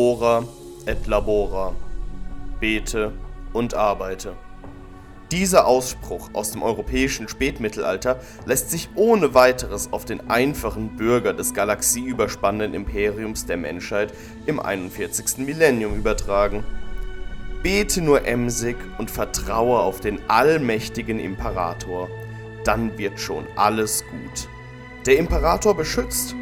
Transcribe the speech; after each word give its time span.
Ora 0.00 0.44
et 0.86 1.08
labora. 1.08 1.74
Bete 2.60 3.12
und 3.52 3.74
arbeite. 3.74 4.34
Dieser 5.32 5.66
Ausspruch 5.66 6.30
aus 6.34 6.52
dem 6.52 6.62
europäischen 6.62 7.26
Spätmittelalter 7.26 8.20
lässt 8.46 8.70
sich 8.70 8.90
ohne 8.94 9.34
weiteres 9.34 9.92
auf 9.92 10.04
den 10.04 10.30
einfachen 10.30 10.96
Bürger 10.96 11.32
des 11.32 11.52
galaxieüberspannenden 11.52 12.74
Imperiums 12.74 13.46
der 13.46 13.56
Menschheit 13.56 14.14
im 14.46 14.60
41. 14.60 15.38
Millennium 15.38 15.96
übertragen. 15.96 16.62
Bete 17.64 18.00
nur 18.00 18.24
emsig 18.24 18.76
und 18.98 19.10
vertraue 19.10 19.80
auf 19.80 19.98
den 19.98 20.20
allmächtigen 20.28 21.18
Imperator, 21.18 22.08
dann 22.62 22.96
wird 22.98 23.18
schon 23.18 23.46
alles 23.56 24.04
gut. 24.08 24.48
Der 25.06 25.18
Imperator 25.18 25.74
beschützt. 25.76 26.36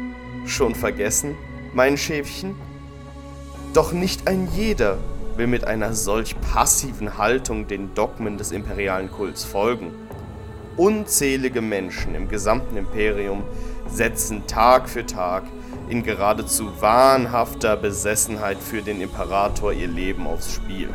Schon 0.45 0.75
vergessen, 0.75 1.35
mein 1.73 1.97
Schäfchen? 1.97 2.66
Doch 3.73 3.91
nicht 3.91 4.27
ein 4.27 4.47
jeder 4.55 4.97
will 5.35 5.47
mit 5.47 5.65
einer 5.65 5.93
solch 5.93 6.35
passiven 6.41 7.17
Haltung 7.17 7.67
den 7.67 7.93
Dogmen 7.93 8.37
des 8.37 8.51
imperialen 8.51 9.11
Kults 9.11 9.43
folgen. 9.43 9.91
Unzählige 10.77 11.61
Menschen 11.61 12.15
im 12.15 12.27
gesamten 12.27 12.77
Imperium 12.77 13.43
setzen 13.87 14.47
Tag 14.47 14.89
für 14.89 15.05
Tag 15.05 15.43
in 15.89 16.03
geradezu 16.03 16.81
wahnhafter 16.81 17.77
Besessenheit 17.77 18.57
für 18.57 18.81
den 18.81 19.01
Imperator 19.01 19.73
ihr 19.73 19.87
Leben 19.87 20.27
aufs 20.27 20.53
Spiel. 20.53 20.89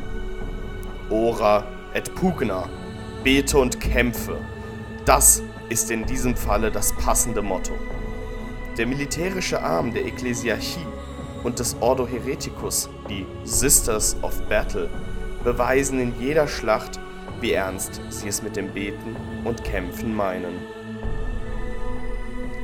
Ora 1.10 1.64
et 1.94 2.14
pugna, 2.14 2.68
bete 3.24 3.58
und 3.58 3.80
kämpfe. 3.80 4.38
Das 5.04 5.42
ist 5.68 5.90
in 5.90 6.04
diesem 6.06 6.36
Falle 6.36 6.70
das 6.70 6.92
passende 6.92 7.42
Motto. 7.42 7.72
Der 8.76 8.86
militärische 8.86 9.62
Arm 9.62 9.92
der 9.92 10.06
Ekklesiarchie 10.06 10.86
und 11.44 11.58
des 11.58 11.76
Ordo 11.80 12.06
Hereticus, 12.06 12.88
die 13.08 13.26
Sisters 13.44 14.16
of 14.22 14.40
Battle, 14.48 14.88
beweisen 15.44 16.00
in 16.00 16.20
jeder 16.20 16.46
Schlacht, 16.46 17.00
wie 17.40 17.52
ernst 17.52 18.00
sie 18.10 18.28
es 18.28 18.42
mit 18.42 18.56
dem 18.56 18.72
Beten 18.72 19.16
und 19.44 19.64
Kämpfen 19.64 20.14
meinen. 20.14 20.60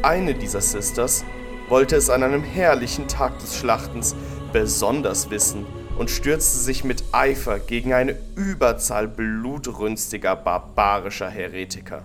Eine 0.03 0.35
dieser 0.35 0.61
Sisters 0.61 1.25
wollte 1.69 1.97
es 1.97 2.09
an 2.09 2.23
einem 2.23 2.45
herrlichen 2.45 3.09
Tag 3.09 3.39
des 3.41 3.57
Schlachtens 3.57 4.15
besonders 4.53 5.31
wissen 5.31 5.67
und 5.99 6.11
stürzte 6.11 6.59
sich 6.59 6.85
mit 6.85 7.03
Eifer 7.13 7.59
gegen 7.59 7.93
eine 7.93 8.17
Überzahl 8.37 9.09
blutrünstiger 9.09 10.37
barbarischer 10.37 11.29
Heretiker. 11.29 12.05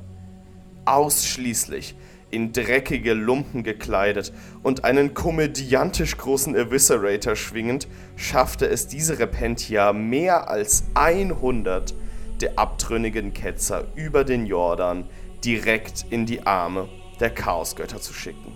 Ausschließlich 0.85 1.95
in 2.33 2.51
dreckige 2.51 3.13
Lumpen 3.13 3.63
gekleidet 3.63 4.33
und 4.63 4.83
einen 4.83 5.13
komödiantisch 5.13 6.17
großen 6.17 6.55
Eviscerator 6.55 7.35
schwingend, 7.35 7.87
schaffte 8.15 8.67
es 8.67 8.87
diese 8.87 9.19
Repentia 9.19 9.93
mehr 9.93 10.49
als 10.49 10.85
100 10.95 11.93
der 12.41 12.57
abtrünnigen 12.57 13.33
Ketzer 13.33 13.85
über 13.95 14.23
den 14.23 14.45
Jordan 14.45 15.05
direkt 15.45 16.05
in 16.09 16.25
die 16.25 16.45
Arme 16.45 16.89
der 17.19 17.29
Chaosgötter 17.29 18.01
zu 18.01 18.13
schicken. 18.13 18.51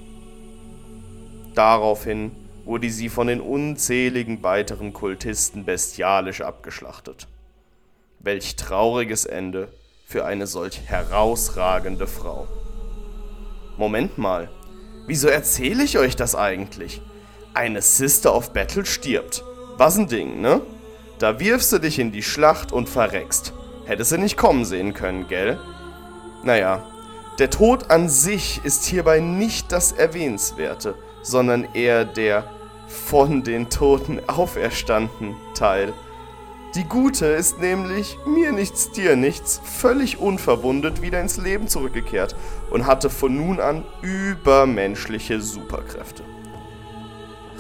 Daraufhin 1.54 2.32
wurde 2.66 2.90
sie 2.90 3.10
von 3.10 3.28
den 3.28 3.40
unzähligen 3.40 4.44
weiteren 4.44 4.92
Kultisten 4.94 5.64
bestialisch 5.64 6.42
abgeschlachtet. 6.42 7.28
Welch 8.20 8.56
trauriges 8.56 9.26
Ende 9.26 9.70
für 10.06 10.26
eine 10.26 10.48
solch 10.48 10.82
herausragende 10.86 12.08
Frau. 12.08 12.48
Moment 13.78 14.18
mal, 14.18 14.50
wieso 15.06 15.28
erzähle 15.28 15.84
ich 15.84 16.00
euch 16.00 16.16
das 16.16 16.34
eigentlich? 16.34 17.02
Eine 17.54 17.82
Sister 17.82 18.36
of 18.36 18.52
Battle 18.52 18.86
stirbt. 18.86 19.44
Was 19.78 19.98
ein 19.98 20.08
Ding, 20.08 20.42
ne? 20.42 20.62
Da 21.20 21.40
wirfst 21.40 21.72
du 21.72 21.80
dich 21.80 22.00
in 22.00 22.12
die 22.12 22.24
Schlacht 22.24 22.72
und 22.72 22.90
verreckst. 22.90 23.54
Hättest 23.86 24.12
du 24.12 24.18
nicht 24.18 24.36
kommen 24.36 24.66
sehen 24.66 24.94
können, 24.94 25.28
gell? 25.28 25.60
Naja, 26.44 26.84
der 27.40 27.52
Tod 27.52 27.92
an 27.92 28.10
sich 28.10 28.62
ist 28.64 28.86
hierbei 28.86 29.20
nicht 29.20 29.72
das 29.72 29.92
Erwähnenswerte, 29.92 30.96
sondern 31.22 31.68
eher 31.74 32.04
der 32.04 32.44
von 32.88 33.44
den 33.44 33.70
Toten 33.70 34.20
auferstanden 34.28 35.36
Teil. 35.54 35.94
Die 36.76 36.84
Gute 36.84 37.28
ist 37.28 37.60
nämlich, 37.60 38.18
mir 38.26 38.52
nichts, 38.52 38.92
dir 38.92 39.16
nichts, 39.16 39.62
völlig 39.64 40.20
unverwundet 40.20 41.02
wieder 41.02 41.22
ins 41.22 41.38
Leben 41.38 41.68
zurückgekehrt 41.68 42.36
und 42.70 42.86
hatte 42.86 43.10
von 43.10 43.36
nun 43.36 43.60
an 43.60 43.86
übermenschliche 44.02 45.42
Superkräfte. 45.42 46.24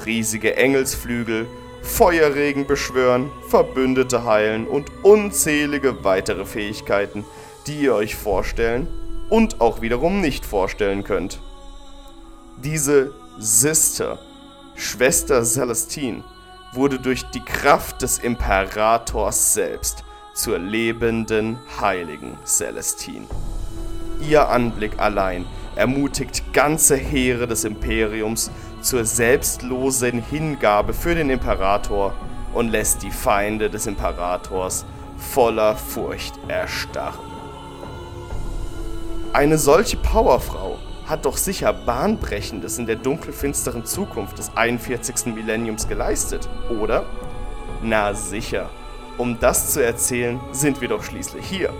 Riesige 0.05 0.57
Engelsflügel, 0.57 1.47
Feuerregen 1.81 2.67
beschwören, 2.67 3.31
Verbündete 3.47 4.25
heilen 4.25 4.67
und 4.67 4.91
unzählige 5.03 6.03
weitere 6.03 6.45
Fähigkeiten, 6.45 7.25
die 7.65 7.79
ihr 7.79 7.95
euch 7.95 8.15
vorstellen 8.15 8.87
und 9.29 9.61
auch 9.61 9.81
wiederum 9.81 10.21
nicht 10.21 10.45
vorstellen 10.45 11.03
könnt. 11.03 11.39
Diese 12.63 13.13
Sister, 13.39 14.19
Schwester 14.75 15.43
Celestine, 15.43 16.23
wurde 16.77 16.99
durch 16.99 17.25
die 17.31 17.43
Kraft 17.43 18.03
des 18.03 18.19
Imperators 18.19 19.53
selbst 19.53 20.03
zur 20.33 20.59
lebenden 20.59 21.57
heiligen 21.81 22.37
Celestine. 22.45 23.25
Ihr 24.21 24.47
Anblick 24.47 24.99
allein 24.99 25.45
ermutigt 25.75 26.53
ganze 26.53 26.95
Heere 26.95 27.47
des 27.47 27.63
Imperiums 27.63 28.51
zur 28.81 29.05
selbstlosen 29.05 30.21
Hingabe 30.21 30.93
für 30.93 31.15
den 31.15 31.31
Imperator 31.31 32.13
und 32.53 32.69
lässt 32.69 33.01
die 33.01 33.11
Feinde 33.11 33.71
des 33.71 33.87
Imperators 33.87 34.85
voller 35.17 35.75
Furcht 35.75 36.35
erstarren. 36.47 37.25
Eine 39.33 39.57
solche 39.57 39.97
Powerfrau 39.97 40.77
hat 41.07 41.25
doch 41.25 41.37
sicher 41.37 41.73
Bahnbrechendes 41.73 42.77
in 42.77 42.85
der 42.85 42.97
dunkelfinsteren 42.97 43.85
Zukunft 43.85 44.37
des 44.37 44.51
41. 44.55 45.33
Millenniums 45.33 45.87
geleistet, 45.87 46.47
oder? 46.69 47.05
Na 47.81 48.13
sicher. 48.13 48.69
Um 49.17 49.39
das 49.39 49.73
zu 49.73 49.83
erzählen, 49.83 50.39
sind 50.51 50.81
wir 50.81 50.89
doch 50.89 51.03
schließlich 51.03 51.45
hier. 51.45 51.73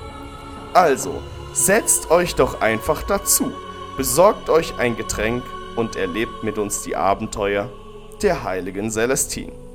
Also, 0.74 1.22
setzt 1.54 2.10
euch 2.10 2.36
doch 2.36 2.62
einfach 2.62 3.04
dazu, 3.04 3.52
besorgt 3.96 4.50
euch 4.50 4.78
ein 4.80 4.96
Getränk 4.96 5.44
und 5.76 5.96
erlebt 5.96 6.44
mit 6.44 6.58
uns 6.58 6.82
die 6.82 6.96
Abenteuer 6.96 7.70
der 8.22 8.44
heiligen 8.44 8.90
Celestine. 8.90 9.67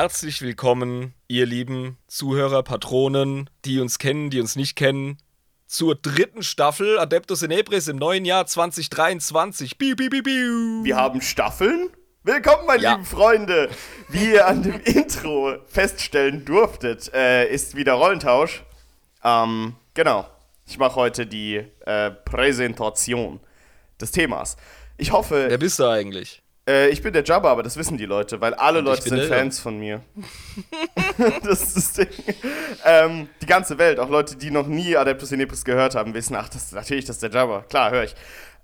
Herzlich 0.00 0.40
willkommen, 0.40 1.12
ihr 1.28 1.44
lieben 1.44 1.98
Zuhörer, 2.06 2.62
Patronen, 2.62 3.50
die 3.66 3.80
uns 3.80 3.98
kennen, 3.98 4.30
die 4.30 4.40
uns 4.40 4.56
nicht 4.56 4.74
kennen, 4.74 5.18
zur 5.66 5.94
dritten 5.94 6.42
Staffel 6.42 6.98
Adeptus 6.98 7.42
Inebris 7.42 7.86
im 7.86 7.96
neuen 7.96 8.24
Jahr 8.24 8.46
2023. 8.46 9.76
Biu, 9.76 9.94
biu, 9.96 10.08
biu, 10.08 10.22
biu. 10.22 10.84
Wir 10.84 10.96
haben 10.96 11.20
Staffeln? 11.20 11.90
Willkommen, 12.22 12.66
meine 12.66 12.82
Ja. 12.82 12.92
lieben 12.92 13.04
Freunde! 13.04 13.68
Wie 14.08 14.32
ihr 14.32 14.46
an 14.46 14.62
dem 14.62 14.80
Intro 14.84 15.58
feststellen 15.66 16.46
durftet, 16.46 17.12
äh, 17.12 17.52
ist 17.52 17.76
wieder 17.76 17.92
Rollentausch. 17.92 18.64
Ähm, 19.22 19.74
genau. 19.92 20.26
Ich 20.66 20.78
mache 20.78 20.94
heute 20.94 21.26
die 21.26 21.56
äh, 21.84 22.10
Präsentation 22.10 23.38
des 24.00 24.12
Themas. 24.12 24.56
Ich 24.96 25.12
hoffe, 25.12 25.44
Wer 25.50 25.58
bist 25.58 25.78
du 25.78 25.84
eigentlich? 25.84 26.42
Äh, 26.70 26.90
ich 26.90 27.02
bin 27.02 27.12
der 27.12 27.24
Jabba, 27.24 27.50
aber 27.50 27.62
das 27.62 27.76
wissen 27.76 27.98
die 27.98 28.06
Leute, 28.06 28.40
weil 28.40 28.54
alle 28.54 28.78
Und 28.78 28.84
Leute 28.84 29.02
sind 29.02 29.24
Fans 29.24 29.58
von 29.58 29.78
mir. 29.78 30.02
das 31.42 31.76
ist 31.76 31.76
das 31.76 31.92
Ding. 31.94 32.24
Ähm, 32.84 33.28
die 33.42 33.46
ganze 33.46 33.78
Welt, 33.78 33.98
auch 33.98 34.08
Leute, 34.08 34.36
die 34.36 34.50
noch 34.50 34.66
nie 34.66 34.96
Adeptus 34.96 35.32
Inepris 35.32 35.64
gehört 35.64 35.94
haben, 35.94 36.14
wissen, 36.14 36.36
ach, 36.36 36.48
das, 36.48 36.70
natürlich, 36.72 37.04
das 37.06 37.16
ist 37.16 37.22
der 37.22 37.30
Jabba. 37.30 37.62
Klar, 37.68 37.90
höre 37.90 38.04
ich. 38.04 38.14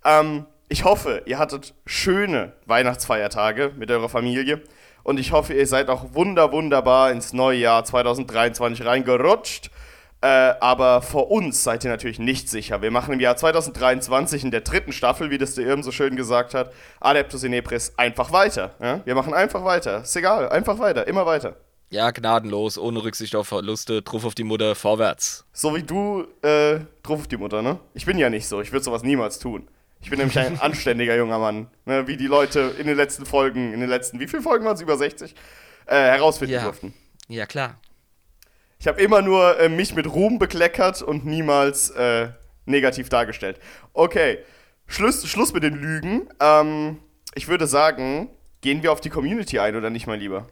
Ähm, 0.04 0.46
ich 0.68 0.84
hoffe, 0.84 1.22
ihr 1.26 1.38
hattet 1.38 1.74
schöne 1.84 2.52
Weihnachtsfeiertage 2.66 3.72
mit 3.76 3.90
eurer 3.90 4.08
Familie. 4.08 4.62
Und 5.02 5.20
ich 5.20 5.32
hoffe, 5.32 5.54
ihr 5.54 5.66
seid 5.66 5.88
auch 5.88 6.14
wunder, 6.14 6.52
wunderbar 6.52 7.10
ins 7.12 7.32
neue 7.32 7.58
Jahr 7.58 7.84
2023 7.84 8.84
reingerutscht. 8.84 9.70
Äh, 10.22 10.26
aber 10.60 11.02
vor 11.02 11.30
uns 11.30 11.62
seid 11.62 11.84
ihr 11.84 11.90
natürlich 11.90 12.18
nicht 12.18 12.48
sicher. 12.48 12.80
Wir 12.82 12.90
machen 12.90 13.12
im 13.12 13.20
Jahr 13.20 13.36
2023 13.36 14.44
in 14.44 14.50
der 14.50 14.62
dritten 14.62 14.92
Staffel, 14.92 15.30
wie 15.30 15.38
das 15.38 15.54
der 15.54 15.66
Irm 15.66 15.82
so 15.82 15.92
schön 15.92 16.16
gesagt 16.16 16.54
hat, 16.54 16.72
Adeptus 17.00 17.44
Inepris 17.44 17.92
einfach 17.98 18.32
weiter. 18.32 18.74
Ja? 18.80 19.00
Wir 19.04 19.14
machen 19.14 19.34
einfach 19.34 19.64
weiter. 19.64 20.02
Ist 20.02 20.16
egal, 20.16 20.48
einfach 20.48 20.78
weiter, 20.78 21.06
immer 21.06 21.26
weiter. 21.26 21.56
Ja, 21.90 22.10
gnadenlos, 22.10 22.78
ohne 22.78 23.04
Rücksicht 23.04 23.36
auf 23.36 23.46
Verluste, 23.46 24.02
drauf 24.02 24.24
auf 24.24 24.34
die 24.34 24.42
Mutter, 24.42 24.74
vorwärts. 24.74 25.44
So 25.52 25.76
wie 25.76 25.82
du, 25.84 26.24
äh, 26.42 26.80
drauf 27.02 27.20
auf 27.20 27.28
die 27.28 27.36
Mutter, 27.36 27.62
ne? 27.62 27.78
Ich 27.94 28.06
bin 28.06 28.18
ja 28.18 28.28
nicht 28.28 28.48
so, 28.48 28.60
ich 28.60 28.72
würde 28.72 28.82
sowas 28.84 29.04
niemals 29.04 29.38
tun. 29.38 29.68
Ich 30.00 30.10
bin 30.10 30.18
nämlich 30.18 30.38
ein 30.38 30.60
anständiger 30.60 31.14
junger 31.16 31.38
Mann, 31.38 31.68
ne? 31.84 32.06
wie 32.08 32.16
die 32.16 32.26
Leute 32.26 32.74
in 32.78 32.86
den 32.88 32.96
letzten 32.96 33.24
Folgen, 33.24 33.72
in 33.72 33.80
den 33.80 33.88
letzten, 33.88 34.18
wie 34.18 34.26
viele 34.26 34.42
Folgen 34.42 34.64
waren 34.64 34.74
es, 34.74 34.80
über 34.80 34.96
60, 34.96 35.34
äh, 35.86 35.94
herausfinden 35.94 36.54
Ja. 36.54 36.64
durften. 36.64 36.92
Ja, 37.28 37.46
klar. 37.46 37.76
Ich 38.78 38.86
habe 38.86 39.00
immer 39.00 39.22
nur 39.22 39.58
äh, 39.58 39.68
mich 39.68 39.94
mit 39.94 40.06
Ruhm 40.06 40.38
bekleckert 40.38 41.02
und 41.02 41.24
niemals 41.24 41.90
äh, 41.90 42.28
negativ 42.66 43.08
dargestellt. 43.08 43.58
Okay, 43.92 44.38
Schluss, 44.86 45.26
Schluss 45.26 45.52
mit 45.52 45.62
den 45.62 45.74
Lügen. 45.74 46.28
Ähm, 46.40 46.98
ich 47.34 47.48
würde 47.48 47.66
sagen, 47.66 48.30
gehen 48.60 48.82
wir 48.82 48.92
auf 48.92 49.00
die 49.00 49.10
Community 49.10 49.58
ein 49.58 49.76
oder 49.76 49.90
nicht, 49.90 50.06
mein 50.06 50.20
Lieber? 50.20 50.46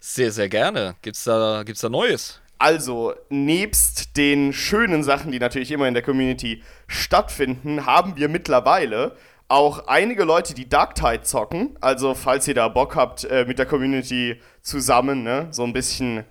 Sehr, 0.00 0.32
sehr 0.32 0.48
gerne. 0.48 0.96
Gibt's 1.02 1.24
da, 1.24 1.62
gibt's 1.64 1.80
da 1.80 1.88
Neues? 1.88 2.40
Also, 2.58 3.14
nebst 3.30 4.18
den 4.18 4.52
schönen 4.52 5.02
Sachen, 5.02 5.32
die 5.32 5.38
natürlich 5.38 5.70
immer 5.70 5.88
in 5.88 5.94
der 5.94 6.02
Community 6.02 6.62
stattfinden, 6.86 7.86
haben 7.86 8.16
wir 8.16 8.28
mittlerweile 8.28 9.16
auch 9.48 9.86
einige 9.88 10.24
Leute, 10.24 10.54
die 10.54 10.68
Darktide 10.68 11.22
zocken. 11.22 11.76
Also, 11.80 12.14
falls 12.14 12.46
ihr 12.48 12.54
da 12.54 12.68
Bock 12.68 12.96
habt, 12.96 13.24
äh, 13.24 13.46
mit 13.46 13.58
der 13.58 13.66
Community 13.66 14.40
zusammen, 14.62 15.22
ne, 15.22 15.48
so 15.50 15.64
ein 15.64 15.72
bisschen 15.72 16.24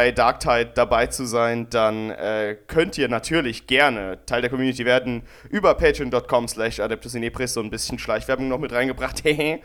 bei 0.00 0.12
Darktide 0.12 0.70
dabei 0.74 1.08
zu 1.08 1.26
sein, 1.26 1.68
dann 1.68 2.10
äh, 2.10 2.56
könnt 2.68 2.96
ihr 2.96 3.10
natürlich 3.10 3.66
gerne 3.66 4.18
Teil 4.24 4.40
der 4.40 4.48
Community 4.48 4.86
werden 4.86 5.24
über 5.50 5.74
patreon.com 5.74 6.48
slash 6.48 6.80
adeptusinepris, 6.80 7.52
so 7.52 7.60
ein 7.60 7.68
bisschen 7.68 7.98
Schleichwerbung 7.98 8.48
noch 8.48 8.58
mit 8.58 8.72
reingebracht. 8.72 9.22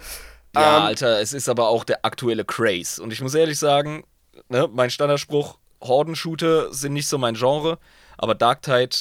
Ja, 0.58 0.78
Ähm, 0.78 0.84
Alter, 0.84 1.20
es 1.20 1.34
ist 1.34 1.50
aber 1.50 1.68
auch 1.68 1.84
der 1.84 2.06
aktuelle 2.06 2.46
Craze. 2.46 3.04
Und 3.04 3.12
ich 3.12 3.22
muss 3.22 3.36
ehrlich 3.36 3.60
sagen, 3.60 4.06
ne, 4.48 4.70
mein 4.72 4.90
Standardspruch, 4.90 5.58
Horden-Shooter 5.82 6.74
sind 6.74 6.94
nicht 6.94 7.10
so 7.10 7.18
mein 7.18 7.36
Genre, 7.36 7.78
aber 8.18 8.36
Darktide 8.36 8.96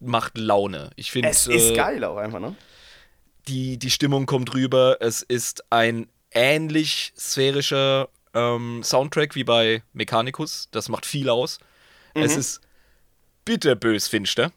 macht 0.00 0.36
Laune. 0.36 0.90
Ich 0.96 1.12
finde, 1.12 1.28
es 1.28 1.46
ist 1.46 1.76
geil 1.76 2.02
auch 2.02 2.16
einfach, 2.16 2.40
ne? 2.40 2.56
die, 3.46 3.78
die 3.78 3.90
Stimmung 3.90 4.26
kommt 4.26 4.52
rüber. 4.54 4.96
Es 5.00 5.22
ist 5.22 5.64
ein 5.70 6.08
ähnlich 6.32 7.12
sphärischer 7.16 8.08
ähm, 8.34 8.82
Soundtrack 8.82 9.34
wie 9.34 9.44
bei 9.44 9.82
Mechanicus. 9.92 10.68
Das 10.70 10.88
macht 10.88 11.06
viel 11.06 11.28
aus. 11.28 11.58
Mhm. 12.14 12.22
Es 12.22 12.36
ist 12.36 12.60
bitterbös 13.44 14.08
finster, 14.08 14.52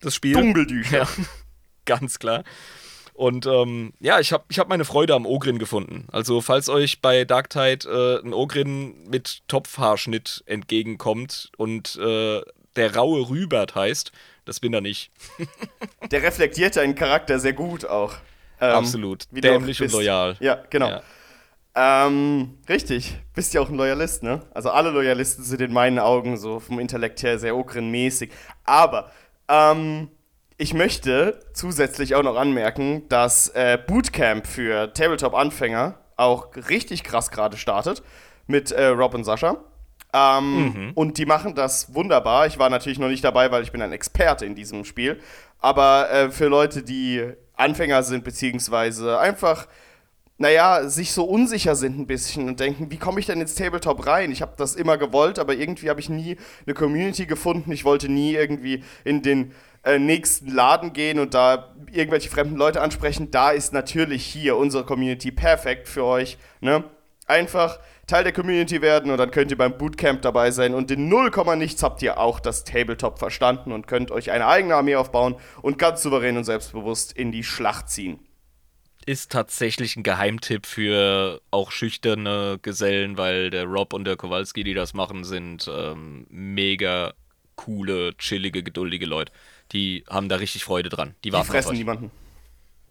das 0.00 0.14
Spiel. 0.14 0.34
Dungeldücher. 0.34 0.98
Ja, 0.98 1.08
ganz 1.84 2.18
klar. 2.18 2.44
Und 3.14 3.44
ähm, 3.44 3.92
ja, 4.00 4.18
ich 4.18 4.32
habe 4.32 4.44
ich 4.48 4.58
hab 4.58 4.68
meine 4.68 4.86
Freude 4.86 5.14
am 5.14 5.26
Ogrin 5.26 5.58
gefunden. 5.58 6.06
Also, 6.10 6.40
falls 6.40 6.70
euch 6.70 7.02
bei 7.02 7.26
Darktide 7.26 7.86
äh, 7.86 8.26
ein 8.26 8.32
Ogrin 8.32 9.04
mit 9.08 9.42
Topfhaarschnitt 9.46 10.42
entgegenkommt 10.46 11.50
und 11.58 11.96
äh, 11.96 12.40
der 12.76 12.96
raue 12.96 13.28
Rübert 13.28 13.74
heißt, 13.74 14.12
das 14.46 14.58
bin 14.60 14.72
er 14.72 14.80
nicht. 14.80 15.10
Der 16.10 16.22
reflektiert 16.22 16.76
deinen 16.76 16.94
Charakter 16.94 17.38
sehr 17.38 17.52
gut 17.52 17.84
auch. 17.84 18.14
Ähm, 18.60 18.74
Absolut. 18.74 19.24
Dämlich 19.30 19.80
und 19.82 19.92
loyal. 19.92 20.36
Ja, 20.40 20.64
genau. 20.70 20.88
Ja. 20.88 21.02
Ähm, 21.74 22.58
richtig. 22.68 23.16
Bist 23.34 23.54
ja 23.54 23.60
auch 23.60 23.68
ein 23.68 23.76
Loyalist, 23.76 24.22
ne? 24.22 24.40
Also 24.52 24.70
alle 24.70 24.90
Loyalisten 24.90 25.44
sind 25.44 25.60
in 25.60 25.72
meinen 25.72 25.98
Augen 25.98 26.36
so 26.36 26.58
vom 26.58 26.80
Intellekt 26.80 27.22
her 27.22 27.38
sehr 27.38 27.54
Okrin-mäßig. 27.54 28.30
Aber, 28.64 29.10
ähm, 29.48 30.08
ich 30.56 30.74
möchte 30.74 31.40
zusätzlich 31.54 32.14
auch 32.14 32.22
noch 32.22 32.36
anmerken, 32.36 33.08
dass 33.08 33.48
äh, 33.50 33.78
Bootcamp 33.86 34.46
für 34.46 34.92
Tabletop-Anfänger 34.92 35.94
auch 36.16 36.48
richtig 36.68 37.02
krass 37.02 37.30
gerade 37.30 37.56
startet 37.56 38.02
mit 38.46 38.70
äh, 38.70 38.86
Rob 38.88 39.14
und 39.14 39.24
Sascha. 39.24 39.56
Ähm, 40.12 40.92
Und 40.94 41.18
die 41.18 41.24
machen 41.24 41.54
das 41.54 41.94
wunderbar. 41.94 42.46
Ich 42.46 42.58
war 42.58 42.68
natürlich 42.68 42.98
noch 42.98 43.08
nicht 43.08 43.24
dabei, 43.24 43.50
weil 43.52 43.62
ich 43.62 43.72
bin 43.72 43.80
ein 43.80 43.92
Experte 43.92 44.44
in 44.44 44.54
diesem 44.54 44.84
Spiel. 44.84 45.20
Aber 45.60 46.10
äh, 46.10 46.30
für 46.30 46.48
Leute, 46.48 46.82
die 46.82 47.24
Anfänger 47.54 48.02
sind, 48.02 48.24
beziehungsweise 48.24 49.18
einfach, 49.18 49.66
naja, 50.40 50.88
sich 50.88 51.12
so 51.12 51.24
unsicher 51.24 51.76
sind 51.76 51.98
ein 51.98 52.06
bisschen 52.06 52.48
und 52.48 52.60
denken, 52.60 52.90
wie 52.90 52.96
komme 52.96 53.20
ich 53.20 53.26
denn 53.26 53.42
ins 53.42 53.56
Tabletop 53.56 54.06
rein? 54.06 54.32
Ich 54.32 54.40
habe 54.40 54.54
das 54.56 54.74
immer 54.74 54.96
gewollt, 54.96 55.38
aber 55.38 55.52
irgendwie 55.54 55.90
habe 55.90 56.00
ich 56.00 56.08
nie 56.08 56.38
eine 56.64 56.72
Community 56.72 57.26
gefunden. 57.26 57.70
Ich 57.72 57.84
wollte 57.84 58.08
nie 58.08 58.32
irgendwie 58.36 58.82
in 59.04 59.20
den 59.20 59.52
äh, 59.84 59.98
nächsten 59.98 60.50
Laden 60.50 60.94
gehen 60.94 61.18
und 61.18 61.34
da 61.34 61.74
irgendwelche 61.92 62.30
fremden 62.30 62.56
Leute 62.56 62.80
ansprechen. 62.80 63.30
Da 63.30 63.50
ist 63.50 63.74
natürlich 63.74 64.24
hier 64.24 64.56
unsere 64.56 64.84
Community 64.84 65.30
perfekt 65.30 65.88
für 65.88 66.04
euch. 66.04 66.38
Ne? 66.62 66.84
Einfach 67.26 67.78
Teil 68.06 68.24
der 68.24 68.32
Community 68.32 68.80
werden 68.80 69.10
und 69.10 69.18
dann 69.18 69.30
könnt 69.30 69.50
ihr 69.50 69.58
beim 69.58 69.76
Bootcamp 69.76 70.22
dabei 70.22 70.52
sein 70.52 70.72
und 70.72 70.90
in 70.90 71.10
0, 71.10 71.30
nichts 71.58 71.82
habt 71.82 72.00
ihr 72.00 72.18
auch 72.18 72.40
das 72.40 72.64
Tabletop 72.64 73.18
verstanden 73.18 73.72
und 73.72 73.86
könnt 73.86 74.10
euch 74.10 74.30
eine 74.30 74.46
eigene 74.46 74.74
Armee 74.74 74.96
aufbauen 74.96 75.36
und 75.60 75.76
ganz 75.76 76.00
souverän 76.00 76.38
und 76.38 76.44
selbstbewusst 76.44 77.12
in 77.12 77.30
die 77.30 77.44
Schlacht 77.44 77.90
ziehen. 77.90 78.20
Ist 79.06 79.32
tatsächlich 79.32 79.96
ein 79.96 80.02
Geheimtipp 80.02 80.66
für 80.66 81.40
auch 81.50 81.70
schüchterne 81.70 82.58
Gesellen, 82.60 83.16
weil 83.16 83.50
der 83.50 83.64
Rob 83.64 83.94
und 83.94 84.04
der 84.04 84.16
Kowalski, 84.16 84.62
die 84.62 84.74
das 84.74 84.92
machen, 84.92 85.24
sind 85.24 85.70
ähm, 85.72 86.26
mega 86.28 87.14
coole, 87.56 88.16
chillige, 88.18 88.62
geduldige 88.62 89.06
Leute. 89.06 89.32
Die 89.72 90.04
haben 90.08 90.28
da 90.28 90.36
richtig 90.36 90.64
Freude 90.64 90.88
dran. 90.88 91.14
Die 91.24 91.30
Die 91.30 91.44
fressen 91.44 91.76
niemanden. 91.76 92.10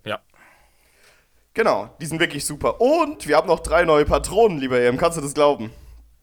Ja. 0.05 0.19
Genau, 1.53 1.93
die 1.99 2.05
sind 2.05 2.19
wirklich 2.19 2.45
super. 2.45 2.79
Und 2.79 3.27
wir 3.27 3.35
haben 3.35 3.47
noch 3.47 3.59
drei 3.59 3.83
neue 3.83 4.05
Patronen, 4.05 4.59
lieber 4.59 4.79
Ehm. 4.79 4.97
Kannst 4.97 5.17
du 5.17 5.21
das 5.21 5.33
glauben? 5.33 5.71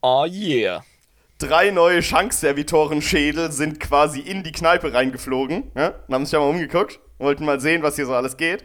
Oh 0.01 0.25
yeah. 0.25 0.83
Drei 1.37 1.69
neue 1.69 2.01
Schankservitoren-Schädel 2.01 3.51
sind 3.51 3.79
quasi 3.79 4.19
in 4.19 4.43
die 4.43 4.51
Kneipe 4.51 4.93
reingeflogen. 4.93 5.71
Ja? 5.75 5.93
Und 6.07 6.13
haben 6.13 6.25
sich 6.25 6.31
ja 6.31 6.39
mal 6.39 6.49
umgeguckt. 6.49 6.99
Wollten 7.19 7.45
mal 7.45 7.59
sehen, 7.59 7.83
was 7.83 7.95
hier 7.95 8.05
so 8.05 8.15
alles 8.15 8.37
geht. 8.37 8.63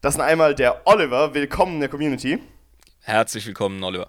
Das 0.00 0.14
sind 0.14 0.22
einmal 0.22 0.54
der 0.54 0.86
Oliver, 0.86 1.34
willkommen 1.34 1.74
in 1.74 1.80
der 1.80 1.88
Community. 1.88 2.38
Herzlich 3.00 3.44
willkommen, 3.48 3.82
Oliver. 3.82 4.08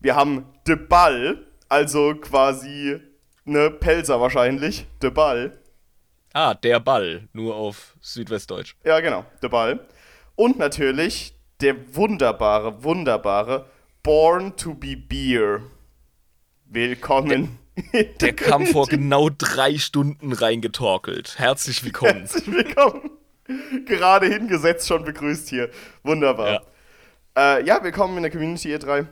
Wir 0.00 0.16
haben 0.16 0.46
De 0.66 0.74
Ball, 0.74 1.46
also 1.68 2.16
quasi 2.16 3.00
ne 3.44 3.70
Pelzer 3.70 4.20
wahrscheinlich. 4.20 4.86
De 5.00 5.10
Ball. 5.10 5.56
Ah, 6.32 6.54
der 6.54 6.80
Ball, 6.80 7.28
nur 7.32 7.54
auf 7.54 7.96
Südwestdeutsch. 8.00 8.74
Ja, 8.84 8.98
genau, 8.98 9.24
De 9.40 9.48
Ball. 9.48 9.86
Und 10.34 10.58
natürlich 10.58 11.34
der 11.60 11.94
wunderbare, 11.94 12.82
wunderbare 12.82 13.66
Born 14.02 14.56
to 14.56 14.74
be 14.74 14.96
Beer. 14.96 15.62
Willkommen. 16.64 17.60
Der 18.20 18.32
kam 18.34 18.66
vor 18.66 18.88
genau 18.88 19.30
drei 19.30 19.78
Stunden 19.78 20.32
reingetorkelt. 20.32 21.38
Herzlich 21.38 21.84
willkommen. 21.84 22.26
Herzlich 22.26 22.46
willkommen. 22.48 23.17
Gerade 23.86 24.26
hingesetzt, 24.26 24.86
schon 24.86 25.04
begrüßt 25.04 25.48
hier. 25.48 25.70
Wunderbar. 26.02 26.64
Ja. 27.36 27.58
Äh, 27.58 27.66
ja, 27.66 27.82
willkommen 27.82 28.16
in 28.16 28.22
der 28.22 28.32
Community, 28.32 28.70
ihr 28.70 28.78
drei. 28.78 29.06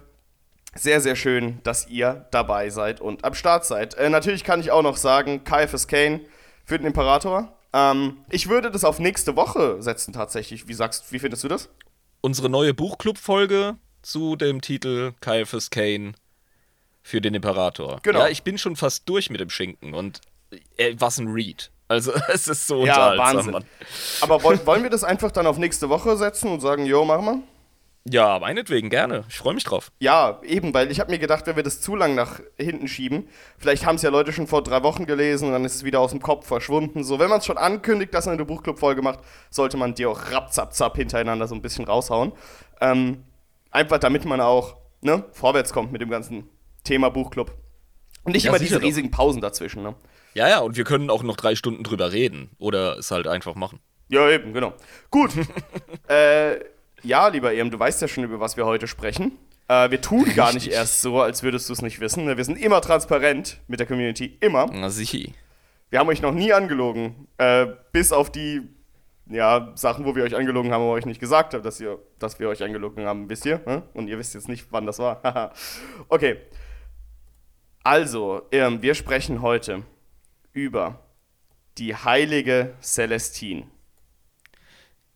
Sehr, 0.74 1.00
sehr 1.00 1.16
schön, 1.16 1.60
dass 1.62 1.88
ihr 1.88 2.26
dabei 2.30 2.68
seid 2.68 3.00
und 3.00 3.24
am 3.24 3.34
Start 3.34 3.64
seid. 3.64 3.94
Äh, 3.94 4.10
natürlich 4.10 4.44
kann 4.44 4.60
ich 4.60 4.70
auch 4.70 4.82
noch 4.82 4.98
sagen, 4.98 5.42
KFS 5.44 5.88
Kane 5.88 6.20
für 6.64 6.76
den 6.76 6.86
Imperator. 6.86 7.56
Ähm, 7.72 8.18
ich 8.28 8.48
würde 8.48 8.70
das 8.70 8.84
auf 8.84 8.98
nächste 8.98 9.36
Woche 9.36 9.82
setzen, 9.82 10.12
tatsächlich. 10.12 10.68
Wie 10.68 10.74
sagst 10.74 11.12
wie 11.12 11.18
findest 11.18 11.44
du 11.44 11.48
das? 11.48 11.70
Unsere 12.20 12.50
neue 12.50 12.74
Buchclub-Folge 12.74 13.76
zu 14.02 14.36
dem 14.36 14.60
Titel 14.60 15.12
Caiaphas 15.20 15.70
Kane 15.70 16.12
für 17.02 17.20
den 17.20 17.34
Imperator. 17.34 18.00
Genau. 18.02 18.18
Ja, 18.18 18.28
ich 18.28 18.42
bin 18.42 18.58
schon 18.58 18.76
fast 18.76 19.08
durch 19.08 19.30
mit 19.30 19.40
dem 19.40 19.48
Schinken 19.50 19.94
und 19.94 20.20
äh, 20.76 20.94
was 20.98 21.18
ein 21.18 21.28
Read. 21.28 21.70
Also, 21.88 22.12
es 22.28 22.48
ist 22.48 22.66
so 22.66 22.84
Ja, 22.84 23.16
Wahnsinn. 23.16 23.52
Mann. 23.52 23.64
Aber 24.20 24.42
wollen, 24.42 24.64
wollen 24.66 24.82
wir 24.82 24.90
das 24.90 25.04
einfach 25.04 25.30
dann 25.30 25.46
auf 25.46 25.58
nächste 25.58 25.88
Woche 25.88 26.16
setzen 26.16 26.50
und 26.52 26.60
sagen, 26.60 26.86
jo, 26.86 27.04
machen 27.04 27.24
wir? 27.24 27.42
Ja, 28.08 28.38
meinetwegen, 28.38 28.88
gerne. 28.88 29.24
Ich 29.28 29.36
freue 29.38 29.54
mich 29.54 29.64
drauf. 29.64 29.90
Ja, 29.98 30.40
eben, 30.44 30.72
weil 30.72 30.92
ich 30.92 31.00
habe 31.00 31.10
mir 31.10 31.18
gedacht, 31.18 31.46
wenn 31.48 31.56
wir 31.56 31.64
das 31.64 31.80
zu 31.80 31.96
lang 31.96 32.14
nach 32.14 32.40
hinten 32.56 32.86
schieben, 32.86 33.28
vielleicht 33.58 33.84
haben 33.84 33.96
es 33.96 34.02
ja 34.02 34.10
Leute 34.10 34.32
schon 34.32 34.46
vor 34.46 34.62
drei 34.62 34.84
Wochen 34.84 35.06
gelesen 35.06 35.48
und 35.48 35.52
dann 35.52 35.64
ist 35.64 35.74
es 35.74 35.84
wieder 35.84 35.98
aus 35.98 36.12
dem 36.12 36.22
Kopf 36.22 36.46
verschwunden. 36.46 37.02
So, 37.02 37.18
wenn 37.18 37.28
man 37.28 37.40
es 37.40 37.46
schon 37.46 37.58
ankündigt, 37.58 38.14
dass 38.14 38.26
man 38.26 38.34
eine 38.34 38.44
Buchclub-Folge 38.44 39.02
macht, 39.02 39.18
sollte 39.50 39.76
man 39.76 39.94
die 39.94 40.06
auch 40.06 40.30
rapzap 40.30 40.96
hintereinander 40.96 41.48
so 41.48 41.56
ein 41.56 41.62
bisschen 41.62 41.84
raushauen. 41.84 42.32
Ähm, 42.80 43.24
einfach 43.72 43.98
damit 43.98 44.24
man 44.24 44.40
auch 44.40 44.76
ne, 45.00 45.24
vorwärts 45.32 45.72
kommt 45.72 45.90
mit 45.90 46.00
dem 46.00 46.10
ganzen 46.10 46.48
Thema 46.84 47.08
Buchclub. 47.10 47.52
Und 48.22 48.32
nicht 48.32 48.44
Ja, 48.44 48.50
immer 48.50 48.60
diese 48.60 48.80
riesigen 48.80 49.10
Pausen 49.10 49.40
dazwischen. 49.40 49.82
Ne? 49.82 49.96
Ja, 50.36 50.50
ja, 50.50 50.58
und 50.58 50.76
wir 50.76 50.84
können 50.84 51.08
auch 51.08 51.22
noch 51.22 51.34
drei 51.34 51.54
Stunden 51.54 51.82
drüber 51.82 52.12
reden 52.12 52.50
oder 52.58 52.98
es 52.98 53.10
halt 53.10 53.26
einfach 53.26 53.54
machen. 53.54 53.80
Ja, 54.08 54.28
eben, 54.28 54.52
genau. 54.52 54.74
Gut. 55.10 55.30
äh, 56.10 56.56
ja, 57.02 57.28
lieber 57.28 57.54
Ehm, 57.54 57.70
du 57.70 57.78
weißt 57.78 58.02
ja 58.02 58.06
schon, 58.06 58.22
über 58.22 58.38
was 58.38 58.58
wir 58.58 58.66
heute 58.66 58.86
sprechen. 58.86 59.38
Äh, 59.66 59.90
wir 59.90 59.98
tun 60.02 60.26
gar 60.36 60.52
nicht 60.52 60.66
erst 60.68 61.00
so, 61.00 61.22
als 61.22 61.42
würdest 61.42 61.70
du 61.70 61.72
es 61.72 61.80
nicht 61.80 62.00
wissen. 62.00 62.26
Wir 62.26 62.44
sind 62.44 62.60
immer 62.60 62.82
transparent 62.82 63.60
mit 63.66 63.80
der 63.80 63.86
Community. 63.86 64.36
Immer. 64.40 64.66
Na 64.70 64.90
sicher. 64.90 65.30
Wir 65.88 66.00
haben 66.00 66.08
euch 66.08 66.20
noch 66.20 66.32
nie 66.32 66.52
angelogen. 66.52 67.28
Äh, 67.38 67.68
bis 67.92 68.12
auf 68.12 68.30
die 68.30 68.60
ja, 69.30 69.72
Sachen, 69.74 70.04
wo 70.04 70.14
wir 70.14 70.22
euch 70.22 70.36
angelogen 70.36 70.70
haben, 70.70 70.82
aber 70.82 70.92
euch 70.92 71.06
nicht 71.06 71.18
gesagt 71.18 71.54
haben, 71.54 71.62
dass, 71.62 71.80
ihr, 71.80 71.98
dass 72.18 72.38
wir 72.38 72.50
euch 72.50 72.62
angelogen 72.62 73.06
haben, 73.06 73.30
wisst 73.30 73.46
ihr? 73.46 73.64
Hm? 73.64 73.84
Und 73.94 74.08
ihr 74.08 74.18
wisst 74.18 74.34
jetzt 74.34 74.48
nicht, 74.48 74.66
wann 74.70 74.84
das 74.84 74.98
war. 74.98 75.54
okay. 76.10 76.36
Also, 77.82 78.42
ähm, 78.52 78.82
wir 78.82 78.94
sprechen 78.94 79.40
heute 79.40 79.82
über 80.56 80.98
die 81.76 81.94
heilige 81.94 82.74
Celestine. 82.80 83.64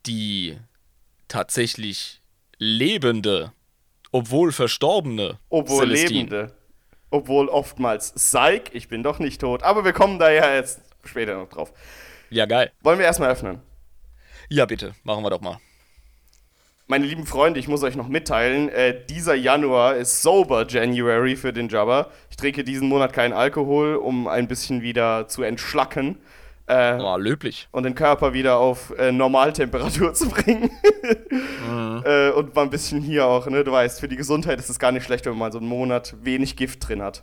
Die 0.06 0.58
tatsächlich 1.28 2.20
lebende, 2.58 3.52
obwohl 4.12 4.52
verstorbene 4.52 5.38
Obwohl 5.48 5.86
Celestine. 5.86 6.20
lebende. 6.20 6.56
Obwohl 7.10 7.48
oftmals 7.48 8.12
Psych, 8.12 8.70
ich 8.72 8.88
bin 8.88 9.02
doch 9.02 9.18
nicht 9.18 9.40
tot. 9.40 9.62
Aber 9.62 9.84
wir 9.84 9.92
kommen 9.92 10.18
da 10.18 10.30
ja 10.30 10.54
jetzt 10.54 10.80
später 11.04 11.36
noch 11.36 11.48
drauf. 11.48 11.72
Ja, 12.28 12.46
geil. 12.46 12.70
Wollen 12.82 12.98
wir 12.98 13.06
erstmal 13.06 13.30
öffnen? 13.30 13.60
Ja, 14.48 14.66
bitte, 14.66 14.94
machen 15.02 15.24
wir 15.24 15.30
doch 15.30 15.40
mal. 15.40 15.58
Meine 16.90 17.06
lieben 17.06 17.24
Freunde, 17.24 17.60
ich 17.60 17.68
muss 17.68 17.84
euch 17.84 17.94
noch 17.94 18.08
mitteilen, 18.08 18.68
äh, 18.68 18.96
dieser 19.08 19.36
Januar 19.36 19.94
ist 19.94 20.22
Sober 20.22 20.66
January 20.66 21.36
für 21.36 21.52
den 21.52 21.68
Jabba. 21.68 22.10
Ich 22.30 22.36
trinke 22.36 22.64
diesen 22.64 22.88
Monat 22.88 23.12
keinen 23.12 23.32
Alkohol, 23.32 23.94
um 23.94 24.26
ein 24.26 24.48
bisschen 24.48 24.82
wieder 24.82 25.28
zu 25.28 25.44
entschlacken 25.44 26.18
äh, 26.66 26.98
Oh, 27.00 27.16
löblich. 27.16 27.68
und 27.70 27.84
den 27.84 27.94
Körper 27.94 28.32
wieder 28.32 28.56
auf 28.58 28.92
äh, 28.98 29.12
Normaltemperatur 29.12 30.14
zu 30.14 30.30
bringen. 30.30 30.68
äh, 32.04 32.30
und 32.30 32.56
mal 32.56 32.62
ein 32.62 32.70
bisschen 32.70 33.00
hier 33.02 33.24
auch, 33.24 33.46
ne? 33.46 33.62
Du 33.62 33.70
weißt, 33.70 34.00
für 34.00 34.08
die 34.08 34.16
Gesundheit 34.16 34.58
ist 34.58 34.68
es 34.68 34.80
gar 34.80 34.90
nicht 34.90 35.04
schlecht, 35.04 35.26
wenn 35.26 35.38
man 35.38 35.52
so 35.52 35.58
einen 35.58 35.68
Monat 35.68 36.16
wenig 36.24 36.56
Gift 36.56 36.88
drin 36.88 37.02
hat. 37.02 37.22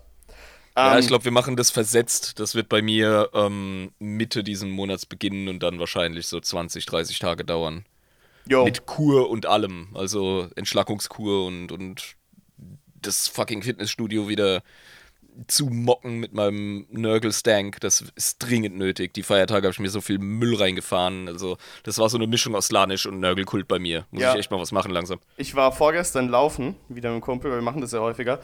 Ja, 0.77 0.93
Ähm, 0.93 0.99
ich 0.99 1.07
glaube, 1.07 1.25
wir 1.25 1.31
machen 1.33 1.57
das 1.57 1.71
versetzt. 1.71 2.39
Das 2.39 2.55
wird 2.55 2.69
bei 2.69 2.81
mir 2.81 3.31
ähm, 3.33 3.91
Mitte 3.99 4.45
diesen 4.45 4.71
Monats 4.71 5.05
beginnen 5.05 5.49
und 5.49 5.61
dann 5.61 5.77
wahrscheinlich 5.77 6.27
so 6.27 6.39
20, 6.39 6.85
30 6.85 7.19
Tage 7.19 7.43
dauern. 7.43 7.83
Jo. 8.49 8.63
Mit 8.65 8.85
Kur 8.85 9.29
und 9.29 9.45
allem. 9.45 9.89
Also 9.93 10.47
Entschlackungskur 10.55 11.45
und, 11.45 11.71
und 11.71 12.15
das 13.01 13.27
fucking 13.27 13.61
Fitnessstudio 13.63 14.27
wieder 14.27 14.63
zu 15.45 15.67
mocken 15.67 16.19
mit 16.19 16.33
meinem 16.33 16.87
Nörgelstank. 16.89 17.79
Das 17.81 18.03
ist 18.15 18.39
dringend 18.39 18.75
nötig. 18.75 19.13
Die 19.13 19.21
Feiertage 19.21 19.67
habe 19.67 19.71
ich 19.71 19.79
mir 19.79 19.89
so 19.89 20.01
viel 20.01 20.17
Müll 20.17 20.55
reingefahren. 20.55 21.27
Also, 21.27 21.57
das 21.83 21.99
war 21.99 22.09
so 22.09 22.17
eine 22.17 22.25
Mischung 22.25 22.55
aus 22.55 22.71
Lanisch 22.71 23.05
und 23.05 23.19
Nörgelkult 23.19 23.67
bei 23.67 23.77
mir. 23.77 24.05
Muss 24.09 24.23
Ja. 24.23 24.33
ich 24.33 24.39
echt 24.39 24.51
mal 24.51 24.59
was 24.59 24.71
machen 24.71 24.91
langsam. 24.91 25.19
Ich 25.37 25.53
war 25.53 25.71
vorgestern 25.71 26.27
laufen, 26.29 26.75
wieder 26.89 27.09
mit 27.09 27.13
einem 27.13 27.21
Kumpel, 27.21 27.51
weil 27.51 27.59
wir 27.59 27.63
machen 27.63 27.81
das 27.81 27.91
ja 27.91 27.99
häufiger. 27.99 28.39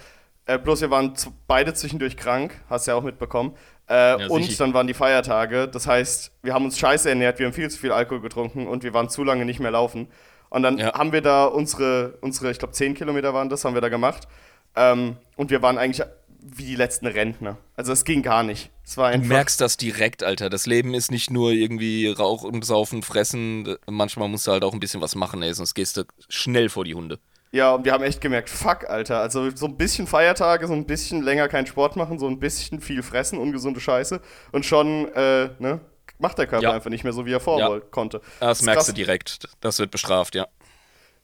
Äh, 0.46 0.58
bloß 0.60 0.82
wir 0.82 0.90
waren 0.92 1.14
beide 1.48 1.74
zwischendurch 1.74 2.18
krank, 2.18 2.60
hast 2.70 2.88
ja 2.88 2.96
auch 2.96 3.04
mitbekommen. 3.04 3.56
Äh, 3.88 4.28
und 4.28 4.44
sicher. 4.44 4.64
dann 4.66 4.74
waren 4.74 4.88
die 4.88 4.94
Feiertage. 4.94 5.68
Das 5.68 5.88
heißt, 5.88 6.32
wir 6.42 6.54
haben 6.54 6.66
uns 6.66 6.78
scheiße 6.80 7.10
ernährt, 7.10 7.40
wir 7.40 7.46
haben 7.48 7.54
viel 7.54 7.70
zu 7.70 7.78
viel 7.80 7.92
Alkohol 7.92 8.22
getrunken 8.22 8.68
und 8.68 8.84
wir 8.84 8.94
waren 8.94 9.10
zu 9.10 9.24
lange 9.24 9.46
nicht 9.46 9.60
mehr 9.60 9.72
laufen. 9.72 10.08
Und 10.50 10.64
dann 10.64 10.78
Ja. 10.78 10.94
haben 10.94 11.12
wir 11.12 11.22
da 11.22 11.46
unsere, 11.46 12.18
unsere 12.22 12.52
ich 12.52 12.60
glaube, 12.60 12.74
10 12.74 12.94
Kilometer 12.94 13.34
waren 13.34 13.50
das, 13.50 13.66
haben 13.66 13.74
wir 13.74 13.82
da 13.82 13.90
gemacht. 13.90 14.28
Ähm, 14.76 15.18
und 15.36 15.50
wir 15.52 15.62
waren 15.62 15.78
eigentlich 15.78 16.06
wie 16.46 16.66
die 16.66 16.76
letzten 16.76 17.08
Rentner. 17.08 17.58
Also 17.78 17.94
es 17.94 18.04
ging 18.04 18.22
gar 18.22 18.44
nicht. 18.44 18.70
Es 18.84 18.98
war 18.98 19.10
Du 19.12 19.16
einfach. 19.16 19.30
merkst 19.30 19.62
das 19.62 19.78
direkt, 19.78 20.24
Alter. 20.24 20.50
Das 20.50 20.66
Leben 20.66 20.94
ist 20.94 21.10
nicht 21.10 21.32
nur 21.32 21.52
irgendwie 21.52 22.08
Rauch 22.10 22.44
und 22.44 22.66
Saufen, 22.66 23.02
Fressen. 23.02 23.78
Manchmal 23.90 24.28
musst 24.28 24.46
du 24.48 24.52
halt 24.52 24.64
auch 24.66 24.74
ein 24.74 24.80
bisschen 24.82 25.00
was 25.00 25.16
machen, 25.16 25.42
ey, 25.42 25.54
sonst 25.54 25.74
gehst 25.74 25.96
du 25.98 26.04
schnell 26.28 26.68
vor 26.68 26.84
die 26.84 26.96
Hunde. 26.96 27.20
Ja, 27.54 27.76
und 27.76 27.86
wir 27.86 27.92
haben 27.94 28.04
echt 28.04 28.20
gemerkt, 28.20 28.50
fuck, 28.50 28.90
Alter. 28.90 29.20
Also 29.20 29.52
so 29.56 29.68
ein 29.68 29.78
bisschen 29.78 30.08
Feiertage, 30.08 30.66
so 30.66 30.74
ein 30.74 30.86
bisschen 30.88 31.22
länger 31.22 31.48
keinen 31.48 31.68
Sport 31.68 31.96
machen, 31.96 32.18
so 32.18 32.28
ein 32.28 32.40
bisschen 32.40 32.82
viel 32.82 33.04
fressen, 33.04 33.38
ungesunde 33.38 33.80
Scheiße. 33.80 34.22
Und 34.52 34.66
schon, 34.66 35.14
äh, 35.14 35.50
ne, 35.60 35.80
macht 36.18 36.40
der 36.40 36.48
Körper 36.48 36.64
Ja. 36.64 36.72
einfach 36.72 36.90
nicht 36.90 37.04
mehr 37.04 37.14
so, 37.14 37.28
wie 37.28 37.32
er 37.34 37.40
vorher 37.40 37.70
Ja. 37.70 37.80
konnte. 37.92 38.22
Das 38.40 38.60
ist 38.60 38.66
merkst 38.66 38.80
krass. 38.80 38.88
du 38.88 38.94
direkt. 38.94 39.48
Das 39.62 39.78
wird 39.78 39.92
bestraft, 39.92 40.34
ja. 40.34 40.48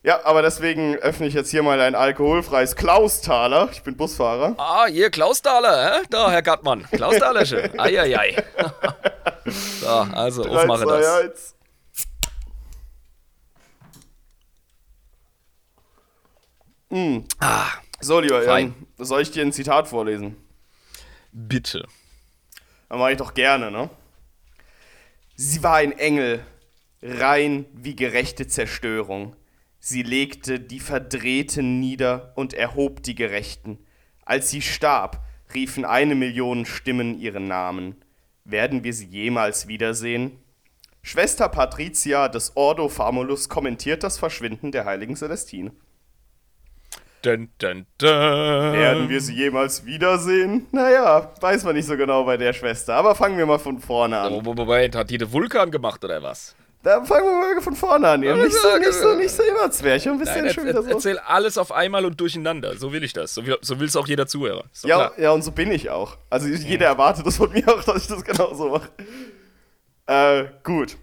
Ja, 0.04 0.24
aber 0.24 0.44
deswegen 0.44 0.96
öffne 0.98 1.26
ich 1.26 1.34
jetzt 1.34 1.50
hier 1.50 1.64
mal 1.64 1.82
ein 1.82 1.96
alkoholfreies 1.96 2.76
Klaustaler. 2.76 3.68
Ich 3.72 3.82
bin 3.82 3.98
Busfahrer. 3.98 4.54
Ah, 4.58 4.86
hier, 4.86 5.10
Klaus 5.10 5.42
Dahler, 5.42 5.96
hä? 5.96 6.04
Da, 6.12 6.30
Herr 6.30 6.44
Gattmann. 6.44 6.86
Klaus 6.92 7.18
Dahlersche. 7.18 7.72
Eieiei. 7.78 8.42
so, 9.82 9.88
also, 9.88 10.44
aufmache 10.46 10.86
das. 10.86 11.56
Mm. 16.90 17.20
Ah, 17.40 17.70
So, 18.00 18.20
lieber. 18.20 18.44
Jan, 18.44 18.74
soll 18.98 19.22
ich 19.22 19.32
dir 19.32 19.44
ein 19.44 19.52
Zitat 19.54 19.88
vorlesen? 19.88 20.36
bitte. 21.32 21.86
Das 22.90 22.98
mache 22.98 23.12
ich 23.12 23.18
doch 23.18 23.36
gerne, 23.36 23.70
ne? 23.70 23.90
Sie 25.36 25.62
war 25.62 25.76
ein 25.76 25.92
Engel, 25.92 26.44
rein 27.04 27.66
wie 27.74 27.96
gerechte 27.96 28.48
Zerstörung. 28.48 29.36
Sie 29.80 30.02
legte 30.02 30.60
die 30.60 30.80
Verdrehten 30.80 31.80
nieder 31.80 32.34
und 32.36 32.54
erhob 32.56 33.04
die 33.04 33.14
Gerechten. 33.16 33.78
Als 34.26 34.50
sie 34.50 34.62
starb, 34.64 35.24
riefen 35.54 35.86
eine 35.86 36.16
Million 36.16 36.66
Stimmen 36.66 37.20
ihren 37.20 37.48
Namen. 37.48 38.04
Werden 38.44 38.84
wir 38.84 38.94
sie 38.94 39.06
jemals 39.06 39.68
wiedersehen? 39.68 40.40
Schwester 41.04 41.48
Patricia 41.48 42.28
des 42.28 42.58
Ordo 42.58 42.90
Famulus 42.90 43.48
kommentiert 43.48 44.04
das 44.04 44.18
Verschwinden 44.18 44.72
der 44.72 44.86
heiligen 44.86 45.16
Celestine. 45.16 45.72
Dun, 47.22 47.50
dun, 47.58 47.86
dun. 47.98 48.10
Werden 48.10 49.10
wir 49.10 49.20
sie 49.20 49.34
jemals 49.36 49.86
wiedersehen? 49.86 50.68
Naja, 50.72 51.34
weiß 51.42 51.66
man 51.66 51.76
nicht 51.76 51.86
so 51.86 51.98
genau 51.98 52.24
bei 52.24 52.38
der 52.38 52.54
Schwester. 52.54 52.96
Aber 52.96 53.14
fangen 53.14 53.38
wir 53.38 53.46
mal 53.46 53.60
von 53.60 53.80
vorne 53.80 54.18
an. 54.18 54.32
Oh, 54.34 54.42
Moment, 54.42 54.96
hat 54.96 55.10
die 55.10 55.18
den 55.18 55.32
Vulkan 55.32 55.70
gemacht 55.70 56.04
oder 56.06 56.24
was? 56.24 56.56
Da 56.82 57.04
fangen 57.04 57.26
wir 57.26 57.56
mal 57.56 57.62
von 57.62 57.76
vorne 57.76 58.08
an. 58.08 58.24
Ihr. 58.24 58.36
Nicht 58.36 58.54
so, 58.54 58.78
nicht 58.78 58.94
so, 58.94 59.14
nicht 59.16 59.32
so 59.32 59.44
immer 59.44 59.70
Zwerche. 59.70 60.12
Ein 60.12 60.18
bisschen 60.18 60.46
Nein, 60.46 60.54
schon 60.54 60.64
er, 60.66 60.70
wieder 60.70 60.84
so. 60.84 60.90
erzähl 60.92 61.20
alles 61.20 61.58
auf 61.58 61.74
einmal 61.74 62.06
und 62.06 62.20
durcheinander. 62.22 62.78
So 62.78 62.94
will 62.94 63.04
ich 63.04 63.12
das. 63.12 63.34
So 63.34 63.46
will, 63.46 63.58
so 63.60 63.82
will 63.82 63.88
es 63.88 63.98
auch 63.98 64.08
jeder 64.08 64.28
Zuhörer. 64.28 64.64
Ja, 64.84 64.96
klar. 64.96 65.12
ja, 65.20 65.32
und 65.32 65.42
so 65.44 65.52
bin 65.52 65.72
ich 65.72 65.90
auch. 65.90 66.16
Also 66.30 66.48
jeder 66.48 66.86
erwartet 66.86 67.28
das 67.28 67.36
von 67.36 67.52
mir 67.52 67.68
auch, 67.68 67.84
dass 67.84 68.04
ich 68.04 68.08
das 68.08 68.24
genauso 68.24 68.70
mache. 68.70 68.90
Äh, 70.08 70.46
gut. 70.64 70.96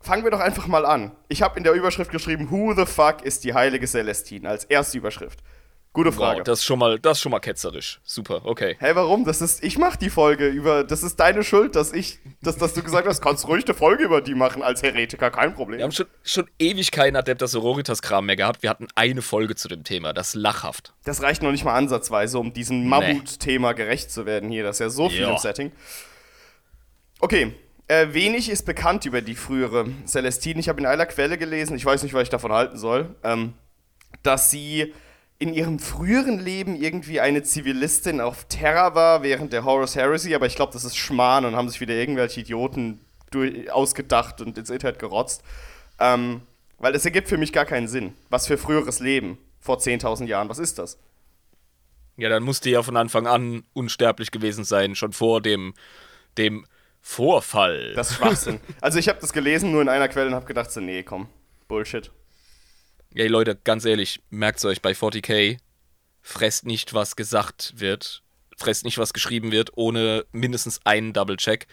Fangen 0.00 0.22
wir 0.22 0.30
doch 0.30 0.38
einfach 0.38 0.68
mal 0.68 0.86
an. 0.86 1.10
Ich 1.26 1.42
habe 1.42 1.58
in 1.58 1.64
der 1.64 1.72
Überschrift 1.72 2.12
geschrieben, 2.12 2.48
Who 2.52 2.74
the 2.74 2.86
fuck 2.86 3.22
ist 3.22 3.42
die 3.42 3.54
heilige 3.54 3.88
Celestine? 3.88 4.48
Als 4.48 4.64
erste 4.64 4.96
Überschrift. 4.98 5.40
Gute 5.96 6.12
Frage. 6.12 6.40
Wow, 6.40 6.44
das 6.44 6.58
ist 6.58 6.66
schon 6.66 6.78
mal, 6.78 6.98
das 6.98 7.16
ist 7.16 7.22
schon 7.22 7.32
mal 7.32 7.40
ketzerisch. 7.40 8.00
Super, 8.04 8.42
okay. 8.44 8.76
Hä, 8.80 8.90
warum? 8.92 9.24
Das 9.24 9.40
ist, 9.40 9.64
ich 9.64 9.78
mach 9.78 9.96
die 9.96 10.10
Folge 10.10 10.46
über, 10.48 10.84
das 10.84 11.02
ist 11.02 11.16
deine 11.16 11.42
Schuld, 11.42 11.74
dass 11.74 11.94
ich, 11.94 12.18
dass, 12.42 12.58
dass 12.58 12.74
du 12.74 12.82
gesagt 12.82 13.08
hast, 13.08 13.22
kannst 13.22 13.48
ruhig 13.48 13.64
eine 13.64 13.72
Folge 13.72 14.04
über 14.04 14.20
die 14.20 14.34
machen 14.34 14.62
als 14.62 14.82
Heretiker, 14.82 15.30
kein 15.30 15.54
Problem. 15.54 15.78
Wir 15.78 15.84
haben 15.84 15.92
schon, 15.92 16.04
schon 16.22 16.50
ewig 16.58 16.90
keinen 16.90 17.16
Adeptus 17.16 17.52
Sororitas-Kram 17.52 18.26
mehr 18.26 18.36
gehabt. 18.36 18.62
Wir 18.62 18.68
hatten 18.68 18.88
eine 18.94 19.22
Folge 19.22 19.54
zu 19.54 19.68
dem 19.68 19.84
Thema. 19.84 20.12
Das 20.12 20.28
ist 20.28 20.34
lachhaft. 20.34 20.92
Das 21.04 21.22
reicht 21.22 21.42
noch 21.42 21.50
nicht 21.50 21.64
mal 21.64 21.74
ansatzweise, 21.74 22.38
um 22.38 22.52
diesem 22.52 22.86
Mammut-Thema 22.86 23.72
gerecht 23.72 24.10
zu 24.10 24.26
werden 24.26 24.50
hier. 24.50 24.64
Das 24.64 24.76
ist 24.76 24.80
ja 24.80 24.90
so 24.90 25.08
viel 25.08 25.22
Ja. 25.22 25.30
im 25.30 25.38
Setting. 25.38 25.72
Okay, 27.20 27.54
äh, 27.88 28.08
wenig 28.10 28.50
ist 28.50 28.66
bekannt 28.66 29.06
über 29.06 29.22
die 29.22 29.34
frühere 29.34 29.86
Celestine. 30.06 30.60
Ich 30.60 30.68
habe 30.68 30.78
in 30.78 30.84
einer 30.84 31.06
Quelle 31.06 31.38
gelesen, 31.38 31.74
ich 31.74 31.86
weiß 31.86 32.02
nicht, 32.02 32.12
was 32.12 32.24
ich 32.24 32.28
davon 32.28 32.52
halten 32.52 32.76
soll, 32.76 33.16
ähm, 33.24 33.54
dass 34.22 34.50
sie 34.50 34.92
in 35.38 35.52
ihrem 35.52 35.78
früheren 35.78 36.38
Leben 36.38 36.76
irgendwie 36.76 37.20
eine 37.20 37.42
Zivilistin 37.42 38.20
auf 38.20 38.44
Terra 38.44 38.94
war 38.94 39.22
während 39.22 39.52
der 39.52 39.64
Horus 39.64 39.94
Heresy, 39.94 40.34
aber 40.34 40.46
ich 40.46 40.56
glaube, 40.56 40.72
das 40.72 40.84
ist 40.84 40.96
Schmarrn 40.96 41.44
und 41.44 41.56
haben 41.56 41.68
sich 41.68 41.80
wieder 41.80 41.94
irgendwelche 41.94 42.40
Idioten 42.40 43.00
ausgedacht 43.70 44.40
und 44.40 44.56
ins 44.56 44.70
Internet 44.70 44.98
gerotzt. 44.98 45.42
Ähm, 45.98 46.40
weil 46.78 46.92
das 46.92 47.04
ergibt 47.04 47.28
für 47.28 47.36
mich 47.36 47.52
gar 47.52 47.66
keinen 47.66 47.88
Sinn. 47.88 48.14
Was 48.30 48.46
für 48.46 48.56
früheres 48.56 49.00
Leben 49.00 49.38
vor 49.60 49.78
10.000 49.78 50.26
Jahren, 50.26 50.48
was 50.48 50.58
ist 50.58 50.78
das? 50.78 50.98
Ja, 52.16 52.30
dann 52.30 52.42
musste 52.42 52.70
ja 52.70 52.82
von 52.82 52.96
Anfang 52.96 53.26
an 53.26 53.64
unsterblich 53.74 54.30
gewesen 54.30 54.64
sein, 54.64 54.94
schon 54.94 55.12
vor 55.12 55.42
dem, 55.42 55.74
dem 56.38 56.66
Vorfall. 57.02 57.92
Das 57.94 58.10
ist 58.10 58.16
Schwachsinn. 58.16 58.60
also 58.80 58.98
ich 58.98 59.08
habe 59.08 59.20
das 59.20 59.34
gelesen 59.34 59.70
nur 59.70 59.82
in 59.82 59.88
einer 59.88 60.08
Quelle 60.08 60.28
und 60.28 60.34
habe 60.34 60.46
gedacht 60.46 60.72
so, 60.72 60.80
nee, 60.80 61.02
komm, 61.02 61.28
Bullshit. 61.68 62.10
Ey 63.16 63.28
Leute, 63.28 63.56
ganz 63.56 63.86
ehrlich, 63.86 64.20
merkt's 64.28 64.62
euch 64.66 64.82
bei 64.82 64.92
40k, 64.92 65.56
fresst 66.20 66.66
nicht, 66.66 66.92
was 66.92 67.16
gesagt 67.16 67.72
wird, 67.76 68.22
fresst 68.58 68.84
nicht, 68.84 68.98
was 68.98 69.14
geschrieben 69.14 69.52
wird, 69.52 69.70
ohne 69.74 70.26
mindestens 70.32 70.80
einen 70.84 71.14
Double-Check. 71.14 71.66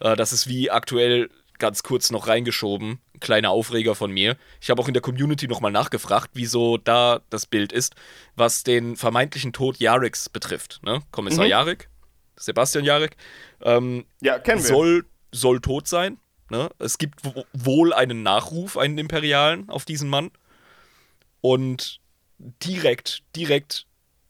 Äh, 0.00 0.16
das 0.16 0.32
ist 0.32 0.46
wie 0.48 0.70
aktuell 0.70 1.28
ganz 1.58 1.82
kurz 1.82 2.10
noch 2.10 2.26
reingeschoben, 2.26 3.00
ein 3.14 3.20
kleiner 3.20 3.50
Aufreger 3.50 3.94
von 3.94 4.10
mir. 4.10 4.38
Ich 4.62 4.70
habe 4.70 4.80
auch 4.80 4.88
in 4.88 4.94
der 4.94 5.02
Community 5.02 5.46
nochmal 5.46 5.72
nachgefragt, 5.72 6.30
wieso 6.32 6.78
da 6.78 7.20
das 7.28 7.44
Bild 7.44 7.70
ist, 7.70 7.94
was 8.34 8.62
den 8.62 8.96
vermeintlichen 8.96 9.52
Tod 9.52 9.76
Jariks 9.76 10.30
betrifft. 10.30 10.80
Ne? 10.84 11.02
Kommissar 11.10 11.44
Mhm. 11.44 11.50
Jarik, 11.50 11.90
Sebastian 12.36 12.86
Jarik, 12.86 13.14
ähm, 13.60 14.06
Ja, 14.22 14.38
kennen 14.38 14.62
wir. 14.62 14.68
soll, 14.68 15.04
soll 15.32 15.60
tot 15.60 15.86
sein. 15.86 16.16
Ne? 16.48 16.70
Es 16.78 16.96
gibt 16.96 17.20
wohl 17.52 17.92
einen 17.92 18.22
Nachruf, 18.22 18.78
einen 18.78 18.96
imperialen 18.96 19.68
auf 19.68 19.84
diesen 19.84 20.08
Mann. 20.08 20.30
Und 21.40 22.00
direkt, 22.38 23.22
direkt 23.36 23.86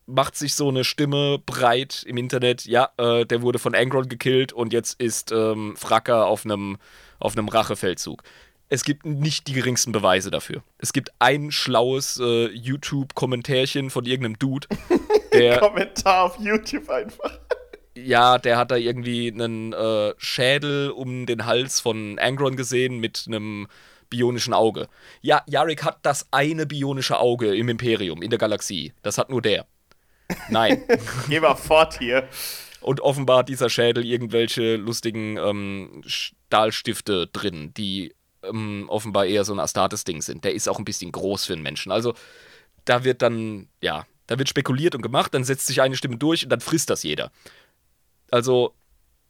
macht 0.07 0.37
sich 0.37 0.55
so 0.55 0.69
eine 0.69 0.85
Stimme 0.85 1.39
breit 1.45 2.03
im 2.07 2.17
Internet. 2.17 2.65
Ja, 2.65 2.91
äh, 2.97 3.27
der 3.27 3.43
wurde 3.43 3.59
von 3.59 3.75
Angron 3.75 4.09
gekillt 4.09 4.53
und 4.53 4.73
jetzt 4.73 5.01
ist 5.01 5.33
ähm, 5.33 5.77
Fracker 5.77 6.27
auf 6.27 6.45
einem 6.45 6.79
auf 7.21 7.37
einem 7.37 7.49
Rachefeldzug. 7.49 8.23
Es 8.71 8.85
gibt 8.85 9.07
nicht 9.07 9.49
die 9.49 9.55
geringsten 9.55 9.93
Beweise 9.93 10.31
dafür. 10.31 10.63
Es 10.79 10.93
gibt 10.93 11.11
ein 11.19 11.51
schlaues 11.51 12.21
äh, 12.21 12.49
YouTube-Kommentärchen 12.49 13.91
von 13.91 14.05
irgendeinem 14.05 14.39
Dude, 14.39 14.69
der. 15.33 15.59
Kommentar 15.59 16.25
auf 16.25 16.39
YouTube 16.39 16.89
einfach. 16.89 17.39
Ja, 17.97 18.39
der 18.39 18.59
hat 18.59 18.71
da 18.71 18.77
irgendwie 18.77 19.33
einen 19.33 19.73
äh, 19.73 20.15
Schädel 20.19 20.91
um 20.91 21.27
den 21.27 21.47
Hals 21.47 21.81
von 21.81 22.19
Angron 22.19 22.57
gesehen 22.57 22.99
mit 22.99 23.25
einem 23.27 23.67
bionischen 24.11 24.55
Auge. 24.55 24.89
Ja, 25.21 25.43
Yarik 25.47 25.85
hat 25.85 25.99
das 26.03 26.27
eine 26.31 26.67
bionische 26.67 27.19
Auge 27.19 27.55
im 27.55 27.69
Imperium, 27.69 28.23
in 28.23 28.31
der 28.31 28.39
Galaxie. 28.39 28.93
Das 29.03 29.19
hat 29.19 29.31
nur 29.31 29.43
der. 29.43 29.67
Nein. 30.49 30.83
Geh 31.29 31.41
mal 31.41 31.55
fort 31.55 31.99
hier. 31.99 32.29
Und 32.81 33.01
offenbar 33.01 33.39
hat 33.39 33.49
dieser 33.49 33.71
Schädel 33.71 34.05
irgendwelche 34.05 34.77
lustigen 34.77 35.37
ähm, 35.37 36.03
Stahlstifte 36.07 37.27
drin, 37.27 37.73
die 37.75 38.15
ähm, 38.43 38.87
offenbar 38.89 39.27
eher 39.27 39.45
so 39.45 39.53
ein 39.53 39.59
Astartes-Ding 39.59 40.23
sind. 40.23 40.45
Der 40.45 40.55
ist 40.55 40.69
auch 40.69 40.79
ein 40.79 40.85
bisschen 40.85 41.13
groß 41.13 41.45
für 41.47 41.55
einen 41.55 41.63
Menschen. 41.63 41.91
Also 41.91 42.15
da 42.85 43.05
wird 43.05 43.23
dann, 43.23 43.69
ja, 43.83 44.07
da 44.27 44.39
wird 44.39 44.49
spekuliert 44.49 44.95
und 44.95 45.03
gemacht, 45.03 45.35
dann 45.35 45.45
setzt 45.45 45.67
sich 45.67 45.83
eine 45.83 45.97
Stimme 45.97 46.17
durch 46.17 46.45
und 46.45 46.51
dann 46.51 46.61
frisst 46.61 46.91
das 46.91 47.03
jeder. 47.03 47.31
Also, 48.31 48.75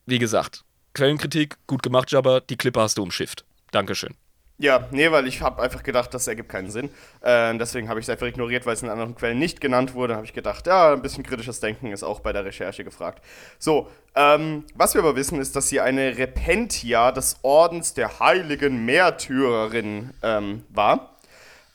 wie 0.06 0.18
gesagt, 0.18 0.64
Quellenkritik, 0.94 1.56
gut 1.66 1.82
gemacht, 1.82 2.10
Jabba, 2.10 2.40
die 2.40 2.56
Klippe 2.56 2.80
hast 2.80 2.98
du 2.98 3.02
umschifft. 3.02 3.44
Dankeschön. 3.70 4.14
Ja, 4.60 4.88
nee, 4.90 5.08
weil 5.12 5.28
ich 5.28 5.40
habe 5.40 5.62
einfach 5.62 5.84
gedacht, 5.84 6.12
das 6.12 6.26
ergibt 6.26 6.48
keinen 6.48 6.68
Sinn. 6.68 6.90
Äh, 7.20 7.56
deswegen 7.58 7.88
habe 7.88 8.00
ich 8.00 8.06
es 8.06 8.10
einfach 8.10 8.26
ignoriert, 8.26 8.66
weil 8.66 8.74
es 8.74 8.82
in 8.82 8.88
anderen 8.88 9.14
Quellen 9.14 9.38
nicht 9.38 9.60
genannt 9.60 9.94
wurde. 9.94 10.16
habe 10.16 10.26
ich 10.26 10.32
gedacht, 10.32 10.66
ja, 10.66 10.94
ein 10.94 11.02
bisschen 11.02 11.22
kritisches 11.22 11.60
Denken 11.60 11.92
ist 11.92 12.02
auch 12.02 12.18
bei 12.18 12.32
der 12.32 12.44
Recherche 12.44 12.82
gefragt. 12.82 13.22
So, 13.60 13.88
ähm, 14.16 14.64
was 14.74 14.94
wir 14.94 15.00
aber 15.00 15.14
wissen, 15.14 15.40
ist, 15.40 15.54
dass 15.54 15.68
sie 15.68 15.80
eine 15.80 16.18
Repentia 16.18 17.12
des 17.12 17.36
Ordens 17.42 17.94
der 17.94 18.18
heiligen 18.18 18.84
Märtyrerin 18.84 20.12
ähm, 20.24 20.64
war. 20.70 21.14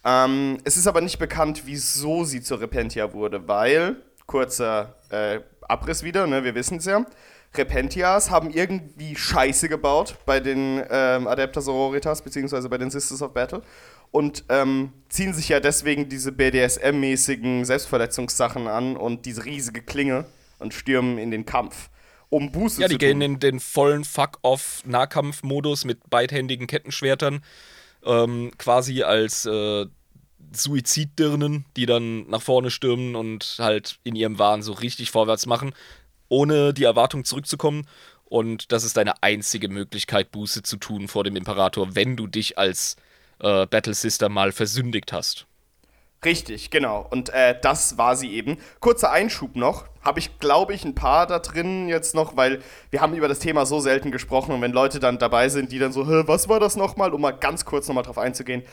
Ähm, 0.03 0.57
es 0.65 0.75
ist 0.75 0.85
aber 0.85 0.99
nicht 0.99 1.19
bekannt, 1.19 1.63
wieso 1.65 2.25
sie 2.25 2.41
zur 2.41 2.59
Repentia 2.59 3.13
wurde, 3.13 3.47
weil, 3.47 3.95
kurzer 4.25 4.95
äh, 5.09 5.39
Abriss 5.69 6.03
wieder, 6.03 6.27
ne, 6.27 6.43
wir 6.43 6.53
wissen 6.53 6.79
es 6.79 6.85
ja, 6.85 7.05
Repentias 7.55 8.31
haben 8.31 8.49
irgendwie 8.49 9.15
Scheiße 9.15 9.69
gebaut 9.69 10.15
bei 10.25 10.39
den 10.39 10.83
ähm, 10.89 11.27
Adepta 11.27 11.61
Sororitas, 11.61 12.21
beziehungsweise 12.21 12.69
bei 12.69 12.77
den 12.77 12.89
Sisters 12.89 13.21
of 13.21 13.33
Battle. 13.33 13.61
Und 14.11 14.45
ähm, 14.49 14.93
ziehen 15.09 15.33
sich 15.33 15.49
ja 15.49 15.59
deswegen 15.59 16.09
diese 16.09 16.31
BDSM-mäßigen 16.31 17.65
Selbstverletzungssachen 17.65 18.67
an 18.67 18.95
und 18.95 19.25
diese 19.25 19.45
riesige 19.45 19.81
Klinge 19.81 20.25
und 20.59 20.73
stürmen 20.73 21.17
in 21.17 21.31
den 21.31 21.45
Kampf. 21.45 21.89
Um 22.29 22.51
Buße 22.51 22.81
ja, 22.81 22.87
die 22.87 22.97
gehen 22.97 23.21
in 23.21 23.39
den 23.39 23.59
vollen 23.59 24.03
Fuck-off-Nahkampf-Modus 24.03 25.85
mit 25.85 26.09
beidhändigen 26.09 26.67
Kettenschwertern. 26.67 27.43
Ähm, 28.05 28.51
quasi 28.57 29.03
als 29.03 29.45
äh, 29.45 29.85
Suiziddirnen, 30.51 31.65
die 31.77 31.85
dann 31.85 32.27
nach 32.29 32.41
vorne 32.41 32.69
stürmen 32.69 33.15
und 33.15 33.57
halt 33.59 33.99
in 34.03 34.15
ihrem 34.15 34.39
Wahn 34.39 34.61
so 34.61 34.73
richtig 34.73 35.11
vorwärts 35.11 35.45
machen 35.45 35.73
ohne 36.33 36.73
die 36.73 36.83
Erwartung 36.83 37.25
zurückzukommen. 37.25 37.87
Und 38.25 38.71
das 38.71 38.83
ist 38.83 38.97
deine 38.97 39.21
einzige 39.21 39.69
Möglichkeit, 39.69 40.31
Buße 40.31 40.63
zu 40.63 40.77
tun 40.77 41.07
vor 41.07 41.23
dem 41.23 41.35
Imperator, 41.35 41.95
wenn 41.95 42.17
du 42.17 42.25
dich 42.25 42.57
als 42.57 42.95
äh, 43.39 43.67
Battle 43.67 43.93
Sister 43.93 44.29
mal 44.29 44.51
versündigt 44.51 45.13
hast. 45.13 45.45
Richtig, 46.25 46.71
genau. 46.71 47.05
Und 47.11 47.29
äh, 47.29 47.55
das 47.61 47.97
war 47.97 48.15
sie 48.15 48.31
eben. 48.31 48.57
Kurzer 48.79 49.11
Einschub 49.11 49.55
noch. 49.55 49.85
Habe 50.01 50.19
ich, 50.19 50.39
glaube 50.39 50.73
ich, 50.73 50.83
ein 50.85 50.95
paar 50.95 51.27
da 51.27 51.39
drin 51.39 51.87
jetzt 51.87 52.15
noch, 52.15 52.35
weil 52.35 52.61
wir 52.89 53.01
haben 53.01 53.13
über 53.13 53.27
das 53.27 53.39
Thema 53.39 53.65
so 53.65 53.79
selten 53.79 54.11
gesprochen. 54.11 54.55
Und 54.55 54.61
wenn 54.61 54.71
Leute 54.71 54.99
dann 54.99 55.19
dabei 55.19 55.49
sind, 55.49 55.71
die 55.71 55.79
dann 55.79 55.91
so, 55.91 56.07
was 56.27 56.49
war 56.49 56.59
das 56.59 56.75
nochmal, 56.75 57.13
um 57.13 57.21
mal 57.21 57.31
ganz 57.31 57.65
kurz 57.65 57.87
nochmal 57.87 58.03
drauf 58.03 58.17
einzugehen 58.17 58.63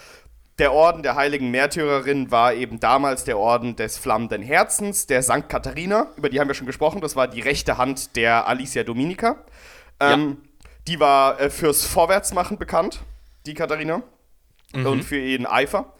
der 0.61 0.75
Orden 0.75 1.03
der 1.03 1.14
heiligen 1.14 1.51
Märtyrerin 1.51 2.31
war 2.31 2.53
eben 2.53 2.81
damals 2.81 3.25
der 3.25 3.38
Orden 3.38 3.77
des 3.77 3.96
flammenden 3.96 4.42
Herzens, 4.42 5.07
der 5.07 5.23
St. 5.23 5.49
Katharina, 5.49 6.09
über 6.16 6.29
die 6.29 6.38
haben 6.38 6.49
wir 6.49 6.55
schon 6.55 6.66
gesprochen, 6.66 7.01
das 7.01 7.16
war 7.16 7.29
die 7.29 7.40
rechte 7.40 7.79
Hand 7.79 8.14
der 8.14 8.46
Alicia 8.46 8.85
Dominica. 8.85 9.38
Ähm, 9.99 10.37
ja. 10.42 10.68
Die 10.87 11.01
war 11.01 11.40
äh, 11.40 11.49
fürs 11.49 11.87
Vorwärtsmachen 11.87 12.59
bekannt, 12.59 13.01
die 13.46 13.55
Katharina, 13.55 14.03
mhm. 14.75 14.87
und 14.87 15.03
für 15.03 15.18
ihren 15.18 15.46
Eifer. 15.46 15.94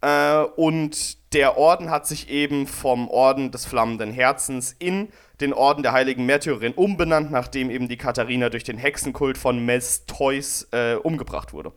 Äh, 0.00 0.38
und 0.56 1.34
der 1.34 1.58
Orden 1.58 1.90
hat 1.90 2.06
sich 2.06 2.30
eben 2.30 2.66
vom 2.66 3.10
Orden 3.10 3.50
des 3.50 3.66
flammenden 3.66 4.10
Herzens 4.10 4.74
in 4.78 5.08
den 5.42 5.52
Orden 5.52 5.82
der 5.82 5.92
heiligen 5.92 6.24
Märtyrerin 6.24 6.72
umbenannt, 6.72 7.30
nachdem 7.30 7.68
eben 7.68 7.88
die 7.88 7.98
Katharina 7.98 8.48
durch 8.48 8.64
den 8.64 8.78
Hexenkult 8.78 9.36
von 9.36 9.66
Mestheus 9.66 10.66
äh, 10.72 10.94
umgebracht 10.94 11.52
wurde. 11.52 11.72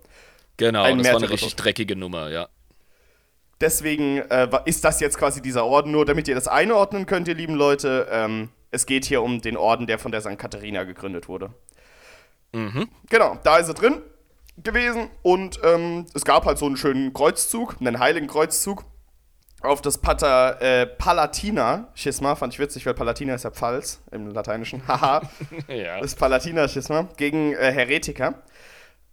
Genau, 0.61 0.83
das 0.95 1.07
war 1.07 1.15
eine 1.15 1.29
richtig 1.31 1.55
dreckige 1.55 1.95
Nummer, 1.95 2.29
ja. 2.29 2.47
Deswegen 3.59 4.19
äh, 4.19 4.47
ist 4.65 4.83
das 4.83 4.99
jetzt 4.99 5.17
quasi 5.17 5.41
dieser 5.41 5.65
Orden, 5.65 5.91
nur 5.91 6.05
damit 6.05 6.27
ihr 6.27 6.35
das 6.35 6.47
einordnen 6.47 7.07
könnt, 7.07 7.27
ihr 7.27 7.33
lieben 7.33 7.55
Leute. 7.55 8.07
Ähm, 8.11 8.49
es 8.69 8.85
geht 8.85 9.05
hier 9.05 9.23
um 9.23 9.41
den 9.41 9.57
Orden, 9.57 9.87
der 9.87 9.97
von 9.97 10.11
der 10.11 10.21
St. 10.21 10.37
Katharina 10.37 10.83
gegründet 10.83 11.27
wurde. 11.27 11.49
Mhm. 12.53 12.89
Genau, 13.09 13.39
da 13.43 13.57
ist 13.57 13.69
er 13.69 13.73
drin 13.73 14.03
gewesen 14.57 15.09
und 15.23 15.59
ähm, 15.63 16.05
es 16.13 16.25
gab 16.25 16.45
halt 16.45 16.59
so 16.59 16.67
einen 16.67 16.77
schönen 16.77 17.11
Kreuzzug, 17.11 17.77
einen 17.79 17.97
heiligen 17.97 18.27
Kreuzzug 18.27 18.85
auf 19.61 19.81
das 19.81 19.97
Pater 19.97 20.61
äh, 20.61 20.85
Palatina-Schisma, 20.85 22.35
fand 22.35 22.53
ich 22.53 22.59
witzig, 22.59 22.85
weil 22.85 22.93
Palatina 22.93 23.33
ist 23.33 23.45
ja 23.45 23.51
Pfalz 23.51 23.99
im 24.11 24.27
Lateinischen, 24.27 24.87
haha, 24.87 25.21
ja. 25.67 25.99
das 25.99 26.13
Palatina-Schisma 26.13 27.09
gegen 27.17 27.53
äh, 27.53 27.71
Heretiker. 27.71 28.43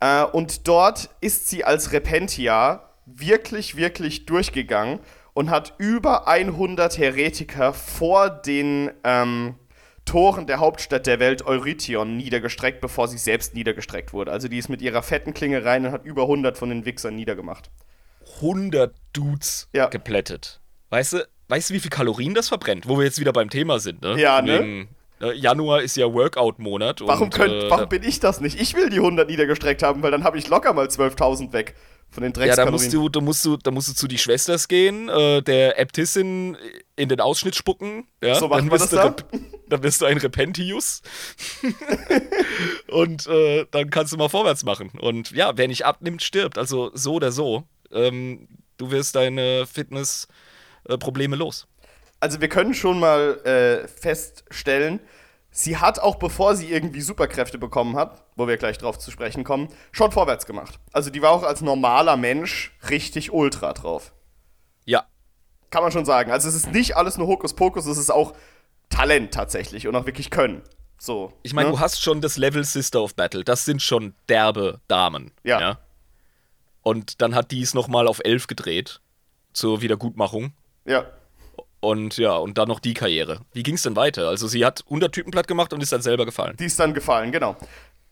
Äh, 0.01 0.25
und 0.25 0.69
dort 0.69 1.11
ist 1.21 1.49
sie 1.49 1.65
als 1.65 1.93
Repentia 1.93 2.91
wirklich, 3.07 3.77
wirklich 3.77 4.27
durchgegangen 4.27 5.01
und 5.35 5.51
hat 5.51 5.75
über 5.79 6.29
100 6.29 6.99
Heretiker 6.99 7.73
vor 7.73 8.29
den 8.29 8.91
ähm, 9.05 9.55
Toren 10.05 10.47
der 10.47 10.59
Hauptstadt 10.59 11.07
der 11.07 11.21
Welt 11.21 11.47
Eurytion 11.47 12.17
niedergestreckt, 12.17 12.81
bevor 12.81 13.09
sie 13.09 13.19
selbst 13.19 13.55
niedergestreckt 13.55 14.13
wurde. 14.13 14.33
Also 14.33 14.49
die 14.49 14.59
ist 14.59 14.69
mit 14.69 14.83
ihrer 14.83 15.03
fetten 15.03 15.35
Klinge 15.35 15.65
rein 15.65 15.85
und 15.85 15.93
hat 15.93 16.05
über 16.05 16.23
100 16.23 16.57
von 16.57 16.71
den 16.71 16.85
Wichsern 16.85 17.15
niedergemacht. 17.15 17.71
100 18.37 18.95
Dudes 19.13 19.69
ja. 19.73 19.87
geplättet. 19.87 20.61
Weißt 20.91 21.13
du, 21.13 21.29
weißt 21.49 21.71
du, 21.71 21.75
wie 21.75 21.81
viel 21.81 21.91
Kalorien 21.91 22.35
das 22.35 22.49
verbrennt? 22.49 22.89
Wo 22.89 22.99
wir 22.99 23.05
jetzt 23.05 23.21
wieder 23.21 23.33
beim 23.33 23.51
Thema 23.51 23.79
sind, 23.79 24.03
ne? 24.03 24.19
Ja, 24.19 24.41
ne? 24.41 24.87
Äh, 25.21 25.33
Januar 25.35 25.83
ist 25.83 25.97
ja 25.97 26.13
Workout-Monat. 26.13 27.01
Warum, 27.05 27.31
könnt, 27.31 27.53
äh, 27.53 27.71
warum 27.71 27.89
bin 27.89 28.03
ich 28.03 28.21
das 28.21 28.41
nicht? 28.41 28.61
Ich 28.61 28.75
will 28.75 28.91
die 28.91 28.99
100 28.99 29.29
niedergestreckt 29.29 29.83
haben, 29.83 30.03
weil 30.03 30.11
dann 30.11 30.25
habe 30.25 30.39
ich 30.39 30.49
locker 30.49 30.73
mal 30.73 30.87
12.000 30.87 31.53
weg 31.53 31.75
von 32.11 32.23
den 32.23 32.33
Dreckskalorien. 32.33 32.59
Ja, 32.59 32.65
da 32.65 32.71
musst 32.71 32.93
du, 32.93 33.09
da 33.09 33.21
musst 33.21 33.45
du, 33.45 33.57
da 33.57 33.71
musst 33.71 33.89
du 33.89 33.95
zu 33.95 34.09
die 34.09 34.19
Schwesters 34.19 34.69
gehen, 34.69 35.09
äh, 35.09 35.43
der 35.43 35.79
Äbtissin 35.79 36.57
in 36.97 37.09
den 37.09 37.21
Ausschnitt 37.21 37.57
spucken. 37.57 38.07
Ja, 38.23 38.37
so 38.37 38.49
machen 38.49 38.71
wir 38.71 38.79
das 38.79 38.91
da? 38.91 39.15
Dann 39.69 39.81
bist 39.81 40.01
du 40.01 40.07
ein 40.07 40.17
Repentius. 40.17 41.03
und 42.89 43.27
äh, 43.27 43.67
dann 43.71 43.91
kannst 43.91 44.13
du 44.13 44.17
mal 44.17 44.29
vorwärts 44.29 44.65
machen. 44.65 44.91
Und 44.99 45.33
ja, 45.33 45.57
wer 45.57 45.69
nicht 45.69 45.85
abnimmt, 45.85 46.23
stirbt. 46.23 46.57
Also 46.57 46.91
so 46.95 47.15
oder 47.15 47.33
so. 47.33 47.65
Ähm, 47.93 48.49
du 48.79 48.91
wirst 48.91 49.15
deine 49.15 49.67
Fitnessprobleme 49.67 51.37
äh, 51.37 51.39
los 51.39 51.67
also 52.21 52.41
wir 52.41 52.49
können 52.49 52.75
schon 52.75 52.99
mal 52.99 53.41
äh, 53.45 53.89
feststellen, 53.89 55.01
sie 55.51 55.77
hat 55.77 55.99
auch 55.99 56.17
bevor 56.17 56.57
sie 56.57 56.71
irgendwie 56.71 57.01
Superkräfte 57.01 57.59
bekommen 57.59 57.97
hat, 57.97 58.25
wo 58.37 58.49
wir 58.49 58.57
gleich 58.57 58.79
drauf 58.79 58.99
zu 58.99 59.11
sprechen 59.11 59.45
kommen, 59.45 59.69
schon 59.93 60.13
vorwärts 60.13 60.47
gemacht. 60.47 60.79
Also 60.93 61.11
die 61.11 61.23
war 61.23 61.33
auch 61.33 61.43
als 61.43 61.61
normaler 61.61 62.17
Mensch 62.17 62.77
richtig 62.89 63.33
ultra 63.33 63.73
drauf. 63.73 64.13
Ja. 64.85 65.07
Kann 65.71 65.83
man 65.83 65.93
schon 65.93 66.05
sagen. 66.05 66.31
Also 66.31 66.49
es 66.49 66.55
ist 66.55 66.73
nicht 66.73 66.97
alles 66.97 67.19
nur 67.19 67.27
Hokuspokus, 67.27 67.87
es 67.87 67.99
ist 67.99 68.11
auch 68.11 68.35
Talent 68.89 69.33
tatsächlich 69.33 69.87
und 69.87 69.95
auch 69.97 70.07
wirklich 70.07 70.31
Können. 70.31 70.63
So. 70.99 71.33
Ich 71.43 71.53
meine, 71.53 71.69
ne? 71.69 71.77
du 71.77 71.81
hast 71.81 72.03
schon 72.03 72.21
das 72.21 72.37
Level 72.37 72.65
Sister 72.65 73.03
of 73.03 73.15
Battle. 73.15 73.45
Das 73.45 73.65
sind 73.65 73.83
schon 73.83 74.15
derbe 74.29 74.81
Damen. 74.89 75.31
Ja. 75.45 75.61
ja? 75.61 75.79
Und 76.83 77.23
dann 77.23 77.35
hat 77.35 77.53
die 77.53 77.63
es 77.63 77.75
nochmal 77.75 78.09
auf 78.09 78.21
11 78.25 78.49
gedreht. 78.49 79.01
Zur 79.53 79.81
Wiedergutmachung. 79.81 80.53
Ja. 80.85 81.07
Und 81.81 82.17
ja, 82.17 82.37
und 82.37 82.59
dann 82.59 82.69
noch 82.69 82.81
die 82.81 82.95
Karriere. 82.95 83.41
Wie 83.53 83.63
ging 83.63 83.77
es 83.77 83.83
denn 83.83 83.95
weiter? 83.95 84.29
Also 84.29 84.49
sie 84.49 84.65
hat 84.65 84.83
100 84.87 85.13
Typen 85.13 85.31
platt 85.31 85.47
gemacht 85.47 85.73
und 85.73 85.83
ist 85.83 85.93
dann 85.93 86.03
selber 86.03 86.25
gefallen. 86.25 86.57
Die 86.59 86.65
ist 86.65 86.79
dann 86.79 86.93
gefallen, 86.93 87.31
genau. 87.31 87.57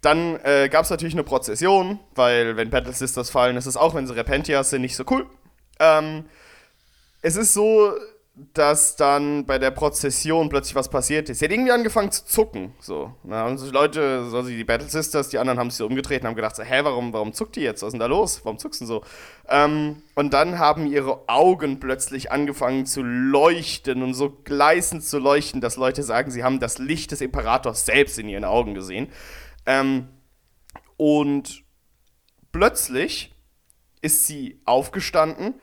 Dann 0.02 0.38
äh, 0.44 0.68
gab 0.68 0.84
es 0.84 0.90
natürlich 0.90 1.14
eine 1.14 1.24
Prozession, 1.24 1.98
weil 2.14 2.56
wenn 2.56 2.70
Battle 2.70 2.92
Sisters 2.92 3.30
fallen, 3.30 3.56
ist 3.56 3.66
es 3.66 3.76
auch, 3.76 3.94
wenn 3.94 4.06
sie 4.06 4.14
Repentias 4.14 4.70
sind, 4.70 4.82
nicht 4.82 4.94
so 4.94 5.04
cool. 5.10 5.26
Ähm, 5.80 6.26
es 7.22 7.34
ist 7.34 7.54
so, 7.54 7.92
dass 8.52 8.96
dann 8.96 9.46
bei 9.46 9.58
der 9.58 9.70
Prozession 9.70 10.50
plötzlich 10.50 10.74
was 10.74 10.90
passiert 10.90 11.30
ist. 11.30 11.38
Sie 11.38 11.46
hat 11.46 11.52
irgendwie 11.52 11.72
angefangen 11.72 12.10
zu 12.10 12.26
zucken. 12.26 12.74
So. 12.80 13.14
Da 13.24 13.36
haben 13.36 13.56
sich 13.56 13.72
Leute, 13.72 14.28
so 14.28 14.42
die 14.42 14.62
Battle 14.62 14.88
Sisters, 14.88 15.30
die 15.30 15.38
anderen 15.38 15.58
haben 15.58 15.70
sich 15.70 15.78
so 15.78 15.86
umgedreht 15.86 16.20
und 16.20 16.28
haben 16.28 16.36
gedacht, 16.36 16.54
so, 16.54 16.62
hä, 16.62 16.80
warum, 16.82 17.14
warum 17.14 17.32
zuckt 17.32 17.56
die 17.56 17.62
jetzt? 17.62 17.80
Was 17.80 17.88
ist 17.88 17.92
denn 17.94 18.00
da 18.00 18.06
los? 18.06 18.42
Warum 18.44 18.58
zuckst 18.58 18.82
du 18.82 18.84
so? 18.86 19.02
Ähm, 19.48 20.02
und 20.14 20.34
dann 20.34 20.58
haben 20.58 20.86
ihre 20.86 21.26
Augen 21.30 21.80
plötzlich 21.80 22.30
angefangen 22.30 22.84
zu 22.84 23.02
leuchten 23.02 24.02
und 24.02 24.12
so 24.12 24.28
gleißend 24.28 25.02
zu 25.02 25.18
leuchten, 25.18 25.62
dass 25.62 25.76
Leute 25.76 26.02
sagen, 26.02 26.30
sie 26.30 26.44
haben 26.44 26.60
das 26.60 26.76
Licht 26.76 27.12
des 27.12 27.22
Imperators 27.22 27.86
selbst 27.86 28.18
in 28.18 28.28
ihren 28.28 28.44
Augen 28.44 28.74
gesehen. 28.74 29.08
Ähm, 29.64 30.08
und 30.98 31.62
plötzlich 32.52 33.34
ist 34.02 34.26
sie 34.26 34.60
aufgestanden 34.66 35.54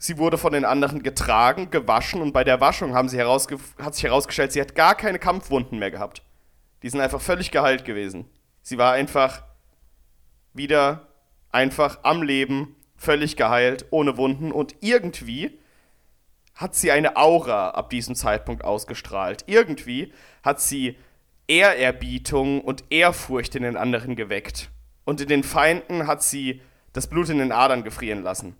Sie 0.00 0.16
wurde 0.16 0.38
von 0.38 0.52
den 0.52 0.64
anderen 0.64 1.02
getragen, 1.02 1.70
gewaschen 1.70 2.22
und 2.22 2.32
bei 2.32 2.44
der 2.44 2.60
Waschung 2.60 2.94
haben 2.94 3.08
sie 3.08 3.20
hat 3.20 3.94
sich 3.94 4.04
herausgestellt, 4.04 4.52
sie 4.52 4.60
hat 4.60 4.76
gar 4.76 4.94
keine 4.94 5.18
Kampfwunden 5.18 5.80
mehr 5.80 5.90
gehabt. 5.90 6.22
Die 6.82 6.88
sind 6.88 7.00
einfach 7.00 7.20
völlig 7.20 7.50
geheilt 7.50 7.84
gewesen. 7.84 8.26
Sie 8.62 8.78
war 8.78 8.92
einfach 8.92 9.42
wieder 10.54 11.08
einfach 11.50 11.98
am 12.04 12.22
Leben, 12.22 12.76
völlig 12.96 13.36
geheilt, 13.36 13.86
ohne 13.90 14.16
Wunden 14.16 14.52
und 14.52 14.76
irgendwie 14.80 15.58
hat 16.54 16.76
sie 16.76 16.92
eine 16.92 17.16
Aura 17.16 17.70
ab 17.70 17.90
diesem 17.90 18.14
Zeitpunkt 18.14 18.64
ausgestrahlt. 18.64 19.44
Irgendwie 19.46 20.12
hat 20.44 20.60
sie 20.60 20.96
Ehrerbietung 21.48 22.60
und 22.60 22.84
Ehrfurcht 22.90 23.56
in 23.56 23.62
den 23.64 23.76
anderen 23.76 24.14
geweckt. 24.14 24.70
Und 25.04 25.20
in 25.20 25.28
den 25.28 25.42
Feinden 25.42 26.06
hat 26.06 26.22
sie 26.22 26.60
das 26.92 27.08
Blut 27.08 27.30
in 27.30 27.38
den 27.38 27.52
Adern 27.52 27.82
gefrieren 27.82 28.22
lassen 28.22 28.56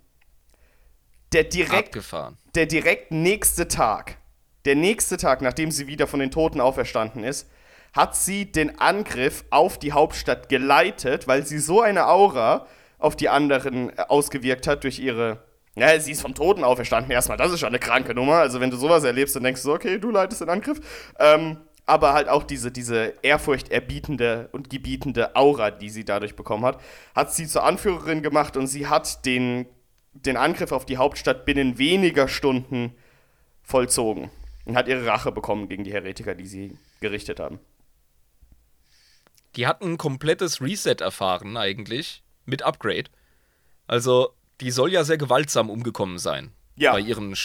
der 1.33 1.43
direkt, 1.43 1.89
Abgefahren. 1.89 2.37
der 2.55 2.65
direkt 2.65 3.11
nächste 3.11 3.67
Tag, 3.67 4.17
der 4.65 4.75
nächste 4.75 5.17
Tag, 5.17 5.41
nachdem 5.41 5.71
sie 5.71 5.87
wieder 5.87 6.07
von 6.07 6.19
den 6.19 6.31
Toten 6.31 6.61
auferstanden 6.61 7.23
ist, 7.23 7.49
hat 7.93 8.15
sie 8.15 8.51
den 8.51 8.79
Angriff 8.79 9.45
auf 9.49 9.79
die 9.79 9.91
Hauptstadt 9.91 10.49
geleitet, 10.49 11.27
weil 11.27 11.45
sie 11.45 11.59
so 11.59 11.81
eine 11.81 12.07
Aura 12.07 12.67
auf 12.99 13.15
die 13.15 13.29
anderen 13.29 13.89
äh, 13.89 14.01
ausgewirkt 14.07 14.67
hat 14.67 14.83
durch 14.83 14.99
ihre. 14.99 15.43
Ja, 15.75 15.97
sie 15.99 16.11
ist 16.11 16.21
vom 16.21 16.35
Toten 16.35 16.63
auferstanden 16.63 17.11
erstmal. 17.11 17.37
Das 17.37 17.51
ist 17.51 17.59
schon 17.59 17.69
eine 17.69 17.79
kranke 17.79 18.13
Nummer. 18.13 18.35
Also, 18.35 18.59
wenn 18.59 18.69
du 18.69 18.77
sowas 18.77 19.03
erlebst, 19.03 19.35
dann 19.35 19.43
denkst 19.43 19.63
du, 19.63 19.73
okay, 19.73 19.97
du 19.97 20.11
leitest 20.11 20.41
den 20.41 20.49
Angriff. 20.49 20.79
Ähm, 21.19 21.57
aber 21.85 22.13
halt 22.13 22.27
auch 22.27 22.43
diese, 22.43 22.71
diese 22.71 23.13
ehrfurchterbietende 23.23 24.49
und 24.51 24.69
gebietende 24.69 25.35
Aura, 25.35 25.71
die 25.71 25.89
sie 25.89 26.05
dadurch 26.05 26.35
bekommen 26.35 26.65
hat, 26.65 26.79
hat 27.15 27.33
sie 27.33 27.47
zur 27.47 27.63
Anführerin 27.63 28.21
gemacht 28.21 28.57
und 28.57 28.67
sie 28.67 28.87
hat 28.87 29.25
den 29.25 29.65
den 30.13 30.37
Angriff 30.37 30.71
auf 30.71 30.85
die 30.85 30.97
Hauptstadt 30.97 31.45
binnen 31.45 31.77
weniger 31.77 32.27
Stunden 32.27 32.95
vollzogen 33.63 34.29
und 34.65 34.75
hat 34.75 34.87
ihre 34.87 35.05
Rache 35.05 35.31
bekommen 35.31 35.69
gegen 35.69 35.83
die 35.83 35.93
Heretiker, 35.93 36.35
die 36.35 36.47
sie 36.47 36.77
gerichtet 36.99 37.39
haben. 37.39 37.59
Die 39.55 39.67
hatten 39.67 39.93
ein 39.93 39.97
komplettes 39.97 40.61
Reset 40.61 40.97
erfahren 41.01 41.57
eigentlich 41.57 42.23
mit 42.45 42.61
Upgrade. 42.61 43.09
Also, 43.87 44.35
die 44.61 44.71
soll 44.71 44.91
ja 44.91 45.03
sehr 45.03 45.17
gewaltsam 45.17 45.69
umgekommen 45.69 46.19
sein 46.19 46.51
ja. 46.75 46.91
bei, 46.93 46.99
ihren, 46.99 47.35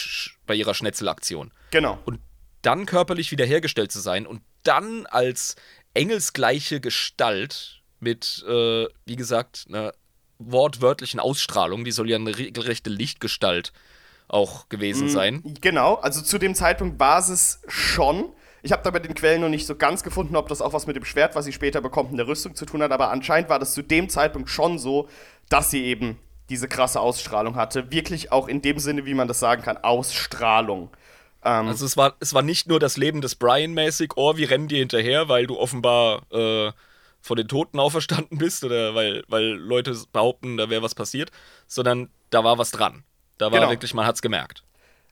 bei 0.45 0.55
ihrer 0.55 0.73
Schnetzelaktion. 0.73 1.51
Genau. 1.71 1.99
Und 2.05 2.19
dann 2.61 2.85
körperlich 2.85 3.31
wiederhergestellt 3.31 3.91
zu 3.91 3.99
sein 3.99 4.25
und 4.25 4.41
dann 4.63 5.05
als 5.05 5.55
engelsgleiche 5.93 6.79
Gestalt 6.79 7.81
mit, 7.99 8.43
äh, 8.47 8.87
wie 9.05 9.15
gesagt, 9.15 9.65
einer 9.69 9.93
wortwörtlichen 10.39 11.19
Ausstrahlung. 11.19 11.85
Die 11.85 11.91
soll 11.91 12.09
ja 12.09 12.17
eine 12.17 12.37
regelrechte 12.37 12.89
Lichtgestalt 12.89 13.73
auch 14.27 14.69
gewesen 14.69 15.07
mm, 15.07 15.09
sein. 15.09 15.55
Genau, 15.61 15.95
also 15.95 16.21
zu 16.21 16.37
dem 16.37 16.55
Zeitpunkt 16.55 16.99
war 16.99 17.19
es 17.19 17.61
schon. 17.67 18.29
Ich 18.63 18.71
habe 18.71 18.81
da 18.83 18.89
bei 18.89 18.99
den 18.99 19.13
Quellen 19.13 19.41
noch 19.41 19.49
nicht 19.49 19.67
so 19.67 19.75
ganz 19.75 20.01
gefunden, 20.01 20.35
ob 20.35 20.47
das 20.47 20.61
auch 20.61 20.73
was 20.73 20.87
mit 20.87 20.95
dem 20.95 21.05
Schwert, 21.05 21.35
was 21.35 21.45
sie 21.45 21.53
später 21.53 21.81
bekommt, 21.81 22.11
in 22.11 22.17
der 22.17 22.27
Rüstung 22.27 22.55
zu 22.55 22.65
tun 22.65 22.81
hat, 22.81 22.91
aber 22.91 23.11
anscheinend 23.11 23.49
war 23.49 23.59
das 23.59 23.73
zu 23.73 23.83
dem 23.83 24.09
Zeitpunkt 24.09 24.49
schon 24.49 24.79
so, 24.79 25.07
dass 25.49 25.69
sie 25.69 25.83
eben 25.85 26.17
diese 26.49 26.67
krasse 26.67 26.99
Ausstrahlung 26.99 27.55
hatte. 27.55 27.91
Wirklich 27.91 28.31
auch 28.31 28.47
in 28.47 28.61
dem 28.61 28.79
Sinne, 28.79 29.05
wie 29.05 29.13
man 29.13 29.27
das 29.27 29.39
sagen 29.39 29.61
kann, 29.61 29.77
Ausstrahlung. 29.77 30.89
Ähm 31.43 31.67
also 31.67 31.85
es 31.85 31.95
war, 31.97 32.15
es 32.19 32.33
war 32.33 32.41
nicht 32.41 32.67
nur 32.67 32.79
das 32.79 32.97
Leben 32.97 33.21
des 33.21 33.35
Brian 33.35 33.73
mäßig, 33.73 34.13
oh, 34.15 34.35
wir 34.37 34.49
rennen 34.49 34.67
dir 34.67 34.79
hinterher, 34.79 35.29
weil 35.29 35.47
du 35.47 35.57
offenbar 35.57 36.23
äh, 36.31 36.71
von 37.25 37.37
den 37.37 37.47
Toten 37.47 37.79
auferstanden 37.79 38.37
bist 38.37 38.63
oder 38.63 38.93
weil, 38.93 39.23
weil 39.27 39.45
Leute 39.45 39.97
behaupten, 40.13 40.57
da 40.57 40.69
wäre 40.69 40.83
was 40.83 40.93
passiert, 40.93 41.31
sondern 41.65 42.09
da 42.29 42.43
war 42.43 42.59
was 42.59 42.69
dran. 42.69 43.03
Da 43.39 43.51
war 43.51 43.59
genau. 43.59 43.71
wirklich, 43.71 43.95
man 43.95 44.05
hat's 44.05 44.21
gemerkt. 44.21 44.63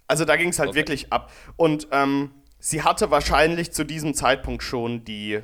Also 0.08 0.24
da 0.24 0.36
ging 0.36 0.50
es 0.50 0.60
halt 0.60 0.70
okay. 0.70 0.78
wirklich 0.78 1.12
ab. 1.12 1.32
Und 1.56 1.88
ähm, 1.92 2.30
sie 2.60 2.84
hatte 2.84 3.10
wahrscheinlich 3.10 3.72
zu 3.72 3.84
diesem 3.84 4.14
Zeitpunkt 4.14 4.62
schon 4.62 5.04
die 5.04 5.40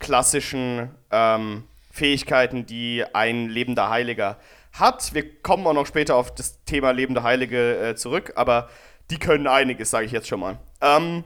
klassischen 0.00 0.90
ähm, 1.12 1.62
Fähigkeiten, 1.92 2.66
die 2.66 3.04
ein 3.12 3.48
lebender 3.48 3.88
Heiliger 3.88 4.40
hat. 4.72 5.14
Wir 5.14 5.40
kommen 5.40 5.66
auch 5.68 5.72
noch 5.72 5.86
später 5.86 6.16
auf 6.16 6.34
das 6.34 6.64
Thema 6.64 6.90
lebende 6.90 7.22
Heilige 7.22 7.78
äh, 7.78 7.94
zurück, 7.94 8.32
aber 8.34 8.68
die 9.10 9.18
können 9.18 9.46
einiges, 9.46 9.90
sage 9.90 10.06
ich 10.06 10.12
jetzt 10.12 10.26
schon 10.26 10.40
mal. 10.40 10.58
Ähm, 10.80 11.22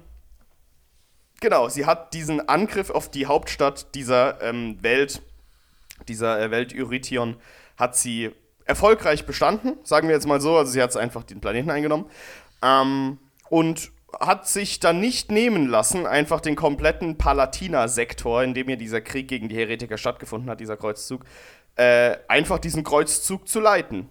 Genau, 1.42 1.68
sie 1.68 1.86
hat 1.86 2.14
diesen 2.14 2.48
Angriff 2.48 2.88
auf 2.88 3.10
die 3.10 3.26
Hauptstadt 3.26 3.96
dieser 3.96 4.40
ähm, 4.42 4.80
Welt, 4.80 5.22
dieser 6.06 6.40
äh, 6.40 6.52
Welt 6.52 6.72
Eurytion, 6.72 7.36
hat 7.76 7.96
sie 7.96 8.30
erfolgreich 8.64 9.26
bestanden, 9.26 9.76
sagen 9.82 10.06
wir 10.06 10.14
jetzt 10.14 10.28
mal 10.28 10.40
so. 10.40 10.56
Also 10.56 10.70
sie 10.70 10.80
hat 10.80 10.96
einfach 10.96 11.24
den 11.24 11.40
Planeten 11.40 11.68
eingenommen. 11.68 12.06
Ähm, 12.62 13.18
und 13.50 13.90
hat 14.20 14.46
sich 14.46 14.78
dann 14.78 15.00
nicht 15.00 15.32
nehmen 15.32 15.66
lassen, 15.66 16.06
einfach 16.06 16.40
den 16.40 16.54
kompletten 16.54 17.18
Palatina-Sektor, 17.18 18.44
in 18.44 18.54
dem 18.54 18.68
ja 18.68 18.76
dieser 18.76 19.00
Krieg 19.00 19.26
gegen 19.26 19.48
die 19.48 19.56
Heretiker 19.56 19.98
stattgefunden 19.98 20.48
hat, 20.48 20.60
dieser 20.60 20.76
Kreuzzug, 20.76 21.24
äh, 21.74 22.18
einfach 22.28 22.60
diesen 22.60 22.84
Kreuzzug 22.84 23.48
zu 23.48 23.58
leiten. 23.58 24.08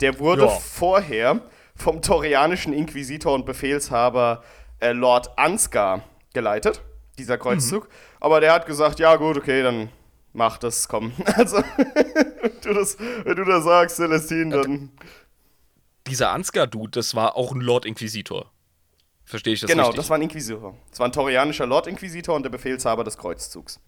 Der 0.00 0.18
wurde 0.20 0.46
ja. 0.46 0.48
vorher 0.48 1.42
vom 1.74 2.00
torianischen 2.00 2.72
Inquisitor 2.72 3.34
und 3.34 3.44
Befehlshaber 3.44 4.42
äh, 4.80 4.92
Lord 4.92 5.38
Ansgar 5.38 6.02
geleitet, 6.32 6.82
dieser 7.18 7.38
Kreuzzug. 7.38 7.84
Mhm. 7.84 7.92
Aber 8.20 8.40
der 8.40 8.52
hat 8.52 8.66
gesagt, 8.66 8.98
ja 8.98 9.16
gut, 9.16 9.36
okay, 9.36 9.62
dann 9.62 9.88
mach 10.32 10.58
das, 10.58 10.88
komm. 10.88 11.12
Also, 11.34 11.56
wenn, 11.56 12.52
du 12.62 12.74
das, 12.74 12.98
wenn 12.98 13.36
du 13.36 13.44
das 13.44 13.64
sagst, 13.64 13.96
Celestine, 13.96 14.62
dann... 14.62 14.90
Dieser 16.06 16.30
Ansgar-Dude, 16.30 16.92
das 16.92 17.14
war 17.14 17.36
auch 17.36 17.52
ein 17.52 17.60
Lord 17.60 17.84
Inquisitor. 17.84 18.50
Verstehe 19.24 19.54
ich 19.54 19.60
das 19.60 19.68
genau, 19.68 19.84
richtig? 19.84 19.94
Genau, 19.94 20.02
das 20.02 20.10
war 20.10 20.18
ein 20.18 20.22
Inquisitor. 20.22 20.76
Das 20.90 21.00
war 21.00 21.08
ein 21.08 21.12
torianischer 21.12 21.66
Lord 21.66 21.88
Inquisitor 21.88 22.36
und 22.36 22.44
der 22.44 22.50
Befehlshaber 22.50 23.02
des 23.02 23.18
Kreuzzugs. 23.18 23.80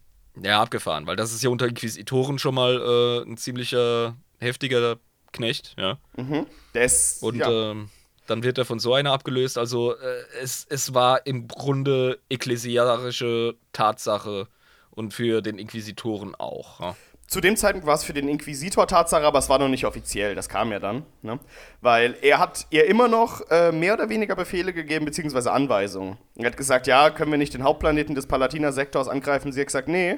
Ja, 0.42 0.60
abgefahren, 0.60 1.06
weil 1.06 1.16
das 1.16 1.32
ist 1.32 1.42
ja 1.42 1.50
unter 1.50 1.66
Inquisitoren 1.66 2.38
schon 2.38 2.54
mal 2.54 2.80
äh, 3.24 3.28
ein 3.28 3.36
ziemlicher 3.36 4.16
heftiger 4.38 4.98
Knecht, 5.32 5.74
ja. 5.78 5.98
Mhm. 6.16 6.46
Der 6.74 6.84
ist, 6.84 7.22
und 7.22 7.36
ja. 7.36 7.70
ähm, 7.70 7.90
dann 8.28 8.42
wird 8.42 8.58
er 8.58 8.64
von 8.64 8.78
so 8.78 8.94
einer 8.94 9.12
abgelöst. 9.12 9.58
Also 9.58 9.94
äh, 9.94 10.22
es, 10.42 10.66
es 10.68 10.94
war 10.94 11.26
im 11.26 11.48
Grunde 11.48 12.18
ekklesiarische 12.28 13.56
Tatsache 13.72 14.48
und 14.90 15.14
für 15.14 15.42
den 15.42 15.58
Inquisitoren 15.58 16.34
auch. 16.34 16.80
Ja. 16.80 16.96
Zu 17.28 17.42
dem 17.42 17.56
Zeitpunkt 17.56 17.86
war 17.86 17.94
es 17.94 18.04
für 18.04 18.14
den 18.14 18.26
Inquisitor 18.26 18.86
Tatsache, 18.86 19.26
aber 19.26 19.38
es 19.38 19.50
war 19.50 19.58
noch 19.58 19.68
nicht 19.68 19.84
offiziell. 19.84 20.34
Das 20.34 20.48
kam 20.48 20.72
ja 20.72 20.78
dann. 20.78 21.04
Ne? 21.20 21.38
Weil 21.82 22.16
er 22.22 22.38
hat 22.38 22.66
ihr 22.70 22.86
immer 22.86 23.06
noch 23.06 23.42
äh, 23.50 23.70
mehr 23.70 23.92
oder 23.92 24.08
weniger 24.08 24.34
Befehle 24.34 24.72
gegeben, 24.72 25.04
beziehungsweise 25.04 25.52
Anweisungen. 25.52 26.16
Er 26.36 26.46
hat 26.46 26.56
gesagt, 26.56 26.86
ja, 26.86 27.10
können 27.10 27.30
wir 27.30 27.36
nicht 27.36 27.52
den 27.52 27.64
Hauptplaneten 27.64 28.14
des 28.14 28.26
Palatina-Sektors 28.26 29.08
angreifen? 29.08 29.52
Sie 29.52 29.60
hat 29.60 29.66
gesagt, 29.66 29.88
nee, 29.88 30.16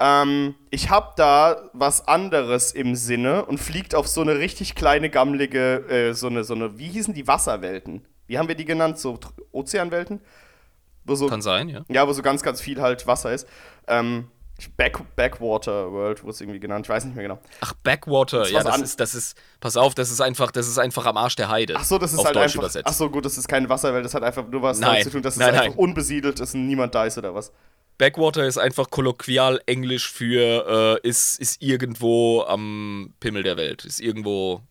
ähm, 0.00 0.54
ich 0.70 0.90
habe 0.90 1.12
da 1.16 1.70
was 1.72 2.06
anderes 2.06 2.72
im 2.72 2.94
Sinne 2.94 3.44
und 3.44 3.58
fliegt 3.58 3.94
auf 3.94 4.06
so 4.06 4.20
eine 4.20 4.38
richtig 4.38 4.74
kleine, 4.74 5.10
gammelige, 5.10 5.88
äh, 5.88 6.14
so, 6.14 6.28
eine, 6.28 6.44
so 6.44 6.54
eine, 6.54 6.78
wie 6.78 6.88
hießen 6.88 7.14
die 7.14 7.26
Wasserwelten? 7.26 8.04
Wie 8.26 8.38
haben 8.38 8.48
wir 8.48 8.54
die 8.54 8.64
genannt? 8.64 8.98
So 8.98 9.18
Ozeanwelten? 9.52 10.20
So, 11.06 11.26
Kann 11.26 11.40
sein, 11.40 11.68
ja. 11.68 11.84
Ja, 11.88 12.06
wo 12.06 12.12
so 12.12 12.22
ganz, 12.22 12.42
ganz 12.42 12.60
viel 12.60 12.82
halt 12.82 13.06
Wasser 13.06 13.32
ist. 13.32 13.48
Ähm, 13.86 14.28
Back, 14.76 14.98
Backwater 15.14 15.92
World 15.92 16.22
wurde 16.22 16.32
es 16.32 16.40
irgendwie 16.40 16.58
genannt, 16.58 16.86
ich 16.86 16.90
weiß 16.90 17.04
nicht 17.04 17.14
mehr 17.14 17.22
genau. 17.22 17.38
Ach, 17.60 17.74
Backwater, 17.84 18.40
das 18.40 18.50
ja, 18.50 18.64
das 18.64 18.80
ist, 18.80 18.98
das 18.98 19.14
ist, 19.14 19.38
pass 19.60 19.76
auf, 19.76 19.94
das 19.94 20.10
ist 20.10 20.20
einfach, 20.20 20.50
das 20.50 20.66
ist 20.66 20.78
einfach 20.78 21.06
am 21.06 21.16
Arsch 21.16 21.36
der 21.36 21.48
Heide. 21.48 21.74
Ach 21.76 21.84
so, 21.84 21.96
das 21.96 22.12
ist 22.12 22.24
halt 22.24 22.34
Deutsch 22.34 22.42
einfach, 22.42 22.58
übersetzt. 22.58 22.88
ach 22.88 22.92
so, 22.92 23.08
gut, 23.08 23.24
das 23.24 23.38
ist 23.38 23.46
keine 23.46 23.68
Wasserwelt, 23.68 24.04
das 24.04 24.14
hat 24.14 24.24
einfach 24.24 24.46
nur 24.48 24.60
was 24.60 24.80
damit 24.80 25.04
zu 25.04 25.10
tun, 25.10 25.22
dass 25.22 25.34
es 25.34 25.38
nein, 25.38 25.50
einfach 25.50 25.68
nein. 25.68 25.74
unbesiedelt 25.74 26.40
ist 26.40 26.54
und 26.54 26.66
niemand 26.66 26.92
da 26.92 27.04
ist 27.04 27.16
oder 27.16 27.32
was. 27.32 27.52
Backwater 27.98 28.46
ist 28.46 28.58
einfach 28.58 28.90
kolloquial 28.90 29.60
Englisch 29.66 30.10
für 30.10 31.00
äh, 31.04 31.08
ist, 31.08 31.40
ist 31.40 31.60
irgendwo 31.60 32.42
am 32.42 33.12
Pimmel 33.20 33.42
der 33.42 33.56
Welt. 33.56 33.84
Ist 33.84 34.00
irgendwo. 34.00 34.62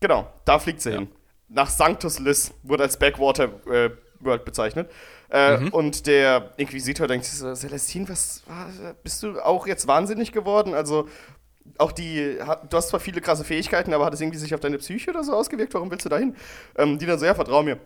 Genau, 0.00 0.32
da 0.44 0.58
fliegt 0.58 0.80
sie 0.80 0.90
ja. 0.90 0.98
hin. 1.00 1.08
Nach 1.48 1.68
Sanctus 1.68 2.18
Lys 2.18 2.54
wurde 2.62 2.84
als 2.84 2.98
Backwater 2.98 3.50
äh, 3.70 3.90
World 4.20 4.44
bezeichnet. 4.44 4.90
Äh, 5.30 5.58
mhm. 5.58 5.68
Und 5.68 6.06
der 6.06 6.52
Inquisitor 6.56 7.08
denkt 7.08 7.26
sich 7.26 7.38
so: 7.38 7.52
Celestine, 7.54 8.08
was, 8.08 8.42
was, 8.46 8.94
bist 9.02 9.22
du 9.22 9.40
auch 9.40 9.66
jetzt 9.66 9.86
wahnsinnig 9.88 10.30
geworden? 10.30 10.74
Also, 10.74 11.08
auch 11.78 11.92
die, 11.92 12.38
du 12.68 12.76
hast 12.76 12.88
zwar 12.88 13.00
viele 13.00 13.20
krasse 13.20 13.44
Fähigkeiten, 13.44 13.92
aber 13.92 14.04
hat 14.04 14.14
es 14.14 14.20
irgendwie 14.20 14.38
sich 14.38 14.54
auf 14.54 14.60
deine 14.60 14.78
Psyche 14.78 15.10
oder 15.10 15.24
so 15.24 15.32
ausgewirkt? 15.32 15.74
Warum 15.74 15.90
willst 15.90 16.04
du 16.04 16.10
dahin? 16.10 16.36
Ähm, 16.76 16.98
die 16.98 17.06
dann 17.06 17.18
so, 17.18 17.26
ja, 17.26 17.34
vertrau 17.34 17.62
mir. 17.62 17.78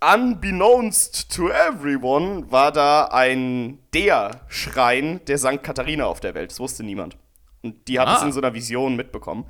Unbeknownst 0.00 1.34
to 1.34 1.48
everyone 1.48 2.50
war 2.50 2.72
da 2.72 3.06
ein 3.06 3.78
der 3.94 4.42
Schrein 4.48 5.20
der 5.26 5.38
St. 5.38 5.62
Katharina 5.62 6.06
auf 6.06 6.20
der 6.20 6.34
Welt. 6.34 6.50
Das 6.50 6.60
wusste 6.60 6.82
niemand. 6.82 7.16
Und 7.62 7.88
die 7.88 7.98
hat 7.98 8.08
ah. 8.08 8.16
es 8.16 8.22
in 8.22 8.32
so 8.32 8.40
einer 8.40 8.54
Vision 8.54 8.96
mitbekommen. 8.96 9.46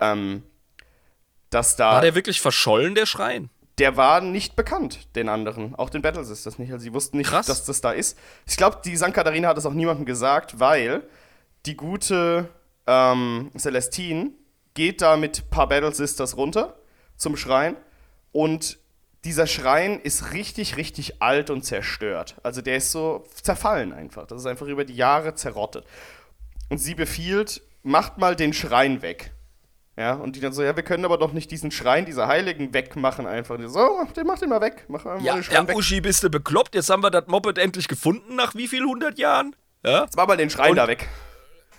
Ähm, 0.00 0.42
dass 1.50 1.76
da. 1.76 1.92
War 1.92 2.00
der 2.00 2.14
wirklich 2.14 2.40
verschollen, 2.40 2.94
der 2.94 3.06
Schrein? 3.06 3.50
Der 3.78 3.96
war 3.96 4.20
nicht 4.20 4.56
bekannt, 4.56 5.14
den 5.16 5.28
anderen. 5.28 5.74
Auch 5.74 5.90
den 5.90 6.02
Battles 6.02 6.28
ist 6.28 6.46
das 6.46 6.58
nicht. 6.58 6.72
Also, 6.72 6.82
sie 6.82 6.92
wussten 6.92 7.16
nicht, 7.16 7.30
Krass. 7.30 7.46
dass 7.46 7.64
das 7.64 7.80
da 7.80 7.90
ist. 7.90 8.18
Ich 8.46 8.56
glaube, 8.56 8.78
die 8.84 8.96
St. 8.96 9.12
Katharina 9.12 9.48
hat 9.48 9.58
es 9.58 9.66
auch 9.66 9.72
niemandem 9.72 10.04
gesagt, 10.04 10.60
weil 10.60 11.02
die 11.66 11.76
gute 11.76 12.48
ähm, 12.86 13.50
Celestine 13.56 14.32
geht 14.74 15.00
da 15.00 15.16
mit 15.16 15.40
ein 15.40 15.50
paar 15.50 15.68
Battle 15.68 15.92
Sisters 15.92 16.36
runter 16.36 16.76
zum 17.16 17.36
Schrein 17.36 17.76
und 18.32 18.78
dieser 19.24 19.46
Schrein 19.46 20.00
ist 20.00 20.32
richtig, 20.32 20.76
richtig 20.76 21.22
alt 21.22 21.50
und 21.50 21.64
zerstört. 21.64 22.36
Also 22.42 22.60
der 22.60 22.76
ist 22.76 22.90
so 22.90 23.24
zerfallen 23.42 23.92
einfach. 23.92 24.26
Das 24.26 24.40
ist 24.40 24.46
einfach 24.46 24.66
über 24.66 24.84
die 24.84 24.94
Jahre 24.94 25.34
zerrottet. 25.34 25.84
Und 26.68 26.78
sie 26.78 26.94
befiehlt, 26.94 27.62
macht 27.82 28.18
mal 28.18 28.36
den 28.36 28.52
Schrein 28.52 29.02
weg. 29.02 29.32
Ja, 29.96 30.14
und 30.14 30.34
die 30.34 30.40
dann 30.40 30.52
so, 30.52 30.62
ja, 30.62 30.74
wir 30.74 30.82
können 30.82 31.04
aber 31.04 31.18
doch 31.18 31.32
nicht 31.32 31.50
diesen 31.52 31.70
Schrein 31.70 32.04
dieser 32.04 32.26
Heiligen 32.26 32.74
wegmachen 32.74 33.26
einfach. 33.26 33.56
Die 33.56 33.68
so, 33.68 33.98
mach 34.02 34.12
den, 34.12 34.26
mach 34.26 34.38
den 34.38 34.48
mal 34.48 34.60
weg. 34.60 34.84
Mach 34.88 35.04
mal 35.04 35.22
ja, 35.22 35.34
den 35.34 35.44
Schrein 35.44 35.62
ja, 35.62 35.68
weg. 35.68 35.76
Uschi, 35.76 36.00
bist 36.00 36.24
du 36.24 36.30
bekloppt? 36.30 36.74
Jetzt 36.74 36.90
haben 36.90 37.02
wir 37.02 37.10
das 37.10 37.28
Moped 37.28 37.58
endlich 37.58 37.86
gefunden 37.86 38.34
nach 38.34 38.54
wie 38.56 38.66
viel 38.66 38.82
hundert 38.84 39.18
Jahren? 39.18 39.54
Ja? 39.84 40.02
Jetzt 40.02 40.16
mach 40.16 40.26
mal 40.26 40.36
den 40.36 40.50
Schrein 40.50 40.70
und 40.70 40.76
da 40.76 40.88
weg. 40.88 41.08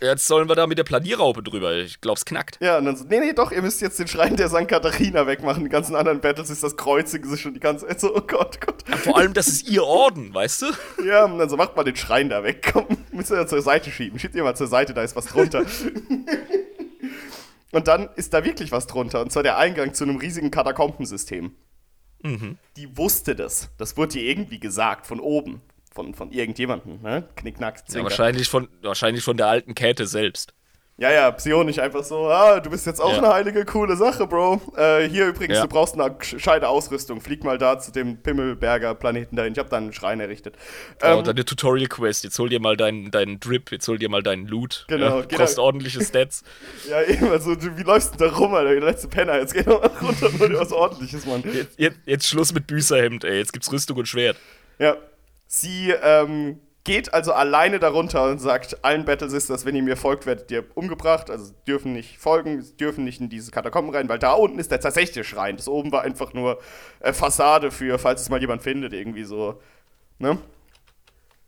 Jetzt 0.06 0.28
sollen 0.28 0.48
wir 0.48 0.56
da 0.56 0.68
mit 0.68 0.78
der 0.78 0.84
Planierraupe 0.84 1.42
drüber. 1.42 1.76
Ich 1.76 2.00
glaub's 2.00 2.26
knackt. 2.26 2.60
Ja, 2.62 2.78
und 2.78 2.86
dann 2.86 2.96
so, 2.96 3.06
nee, 3.06 3.20
nee, 3.20 3.34
doch, 3.34 3.52
ihr 3.52 3.62
müsst 3.62 3.82
jetzt 3.82 3.98
den 4.00 4.08
Schrein 4.08 4.36
der 4.36 4.50
St. 4.50 4.68
Katharina 4.68 5.26
wegmachen. 5.26 5.64
Die 5.64 5.70
ganzen 5.70 5.96
anderen 5.96 6.22
Battles 6.22 6.50
ist 6.50 6.64
das 6.64 6.78
kreuzigen 6.78 7.30
sich 7.30 7.42
schon 7.42 7.54
die 7.54 7.60
ganze 7.60 7.88
Zeit 7.88 8.00
so, 8.00 8.16
oh 8.16 8.22
Gott, 8.22 8.62
Gott. 8.62 8.84
Ja, 8.88 8.98
vor 8.98 9.18
allem, 9.18 9.34
das 9.34 9.48
ist 9.48 9.68
ihr 9.68 9.84
Orden, 9.84 10.34
weißt 10.34 10.62
du? 10.62 10.68
Ja, 11.06 11.26
und 11.26 11.40
dann 11.40 11.50
so, 11.50 11.58
macht 11.58 11.76
mal 11.76 11.84
den 11.84 11.96
Schrein 11.96 12.30
da 12.30 12.44
weg. 12.44 12.70
Komm, 12.72 12.86
müsst 13.12 13.32
ihr 13.32 13.38
ja 13.38 13.48
zur 13.48 13.62
Seite 13.62 13.92
schieben. 13.92 14.20
Schiebt 14.20 14.36
ihr 14.36 14.44
mal 14.44 14.56
zur 14.56 14.68
Seite, 14.68 14.94
da 14.94 15.02
ist 15.02 15.16
was 15.16 15.26
drunter. 15.26 15.66
und 17.72 17.88
dann 17.88 18.10
ist 18.16 18.34
da 18.34 18.46
wirklich 18.46 18.72
was 18.72 18.88
drunter. 18.88 19.22
Und 19.22 19.32
zwar 19.32 19.44
der 19.44 19.58
Eingang 19.58 19.94
zu 19.94 20.04
einem 20.04 20.18
riesigen 20.18 20.52
Katakombensystem. 20.52 21.56
Mhm. 22.22 22.58
Die 22.78 22.98
wusste 22.98 23.36
das. 23.36 23.70
Das 23.78 23.98
wurde 23.98 24.20
ihr 24.20 24.30
irgendwie 24.30 24.60
gesagt, 24.60 25.08
von 25.08 25.20
oben 25.20 25.62
von, 25.96 26.14
von 26.14 26.32
irgendjemandem, 26.32 27.02
ne? 27.02 27.28
Knickknack, 27.38 27.84
ja, 27.90 28.04
wahrscheinlich, 28.04 28.50
von, 28.50 28.68
wahrscheinlich 28.82 29.24
von 29.24 29.38
der 29.38 29.48
alten 29.48 29.74
Käthe 29.74 30.06
selbst. 30.06 30.54
Ja, 30.98 31.12
ja, 31.12 31.30
psionisch 31.32 31.78
einfach 31.78 32.06
so, 32.06 32.30
ah, 32.30 32.62
du 32.62 32.70
bist 32.70 32.86
jetzt 32.86 33.02
auch 33.02 33.12
ja. 33.12 33.18
eine 33.18 33.28
heilige, 33.28 33.66
coole 33.66 33.98
Sache, 33.98 34.28
Bro. 34.28 34.62
Äh, 34.78 35.10
hier 35.10 35.28
übrigens, 35.28 35.58
ja. 35.58 35.64
du 35.64 35.68
brauchst 35.68 36.00
eine 36.00 36.16
gescheite 36.16 36.70
Ausrüstung. 36.70 37.20
Flieg 37.20 37.44
mal 37.44 37.58
da 37.58 37.78
zu 37.80 37.92
dem 37.92 38.22
Pimmelberger 38.22 38.96
Planeten 38.96 39.36
dahin. 39.36 39.52
Ich 39.52 39.60
habe 39.60 39.68
da 39.68 39.76
einen 39.76 39.92
Schrein 39.92 40.22
errichtet. 40.22 40.56
Ja, 41.02 41.18
ähm, 41.18 41.26
deine 41.26 41.44
Tutorial-Quest. 41.44 42.24
Jetzt 42.24 42.40
hol 42.40 42.48
dir 42.48 42.62
mal 42.62 42.78
deinen, 42.78 43.12
deinen 43.12 43.42
Drip, 43.42 43.74
jetzt 43.74 43.86
hol 43.90 43.98
dir 43.98 44.08
mal 44.08 44.24
deinen 44.24 44.48
Loot. 44.48 44.86
Genau. 44.88 45.20
Ja, 45.20 45.38
kostet 45.38 45.60
ordentliche 45.60 46.02
Stats. 46.02 46.44
ja, 46.90 47.02
eben, 47.02 47.30
also, 47.30 47.56
du, 47.56 47.78
wie 47.78 47.84
läufst 47.84 48.14
du 48.14 48.18
da 48.18 48.32
rum, 48.34 48.54
Alter? 48.54 48.72
Der 48.72 48.80
letzte 48.80 49.10
Penner. 49.10 49.38
Jetzt 49.38 49.54
geh 49.54 49.64
doch 49.64 49.82
mal 49.82 49.92
runter 50.02 50.28
und 50.28 50.40
hol 50.40 50.48
dir 50.48 50.60
was 50.60 50.72
ordentliches, 50.72 51.26
Mann. 51.26 51.44
Jetzt, 51.44 51.78
jetzt, 51.78 51.98
jetzt 52.06 52.26
Schluss 52.26 52.54
mit 52.54 52.68
Büßerhemd, 52.68 53.26
ey. 53.26 53.40
Jetzt 53.40 53.52
gibt's 53.52 53.70
Rüstung 53.70 53.98
und 53.98 54.08
Schwert. 54.08 54.38
Ja, 54.80 54.96
Sie 55.48 55.92
ähm, 55.92 56.60
geht 56.86 57.14
also 57.14 57.34
alleine 57.34 57.80
darunter 57.80 58.30
und 58.30 58.40
sagt 58.40 58.86
allen 58.86 59.06
Battle 59.06 59.30
Sisters, 59.30 59.66
wenn 59.66 59.76
ihr 59.76 59.82
mir 59.82 59.98
folgt, 59.98 60.26
werdet 60.26 60.50
ihr 60.52 60.66
umgebracht. 60.76 61.30
Also 61.30 61.52
dürfen 61.68 61.94
nicht 61.94 62.20
folgen, 62.20 62.64
dürfen 62.80 63.04
nicht 63.04 63.20
in 63.20 63.28
diese 63.28 63.52
Katakomben 63.52 63.94
rein, 63.94 64.08
weil 64.08 64.20
da 64.20 64.34
unten 64.34 64.60
ist 64.60 64.72
der 64.72 64.80
tatsächliche 64.80 65.24
Schrein. 65.24 65.58
Das 65.58 65.68
oben 65.68 65.92
war 65.92 66.04
einfach 66.04 66.34
nur 66.34 66.60
äh, 67.00 67.12
Fassade 67.12 67.72
für, 67.72 67.98
falls 67.98 68.22
es 68.22 68.30
mal 68.30 68.40
jemand 68.40 68.62
findet, 68.62 68.94
irgendwie 68.94 69.24
so. 69.24 69.60
Ne? 70.20 70.38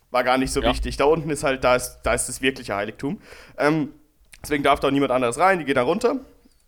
War 0.09 0.23
gar 0.23 0.39
nicht 0.39 0.51
so 0.51 0.61
ja. 0.61 0.69
wichtig. 0.69 0.97
Da 0.97 1.05
unten 1.05 1.29
ist 1.29 1.43
halt, 1.43 1.63
da 1.63 1.75
ist, 1.75 1.99
da 2.01 2.15
ist 2.15 2.27
das 2.27 2.41
wirkliche 2.41 2.75
Heiligtum. 2.75 3.21
Ähm, 3.59 3.93
deswegen 4.41 4.63
darf 4.63 4.79
da 4.79 4.87
auch 4.87 4.91
niemand 4.91 5.11
anderes 5.11 5.37
rein, 5.37 5.59
die 5.59 5.65
geht 5.65 5.77
da 5.77 5.83
runter. 5.83 6.15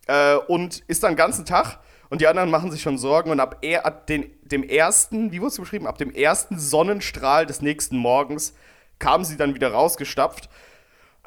Äh, 0.05 0.35
und 0.35 0.79
ist 0.87 1.01
dann 1.03 1.13
den 1.13 1.17
ganzen 1.17 1.45
Tag 1.45 1.79
und 2.09 2.21
die 2.21 2.27
anderen 2.27 2.49
machen 2.49 2.71
sich 2.71 2.81
schon 2.81 2.97
Sorgen 2.97 3.31
und 3.31 3.39
ab, 3.39 3.57
er, 3.61 3.85
ab 3.85 4.07
den, 4.07 4.31
dem 4.41 4.63
ersten, 4.63 5.31
wie 5.31 5.39
wurde 5.39 5.49
es 5.51 5.59
beschrieben, 5.59 5.87
ab 5.87 5.97
dem 5.97 6.11
ersten 6.11 6.59
Sonnenstrahl 6.59 7.45
des 7.45 7.61
nächsten 7.61 7.97
Morgens 7.97 8.53
kamen 8.97 9.25
sie 9.25 9.37
dann 9.37 9.55
wieder 9.55 9.71
rausgestapft. 9.71 10.49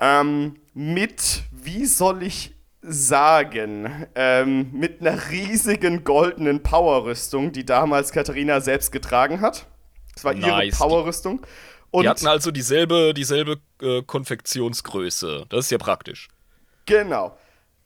Ähm, 0.01 0.57
mit, 0.75 1.43
wie 1.53 1.87
soll 1.87 2.23
ich 2.23 2.55
sagen, 2.83 4.07
ähm, 4.17 4.71
mit 4.73 5.01
einer 5.01 5.31
riesigen 5.31 6.03
goldenen 6.03 6.63
Powerrüstung, 6.63 7.53
die 7.53 7.65
damals 7.65 8.11
Katharina 8.11 8.61
selbst 8.61 8.91
getragen 8.91 9.41
hat. 9.41 9.67
Das 10.15 10.25
war 10.25 10.35
ihre 10.35 10.49
nice. 10.49 10.77
Powerrüstung. 10.77 11.47
Und 11.93 12.05
die 12.05 12.09
hatten 12.09 12.27
also 12.27 12.51
dieselbe, 12.51 13.15
dieselbe 13.15 13.61
äh, 13.81 14.03
Konfektionsgröße. 14.03 15.47
Das 15.49 15.67
ist 15.67 15.71
ja 15.71 15.79
praktisch. 15.79 16.29
Genau. 16.87 17.39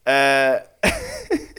Äh, 0.05 0.59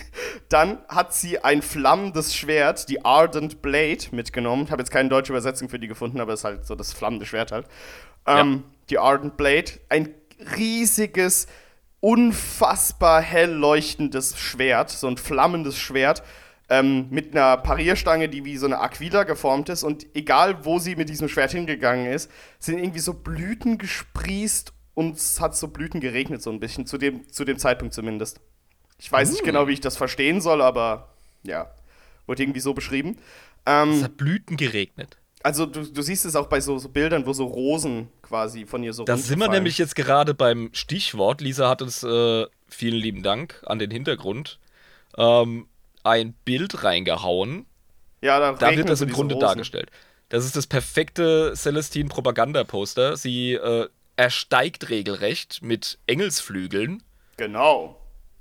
Dann 0.48 0.78
hat 0.88 1.14
sie 1.14 1.42
ein 1.42 1.62
flammendes 1.62 2.35
Schwert, 2.35 2.88
die 2.88 3.04
Ardent 3.04 3.62
Blade, 3.62 4.04
mitgenommen. 4.12 4.64
Ich 4.64 4.70
habe 4.70 4.83
jetzt 4.83 4.90
keine 4.90 5.09
deutsche 5.09 5.33
Übersetzung 5.33 5.68
für 5.68 5.78
die 5.78 5.88
gefunden, 5.88 6.20
aber 6.20 6.33
es 6.33 6.40
ist 6.40 6.44
halt 6.44 6.66
so 6.66 6.74
das 6.74 6.92
flammende 6.92 7.26
Schwert 7.26 7.52
halt. 7.52 7.66
Ähm, 8.26 8.52
ja. 8.52 8.62
Die 8.90 8.98
Ardent 8.98 9.37
Blade. 9.37 9.72
Ein 9.88 10.14
riesiges, 10.57 11.46
unfassbar 12.00 13.20
hell 13.22 13.50
leuchtendes 13.50 14.38
Schwert, 14.38 14.90
so 14.90 15.09
ein 15.09 15.16
flammendes 15.16 15.78
Schwert. 15.78 16.22
Ähm, 16.70 17.07
mit 17.09 17.35
einer 17.35 17.57
Parierstange, 17.57 18.28
die 18.28 18.44
wie 18.44 18.59
so 18.59 18.66
eine 18.66 18.81
Aquila 18.81 19.24
geformt 19.24 19.70
ist. 19.70 19.85
Und 19.85 20.07
egal, 20.14 20.66
wo 20.66 20.78
sie 20.78 20.96
mit 20.96 21.09
diesem 21.09 21.31
Schwert 21.31 21.52
hingegangen 21.52 22.07
ist, 22.12 22.31
sind 22.59 22.78
irgendwie 22.78 23.00
so 23.00 23.14
Blüten 23.14 23.78
gesprießt 23.78 24.74
und 24.92 25.16
es 25.16 25.40
hat 25.40 25.57
so 25.57 25.68
Blüten 25.68 26.00
geregnet, 26.00 26.42
so 26.42 26.50
ein 26.50 26.61
bisschen, 26.61 26.85
zu 26.85 26.98
dem, 26.98 27.26
zu 27.33 27.44
dem 27.44 27.57
Zeitpunkt 27.57 27.94
zumindest. 27.94 28.40
Ich 28.98 29.11
weiß 29.11 29.28
uh. 29.28 29.32
nicht 29.32 29.44
genau, 29.44 29.68
wie 29.68 29.72
ich 29.72 29.80
das 29.80 29.96
verstehen 29.96 30.40
soll, 30.40 30.61
aber 30.61 31.08
ja, 31.42 31.70
wurde 32.26 32.42
irgendwie 32.42 32.61
so 32.61 32.74
beschrieben. 32.74 33.18
Ähm, 33.66 33.92
es 33.92 34.02
hat 34.02 34.16
Blüten 34.16 34.56
geregnet. 34.56 35.16
Also 35.42 35.66
du, 35.66 35.84
du 35.84 36.02
siehst 36.02 36.24
es 36.24 36.34
auch 36.34 36.48
bei 36.48 36.61
so, 36.61 36.78
so, 36.78 36.88
Bildern, 36.88 37.24
wo 37.24 37.32
so 37.32 37.46
Rosen 37.46 38.08
quasi 38.22 38.66
von 38.66 38.82
ihr 38.82 38.92
so 38.92 39.04
Da 39.04 39.16
sind 39.16 39.38
wir 39.38 39.48
nämlich 39.48 39.78
jetzt 39.78 39.94
gerade 39.94 40.34
beim 40.34 40.70
Stichwort. 40.72 41.40
Lisa 41.40 41.68
hat 41.68 41.80
uns, 41.80 42.02
äh, 42.02 42.46
vielen 42.68 42.96
lieben 42.96 43.22
Dank 43.22 43.62
an 43.64 43.78
den 43.78 43.90
Hintergrund, 43.90 44.58
ähm, 45.16 45.68
ein 46.02 46.34
Bild 46.44 46.82
reingehauen. 46.82 47.66
Ja, 48.20 48.40
da, 48.40 48.52
da 48.52 48.76
wird 48.76 48.88
das 48.88 49.00
im 49.00 49.11
Grunde 49.11 49.37
Rosen. 49.37 49.46
dargestellt. 49.46 49.90
Das 50.28 50.44
ist 50.44 50.56
das 50.56 50.66
perfekte 50.66 51.54
Celestine-Propaganda-Poster. 51.54 53.16
Sie 53.16 53.52
äh, 53.54 53.88
ersteigt 54.16 54.90
regelrecht 54.90 55.62
mit 55.62 55.98
Engelsflügeln. 56.06 57.04
Genau 57.37 57.96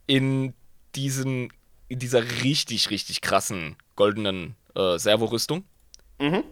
in 0.08 0.54
diesen, 0.96 1.54
in 1.88 2.00
dieser 2.00 2.24
richtig, 2.44 2.90
richtig 2.90 3.22
krassen 3.22 3.76
goldenen 3.96 4.56
äh, 4.76 4.98
Servorüstung. 4.98 5.66
Mhm. 6.20 6.44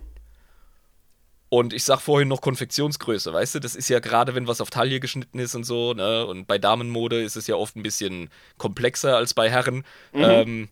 Und 1.49 1.73
ich 1.73 1.83
sag 1.83 2.01
vorhin 2.01 2.27
noch 2.27 2.41
Konfektionsgröße, 2.41 3.31
weißt 3.31 3.55
du, 3.55 3.59
das 3.59 3.75
ist 3.75 3.87
ja 3.87 3.99
gerade, 3.99 4.35
wenn 4.35 4.47
was 4.47 4.61
auf 4.61 4.69
Taille 4.69 4.99
geschnitten 4.99 5.39
ist 5.39 5.55
und 5.55 5.63
so, 5.63 5.93
ne? 5.93 6.25
Und 6.25 6.47
bei 6.47 6.57
Damenmode 6.57 7.21
ist 7.21 7.37
es 7.37 7.47
ja 7.47 7.55
oft 7.55 7.75
ein 7.75 7.83
bisschen 7.83 8.29
komplexer 8.57 9.15
als 9.15 9.33
bei 9.33 9.49
Herren. 9.49 9.85
Mhm. 10.11 10.21
Ähm, 10.21 10.69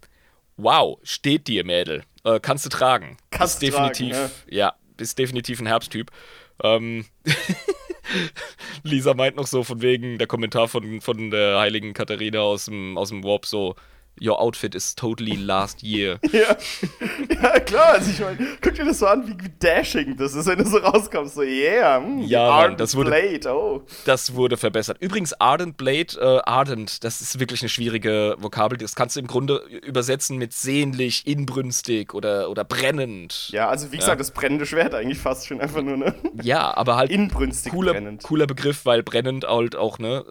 wow, 0.57 0.99
steht 1.03 1.47
dir, 1.47 1.63
Mädel. 1.63 2.03
Äh, 2.23 2.39
kannst 2.41 2.65
du 2.65 2.69
tragen. 2.69 3.17
Kannst 3.31 3.59
bist 3.59 3.73
definitiv, 3.73 4.11
tragen, 4.11 4.31
ja. 4.47 4.57
ja, 4.57 4.75
bist 4.97 5.17
definitiv 5.19 5.61
ein 5.61 5.67
Herbsttyp. 5.67 6.11
Ähm, 6.61 7.05
Lisa 8.83 9.13
meint 9.13 9.35
noch 9.35 9.47
so 9.47 9.63
von 9.63 9.81
wegen 9.81 10.17
der 10.17 10.27
Kommentar 10.27 10.67
von, 10.67 11.01
von 11.01 11.31
der 11.31 11.59
heiligen 11.59 11.93
Katharina 11.93 12.39
aus 12.39 12.65
dem, 12.65 12.97
aus 12.97 13.09
dem 13.09 13.23
Warp 13.23 13.45
so, 13.45 13.75
Your 14.21 14.39
outfit 14.39 14.75
is 14.75 14.95
totally 14.95 15.35
last 15.35 15.81
year. 15.81 16.19
ja. 16.31 16.55
ja, 17.41 17.59
klar. 17.59 17.93
Also 17.93 18.11
ich 18.11 18.19
meine, 18.19 18.37
guck 18.61 18.75
dir 18.75 18.85
das 18.85 18.99
so 18.99 19.07
an, 19.07 19.27
wie 19.27 19.49
dashing 19.59 20.15
das 20.17 20.35
ist, 20.35 20.45
wenn 20.45 20.59
du 20.59 20.65
so 20.65 20.77
rauskommst. 20.77 21.35
So, 21.35 21.41
yeah, 21.41 21.99
mm, 21.99 22.21
ja, 22.21 22.47
Ardent 22.47 22.79
das 22.79 22.95
wurde, 22.95 23.09
Blade, 23.09 23.49
oh. 23.49 23.81
Das 24.05 24.35
wurde 24.35 24.55
verbessert. 24.57 24.97
Übrigens, 24.99 25.33
Ardent 25.41 25.77
Blade, 25.77 26.17
äh, 26.19 26.41
Ardent, 26.49 27.03
das 27.03 27.21
ist 27.21 27.39
wirklich 27.39 27.61
eine 27.61 27.69
schwierige 27.69 28.35
Vokabel. 28.37 28.77
Das 28.77 28.95
kannst 28.95 29.15
du 29.15 29.19
im 29.19 29.27
Grunde 29.27 29.57
übersetzen 29.57 30.37
mit 30.37 30.53
sehnlich, 30.53 31.25
inbrünstig 31.25 32.13
oder, 32.13 32.49
oder 32.49 32.63
brennend. 32.63 33.49
Ja, 33.49 33.67
also 33.69 33.91
wie 33.91 33.97
gesagt, 33.97 34.13
ja. 34.13 34.17
das 34.17 34.31
brennende 34.31 34.65
Schwert 34.65 34.93
eigentlich 34.93 35.19
fast 35.19 35.47
schon 35.47 35.59
einfach 35.59 35.81
nur, 35.81 35.97
ne? 35.97 36.13
Ja, 36.43 36.75
aber 36.77 36.97
halt 36.97 37.11
inbrünstig 37.11 37.73
cooler, 37.73 37.93
brennend. 37.93 38.23
Cooler 38.23 38.45
Begriff, 38.45 38.85
weil 38.85 39.01
brennend 39.01 39.45
halt 39.45 39.75
auch, 39.75 39.97
ne, 39.97 40.23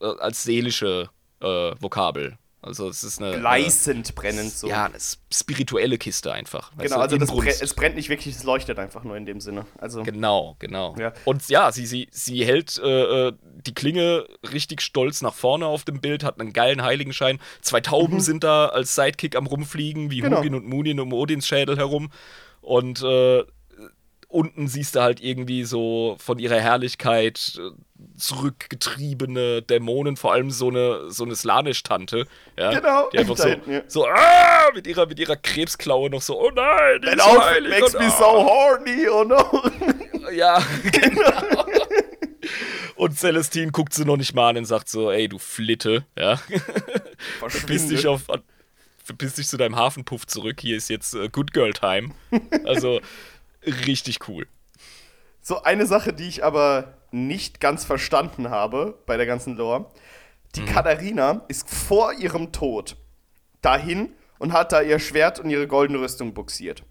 äh, 0.00 0.06
als 0.20 0.42
seelische 0.42 1.10
äh, 1.40 1.72
Vokabel 1.80 2.38
Also 2.66 2.88
es 2.88 3.04
ist 3.04 3.22
eine 3.22 3.38
gleißend 3.38 4.14
brennend 4.14 4.50
so. 4.50 4.68
Ja, 4.68 4.86
eine 4.86 4.98
spirituelle 5.32 5.98
Kiste 5.98 6.32
einfach. 6.32 6.72
Genau, 6.76 6.98
also 6.98 7.16
das 7.16 7.30
bre 7.30 7.48
es 7.48 7.74
brennt 7.74 7.96
nicht 7.96 8.08
wirklich, 8.08 8.34
es 8.34 8.44
leuchtet 8.44 8.78
einfach 8.78 9.04
nur 9.04 9.16
in 9.16 9.24
dem 9.24 9.40
Sinne. 9.40 9.66
Also 9.78 10.02
genau, 10.02 10.56
genau. 10.58 10.96
Ja. 10.98 11.12
Und 11.24 11.48
ja, 11.48 11.70
sie, 11.72 11.86
sie, 11.86 12.08
sie 12.10 12.44
hält 12.44 12.78
äh, 12.78 13.28
äh, 13.28 13.32
die 13.66 13.74
Klinge 13.74 14.26
richtig 14.52 14.82
stolz 14.82 15.22
nach 15.22 15.34
vorne 15.34 15.66
auf 15.66 15.84
dem 15.84 16.00
Bild, 16.00 16.24
hat 16.24 16.40
einen 16.40 16.52
geilen 16.52 16.82
Heiligenschein. 16.82 17.38
Zwei 17.60 17.80
Tauben 17.80 18.16
mhm. 18.16 18.20
sind 18.20 18.44
da 18.44 18.66
als 18.66 18.94
Sidekick 18.94 19.36
am 19.36 19.46
rumfliegen, 19.46 20.10
wie 20.10 20.20
genau. 20.20 20.38
Hugin 20.38 20.54
und 20.54 20.66
Munin 20.66 21.00
um 21.00 21.12
Odins 21.12 21.46
Schädel 21.46 21.76
herum. 21.76 22.10
Und 22.60 23.02
äh, 23.02 23.44
unten 24.28 24.68
siehst 24.68 24.96
du 24.96 25.00
halt 25.00 25.20
irgendwie 25.20 25.64
so 25.64 26.16
von 26.18 26.38
ihrer 26.38 26.60
Herrlichkeit 26.60 27.58
äh, 27.58 27.70
zurückgetriebene 28.16 29.62
Dämonen, 29.62 30.16
vor 30.16 30.32
allem 30.32 30.50
so 30.50 30.68
eine, 30.68 31.10
so 31.10 31.24
eine 31.24 31.36
Slanisch-Tante. 31.36 32.26
Ja, 32.58 32.72
genau. 32.72 33.10
Die 33.10 33.18
einfach 33.18 33.36
so, 33.36 33.48
so 33.88 34.06
ah, 34.06 34.70
mit, 34.74 34.86
ihrer, 34.86 35.06
mit 35.06 35.18
ihrer 35.18 35.36
Krebsklaue 35.36 36.10
noch 36.10 36.22
so, 36.22 36.40
oh 36.40 36.50
nein, 36.54 37.00
die 37.02 37.06
Dein 37.06 37.18
ist 37.18 37.44
heilig. 37.44 37.80
makes 37.80 37.92
me 37.94 38.10
so 38.10 38.24
horny, 38.24 39.08
oh 39.08 39.24
no. 39.24 39.62
Ja, 40.32 40.60
genau. 40.90 41.66
Und 42.96 43.16
Celestine 43.16 43.70
guckt 43.70 43.94
sie 43.94 44.04
noch 44.04 44.16
nicht 44.16 44.34
mal 44.34 44.50
an 44.50 44.56
und 44.56 44.64
sagt 44.64 44.88
so, 44.88 45.10
ey, 45.10 45.28
du 45.28 45.38
Flitte, 45.38 46.04
ja. 46.18 46.40
Verpiss 47.46 47.88
dich 47.88 48.06
auf, 48.06 48.22
verpiss 49.04 49.34
dich 49.34 49.46
zu 49.46 49.56
deinem 49.56 49.76
Hafenpuff 49.76 50.26
zurück, 50.26 50.60
hier 50.60 50.76
ist 50.76 50.88
jetzt 50.88 51.14
uh, 51.14 51.28
Good 51.28 51.52
Girl 51.52 51.72
Time. 51.72 52.10
Also, 52.64 53.00
richtig 53.64 54.26
cool. 54.28 54.46
So 55.42 55.62
eine 55.62 55.86
Sache, 55.86 56.12
die 56.12 56.26
ich 56.26 56.42
aber 56.42 56.94
nicht 57.12 57.60
ganz 57.60 57.84
verstanden 57.84 58.50
habe 58.50 58.98
bei 59.06 59.16
der 59.16 59.26
ganzen 59.26 59.56
Lore. 59.56 59.86
Die 60.54 60.62
mhm. 60.62 60.66
Katharina 60.66 61.44
ist 61.48 61.68
vor 61.68 62.12
ihrem 62.14 62.52
Tod 62.52 62.96
dahin 63.62 64.12
und 64.38 64.52
hat 64.52 64.72
da 64.72 64.82
ihr 64.82 64.98
Schwert 64.98 65.40
und 65.40 65.50
ihre 65.50 65.66
goldene 65.66 66.00
Rüstung 66.00 66.34
buxiert. 66.34 66.82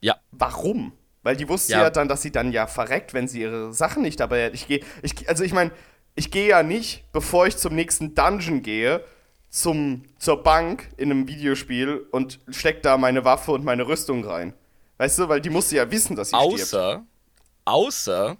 Ja. 0.00 0.16
Warum? 0.30 0.92
Weil 1.22 1.36
die 1.36 1.48
wusste 1.48 1.72
ja. 1.72 1.82
ja 1.82 1.90
dann, 1.90 2.08
dass 2.08 2.22
sie 2.22 2.30
dann 2.30 2.52
ja 2.52 2.66
verreckt, 2.66 3.14
wenn 3.14 3.28
sie 3.28 3.42
ihre 3.42 3.72
Sachen 3.72 4.02
nicht 4.02 4.20
dabei 4.20 4.46
hat. 4.46 4.54
Ich 4.54 4.66
gehe, 4.66 4.80
ich, 5.02 5.28
also 5.28 5.44
ich 5.44 5.52
meine, 5.52 5.72
ich 6.14 6.30
gehe 6.30 6.48
ja 6.48 6.62
nicht, 6.62 7.04
bevor 7.12 7.46
ich 7.46 7.56
zum 7.56 7.74
nächsten 7.74 8.14
Dungeon 8.14 8.62
gehe, 8.62 9.04
zum, 9.50 10.04
zur 10.18 10.42
Bank 10.42 10.88
in 10.96 11.10
einem 11.10 11.28
Videospiel 11.28 12.06
und 12.10 12.40
steck 12.50 12.82
da 12.82 12.98
meine 12.98 13.24
Waffe 13.24 13.52
und 13.52 13.64
meine 13.64 13.86
Rüstung 13.86 14.24
rein. 14.24 14.54
Weißt 14.98 15.18
du, 15.18 15.28
weil 15.28 15.40
die 15.40 15.50
musste 15.50 15.76
ja 15.76 15.90
wissen, 15.90 16.16
dass 16.16 16.30
sie 16.30 16.36
außer, 16.36 16.90
stirbt. 16.90 17.04
Außer, 17.64 18.36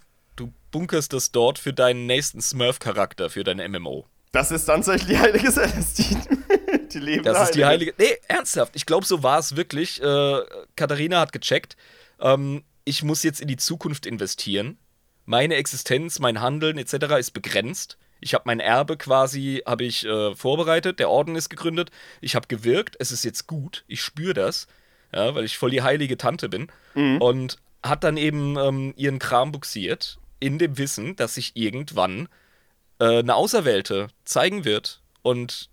bunkerst 0.70 1.12
das 1.12 1.32
dort 1.32 1.58
für 1.58 1.72
deinen 1.72 2.06
nächsten 2.06 2.40
Smurf-Charakter, 2.40 3.30
für 3.30 3.44
dein 3.44 3.58
MMO. 3.70 4.06
Das 4.32 4.50
ist 4.50 4.68
dann 4.68 4.82
tatsächlich 4.82 5.16
die 5.16 5.18
heilige 5.18 5.50
Celestine. 5.50 6.22
die 6.92 6.98
leben 6.98 7.24
Das 7.24 7.42
ist 7.42 7.54
die 7.54 7.64
heilige. 7.64 7.94
Nee, 7.98 8.18
ernsthaft. 8.28 8.76
Ich 8.76 8.86
glaube, 8.86 9.06
so 9.06 9.22
war 9.22 9.38
es 9.38 9.56
wirklich. 9.56 10.02
Äh, 10.02 10.40
Katharina 10.76 11.20
hat 11.20 11.32
gecheckt. 11.32 11.76
Ähm, 12.20 12.62
ich 12.84 13.02
muss 13.02 13.22
jetzt 13.22 13.40
in 13.40 13.48
die 13.48 13.56
Zukunft 13.56 14.06
investieren. 14.06 14.78
Meine 15.24 15.56
Existenz, 15.56 16.18
mein 16.18 16.40
Handeln 16.40 16.78
etc. 16.78 17.16
ist 17.18 17.32
begrenzt. 17.32 17.96
Ich 18.20 18.34
habe 18.34 18.44
mein 18.46 18.60
Erbe 18.60 18.96
quasi 18.96 19.62
habe 19.64 19.84
ich 19.84 20.04
äh, 20.04 20.34
vorbereitet. 20.34 20.98
Der 20.98 21.08
Orden 21.08 21.36
ist 21.36 21.48
gegründet. 21.48 21.90
Ich 22.20 22.34
habe 22.34 22.48
gewirkt. 22.48 22.96
Es 22.98 23.12
ist 23.12 23.24
jetzt 23.24 23.46
gut. 23.46 23.84
Ich 23.86 24.02
spüre 24.02 24.34
das 24.34 24.66
ja, 25.12 25.34
weil 25.34 25.44
ich 25.44 25.58
voll 25.58 25.70
die 25.70 25.82
heilige 25.82 26.16
Tante 26.16 26.48
bin. 26.48 26.68
Mhm. 26.94 27.20
Und 27.20 27.58
hat 27.82 28.04
dann 28.04 28.16
eben 28.16 28.56
ähm, 28.58 28.92
ihren 28.96 29.18
Kram 29.18 29.52
buxiert, 29.52 30.18
in 30.40 30.58
dem 30.58 30.78
Wissen, 30.78 31.16
dass 31.16 31.34
sich 31.34 31.52
irgendwann 31.54 32.28
äh, 32.98 33.18
eine 33.18 33.34
Auserwählte 33.34 34.08
zeigen 34.24 34.64
wird. 34.64 35.02
Und 35.22 35.70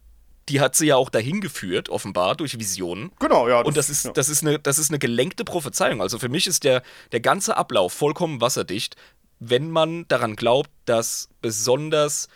die 0.50 0.62
hat 0.62 0.76
sie 0.76 0.88
ja 0.88 0.96
auch 0.96 1.10
dahin 1.10 1.42
geführt, 1.42 1.90
offenbar, 1.90 2.36
durch 2.36 2.60
Visionen. 2.60 3.12
Genau, 3.20 3.48
ja. 3.48 3.60
Das, 3.60 3.68
und 3.68 3.78
das 3.78 3.90
ist, 3.90 4.06
ja. 4.06 4.12
das, 4.12 4.30
ist 4.30 4.44
eine, 4.44 4.60
das 4.60 4.78
ist 4.78 4.92
eine 4.92 5.00
gelenkte 5.00 5.44
Prophezeiung. 5.44 6.02
Also 6.02 6.20
für 6.20 6.30
mich 6.30 6.48
ist 6.48 6.64
der, 6.64 6.84
der 7.12 7.20
ganze 7.20 7.58
Ablauf 7.58 7.94
vollkommen 7.94 8.42
wasserdicht, 8.42 8.96
wenn 9.40 9.70
man 9.70 10.08
daran 10.08 10.36
glaubt, 10.36 10.70
dass 10.86 11.30
besonders 11.42 12.30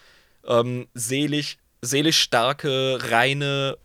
ähm, 0.46 0.88
seelisch, 0.94 1.58
seelisch 1.82 2.20
starke, 2.20 2.98
reine 3.10 3.78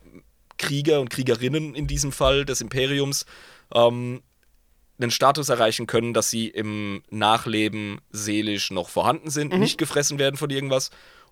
Krieger 0.57 1.01
und 1.01 1.09
Kriegerinnen 1.09 1.75
in 1.75 1.87
diesem 1.87 2.11
Fall 2.11 2.45
des 2.45 2.61
Imperiums 2.61 3.25
ähm, 3.73 4.21
einen 4.99 5.11
Status 5.11 5.49
erreichen 5.49 5.87
können, 5.87 6.13
dass 6.13 6.29
sie 6.29 6.47
im 6.47 7.03
Nachleben 7.09 7.99
seelisch 8.11 8.71
noch 8.71 8.89
vorhanden 8.89 9.29
sind, 9.29 9.53
mhm. 9.53 9.59
nicht 9.59 9.77
gefressen 9.77 10.19
werden 10.19 10.37
von 10.37 10.49
irgendwas 10.49 10.91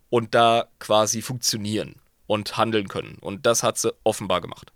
und 0.10 0.36
da 0.36 0.68
quasi 0.80 1.22
funktionieren 1.22 1.96
und 2.28 2.58
handeln 2.58 2.88
können. 2.88 3.18
Und 3.20 3.46
das 3.46 3.64
hat 3.64 3.78
sie 3.78 3.94
offenbar 4.04 4.42
gemacht. 4.42 4.72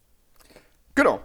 Genau. 0.96 1.22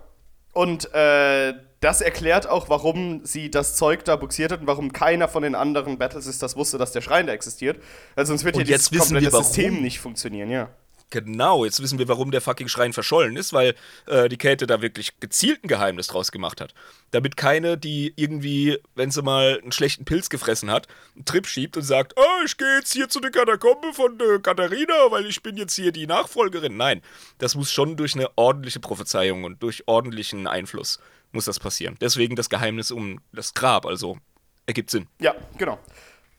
Und 0.52 0.92
äh, 0.92 1.54
das 1.80 2.00
erklärt 2.00 2.46
auch, 2.46 2.68
warum 2.68 3.24
sie 3.24 3.50
das 3.50 3.74
Zeug 3.74 4.04
da 4.04 4.16
buxiert 4.16 4.52
hat 4.52 4.60
und 4.60 4.66
warum 4.66 4.92
keiner 4.92 5.28
von 5.28 5.42
den 5.42 5.54
anderen 5.54 5.98
Battlesisters 5.98 6.56
wusste, 6.56 6.78
dass 6.78 6.92
der 6.92 7.00
Schrein 7.00 7.26
da 7.26 7.32
existiert. 7.32 7.82
Also 8.14 8.30
sonst 8.30 8.44
wird 8.44 8.56
und 8.56 8.66
hier 8.66 8.76
das 8.76 8.90
komplette 8.90 9.30
System 9.30 9.80
nicht 9.80 9.98
funktionieren, 9.98 10.50
ja. 10.50 10.68
Genau, 11.12 11.66
jetzt 11.66 11.82
wissen 11.82 11.98
wir, 11.98 12.08
warum 12.08 12.30
der 12.30 12.40
fucking 12.40 12.68
Schrein 12.68 12.94
verschollen 12.94 13.36
ist, 13.36 13.52
weil 13.52 13.74
äh, 14.06 14.30
die 14.30 14.38
Käthe 14.38 14.66
da 14.66 14.80
wirklich 14.80 15.20
gezielt 15.20 15.62
ein 15.62 15.68
Geheimnis 15.68 16.06
draus 16.06 16.32
gemacht 16.32 16.58
hat. 16.58 16.72
Damit 17.10 17.36
keine, 17.36 17.76
die 17.76 18.14
irgendwie, 18.16 18.78
wenn 18.94 19.10
sie 19.10 19.20
mal 19.20 19.60
einen 19.60 19.72
schlechten 19.72 20.06
Pilz 20.06 20.30
gefressen 20.30 20.70
hat, 20.70 20.88
einen 21.14 21.26
Trip 21.26 21.46
schiebt 21.46 21.76
und 21.76 21.82
sagt, 21.82 22.14
oh, 22.16 22.44
ich 22.46 22.56
gehe 22.56 22.76
jetzt 22.76 22.94
hier 22.94 23.10
zu 23.10 23.20
der 23.20 23.30
Katakombe 23.30 23.92
von 23.92 24.18
äh, 24.20 24.38
Katharina, 24.38 25.10
weil 25.10 25.26
ich 25.26 25.42
bin 25.42 25.58
jetzt 25.58 25.74
hier 25.74 25.92
die 25.92 26.06
Nachfolgerin. 26.06 26.78
Nein, 26.78 27.02
das 27.36 27.56
muss 27.56 27.70
schon 27.70 27.98
durch 27.98 28.14
eine 28.14 28.30
ordentliche 28.36 28.80
Prophezeiung 28.80 29.44
und 29.44 29.62
durch 29.62 29.86
ordentlichen 29.86 30.46
Einfluss 30.46 30.98
muss 31.30 31.44
das 31.44 31.60
passieren. 31.60 31.96
Deswegen 32.00 32.36
das 32.36 32.48
Geheimnis 32.48 32.90
um 32.90 33.20
das 33.32 33.52
Grab, 33.52 33.84
also 33.84 34.16
ergibt 34.64 34.88
Sinn. 34.88 35.08
Ja, 35.20 35.34
genau. 35.58 35.78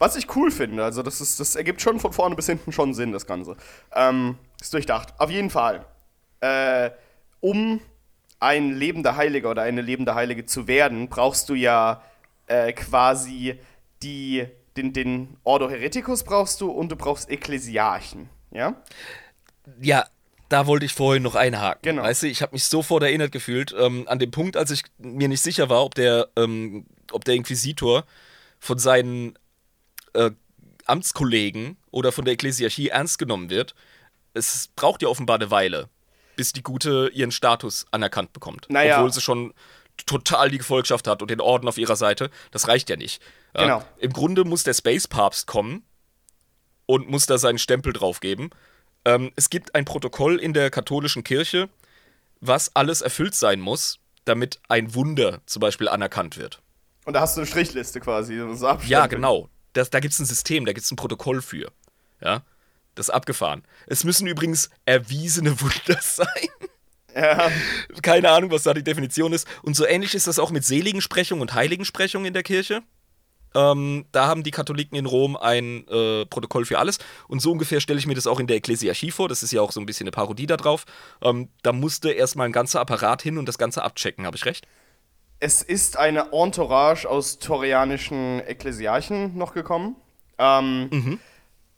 Was 0.04 0.18
ich 0.18 0.36
cool 0.36 0.52
finde, 0.52 0.84
also 0.84 1.02
das, 1.02 1.22
ist, 1.22 1.40
das 1.40 1.56
ergibt 1.56 1.82
schon 1.82 1.98
von 1.98 2.12
vorne 2.12 2.36
bis 2.36 2.48
hinten 2.48 2.74
schon 2.74 2.94
Sinn, 2.94 3.14
das 3.14 3.26
Ganze. 3.26 3.56
Ähm, 3.96 4.38
ist 4.60 4.74
durchdacht. 4.74 5.14
Auf 5.18 5.30
jeden 5.30 5.50
Fall. 5.50 5.86
Äh, 6.42 6.90
um 7.40 7.80
ein 8.42 8.74
lebender 8.74 9.16
Heiliger 9.16 9.52
oder 9.52 9.62
eine 9.62 9.80
lebende 9.80 10.14
Heilige 10.14 10.46
zu 10.46 10.68
werden, 10.68 11.08
brauchst 11.08 11.48
du 11.48 11.54
ja 11.54 12.04
äh, 12.48 12.74
quasi 12.74 13.58
die, 14.02 14.46
den, 14.76 14.92
den 14.92 15.38
Ordo 15.46 15.70
Hereticus 15.70 16.26
brauchst 16.26 16.60
du 16.60 16.70
und 16.70 16.90
du 16.90 16.98
brauchst 16.98 17.30
Ekklesiarchen, 17.30 18.28
ja? 18.52 18.76
Ja, 19.80 20.06
da 20.50 20.68
wollte 20.68 20.86
ich 20.86 20.94
vorhin 20.94 21.24
noch 21.24 21.36
einhaken. 21.36 21.80
Genau. 21.82 22.04
Weißt 22.04 22.24
du, 22.24 22.28
ich 22.28 22.42
habe 22.42 22.52
mich 22.52 22.66
sofort 22.66 23.04
erinnert 23.04 23.32
gefühlt 23.32 23.74
ähm, 23.80 24.06
an 24.10 24.20
den 24.20 24.32
Punkt, 24.32 24.58
als 24.58 24.70
ich 24.70 24.84
mir 24.98 25.30
nicht 25.30 25.42
sicher 25.42 25.70
war, 25.70 25.86
ob 25.86 25.96
der, 25.96 26.28
ähm, 26.36 26.88
ob 27.14 27.24
der 27.24 27.36
Inquisitor 27.36 28.04
von 28.60 28.78
seinen 28.80 29.38
äh, 30.14 30.32
Amtskollegen 30.86 31.78
oder 31.92 32.12
von 32.12 32.26
der 32.26 32.34
Ekklesiarchie 32.34 32.90
ernst 32.90 33.20
genommen 33.20 33.50
wird. 33.50 33.76
Es 34.34 34.70
braucht 34.76 35.02
ja 35.02 35.08
offenbar 35.08 35.38
eine 35.38 35.52
Weile, 35.52 35.90
bis 36.36 36.54
die 36.54 36.64
Gute 36.64 37.10
ihren 37.14 37.32
Status 37.32 37.86
anerkannt 37.92 38.34
bekommt. 38.34 38.68
Naja. 38.70 38.98
Obwohl 38.98 39.14
sie 39.14 39.22
schon 39.22 39.54
total 40.06 40.50
die 40.50 40.58
Gefolgschaft 40.58 41.08
hat 41.08 41.22
und 41.22 41.30
den 41.30 41.40
Orden 41.40 41.68
auf 41.68 41.78
ihrer 41.78 41.96
Seite. 41.96 42.32
Das 42.52 42.68
reicht 42.68 42.90
ja 42.90 42.96
nicht. 42.96 43.22
Genau. 43.54 43.80
Ja, 43.80 43.86
Im 44.00 44.12
Grunde 44.12 44.44
muss 44.44 44.64
der 44.64 44.74
Space-Papst 44.74 45.46
kommen 45.46 45.84
und 46.88 47.10
muss 47.10 47.28
da 47.28 47.38
seinen 47.38 47.60
Stempel 47.60 47.94
draufgeben. 47.94 48.50
Ähm, 49.06 49.32
es 49.36 49.50
gibt 49.50 49.76
ein 49.76 49.86
Protokoll 49.86 50.38
in 50.38 50.54
der 50.54 50.72
katholischen 50.72 51.24
Kirche, 51.24 51.70
was 52.42 52.76
alles 52.76 53.02
erfüllt 53.02 53.36
sein 53.36 53.60
muss, 53.60 54.00
damit 54.26 54.60
ein 54.68 54.96
Wunder 54.96 55.42
zum 55.46 55.60
Beispiel 55.60 55.88
anerkannt 55.88 56.38
wird. 56.38 56.62
Und 57.06 57.14
da 57.14 57.22
hast 57.22 57.36
du 57.36 57.42
eine 57.42 57.48
Strichliste 57.48 58.00
quasi. 58.00 58.42
So 58.54 58.78
ja, 58.88 59.08
genau 59.08 59.50
das, 59.74 59.90
da 59.90 60.00
gibt 60.00 60.14
es 60.14 60.20
ein 60.20 60.26
System, 60.26 60.66
da 60.66 60.74
gibt 60.74 60.86
es 60.86 60.92
ein 60.92 60.96
Protokoll 60.96 61.42
für. 61.42 61.72
Ja, 62.22 62.44
das 62.96 63.08
ist 63.08 63.14
abgefahren. 63.14 63.64
Es 63.88 64.04
müssen 64.04 64.28
übrigens 64.28 64.70
erwiesene 64.86 65.60
Wunder 65.60 66.00
sein. 66.02 66.28
Ja. 67.16 67.52
Keine 68.02 68.32
Ahnung, 68.32 68.52
was 68.52 68.64
da 68.64 68.74
die 68.74 68.84
Definition 68.84 69.34
ist. 69.34 69.48
Und 69.62 69.76
so 69.76 69.86
ähnlich 69.86 70.16
ist 70.16 70.28
das 70.28 70.40
auch 70.40 70.52
mit 70.52 70.66
Seligensprechung 70.66 71.42
und 71.42 71.54
Heiligensprechung 71.54 72.26
in 72.26 72.34
der 72.34 72.44
Kirche. 72.44 72.82
Ähm, 73.56 74.06
da 74.12 74.28
haben 74.28 74.44
die 74.44 74.52
Katholiken 74.52 74.98
in 74.98 75.06
Rom 75.06 75.36
ein 75.38 75.88
äh, 75.88 76.26
Protokoll 76.26 76.66
für 76.66 76.80
alles. 76.80 76.98
Und 77.28 77.40
so 77.40 77.52
ungefähr 77.52 77.82
stelle 77.82 78.00
ich 78.00 78.08
mir 78.08 78.16
das 78.16 78.26
auch 78.28 78.40
in 78.40 78.48
der 78.48 78.58
Ekklesiarchie 78.58 79.12
vor. 79.12 79.30
Das 79.30 79.44
ist 79.44 79.52
ja 79.52 79.62
auch 79.62 79.72
so 79.72 79.80
ein 79.80 79.86
bisschen 79.86 80.06
eine 80.06 80.12
Parodie 80.12 80.48
da 80.48 80.58
drauf. 80.58 80.86
Ähm, 81.22 81.50
da 81.62 81.72
musste 81.72 82.12
erstmal 82.12 82.48
ein 82.48 82.52
ganzer 82.52 82.80
Apparat 82.80 83.22
hin 83.22 83.38
und 83.38 83.48
das 83.48 83.58
Ganze 83.58 83.84
abchecken. 83.84 84.26
Habe 84.26 84.38
ich 84.38 84.46
recht? 84.46 84.68
Es 85.44 85.62
ist 85.62 85.98
eine 85.98 86.32
Entourage 86.32 87.06
aus 87.06 87.38
torianischen 87.38 88.42
Ekklesiarchen 88.48 89.38
noch 89.38 89.54
gekommen. 89.54 89.98
Ähm, 90.38 90.90
mhm. 90.90 91.20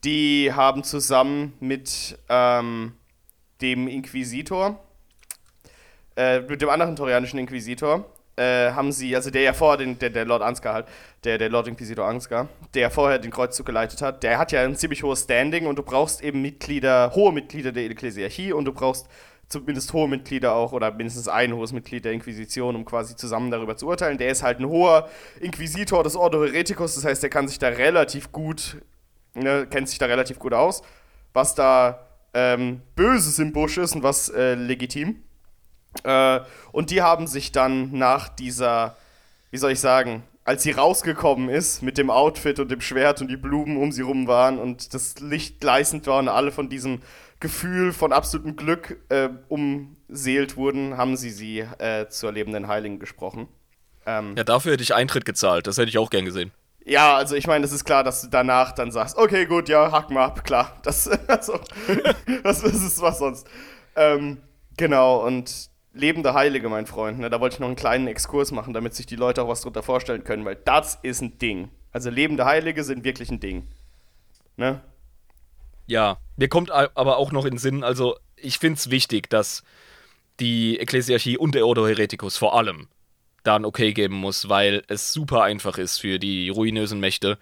Die 0.03 0.53
haben 0.53 0.83
zusammen 0.83 1.53
mit 1.59 2.15
ähm, 2.29 2.93
dem 3.63 3.87
Inquisitor, 3.87 4.79
äh, 6.15 6.41
mit 6.41 6.61
dem 6.61 6.69
anderen 6.69 6.95
torianischen 6.95 7.39
Inquisitor, 7.39 8.05
äh, 8.35 8.69
haben 8.69 8.91
sie, 8.91 9.15
also 9.15 9.31
der 9.31 9.41
ja 9.41 9.53
vorher, 9.53 9.77
den, 9.77 9.97
der, 9.97 10.11
der 10.11 10.25
Lord 10.25 10.43
Ansgar 10.43 10.75
halt, 10.75 10.85
der, 11.23 11.39
der 11.39 11.49
Lord 11.49 11.67
Inquisitor 11.67 12.05
Ansgar, 12.05 12.47
der 12.75 12.91
vorher 12.91 13.17
den 13.17 13.31
Kreuzzug 13.31 13.65
geleitet 13.65 14.03
hat, 14.03 14.21
der 14.21 14.37
hat 14.37 14.51
ja 14.51 14.61
ein 14.61 14.75
ziemlich 14.75 15.01
hohes 15.01 15.23
Standing 15.23 15.65
und 15.65 15.77
du 15.77 15.81
brauchst 15.81 16.21
eben 16.21 16.39
Mitglieder, 16.43 17.13
hohe 17.15 17.33
Mitglieder 17.33 17.71
der 17.71 17.85
Ekklesiarchie 17.85 18.53
und 18.53 18.65
du 18.65 18.73
brauchst 18.73 19.07
zumindest 19.47 19.93
hohe 19.93 20.07
Mitglieder 20.07 20.55
auch 20.55 20.71
oder 20.71 20.91
mindestens 20.91 21.27
ein 21.27 21.53
hohes 21.53 21.71
Mitglied 21.71 22.05
der 22.05 22.13
Inquisition, 22.13 22.75
um 22.75 22.85
quasi 22.85 23.15
zusammen 23.15 23.51
darüber 23.51 23.77
zu 23.77 23.87
urteilen. 23.87 24.17
Der 24.17 24.29
ist 24.29 24.43
halt 24.43 24.59
ein 24.59 24.67
hoher 24.67 25.09
Inquisitor 25.39 26.03
des 26.03 26.15
Ordo 26.15 26.43
Hereticus, 26.43 26.95
das 26.95 27.05
heißt, 27.05 27.23
der 27.23 27.29
kann 27.29 27.47
sich 27.47 27.59
da 27.59 27.67
relativ 27.67 28.31
gut, 28.31 28.77
ne, 29.33 29.67
kennt 29.69 29.89
sich 29.89 29.99
da 29.99 30.07
relativ 30.07 30.39
gut 30.39 30.53
aus, 30.53 30.81
was 31.33 31.55
da 31.55 32.07
ähm, 32.33 32.81
Böses 32.95 33.39
im 33.39 33.53
Busch 33.53 33.77
ist 33.77 33.95
und 33.95 34.03
was 34.03 34.29
äh, 34.29 34.55
legitim. 34.55 35.23
Äh, 36.03 36.41
und 36.71 36.89
die 36.91 37.01
haben 37.01 37.27
sich 37.27 37.51
dann 37.51 37.91
nach 37.97 38.29
dieser, 38.29 38.97
wie 39.51 39.57
soll 39.57 39.71
ich 39.71 39.79
sagen, 39.79 40.23
als 40.43 40.61
sie 40.61 40.71
rausgekommen 40.71 41.49
ist 41.49 41.81
mit 41.81 41.97
dem 41.97 42.11
Outfit 42.11 42.59
und 42.59 42.69
dem 42.69 42.81
Schwert 42.81 43.19
und 43.19 43.29
die 43.29 43.37
Blumen 43.37 43.77
um 43.77 43.91
sie 43.91 44.03
rum 44.03 44.27
waren 44.27 44.59
und 44.59 44.93
das 44.93 45.19
Licht 45.19 45.59
gleißend 45.59 46.05
war 46.05 46.19
und 46.19 46.29
alle 46.29 46.51
von 46.51 46.69
diesem 46.69 47.01
Gefühl 47.45 47.93
von 47.93 48.11
absolutem 48.11 48.55
Glück 48.55 48.97
äh, 49.09 49.29
umseelt 49.49 50.57
wurden, 50.57 50.97
haben 50.97 51.15
sie 51.15 51.29
sie 51.29 51.59
äh, 51.59 52.09
zur 52.09 52.31
lebenden 52.31 52.67
Heiligen 52.67 52.97
gesprochen. 52.97 53.47
Ähm, 54.07 54.33
ja, 54.35 54.43
dafür 54.43 54.73
hätte 54.73 54.81
ich 54.81 54.95
Eintritt 54.95 55.25
gezahlt. 55.25 55.67
Das 55.67 55.77
hätte 55.77 55.89
ich 55.89 55.99
auch 55.99 56.09
gern 56.09 56.25
gesehen. 56.25 56.51
Ja, 56.83 57.15
also 57.15 57.35
ich 57.35 57.45
meine, 57.45 57.63
es 57.63 57.71
ist 57.71 57.85
klar, 57.85 58.03
dass 58.03 58.23
du 58.23 58.29
danach 58.29 58.71
dann 58.71 58.91
sagst, 58.91 59.15
okay, 59.15 59.45
gut, 59.45 59.69
ja, 59.69 59.91
hack 59.91 60.09
mal 60.09 60.25
ab, 60.25 60.43
klar. 60.43 60.79
Das, 60.83 61.07
also, 61.27 61.59
das, 62.41 62.63
ist 62.63 62.99
was 62.99 63.19
sonst. 63.19 63.47
Ähm, 63.95 64.39
genau, 64.75 65.23
und 65.23 65.69
lebende 65.93 66.33
Heilige, 66.33 66.67
mein 66.67 66.87
Freund. 66.87 67.19
Ne? 67.19 67.29
Da 67.29 67.39
wollte 67.39 67.57
ich 67.57 67.59
noch 67.59 67.67
einen 67.67 67.75
kleinen 67.75 68.07
Exkurs 68.07 68.51
machen, 68.51 68.73
damit 68.73 68.95
sich 68.95 69.05
die 69.05 69.17
Leute 69.17 69.43
auch 69.43 69.49
was 69.49 69.61
drunter 69.61 69.83
vorstellen 69.83 70.23
können, 70.23 70.45
weil 70.45 70.55
das 70.55 70.97
ist 71.03 71.21
ein 71.21 71.37
Ding. 71.37 71.69
Also 71.91 72.09
lebende 72.09 72.45
Heilige 72.45 72.83
sind 72.83 73.03
wirklich 73.03 73.29
ein 73.29 73.39
Ding. 73.39 73.67
Ne? 74.57 74.81
Ja, 75.87 76.17
mir 76.37 76.47
kommt 76.47 76.71
aber 76.71 77.17
auch 77.17 77.31
noch 77.31 77.45
in 77.45 77.51
den 77.51 77.57
Sinn, 77.57 77.83
also 77.83 78.17
ich 78.35 78.59
finde 78.59 78.77
es 78.77 78.89
wichtig, 78.89 79.29
dass 79.29 79.63
die 80.39 80.79
Ekklesiarchie 80.79 81.37
und 81.37 81.55
der 81.55 81.65
Ordo 81.65 81.87
Hereticus 81.87 82.37
vor 82.37 82.57
allem 82.57 82.87
da 83.43 83.55
ein 83.55 83.65
Okay 83.65 83.93
geben 83.93 84.15
muss, 84.15 84.49
weil 84.49 84.83
es 84.87 85.13
super 85.13 85.43
einfach 85.43 85.77
ist 85.77 85.99
für 85.99 86.19
die 86.19 86.49
ruinösen 86.49 86.99
Mächte, 86.99 87.37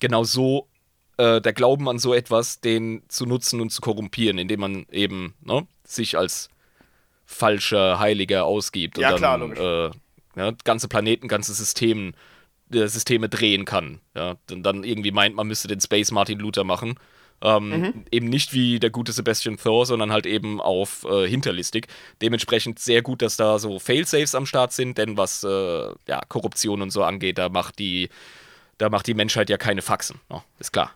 genau 0.00 0.24
so 0.24 0.68
äh, 1.16 1.40
der 1.40 1.52
Glauben 1.52 1.88
an 1.88 1.98
so 1.98 2.14
etwas, 2.14 2.60
den 2.60 3.02
zu 3.08 3.26
nutzen 3.26 3.60
und 3.60 3.70
zu 3.70 3.80
korrumpieren, 3.80 4.38
indem 4.38 4.60
man 4.60 4.86
eben 4.90 5.34
ne, 5.42 5.66
sich 5.84 6.16
als 6.16 6.48
falscher 7.26 7.98
Heiliger 7.98 8.44
ausgibt 8.44 8.98
ja, 8.98 9.14
und 9.14 9.22
dann 9.22 9.40
logisch. 9.40 9.58
Äh, 9.58 9.90
ja, 10.36 10.52
ganze 10.64 10.88
Planeten, 10.88 11.28
ganze 11.28 11.54
Systemen, 11.54 12.16
äh, 12.72 12.86
Systeme 12.86 13.28
drehen 13.28 13.64
kann. 13.64 14.00
Ja, 14.14 14.36
und 14.50 14.62
dann 14.62 14.82
irgendwie 14.82 15.12
meint, 15.12 15.36
man 15.36 15.46
müsste 15.46 15.68
den 15.68 15.80
Space 15.80 16.10
Martin 16.10 16.38
Luther 16.38 16.64
machen. 16.64 16.96
Ähm, 17.42 17.68
mhm. 17.68 18.04
Eben 18.10 18.28
nicht 18.28 18.52
wie 18.52 18.80
der 18.80 18.90
gute 18.90 19.12
Sebastian 19.12 19.56
Thor, 19.56 19.84
sondern 19.86 20.12
halt 20.12 20.26
eben 20.26 20.60
auf 20.60 21.04
äh, 21.04 21.28
hinterlistig. 21.28 21.88
Dementsprechend 22.22 22.78
sehr 22.78 23.02
gut, 23.02 23.22
dass 23.22 23.36
da 23.36 23.58
so 23.58 23.78
Failsafes 23.78 24.34
am 24.34 24.46
Start 24.46 24.72
sind, 24.72 24.98
denn 24.98 25.16
was 25.16 25.44
äh, 25.44 25.48
ja, 26.08 26.20
Korruption 26.28 26.80
und 26.80 26.90
so 26.90 27.02
angeht, 27.02 27.38
da 27.38 27.48
macht 27.48 27.78
die, 27.78 28.08
da 28.78 28.88
macht 28.88 29.06
die 29.06 29.14
Menschheit 29.14 29.50
ja 29.50 29.58
keine 29.58 29.82
Faxen. 29.82 30.20
Oh, 30.30 30.40
ist 30.58 30.72
klar. 30.72 30.92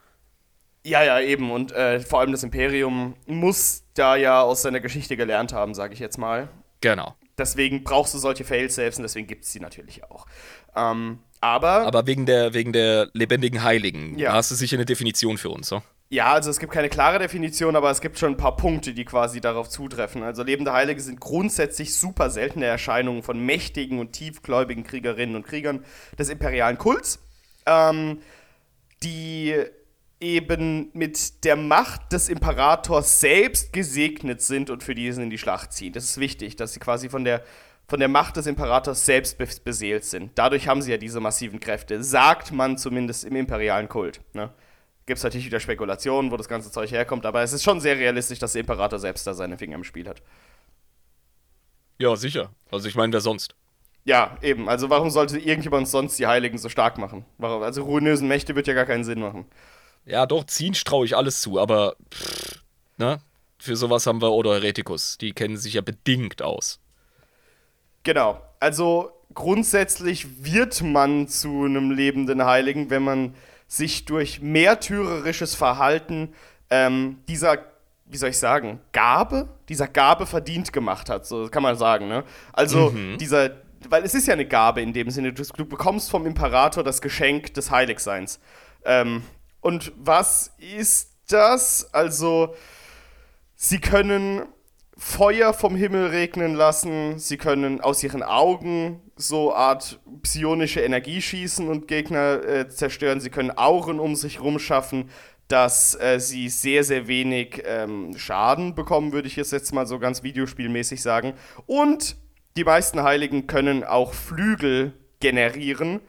Ja, 0.84 1.02
ja, 1.02 1.20
eben. 1.20 1.50
Und 1.50 1.72
äh, 1.72 2.00
vor 2.00 2.20
allem 2.20 2.32
das 2.32 2.42
Imperium 2.42 3.14
muss 3.26 3.82
da 3.94 4.16
ja 4.16 4.40
aus 4.40 4.62
seiner 4.62 4.80
Geschichte 4.80 5.16
gelernt 5.16 5.52
haben, 5.52 5.74
sage 5.74 5.92
ich 5.92 6.00
jetzt 6.00 6.18
mal. 6.18 6.48
Genau. 6.80 7.14
Deswegen 7.36 7.84
brauchst 7.84 8.14
du 8.14 8.18
solche 8.18 8.44
Failsafes 8.44 8.96
und 8.96 9.02
deswegen 9.02 9.26
gibt 9.26 9.44
es 9.44 9.52
sie 9.52 9.60
natürlich 9.60 10.04
auch. 10.04 10.26
Ähm, 10.74 11.20
aber. 11.40 11.86
Aber 11.86 12.06
wegen 12.06 12.26
der, 12.26 12.54
wegen 12.54 12.72
der 12.72 13.10
lebendigen 13.12 13.62
Heiligen 13.62 14.18
ja. 14.18 14.32
hast 14.32 14.50
du 14.50 14.54
sicher 14.54 14.76
eine 14.76 14.86
Definition 14.86 15.38
für 15.38 15.50
uns, 15.50 15.68
so? 15.68 15.82
Ja, 16.10 16.32
also 16.32 16.48
es 16.48 16.58
gibt 16.58 16.72
keine 16.72 16.88
klare 16.88 17.18
Definition, 17.18 17.76
aber 17.76 17.90
es 17.90 18.00
gibt 18.00 18.18
schon 18.18 18.32
ein 18.32 18.36
paar 18.38 18.56
Punkte, 18.56 18.94
die 18.94 19.04
quasi 19.04 19.42
darauf 19.42 19.68
zutreffen. 19.68 20.22
Also 20.22 20.42
lebende 20.42 20.72
Heilige 20.72 21.02
sind 21.02 21.20
grundsätzlich 21.20 21.94
super 21.94 22.30
seltene 22.30 22.64
Erscheinungen 22.64 23.22
von 23.22 23.38
mächtigen 23.44 23.98
und 23.98 24.12
tiefgläubigen 24.12 24.84
Kriegerinnen 24.84 25.36
und 25.36 25.46
Kriegern 25.46 25.84
des 26.18 26.30
imperialen 26.30 26.78
Kults, 26.78 27.18
ähm, 27.66 28.22
die 29.02 29.54
eben 30.18 30.88
mit 30.94 31.44
der 31.44 31.56
Macht 31.56 32.10
des 32.12 32.30
Imperators 32.30 33.20
selbst 33.20 33.74
gesegnet 33.74 34.40
sind 34.40 34.70
und 34.70 34.82
für 34.82 34.94
diesen 34.94 35.24
in 35.24 35.30
die 35.30 35.38
Schlacht 35.38 35.74
ziehen. 35.74 35.92
Das 35.92 36.04
ist 36.04 36.18
wichtig, 36.18 36.56
dass 36.56 36.72
sie 36.72 36.80
quasi 36.80 37.10
von 37.10 37.24
der, 37.24 37.44
von 37.86 38.00
der 38.00 38.08
Macht 38.08 38.36
des 38.36 38.46
Imperators 38.46 39.04
selbst 39.04 39.36
beseelt 39.62 40.06
sind. 40.06 40.32
Dadurch 40.36 40.68
haben 40.68 40.80
sie 40.80 40.90
ja 40.90 40.96
diese 40.96 41.20
massiven 41.20 41.60
Kräfte, 41.60 42.02
sagt 42.02 42.50
man 42.50 42.78
zumindest 42.78 43.24
im 43.24 43.36
imperialen 43.36 43.90
Kult. 43.90 44.22
Ne? 44.32 44.50
Gibt 45.08 45.16
es 45.16 45.24
natürlich 45.24 45.46
wieder 45.46 45.58
Spekulationen, 45.58 46.30
wo 46.30 46.36
das 46.36 46.48
ganze 46.48 46.70
Zeug 46.70 46.90
herkommt, 46.90 47.24
aber 47.24 47.40
es 47.40 47.54
ist 47.54 47.64
schon 47.64 47.80
sehr 47.80 47.96
realistisch, 47.96 48.38
dass 48.40 48.52
der 48.52 48.60
Imperator 48.60 48.98
selbst 48.98 49.26
da 49.26 49.32
seine 49.32 49.56
Finger 49.56 49.76
im 49.76 49.84
Spiel 49.84 50.06
hat. 50.06 50.20
Ja, 51.96 52.14
sicher. 52.14 52.50
Also 52.70 52.88
ich 52.88 52.94
meine, 52.94 53.10
wer 53.14 53.22
sonst? 53.22 53.54
Ja, 54.04 54.36
eben. 54.42 54.68
Also 54.68 54.90
warum 54.90 55.08
sollte 55.08 55.38
irgendjemand 55.38 55.88
sonst 55.88 56.18
die 56.18 56.26
Heiligen 56.26 56.58
so 56.58 56.68
stark 56.68 56.98
machen? 56.98 57.24
Warum? 57.38 57.62
Also 57.62 57.84
ruinösen 57.84 58.28
Mächte 58.28 58.54
wird 58.54 58.66
ja 58.66 58.74
gar 58.74 58.84
keinen 58.84 59.02
Sinn 59.02 59.20
machen. 59.20 59.46
Ja, 60.04 60.26
doch, 60.26 60.44
ziehen 60.44 60.74
traue 60.74 61.06
ich 61.06 61.16
alles 61.16 61.40
zu, 61.40 61.58
aber 61.58 61.96
pff, 62.12 62.62
ne? 62.98 63.22
Für 63.58 63.76
sowas 63.76 64.06
haben 64.06 64.20
wir 64.20 64.30
Ordo 64.30 64.52
Hereticus. 64.52 65.16
Die 65.16 65.32
kennen 65.32 65.56
sich 65.56 65.72
ja 65.72 65.80
bedingt 65.80 66.42
aus. 66.42 66.80
Genau. 68.02 68.42
Also 68.60 69.10
grundsätzlich 69.32 70.44
wird 70.44 70.82
man 70.82 71.28
zu 71.28 71.64
einem 71.64 71.92
lebenden 71.92 72.44
Heiligen, 72.44 72.90
wenn 72.90 73.04
man 73.04 73.34
sich 73.68 74.06
durch 74.06 74.40
märtyrerisches 74.40 75.54
Verhalten 75.54 76.34
ähm, 76.70 77.18
dieser, 77.28 77.58
wie 78.06 78.16
soll 78.16 78.30
ich 78.30 78.38
sagen, 78.38 78.80
Gabe, 78.92 79.48
dieser 79.68 79.86
Gabe 79.86 80.26
verdient 80.26 80.72
gemacht 80.72 81.10
hat, 81.10 81.26
so 81.26 81.48
kann 81.48 81.62
man 81.62 81.76
sagen, 81.76 82.08
ne? 82.08 82.24
Also 82.52 82.90
mhm. 82.90 83.18
dieser, 83.18 83.50
weil 83.88 84.02
es 84.04 84.14
ist 84.14 84.26
ja 84.26 84.32
eine 84.32 84.46
Gabe 84.46 84.80
in 84.80 84.92
dem 84.92 85.10
Sinne, 85.10 85.32
du, 85.32 85.42
du 85.42 85.66
bekommst 85.66 86.10
vom 86.10 86.26
Imperator 86.26 86.82
das 86.82 87.02
Geschenk 87.02 87.54
des 87.54 87.70
Heiligseins. 87.70 88.40
Ähm, 88.84 89.22
und 89.60 89.92
was 89.96 90.54
ist 90.58 91.10
das? 91.28 91.92
Also, 91.92 92.54
sie 93.54 93.80
können 93.80 94.42
Feuer 95.00 95.54
vom 95.54 95.76
Himmel 95.76 96.06
regnen 96.06 96.56
lassen. 96.56 97.20
Sie 97.20 97.36
können 97.36 97.80
aus 97.80 98.02
ihren 98.02 98.24
Augen 98.24 99.00
so 99.14 99.54
Art 99.54 100.00
psionische 100.22 100.80
Energie 100.80 101.22
schießen 101.22 101.68
und 101.68 101.86
Gegner 101.86 102.42
äh, 102.42 102.68
zerstören. 102.68 103.20
Sie 103.20 103.30
können 103.30 103.52
Auren 103.56 104.00
um 104.00 104.16
sich 104.16 104.40
rumschaffen, 104.40 105.08
dass 105.46 105.94
äh, 106.00 106.18
sie 106.18 106.48
sehr, 106.48 106.82
sehr 106.82 107.06
wenig 107.06 107.62
ähm, 107.64 108.18
Schaden 108.18 108.74
bekommen, 108.74 109.12
würde 109.12 109.28
ich 109.28 109.36
jetzt 109.36 109.72
mal 109.72 109.86
so 109.86 110.00
ganz 110.00 110.24
videospielmäßig 110.24 111.00
sagen. 111.00 111.34
Und 111.66 112.16
die 112.56 112.64
meisten 112.64 113.00
Heiligen 113.04 113.46
können 113.46 113.84
auch 113.84 114.14
Flügel 114.14 114.94
generieren, 115.20 116.00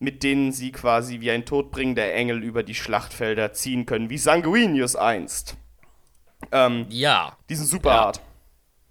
mit 0.00 0.24
denen 0.24 0.50
sie 0.50 0.72
quasi 0.72 1.20
wie 1.20 1.30
ein 1.30 1.44
todbringender 1.44 2.12
Engel 2.12 2.42
über 2.42 2.64
die 2.64 2.74
Schlachtfelder 2.74 3.52
ziehen 3.52 3.86
können, 3.86 4.10
wie 4.10 4.18
Sanguinius 4.18 4.96
einst. 4.96 5.56
Ähm, 6.52 6.86
ja. 6.90 7.36
Die 7.48 7.54
sind 7.54 7.66
super 7.66 7.90
ja. 7.90 7.96
hart. 7.96 8.20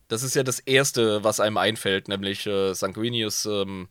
Das 0.07 0.23
ist 0.23 0.35
ja 0.35 0.43
das 0.43 0.59
Erste, 0.59 1.23
was 1.23 1.39
einem 1.39 1.57
einfällt, 1.57 2.07
nämlich 2.07 2.45
äh, 2.47 2.73
Sanguinius, 2.73 3.45
ähm, 3.45 3.87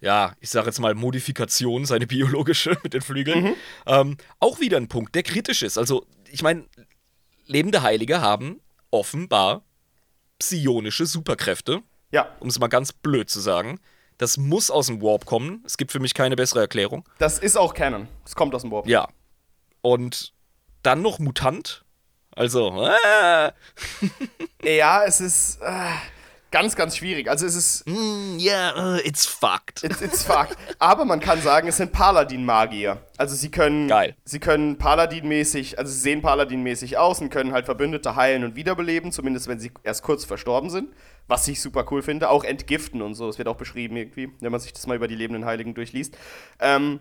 ja, 0.00 0.34
ich 0.40 0.50
sage 0.50 0.66
jetzt 0.66 0.78
mal 0.78 0.94
Modifikation, 0.94 1.84
seine 1.84 2.06
biologische 2.06 2.76
mit 2.82 2.94
den 2.94 3.02
Flügeln. 3.02 3.44
Mhm. 3.44 3.54
Ähm, 3.86 4.16
auch 4.38 4.60
wieder 4.60 4.76
ein 4.76 4.88
Punkt, 4.88 5.14
der 5.14 5.22
kritisch 5.22 5.62
ist. 5.62 5.76
Also, 5.76 6.06
ich 6.30 6.42
meine, 6.42 6.64
lebende 7.46 7.82
Heilige 7.82 8.20
haben 8.20 8.60
offenbar 8.90 9.62
psionische 10.38 11.06
Superkräfte. 11.06 11.82
Ja. 12.12 12.28
Um 12.40 12.48
es 12.48 12.58
mal 12.58 12.68
ganz 12.68 12.92
blöd 12.92 13.28
zu 13.30 13.40
sagen. 13.40 13.78
Das 14.18 14.36
muss 14.36 14.70
aus 14.70 14.86
dem 14.86 15.00
Warp 15.00 15.26
kommen. 15.26 15.62
Es 15.64 15.76
gibt 15.76 15.92
für 15.92 16.00
mich 16.00 16.14
keine 16.14 16.36
bessere 16.36 16.60
Erklärung. 16.60 17.08
Das 17.18 17.38
ist 17.38 17.56
auch 17.56 17.72
Canon. 17.72 18.08
Es 18.24 18.34
kommt 18.34 18.54
aus 18.54 18.62
dem 18.62 18.70
Warp. 18.70 18.86
Ja. 18.86 19.08
Und 19.80 20.34
dann 20.82 21.02
noch 21.02 21.18
Mutant. 21.18 21.84
Also, 22.40 22.72
äh. 23.04 23.50
ja, 24.64 25.04
es 25.04 25.20
ist 25.20 25.60
äh, 25.60 25.90
ganz, 26.50 26.74
ganz 26.74 26.96
schwierig. 26.96 27.28
Also 27.28 27.44
es 27.44 27.54
ist. 27.54 27.86
Mm, 27.86 28.38
yeah, 28.38 28.94
uh, 28.94 28.98
it's 29.04 29.26
fucked. 29.26 29.84
It's, 29.84 30.00
it's 30.00 30.22
fucked. 30.22 30.56
Aber 30.78 31.04
man 31.04 31.20
kann 31.20 31.42
sagen, 31.42 31.68
es 31.68 31.76
sind 31.76 31.92
Paladin-Magier. 31.92 32.96
Also 33.18 33.34
sie 33.34 33.50
können. 33.50 33.88
Geil. 33.88 34.16
Sie 34.24 34.38
können 34.38 34.78
Paladin-mäßig, 34.78 35.78
also 35.78 35.92
sie 35.92 35.98
sehen 35.98 36.22
Paladin-mäßig 36.22 36.96
aus 36.96 37.20
und 37.20 37.28
können 37.28 37.52
halt 37.52 37.66
Verbündete 37.66 38.16
heilen 38.16 38.42
und 38.42 38.56
wiederbeleben, 38.56 39.12
zumindest 39.12 39.46
wenn 39.46 39.60
sie 39.60 39.70
erst 39.82 40.02
kurz 40.02 40.24
verstorben 40.24 40.70
sind. 40.70 40.94
Was 41.28 41.46
ich 41.46 41.60
super 41.60 41.84
cool 41.90 42.00
finde. 42.00 42.30
Auch 42.30 42.44
entgiften 42.44 43.02
und 43.02 43.16
so. 43.16 43.28
Es 43.28 43.36
wird 43.36 43.48
auch 43.48 43.56
beschrieben 43.56 43.96
irgendwie, 43.98 44.30
wenn 44.40 44.50
man 44.50 44.62
sich 44.62 44.72
das 44.72 44.86
mal 44.86 44.96
über 44.96 45.08
die 45.08 45.14
lebenden 45.14 45.44
Heiligen 45.44 45.74
durchliest. 45.74 46.16
Ähm, 46.58 47.00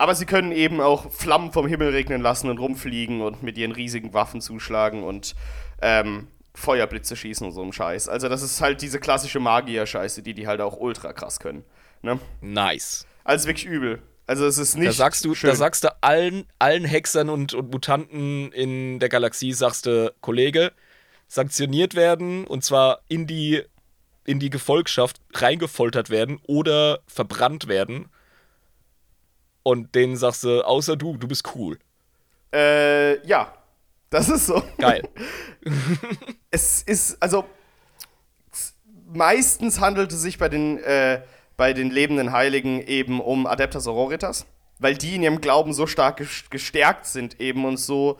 aber 0.00 0.14
sie 0.14 0.24
können 0.24 0.50
eben 0.50 0.80
auch 0.80 1.12
Flammen 1.12 1.52
vom 1.52 1.66
Himmel 1.66 1.90
regnen 1.90 2.22
lassen 2.22 2.48
und 2.48 2.56
rumfliegen 2.56 3.20
und 3.20 3.42
mit 3.42 3.58
ihren 3.58 3.72
riesigen 3.72 4.14
Waffen 4.14 4.40
zuschlagen 4.40 5.02
und 5.02 5.34
ähm, 5.82 6.28
Feuerblitze 6.54 7.16
schießen 7.16 7.46
und 7.46 7.52
so 7.52 7.62
ein 7.62 7.70
Scheiß. 7.70 8.08
Also 8.08 8.30
das 8.30 8.40
ist 8.40 8.62
halt 8.62 8.80
diese 8.80 8.98
klassische 8.98 9.40
Magier-Scheiße, 9.40 10.22
die 10.22 10.32
die 10.32 10.46
halt 10.46 10.62
auch 10.62 10.78
ultra 10.78 11.12
krass 11.12 11.38
können. 11.38 11.64
Ne? 12.00 12.18
Nice. 12.40 13.06
Also 13.24 13.46
wirklich 13.46 13.66
übel. 13.66 14.00
Also 14.26 14.46
es 14.46 14.56
ist 14.56 14.74
nicht. 14.74 14.88
Da 14.88 14.92
sagst 14.92 15.22
du, 15.26 15.34
schön. 15.34 15.50
da 15.50 15.56
sagst 15.56 15.84
du 15.84 15.94
allen, 16.00 16.46
allen 16.58 16.86
Hexern 16.86 17.28
und, 17.28 17.52
und 17.52 17.70
Mutanten 17.70 18.52
in 18.52 19.00
der 19.00 19.10
Galaxie, 19.10 19.52
sagst 19.52 19.84
du, 19.84 20.14
Kollege, 20.22 20.72
sanktioniert 21.28 21.94
werden 21.94 22.46
und 22.46 22.64
zwar 22.64 23.00
in 23.08 23.26
die, 23.26 23.64
in 24.24 24.40
die 24.40 24.48
Gefolgschaft 24.48 25.20
reingefoltert 25.34 26.08
werden 26.08 26.40
oder 26.46 27.00
verbrannt 27.06 27.68
werden. 27.68 28.08
Und 29.62 29.94
denen 29.94 30.16
sagst 30.16 30.44
du, 30.44 30.64
außer 30.64 30.96
du, 30.96 31.16
du 31.16 31.28
bist 31.28 31.44
cool. 31.54 31.78
Äh, 32.52 33.26
ja. 33.26 33.52
Das 34.10 34.28
ist 34.28 34.46
so. 34.46 34.62
Geil. 34.78 35.08
es 36.50 36.82
ist, 36.82 37.22
also 37.22 37.44
meistens 39.12 39.80
handelt 39.80 40.12
es 40.12 40.20
sich 40.20 40.38
bei 40.38 40.48
den, 40.48 40.78
äh, 40.78 41.22
bei 41.56 41.72
den 41.72 41.90
lebenden 41.90 42.32
Heiligen 42.32 42.80
eben 42.80 43.20
um 43.20 43.46
Adeptas 43.46 43.86
Auroritas, 43.86 44.46
weil 44.78 44.96
die 44.96 45.14
in 45.14 45.22
ihrem 45.22 45.40
Glauben 45.40 45.72
so 45.72 45.86
stark 45.86 46.22
gestärkt 46.50 47.06
sind 47.06 47.40
eben 47.40 47.64
und 47.64 47.76
so, 47.76 48.18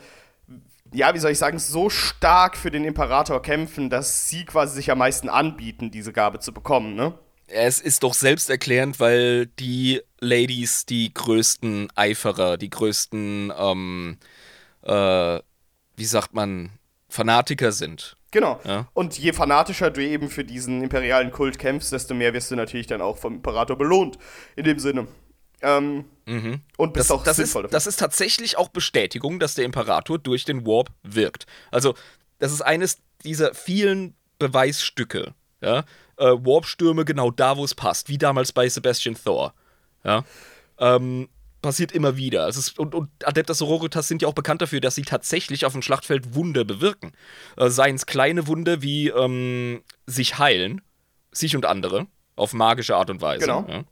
ja, 0.93 1.15
wie 1.15 1.19
soll 1.19 1.33
ich 1.33 1.39
sagen, 1.39 1.59
so 1.59 1.91
stark 1.91 2.57
für 2.57 2.71
den 2.71 2.85
Imperator 2.85 3.43
kämpfen, 3.43 3.91
dass 3.91 4.29
sie 4.29 4.45
quasi 4.45 4.77
sich 4.77 4.91
am 4.91 4.99
meisten 4.99 5.29
anbieten, 5.29 5.91
diese 5.91 6.13
Gabe 6.13 6.41
zu 6.41 6.53
bekommen, 6.53 6.95
ne? 6.95 7.15
Es 7.53 7.81
ist 7.81 8.05
doch 8.05 8.15
selbsterklärend, 8.15 9.01
weil 9.01 9.47
die 9.47 10.03
Ladies 10.21 10.87
die 10.87 11.13
größten 11.13 11.89
Eiferer, 11.95 12.57
die 12.57 12.71
größten, 12.71 13.53
ähm, 13.57 14.19
äh, 14.83 15.41
wie 15.97 16.05
sagt 16.05 16.35
man, 16.35 16.71
Fanatiker 17.09 17.73
sind. 17.73 18.17
Genau. 18.31 18.61
Ja. 18.65 18.89
Und 18.93 19.19
je 19.19 19.33
fanatischer 19.33 19.91
du 19.91 20.05
eben 20.05 20.31
für 20.31 20.45
diesen 20.45 20.83
imperialen 20.83 21.33
Kult 21.33 21.59
kämpfst, 21.59 21.93
desto 21.93 22.15
mehr 22.15 22.33
wirst 22.33 22.51
du 22.51 22.57
natürlich 22.57 22.87
dann 22.87 23.01
auch 23.01 23.19
vom 23.19 23.37
Imperator 23.37 23.77
belohnt. 23.77 24.19
In 24.57 24.65
dem 24.65 24.79
Sinne. 24.79 25.09
Ähm, 25.63 26.05
mhm. 26.27 26.61
Und 26.77 26.95
bist 26.95 27.11
das, 27.11 27.17
auch 27.17 27.25
das 27.25 27.37
sinnvoll 27.37 27.65
ist, 27.65 27.75
Das 27.75 27.87
ist 27.87 27.99
tatsächlich 27.99 28.57
auch 28.57 28.69
Bestätigung, 28.69 29.41
dass 29.41 29.55
der 29.55 29.65
Imperator 29.65 30.19
durch 30.19 30.45
den 30.45 30.65
Warp 30.65 30.91
wirkt. 31.03 31.47
Also, 31.71 31.95
das 32.39 32.53
ist 32.53 32.63
eines 32.63 32.99
dieser 33.25 33.53
vielen 33.53 34.15
Beweisstücke. 34.39 35.35
Ja? 35.61 35.81
Äh, 36.17 36.25
Warp-Stürme 36.25 37.05
genau 37.05 37.31
da, 37.31 37.57
wo 37.57 37.65
es 37.65 37.75
passt, 37.75 38.09
wie 38.09 38.17
damals 38.19 38.53
bei 38.53 38.69
Sebastian 38.69 39.17
Thor. 39.23 39.53
Ja? 40.05 40.25
Ähm, 40.79 41.29
passiert 41.63 41.93
immer 41.93 42.17
wieder. 42.17 42.49
Es 42.49 42.57
ist, 42.57 42.79
und, 42.79 42.95
und 42.95 43.11
Adeptas 43.25 43.59
Sororitas 43.59 44.09
sind 44.09 44.23
ja 44.23 44.29
auch 44.29 44.35
bekannt 44.35 44.63
dafür, 44.63 44.81
dass 44.81 44.95
sie 44.95 45.03
tatsächlich 45.03 45.67
auf 45.67 45.73
dem 45.73 45.83
Schlachtfeld 45.83 46.35
Wunder 46.35 46.65
bewirken. 46.65 47.13
Äh, 47.57 47.69
Seien 47.69 47.97
es 47.97 48.07
kleine 48.07 48.47
Wunder 48.47 48.83
wie 48.83 49.09
ähm, 49.09 49.83
sich 50.07 50.39
heilen, 50.39 50.81
sich 51.33 51.55
und 51.55 51.67
andere, 51.67 52.07
auf 52.37 52.53
magische 52.53 52.97
Art 52.97 53.11
und 53.11 53.21
Weise. 53.21 53.41
Genau. 53.41 53.67
Ja. 53.69 53.85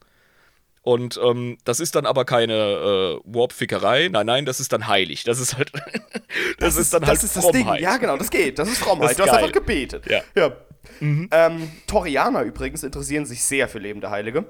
Und 0.83 1.21
ähm, 1.23 1.59
das 1.65 1.81
ist 1.81 1.97
dann 1.97 2.07
aber 2.07 2.25
keine 2.25 2.55
äh, 2.55 3.21
Warp-Fickerei, 3.25 4.09
nein, 4.09 4.25
nein, 4.25 4.47
das 4.47 4.59
ist 4.59 4.73
dann 4.73 4.87
heilig. 4.87 5.23
Das 5.25 5.39
ist 5.39 5.59
halt. 5.59 5.71
das, 6.59 6.75
das, 6.75 6.77
ist 6.77 6.95
dann 6.95 7.07
halt 7.07 7.19
das 7.19 7.25
ist 7.25 7.37
das 7.37 7.51
Ding. 7.51 7.69
Ja, 7.79 7.99
genau, 7.99 8.17
das 8.17 8.31
geht. 8.31 8.59
Das 8.59 8.71
ist 8.71 8.79
Frommheit. 8.79 9.11
ist 9.11 9.19
du 9.19 9.25
hast 9.25 9.31
geil. 9.31 9.39
einfach 9.41 9.53
gebetet. 9.53 10.07
Ja. 10.07 10.23
ja. 10.35 10.57
Mhm. 11.01 11.29
Ähm, 11.31 11.71
Torianer 11.87 12.43
übrigens 12.43 12.83
interessieren 12.85 13.27
sich 13.27 13.45
sehr 13.45 13.69
für 13.69 13.79
lebende 13.79 14.09
Heilige. 14.09 14.47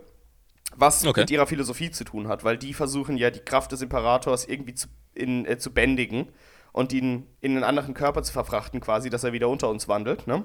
Was 0.80 1.04
Okay. 1.04 1.20
mit 1.22 1.30
ihrer 1.30 1.46
Philosophie 1.46 1.90
zu 1.90 2.04
tun 2.04 2.28
hat, 2.28 2.44
weil 2.44 2.56
die 2.56 2.72
versuchen 2.72 3.16
ja 3.16 3.30
die 3.30 3.40
Kraft 3.40 3.72
des 3.72 3.82
Imperators 3.82 4.44
irgendwie 4.46 4.74
zu, 4.74 4.86
in, 5.14 5.44
äh, 5.44 5.58
zu 5.58 5.72
bändigen 5.72 6.28
und 6.72 6.92
ihn 6.92 7.26
in 7.40 7.52
einen 7.56 7.64
anderen 7.64 7.94
Körper 7.94 8.22
zu 8.22 8.32
verfrachten, 8.32 8.80
quasi, 8.80 9.10
dass 9.10 9.24
er 9.24 9.32
wieder 9.32 9.48
unter 9.48 9.68
uns 9.68 9.88
wandelt, 9.88 10.26
ne? 10.28 10.44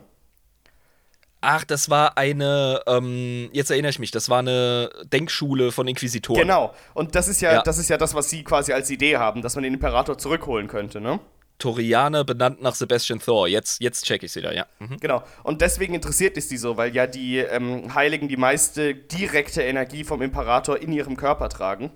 Ach, 1.45 1.65
das 1.65 1.89
war 1.89 2.17
eine, 2.17 2.81
ähm, 2.87 3.49
jetzt 3.51 3.69
erinnere 3.69 3.89
ich 3.89 3.99
mich, 3.99 4.11
das 4.11 4.29
war 4.29 4.39
eine 4.39 4.89
Denkschule 5.11 5.73
von 5.73 5.85
Inquisitoren. 5.89 6.41
Genau. 6.41 6.73
Und 6.93 7.15
das 7.15 7.27
ist 7.27 7.41
ja, 7.41 7.51
Ja. 7.55 7.61
das 7.61 7.77
ist 7.77 7.89
ja 7.89 7.97
das, 7.97 8.13
was 8.15 8.29
sie 8.29 8.43
quasi 8.45 8.71
als 8.71 8.89
Idee 8.89 9.17
haben, 9.17 9.41
dass 9.41 9.55
man 9.55 9.63
den 9.63 9.73
Imperator 9.73 10.17
zurückholen 10.17 10.67
könnte, 10.67 11.01
ne? 11.01 11.19
Torianer 11.63 12.25
benannt 12.25 12.61
nach 12.61 12.75
Sebastian 12.75 13.19
Thor. 13.19 13.47
Jetzt, 13.47 13.81
jetzt 13.81 14.03
check 14.03 14.21
ich 14.21 14.33
sie 14.33 14.41
da, 14.41 14.51
ja. 14.51 14.65
Mhm. 14.79 14.97
Genau. 14.99 15.23
Und 15.43 15.61
deswegen 15.61 15.93
interessiert 15.93 16.35
es 16.35 16.49
die 16.49 16.57
so, 16.57 16.75
weil 16.75 16.93
ja 16.93 17.07
die 17.07 17.37
ähm, 17.37 17.95
Heiligen 17.95 18.27
die 18.27 18.35
meiste 18.35 18.93
direkte 18.93 19.61
Energie 19.61 20.03
vom 20.03 20.21
Imperator 20.21 20.77
in 20.77 20.91
ihrem 20.91 21.15
Körper 21.15 21.47
tragen. 21.47 21.91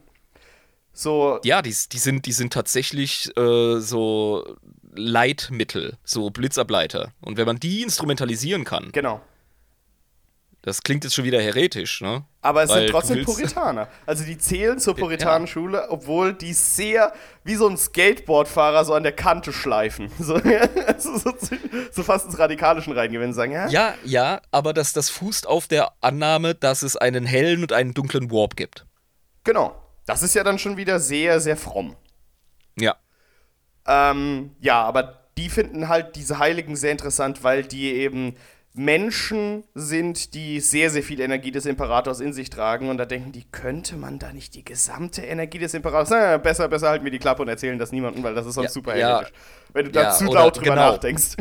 So, 0.94 1.40
Ja, 1.44 1.62
die, 1.62 1.76
die, 1.92 1.98
sind, 1.98 2.26
die 2.26 2.32
sind 2.32 2.54
tatsächlich 2.54 3.30
äh, 3.38 3.80
so 3.80 4.56
Leitmittel, 4.96 5.98
so 6.06 6.30
Blitzableiter. 6.30 7.12
Und 7.20 7.36
wenn 7.36 7.46
man 7.46 7.60
die 7.60 7.82
instrumentalisieren 7.84 8.64
kann, 8.64 8.94
genau. 8.94 9.20
Das 10.68 10.84
klingt 10.84 11.06
jetzt 11.06 11.16
schon 11.16 11.24
wieder 11.24 11.42
heretisch, 11.42 12.02
ne? 12.02 12.26
Aber 12.42 12.62
es 12.62 12.70
Weil 12.70 12.82
sind 12.82 12.92
trotzdem 12.92 13.24
Puritaner. 13.24 13.88
Also 14.06 14.26
die 14.26 14.38
zählen 14.38 14.78
zur 14.80 14.98
Puritanenschule, 14.98 15.90
obwohl 15.90 16.34
die 16.34 16.52
sehr 16.52 17.14
wie 17.46 17.56
so 17.56 17.70
ein 17.70 17.78
Skateboardfahrer 17.78 18.84
so 18.84 18.94
an 18.94 19.04
der 19.04 19.14
Kante 19.14 19.54
schleifen. 19.54 20.12
So, 20.20 20.34
also 20.36 21.18
so, 21.18 21.34
so, 21.40 21.56
so 21.90 22.04
fast 22.04 22.26
ins 22.26 22.38
Radikalischen 22.38 22.92
reingehen 22.92 23.24
und 23.24 23.34
sagen, 23.34 23.54
ja, 23.54 23.70
Ja, 23.70 23.94
ja, 24.04 24.42
aber 24.52 24.74
das, 24.74 24.92
das 24.92 25.10
fußt 25.10 25.48
auf 25.48 25.68
der 25.68 25.94
Annahme, 26.02 26.54
dass 26.54 26.82
es 26.82 26.98
einen 26.98 27.26
hellen 27.26 27.62
und 27.62 27.72
einen 27.72 27.94
dunklen 27.94 28.30
Warp 28.30 28.58
gibt. 28.58 28.86
genau. 29.46 29.82
Das 30.06 30.22
ist 30.24 30.36
ja 30.36 30.44
dann 30.44 30.58
schon 30.58 30.78
wieder 30.78 31.00
sehr, 31.00 31.42
sehr 31.42 31.58
fromm. 31.58 31.96
Ja. 32.80 32.96
Ähm, 33.86 34.52
ja, 34.60 34.84
aber 34.84 35.28
die 35.38 35.50
finden 35.50 35.88
halt 35.88 36.16
diese 36.16 36.40
Heiligen 36.40 36.76
sehr 36.76 36.92
interessant, 36.92 37.44
weil 37.44 37.64
die 37.64 37.94
eben 37.94 38.36
Menschen 38.78 39.64
sind, 39.74 40.34
die 40.34 40.60
sehr, 40.60 40.90
sehr 40.90 41.04
viel 41.04 41.20
Energie 41.20 41.52
des 41.52 41.66
Imperators 41.66 42.20
in 42.20 42.32
sich 42.34 42.50
tragen. 42.50 42.90
Und 42.90 42.98
da 42.98 43.06
denken 43.06 43.32
die, 43.32 43.44
könnte 43.52 43.98
man 43.98 44.20
da 44.20 44.32
nicht 44.32 44.54
die 44.56 44.64
gesamte 44.64 45.22
Energie 45.24 45.60
des 45.60 45.74
Imperators. 45.74 46.10
Na, 46.12 46.38
besser, 46.38 46.68
besser 46.68 46.90
halten 46.90 47.04
wir 47.04 47.12
die 47.12 47.20
Klappe 47.20 47.42
und 47.42 47.48
erzählen 47.48 47.78
das 47.80 47.92
niemandem, 47.92 48.24
weil 48.24 48.36
das 48.36 48.46
ist 48.46 48.54
sonst 48.56 48.68
Ja, 48.68 48.72
super 48.72 48.96
ja. 48.96 49.08
heretisch. 49.08 49.34
Wenn 49.74 49.86
du 49.86 49.92
da 49.92 50.02
Ja, 50.04 50.12
zu 50.12 50.26
oder 50.28 50.42
laut 50.42 50.58
drüber 50.58 50.70
genau. 50.72 50.92
nachdenkst. 50.92 51.38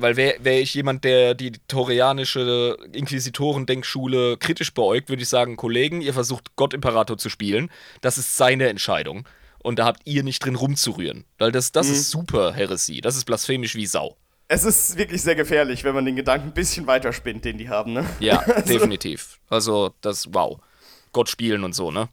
Weil 0.00 0.16
wäre 0.16 0.36
wär 0.44 0.60
ich 0.60 0.74
jemand, 0.74 1.02
der 1.02 1.34
die 1.34 1.52
torianische 1.66 2.76
Inquisitorendenkschule 2.92 4.36
kritisch 4.36 4.72
beäugt, 4.72 5.08
würde 5.08 5.22
ich 5.22 5.28
sagen, 5.28 5.56
Kollegen, 5.56 6.00
ihr 6.02 6.14
versucht 6.14 6.54
Gott-Imperator 6.54 7.18
zu 7.18 7.28
spielen. 7.28 7.70
Das 8.00 8.18
ist 8.18 8.36
seine 8.36 8.68
Entscheidung. 8.68 9.26
Und 9.60 9.80
da 9.80 9.86
habt 9.86 10.02
ihr 10.04 10.22
nicht 10.22 10.44
drin 10.44 10.54
rumzurühren. 10.54 11.24
Weil 11.38 11.50
das, 11.50 11.72
das 11.72 11.88
ist 11.88 12.10
super 12.10 12.52
Heresie. 12.52 13.00
Das 13.00 13.16
ist 13.16 13.24
blasphemisch 13.24 13.74
wie 13.74 13.86
Sau. 13.86 14.16
Es 14.48 14.64
ist 14.64 14.96
wirklich 14.96 15.20
sehr 15.20 15.34
gefährlich, 15.34 15.84
wenn 15.84 15.94
man 15.94 16.06
den 16.06 16.16
Gedanken 16.16 16.48
ein 16.48 16.54
bisschen 16.54 16.86
weiter 16.86 17.12
spinnt, 17.12 17.44
den 17.44 17.58
die 17.58 17.68
haben, 17.68 17.92
ne? 17.92 18.06
Ja, 18.18 18.38
definitiv. 18.68 19.38
Also, 19.50 19.94
das, 20.00 20.32
wow. 20.32 20.58
Gott 21.12 21.28
spielen 21.28 21.64
und 21.64 21.74
so, 21.74 21.90
ne? 21.90 22.08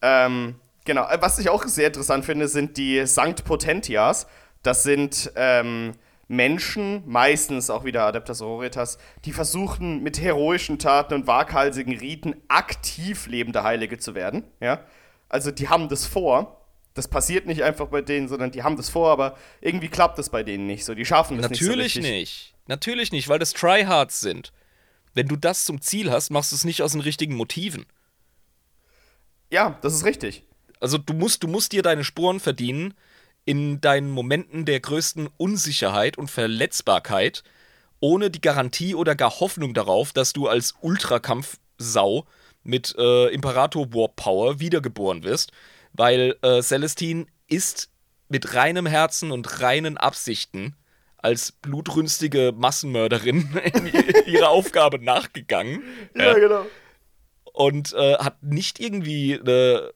Ähm, 0.00 0.54
genau. 0.84 1.08
Äh, 1.08 1.20
Was 1.20 1.38
ich 1.38 1.50
auch 1.50 1.64
sehr 1.64 1.88
interessant 1.88 2.24
finde, 2.24 2.46
sind 2.46 2.76
die 2.76 3.04
Sankt 3.06 3.44
Potentias. 3.44 4.28
Das 4.62 4.84
sind 4.84 5.32
ähm, 5.34 5.94
Menschen, 6.28 7.02
meistens 7.06 7.70
auch 7.70 7.84
wieder 7.84 8.04
Adeptas 8.04 8.38
Sororitas, 8.38 8.98
die 9.24 9.32
versuchen 9.32 10.02
mit 10.02 10.20
heroischen 10.20 10.78
Taten 10.78 11.14
und 11.14 11.26
waghalsigen 11.26 11.96
Riten 11.98 12.36
aktiv 12.48 13.26
lebende 13.26 13.62
Heilige 13.62 13.98
zu 13.98 14.14
werden. 14.14 14.44
Ja? 14.60 14.80
Also 15.28 15.50
die 15.50 15.68
haben 15.68 15.88
das 15.88 16.06
vor. 16.06 16.57
Das 16.98 17.06
passiert 17.06 17.46
nicht 17.46 17.62
einfach 17.62 17.86
bei 17.86 18.02
denen, 18.02 18.26
sondern 18.26 18.50
die 18.50 18.64
haben 18.64 18.76
das 18.76 18.88
vor, 18.88 19.12
aber 19.12 19.38
irgendwie 19.60 19.86
klappt 19.86 20.18
das 20.18 20.30
bei 20.30 20.42
denen 20.42 20.66
nicht 20.66 20.84
so. 20.84 20.96
Die 20.96 21.04
schaffen 21.04 21.36
das 21.36 21.48
Natürlich 21.48 21.94
nicht 21.94 22.04
so 22.04 22.10
nicht. 22.10 22.54
Natürlich 22.66 23.12
nicht, 23.12 23.28
weil 23.28 23.38
das 23.38 23.52
Tryhards 23.52 24.20
sind. 24.20 24.52
Wenn 25.14 25.28
du 25.28 25.36
das 25.36 25.64
zum 25.64 25.80
Ziel 25.80 26.10
hast, 26.10 26.30
machst 26.30 26.50
du 26.50 26.56
es 26.56 26.64
nicht 26.64 26.82
aus 26.82 26.90
den 26.90 27.00
richtigen 27.00 27.36
Motiven. 27.36 27.86
Ja, 29.48 29.78
das 29.80 29.94
ist 29.94 30.04
richtig. 30.04 30.42
Also 30.80 30.98
du 30.98 31.14
musst, 31.14 31.44
du 31.44 31.46
musst 31.46 31.70
dir 31.70 31.82
deine 31.82 32.02
Sporen 32.02 32.40
verdienen 32.40 32.94
in 33.44 33.80
deinen 33.80 34.10
Momenten 34.10 34.64
der 34.64 34.80
größten 34.80 35.28
Unsicherheit 35.36 36.18
und 36.18 36.32
Verletzbarkeit, 36.32 37.44
ohne 38.00 38.28
die 38.28 38.40
Garantie 38.40 38.96
oder 38.96 39.14
gar 39.14 39.38
Hoffnung 39.38 39.72
darauf, 39.72 40.12
dass 40.12 40.32
du 40.32 40.48
als 40.48 40.74
Ultrakampfsau 40.80 42.26
mit 42.64 42.96
äh, 42.98 43.28
Imperator 43.28 43.94
Warp 43.94 44.16
Power 44.16 44.58
wiedergeboren 44.58 45.22
wirst, 45.22 45.52
weil 45.92 46.36
äh, 46.42 46.62
Celestine 46.62 47.26
ist 47.48 47.90
mit 48.28 48.54
reinem 48.54 48.86
Herzen 48.86 49.30
und 49.30 49.60
reinen 49.60 49.96
Absichten 49.96 50.76
als 51.16 51.52
blutrünstige 51.52 52.52
Massenmörderin 52.56 53.48
ihrer 54.26 54.50
Aufgabe 54.50 55.02
nachgegangen 55.02 55.82
genau. 56.14 56.66
und 57.52 57.92
äh, 57.94 58.14
hat 58.18 58.42
nicht 58.42 58.78
irgendwie 58.78 59.32
äh, 59.32 59.90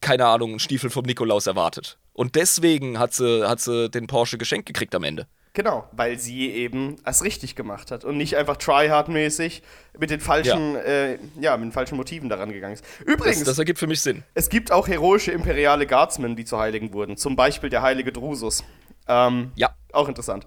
keine 0.00 0.26
Ahnung, 0.26 0.50
einen 0.50 0.58
Stiefel 0.58 0.90
vom 0.90 1.04
Nikolaus 1.04 1.46
erwartet. 1.46 1.98
Und 2.12 2.34
deswegen 2.36 2.98
hat 2.98 3.14
sie, 3.14 3.48
hat 3.48 3.60
sie 3.60 3.88
den 3.90 4.06
Porsche 4.06 4.38
geschenkt 4.38 4.66
gekriegt 4.66 4.94
am 4.94 5.04
Ende. 5.04 5.26
Genau, 5.54 5.88
weil 5.92 6.18
sie 6.18 6.50
eben 6.50 6.96
es 7.04 7.22
richtig 7.22 7.54
gemacht 7.54 7.92
hat 7.92 8.04
und 8.04 8.16
nicht 8.16 8.36
einfach 8.36 8.56
tryhard-mäßig 8.56 9.62
mit 9.96 10.10
den 10.10 10.18
falschen, 10.18 10.74
ja. 10.74 10.80
Äh, 10.80 11.18
ja, 11.40 11.56
mit 11.56 11.66
den 11.66 11.72
falschen 11.72 11.96
Motiven 11.96 12.28
daran 12.28 12.52
gegangen 12.52 12.74
ist. 12.74 12.84
Übrigens, 13.06 13.38
Das, 13.38 13.46
das 13.46 13.58
ergibt 13.60 13.78
für 13.78 13.86
mich 13.86 14.00
Sinn. 14.00 14.24
es 14.34 14.48
gibt 14.48 14.72
auch 14.72 14.88
heroische 14.88 15.30
imperiale 15.30 15.86
Guardsmen, 15.86 16.34
die 16.34 16.44
zu 16.44 16.58
Heiligen 16.58 16.92
wurden. 16.92 17.16
Zum 17.16 17.36
Beispiel 17.36 17.70
der 17.70 17.82
heilige 17.82 18.10
Drusus. 18.10 18.64
Ähm, 19.06 19.52
Ja. 19.54 19.76
Auch 19.92 20.08
interessant. 20.08 20.44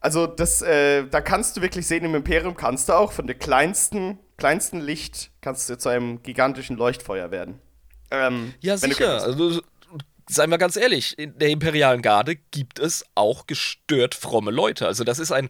Also 0.00 0.26
das, 0.26 0.62
äh, 0.62 1.06
da 1.08 1.20
kannst 1.20 1.58
du 1.58 1.60
wirklich 1.60 1.86
sehen, 1.86 2.04
im 2.06 2.14
Imperium 2.14 2.56
kannst 2.56 2.88
du 2.88 2.94
auch 2.94 3.12
von 3.12 3.26
der 3.26 3.36
kleinsten, 3.36 4.18
kleinsten 4.38 4.80
Licht 4.80 5.30
kannst 5.42 5.68
du 5.68 5.76
zu 5.76 5.90
einem 5.90 6.22
gigantischen 6.22 6.76
Leuchtfeuer 6.78 7.30
werden. 7.30 7.60
Ähm, 8.10 8.54
ja, 8.60 8.78
sicher. 8.78 9.22
Also, 9.22 9.60
seien 10.28 10.50
wir 10.50 10.58
ganz 10.58 10.76
ehrlich, 10.76 11.18
in 11.18 11.38
der 11.38 11.50
imperialen 11.50 12.02
Garde 12.02 12.36
gibt 12.50 12.78
es 12.78 13.04
auch 13.14 13.46
gestört 13.46 14.14
fromme 14.14 14.50
Leute. 14.50 14.86
Also 14.86 15.04
das 15.04 15.18
ist 15.18 15.32
ein, 15.32 15.48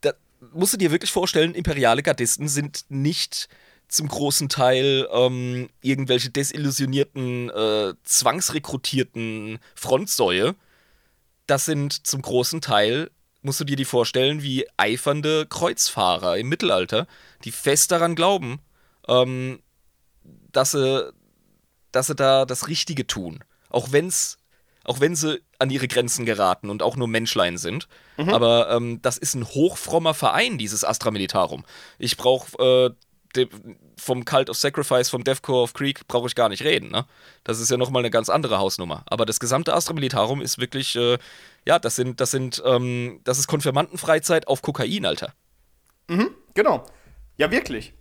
da 0.00 0.12
musst 0.52 0.72
du 0.72 0.78
dir 0.78 0.90
wirklich 0.90 1.12
vorstellen, 1.12 1.54
imperiale 1.54 2.02
Gardisten 2.02 2.48
sind 2.48 2.84
nicht 2.88 3.48
zum 3.88 4.08
großen 4.08 4.48
Teil 4.48 5.08
ähm, 5.12 5.68
irgendwelche 5.82 6.30
desillusionierten, 6.30 7.50
äh, 7.50 7.94
zwangsrekrutierten 8.04 9.58
Frontsäue. 9.74 10.54
Das 11.46 11.64
sind 11.64 12.06
zum 12.06 12.22
großen 12.22 12.60
Teil, 12.60 13.10
musst 13.42 13.60
du 13.60 13.64
dir 13.64 13.76
die 13.76 13.84
vorstellen, 13.84 14.42
wie 14.42 14.66
eifernde 14.76 15.46
Kreuzfahrer 15.46 16.38
im 16.38 16.48
Mittelalter, 16.48 17.06
die 17.44 17.50
fest 17.50 17.90
daran 17.90 18.14
glauben, 18.14 18.60
ähm, 19.08 19.60
dass, 20.52 20.70
sie, 20.70 21.12
dass 21.90 22.06
sie 22.06 22.14
da 22.14 22.44
das 22.44 22.68
Richtige 22.68 23.06
tun. 23.06 23.42
Auch 23.70 23.92
wenn's 23.92 24.36
auch 24.84 25.00
wenn 25.00 25.14
sie 25.14 25.40
an 25.58 25.70
ihre 25.70 25.88
Grenzen 25.88 26.24
geraten 26.24 26.70
und 26.70 26.82
auch 26.82 26.96
nur 26.96 27.06
Menschlein 27.06 27.58
sind. 27.58 27.86
Mhm. 28.16 28.30
Aber 28.30 28.70
ähm, 28.70 29.02
das 29.02 29.18
ist 29.18 29.34
ein 29.34 29.46
hochfrommer 29.46 30.14
Verein, 30.14 30.58
dieses 30.58 30.84
Astra 30.84 31.10
Militarum. 31.10 31.64
Ich 31.98 32.16
brauche 32.16 32.96
äh, 33.36 33.46
vom 33.96 34.24
Cult 34.24 34.50
of 34.50 34.56
Sacrifice, 34.56 35.10
vom 35.10 35.22
Deathcore 35.22 35.62
of 35.62 35.74
Creek 35.74 36.08
brauche 36.08 36.26
ich 36.26 36.34
gar 36.34 36.48
nicht 36.48 36.64
reden. 36.64 36.90
Ne? 36.90 37.04
Das 37.44 37.60
ist 37.60 37.70
ja 37.70 37.76
nochmal 37.76 38.00
eine 38.00 38.10
ganz 38.10 38.28
andere 38.28 38.58
Hausnummer. 38.58 39.04
Aber 39.06 39.26
das 39.26 39.38
gesamte 39.38 39.74
Astra 39.74 39.94
Militarum 39.94 40.40
ist 40.40 40.58
wirklich, 40.58 40.96
äh, 40.96 41.18
ja, 41.66 41.78
das 41.78 41.96
sind, 41.96 42.20
das 42.20 42.30
sind, 42.30 42.62
ähm, 42.64 43.20
das 43.24 43.38
ist 43.38 43.46
Konfirmandenfreizeit 43.46 44.48
auf 44.48 44.62
Kokain, 44.62 45.04
Alter. 45.04 45.34
Mhm, 46.08 46.30
genau. 46.54 46.86
Ja, 47.36 47.50
wirklich. 47.50 47.92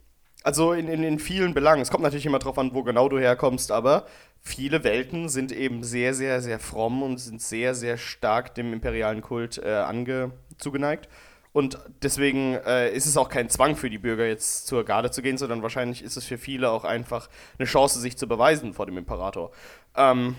Also 0.50 0.74
in, 0.74 0.88
in, 0.88 1.04
in 1.04 1.20
vielen 1.20 1.54
Belangen. 1.54 1.84
Es 1.84 1.92
kommt 1.92 2.02
natürlich 2.02 2.26
immer 2.26 2.40
drauf 2.40 2.58
an, 2.58 2.74
wo 2.74 2.82
genau 2.82 3.08
du 3.08 3.20
herkommst, 3.20 3.72
aber 3.72 4.08
viele 4.42 4.84
Welten 4.84 5.30
sind 5.30 5.52
eben 5.52 5.84
sehr, 5.84 6.16
sehr, 6.16 6.42
sehr 6.42 6.58
fromm 6.58 7.04
und 7.04 7.20
sind 7.20 7.40
sehr, 7.40 7.76
sehr 7.76 8.00
stark 8.00 8.56
dem 8.56 8.74
imperialen 8.74 9.22
Kult 9.22 9.60
äh, 9.60 9.70
ange 9.70 10.32
zugeneigt. 10.58 11.08
Und 11.52 11.78
deswegen 12.02 12.56
äh, 12.66 12.92
ist 12.92 13.06
es 13.06 13.16
auch 13.16 13.30
kein 13.30 13.48
Zwang 13.52 13.76
für 13.76 13.92
die 13.92 14.00
Bürger, 14.00 14.26
jetzt 14.26 14.66
zur 14.66 14.84
Garde 14.86 15.12
zu 15.12 15.22
gehen, 15.22 15.38
sondern 15.38 15.62
wahrscheinlich 15.62 16.02
ist 16.02 16.18
es 16.18 16.26
für 16.26 16.40
viele 16.40 16.72
auch 16.72 16.84
einfach 16.84 17.30
eine 17.60 17.68
Chance, 17.68 18.00
sich 18.00 18.18
zu 18.18 18.28
beweisen 18.28 18.74
vor 18.74 18.88
dem 18.88 18.98
Imperator. 18.98 19.52
Ähm, 19.96 20.36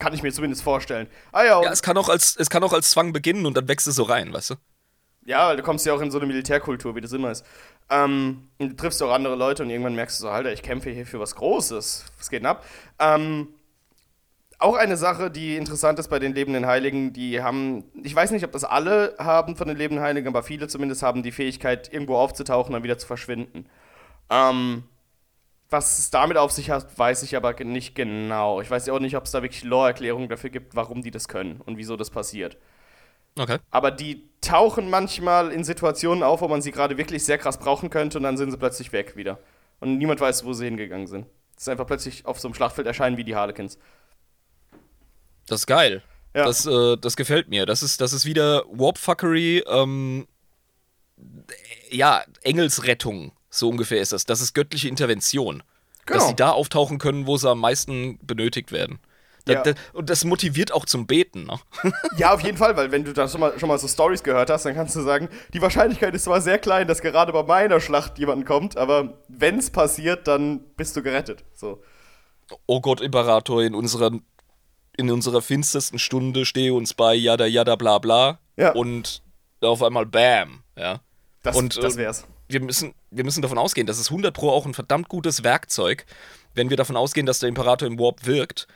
kann 0.00 0.12
ich 0.12 0.24
mir 0.24 0.32
zumindest 0.32 0.64
vorstellen. 0.64 1.06
Ah 1.30 1.44
ja, 1.44 1.62
ja 1.62 1.70
es, 1.70 1.82
kann 1.82 1.96
auch 1.96 2.08
als, 2.08 2.34
es 2.36 2.50
kann 2.50 2.64
auch 2.64 2.72
als 2.72 2.90
Zwang 2.90 3.12
beginnen 3.12 3.46
und 3.46 3.56
dann 3.56 3.68
wächst 3.68 3.86
es 3.86 3.94
so 3.94 4.02
rein, 4.02 4.32
weißt 4.32 4.50
du? 4.50 4.54
Ja, 5.24 5.48
weil 5.48 5.56
du 5.56 5.62
kommst 5.62 5.86
ja 5.86 5.94
auch 5.94 6.00
in 6.00 6.10
so 6.10 6.18
eine 6.18 6.26
Militärkultur, 6.26 6.96
wie 6.96 7.00
das 7.00 7.12
immer 7.12 7.30
ist. 7.30 7.46
Ähm, 7.90 8.48
und 8.58 8.68
du 8.70 8.76
triffst 8.76 9.02
auch 9.02 9.12
andere 9.12 9.36
Leute 9.36 9.62
und 9.62 9.70
irgendwann 9.70 9.94
merkst 9.94 10.18
du 10.18 10.22
so, 10.22 10.30
Alter, 10.30 10.52
ich 10.52 10.62
kämpfe 10.62 10.90
hier 10.90 11.06
für 11.06 11.20
was 11.20 11.34
Großes. 11.34 12.06
Was 12.18 12.30
geht 12.30 12.40
denn 12.40 12.46
ab? 12.46 12.64
Ähm, 12.98 13.48
auch 14.62 14.76
eine 14.76 14.96
Sache, 14.96 15.30
die 15.30 15.56
interessant 15.56 15.98
ist 15.98 16.08
bei 16.08 16.18
den 16.18 16.34
lebenden 16.34 16.66
Heiligen, 16.66 17.12
die 17.12 17.42
haben, 17.42 17.84
ich 18.02 18.14
weiß 18.14 18.30
nicht, 18.30 18.44
ob 18.44 18.52
das 18.52 18.64
alle 18.64 19.14
haben 19.18 19.56
von 19.56 19.66
den 19.66 19.76
lebenden 19.76 20.04
Heiligen, 20.04 20.28
aber 20.28 20.42
viele 20.42 20.68
zumindest 20.68 21.02
haben 21.02 21.22
die 21.22 21.32
Fähigkeit, 21.32 21.92
irgendwo 21.92 22.16
aufzutauchen 22.16 22.68
und 22.68 22.74
dann 22.74 22.84
wieder 22.84 22.98
zu 22.98 23.06
verschwinden. 23.06 23.66
Ähm, 24.30 24.84
was 25.68 25.98
es 25.98 26.10
damit 26.10 26.36
auf 26.36 26.52
sich 26.52 26.70
hat, 26.70 26.96
weiß 26.98 27.22
ich 27.24 27.34
aber 27.34 27.54
nicht 27.64 27.94
genau. 27.94 28.60
Ich 28.60 28.70
weiß 28.70 28.88
auch 28.90 29.00
nicht, 29.00 29.16
ob 29.16 29.24
es 29.24 29.32
da 29.32 29.42
wirklich 29.42 29.64
Lore-Erklärungen 29.64 30.28
dafür 30.28 30.50
gibt, 30.50 30.76
warum 30.76 31.02
die 31.02 31.10
das 31.10 31.28
können 31.28 31.60
und 31.64 31.76
wieso 31.78 31.96
das 31.96 32.10
passiert. 32.10 32.56
Okay. 33.38 33.58
Aber 33.70 33.90
die 33.90 34.28
tauchen 34.40 34.90
manchmal 34.90 35.52
in 35.52 35.64
Situationen 35.64 36.22
auf, 36.22 36.40
wo 36.40 36.48
man 36.48 36.62
sie 36.62 36.72
gerade 36.72 36.98
wirklich 36.98 37.24
sehr 37.24 37.38
krass 37.38 37.58
brauchen 37.58 37.90
könnte 37.90 38.18
und 38.18 38.24
dann 38.24 38.36
sind 38.36 38.50
sie 38.50 38.56
plötzlich 38.56 38.92
weg 38.92 39.16
wieder. 39.16 39.38
Und 39.80 39.98
niemand 39.98 40.20
weiß, 40.20 40.44
wo 40.44 40.52
sie 40.52 40.64
hingegangen 40.64 41.06
sind. 41.06 41.26
Es 41.56 41.62
ist 41.62 41.68
einfach 41.68 41.86
plötzlich 41.86 42.26
auf 42.26 42.40
so 42.40 42.48
einem 42.48 42.54
Schlachtfeld 42.54 42.86
erscheinen 42.86 43.16
wie 43.16 43.24
die 43.24 43.34
Harlequins. 43.36 43.78
Das 45.46 45.60
ist 45.60 45.66
geil. 45.66 46.02
Ja. 46.34 46.44
Das, 46.44 46.66
äh, 46.66 46.96
das 46.96 47.16
gefällt 47.16 47.48
mir. 47.48 47.66
Das 47.66 47.82
ist, 47.82 48.00
das 48.00 48.12
ist 48.12 48.24
wieder 48.24 48.64
Warpfuckery, 48.70 49.64
ähm, 49.66 50.26
ja, 51.90 52.24
Engelsrettung, 52.42 53.32
so 53.50 53.68
ungefähr 53.68 54.00
ist 54.00 54.12
das. 54.12 54.24
Das 54.24 54.40
ist 54.40 54.54
göttliche 54.54 54.88
Intervention. 54.88 55.62
Genau. 56.06 56.18
Dass 56.18 56.28
sie 56.28 56.34
da 56.34 56.50
auftauchen 56.50 56.98
können, 56.98 57.26
wo 57.26 57.36
sie 57.36 57.48
am 57.48 57.60
meisten 57.60 58.18
benötigt 58.26 58.72
werden. 58.72 58.98
Da, 59.44 59.54
ja. 59.54 59.62
da, 59.62 59.72
und 59.92 60.08
das 60.08 60.24
motiviert 60.24 60.72
auch 60.72 60.84
zum 60.84 61.06
Beten. 61.06 61.44
Ne? 61.44 61.58
Ja, 62.16 62.32
auf 62.32 62.42
jeden 62.42 62.56
Fall, 62.56 62.76
weil 62.76 62.92
wenn 62.92 63.04
du 63.04 63.12
da 63.12 63.26
schon 63.26 63.40
mal, 63.40 63.58
schon 63.58 63.68
mal 63.68 63.78
so 63.78 63.88
Stories 63.88 64.22
gehört 64.22 64.50
hast, 64.50 64.64
dann 64.64 64.74
kannst 64.74 64.94
du 64.94 65.00
sagen, 65.00 65.28
die 65.52 65.60
Wahrscheinlichkeit 65.60 66.14
ist 66.14 66.24
zwar 66.24 66.40
sehr 66.40 66.58
klein, 66.58 66.86
dass 66.86 67.00
gerade 67.00 67.32
bei 67.32 67.42
meiner 67.42 67.80
Schlacht 67.80 68.18
jemand 68.18 68.46
kommt, 68.46 68.76
aber 68.76 69.18
wenn 69.28 69.58
es 69.58 69.70
passiert, 69.70 70.28
dann 70.28 70.60
bist 70.76 70.96
du 70.96 71.02
gerettet. 71.02 71.44
So. 71.54 71.82
Oh 72.66 72.80
Gott, 72.80 73.00
Imperator, 73.00 73.62
in 73.62 73.74
unserer, 73.74 74.12
in 74.96 75.10
unserer 75.10 75.42
finstersten 75.42 75.98
Stunde 75.98 76.44
stehe 76.44 76.74
uns 76.74 76.94
bei, 76.94 77.14
jada, 77.14 77.46
jada, 77.46 77.74
bla, 77.76 77.98
bla. 77.98 78.38
Ja. 78.56 78.72
Und 78.72 79.22
auf 79.60 79.82
einmal 79.82 80.06
Bam. 80.06 80.62
Ja. 80.76 81.00
Das, 81.42 81.56
und, 81.56 81.82
das 81.82 81.96
wär's. 81.96 82.24
wir 82.48 82.60
müssen, 82.60 82.94
wir 83.10 83.24
müssen 83.24 83.42
davon 83.42 83.58
ausgehen, 83.58 83.86
das 83.86 83.98
ist 83.98 84.10
100 84.10 84.32
Pro 84.32 84.50
auch 84.50 84.66
ein 84.66 84.74
verdammt 84.74 85.08
gutes 85.08 85.42
Werkzeug, 85.42 86.06
wenn 86.54 86.70
wir 86.70 86.76
davon 86.76 86.96
ausgehen, 86.96 87.26
dass 87.26 87.40
der 87.40 87.48
Imperator 87.48 87.88
im 87.88 87.98
Warp 87.98 88.26
wirkt 88.26 88.68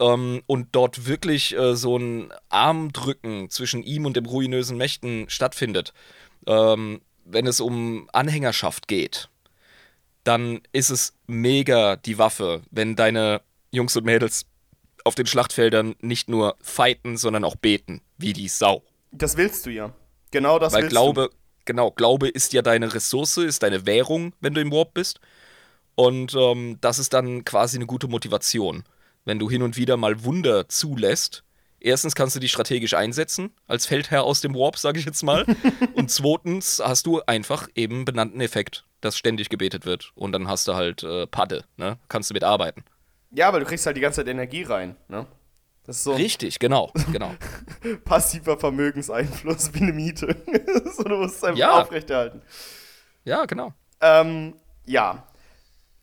ähm, 0.00 0.42
und 0.46 0.68
dort 0.72 1.06
wirklich 1.06 1.56
äh, 1.56 1.76
so 1.76 1.96
ein 1.98 2.32
Armdrücken 2.48 3.50
zwischen 3.50 3.82
ihm 3.82 4.06
und 4.06 4.16
dem 4.16 4.26
ruinösen 4.26 4.76
Mächten 4.76 5.28
stattfindet, 5.28 5.92
ähm, 6.46 7.00
wenn 7.24 7.46
es 7.46 7.60
um 7.60 8.08
Anhängerschaft 8.12 8.88
geht, 8.88 9.28
dann 10.24 10.60
ist 10.72 10.90
es 10.90 11.14
mega 11.26 11.96
die 11.96 12.18
Waffe, 12.18 12.62
wenn 12.70 12.96
deine 12.96 13.42
Jungs 13.70 13.96
und 13.96 14.04
Mädels 14.04 14.46
auf 15.04 15.14
den 15.14 15.26
Schlachtfeldern 15.26 15.94
nicht 16.00 16.28
nur 16.28 16.56
fighten, 16.60 17.16
sondern 17.16 17.44
auch 17.44 17.56
beten, 17.56 18.02
wie 18.18 18.32
die 18.32 18.48
Sau. 18.48 18.82
Das 19.12 19.36
willst 19.36 19.66
du 19.66 19.70
ja. 19.70 19.92
Genau 20.30 20.58
das 20.58 20.72
Weil 20.72 20.82
willst 20.82 20.92
Glaube, 20.92 21.30
du. 21.30 21.36
Genau, 21.66 21.90
Glaube 21.90 22.28
ist 22.28 22.52
ja 22.52 22.62
deine 22.62 22.92
Ressource, 22.92 23.36
ist 23.38 23.62
deine 23.62 23.86
Währung, 23.86 24.32
wenn 24.40 24.54
du 24.54 24.60
im 24.60 24.72
Warp 24.72 24.94
bist. 24.94 25.20
Und 25.94 26.34
ähm, 26.34 26.78
das 26.80 26.98
ist 26.98 27.12
dann 27.12 27.44
quasi 27.44 27.76
eine 27.76 27.86
gute 27.86 28.08
Motivation 28.08 28.84
wenn 29.24 29.38
du 29.38 29.50
hin 29.50 29.62
und 29.62 29.76
wieder 29.76 29.96
mal 29.96 30.24
Wunder 30.24 30.68
zulässt. 30.68 31.44
Erstens 31.80 32.14
kannst 32.14 32.36
du 32.36 32.40
dich 32.40 32.52
strategisch 32.52 32.94
einsetzen, 32.94 33.54
als 33.66 33.86
Feldherr 33.86 34.24
aus 34.24 34.42
dem 34.42 34.54
Warp, 34.54 34.76
sage 34.76 34.98
ich 34.98 35.06
jetzt 35.06 35.22
mal. 35.22 35.46
und 35.94 36.10
zweitens 36.10 36.82
hast 36.84 37.06
du 37.06 37.22
einfach 37.22 37.68
eben 37.74 38.04
benannten 38.04 38.40
Effekt, 38.40 38.84
dass 39.00 39.16
ständig 39.16 39.48
gebetet 39.48 39.86
wird. 39.86 40.12
Und 40.14 40.32
dann 40.32 40.46
hast 40.46 40.68
du 40.68 40.74
halt 40.74 41.02
äh, 41.02 41.26
Padde, 41.26 41.64
ne? 41.76 41.98
Kannst 42.08 42.30
du 42.30 42.34
mitarbeiten. 42.34 42.84
Ja, 43.30 43.52
weil 43.52 43.60
du 43.60 43.66
kriegst 43.66 43.86
halt 43.86 43.96
die 43.96 44.00
ganze 44.00 44.16
Zeit 44.16 44.28
Energie 44.28 44.64
rein, 44.64 44.96
ne? 45.08 45.26
Das 45.84 45.96
ist 45.96 46.04
so 46.04 46.12
Richtig, 46.12 46.58
genau, 46.58 46.92
genau. 47.10 47.34
passiver 48.04 48.58
Vermögenseinfluss 48.58 49.72
wie 49.74 49.80
eine 49.80 49.92
Miete. 49.92 50.36
so, 50.96 51.02
du 51.02 51.16
musst 51.16 51.36
es 51.36 51.44
einfach 51.44 51.58
ja. 51.58 51.80
aufrechterhalten. 51.80 52.42
Ja, 53.24 53.46
genau. 53.46 53.72
Ähm, 54.00 54.54
ja, 54.84 55.26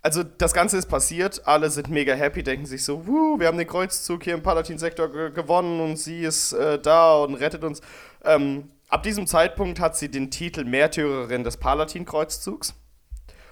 also 0.01 0.23
das 0.23 0.53
Ganze 0.53 0.77
ist 0.77 0.87
passiert, 0.87 1.41
alle 1.45 1.69
sind 1.69 1.89
mega 1.89 2.13
happy, 2.13 2.43
denken 2.43 2.65
sich 2.65 2.83
so, 2.83 3.07
Wuh, 3.07 3.39
wir 3.39 3.47
haben 3.47 3.57
den 3.57 3.67
Kreuzzug 3.67 4.23
hier 4.23 4.35
im 4.35 4.43
Palatin-Sektor 4.43 5.09
gewonnen 5.31 5.79
und 5.79 5.97
sie 5.97 6.21
ist 6.21 6.53
äh, 6.53 6.79
da 6.79 7.15
und 7.17 7.35
rettet 7.35 7.63
uns. 7.63 7.81
Ähm, 8.23 8.69
ab 8.89 9.03
diesem 9.03 9.27
Zeitpunkt 9.27 9.79
hat 9.79 9.97
sie 9.97 10.09
den 10.09 10.31
Titel 10.31 10.63
Märtyrerin 10.63 11.43
des 11.43 11.57
Palatin-Kreuzzugs. 11.57 12.75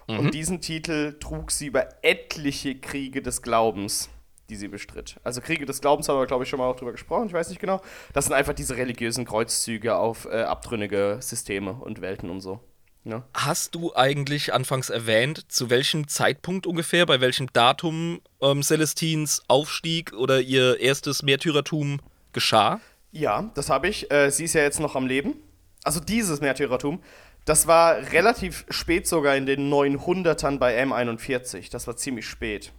Mhm. 0.08 0.20
Und 0.20 0.34
diesen 0.34 0.62
Titel 0.62 1.18
trug 1.20 1.52
sie 1.52 1.68
über 1.68 1.90
etliche 2.04 2.80
Kriege 2.80 3.22
des 3.22 3.42
Glaubens, 3.42 4.10
die 4.50 4.56
sie 4.56 4.68
bestritt. 4.68 5.20
Also 5.24 5.42
Kriege 5.42 5.66
des 5.66 5.82
Glaubens 5.82 6.08
haben 6.08 6.20
wir, 6.20 6.28
glaube 6.28 6.44
ich, 6.44 6.50
schon 6.50 6.60
mal 6.60 6.70
auch 6.70 6.76
drüber 6.76 6.92
gesprochen, 6.92 7.28
ich 7.28 7.34
weiß 7.34 7.50
nicht 7.50 7.60
genau. 7.60 7.82
Das 8.14 8.26
sind 8.26 8.34
einfach 8.34 8.54
diese 8.54 8.78
religiösen 8.78 9.26
Kreuzzüge 9.26 9.96
auf 9.96 10.26
äh, 10.26 10.44
abtrünnige 10.44 11.18
Systeme 11.22 11.74
und 11.74 12.02
Welten 12.02 12.30
und 12.30 12.42
so. 12.42 12.60
Ja. 13.06 13.24
Hast 13.36 13.76
du 13.76 13.96
eigentlich 13.96 14.52
anfangs 14.52 14.90
erwähnt, 14.90 15.52
zu 15.52 15.70
welchem 15.70 16.08
Zeitpunkt 16.08 16.66
ungefähr, 16.66 17.06
bei 17.06 17.22
welchem 17.22 17.54
Datum 17.54 18.20
ähm, 18.42 18.64
Celestins 18.64 19.44
Aufstieg 19.48 20.12
oder 20.14 20.42
ihr 20.42 20.80
erstes 20.80 21.22
Märtyrertum 21.22 22.02
geschah? 22.34 22.82
Ja, 23.12 23.52
das 23.54 23.70
habe 23.70 23.88
ich. 23.88 24.12
Äh, 24.12 24.32
sie 24.32 24.46
ist 24.46 24.54
ja 24.54 24.62
jetzt 24.62 24.80
noch 24.80 24.96
am 24.96 25.06
Leben. 25.06 25.36
Also 25.84 26.00
dieses 26.00 26.42
Märtyrertum, 26.42 27.02
das 27.46 27.68
war 27.68 28.12
relativ 28.12 28.66
spät 28.70 29.08
sogar 29.08 29.36
in 29.36 29.46
den 29.46 29.72
900ern 29.72 30.58
bei 30.58 30.84
M41. 30.84 31.70
Das 31.70 31.86
war 31.86 31.96
ziemlich 31.96 32.28
spät. 32.28 32.74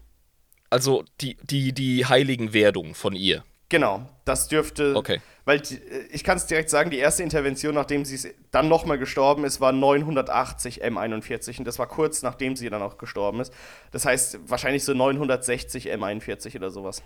Also 0.71 1.05
die, 1.21 1.37
die, 1.45 1.73
die 1.73 2.05
Heiligenwerdung 2.05 2.97
von 2.97 3.15
ihr. 3.15 3.45
Genau, 3.69 4.09
das 4.25 4.49
dürfte. 4.49 4.95
Okay. 4.95 5.21
Weil 5.45 5.63
ich 6.11 6.25
kann 6.25 6.37
es 6.37 6.47
direkt 6.47 6.71
sagen, 6.71 6.91
die 6.91 6.99
erste 6.99 7.23
Intervention, 7.23 7.75
nachdem 7.75 8.05
sie 8.05 8.33
dann 8.51 8.69
nochmal 8.69 8.99
gestorben 8.99 9.45
ist, 9.45 9.61
war 9.61 9.73
980 9.73 10.85
M41 10.85 11.59
und 11.59 11.65
das 11.65 11.79
war 11.79 11.87
kurz 11.87 12.23
nachdem 12.23 12.57
sie 12.57 12.69
dann 12.71 12.83
auch 12.83 12.99
gestorben 12.99 13.41
ist. 13.41 13.53
Das 13.93 14.05
heißt 14.05 14.39
wahrscheinlich 14.47 14.85
so 14.85 14.93
960 14.95 15.93
M41 15.93 16.57
oder 16.57 16.71
sowas. 16.71 17.03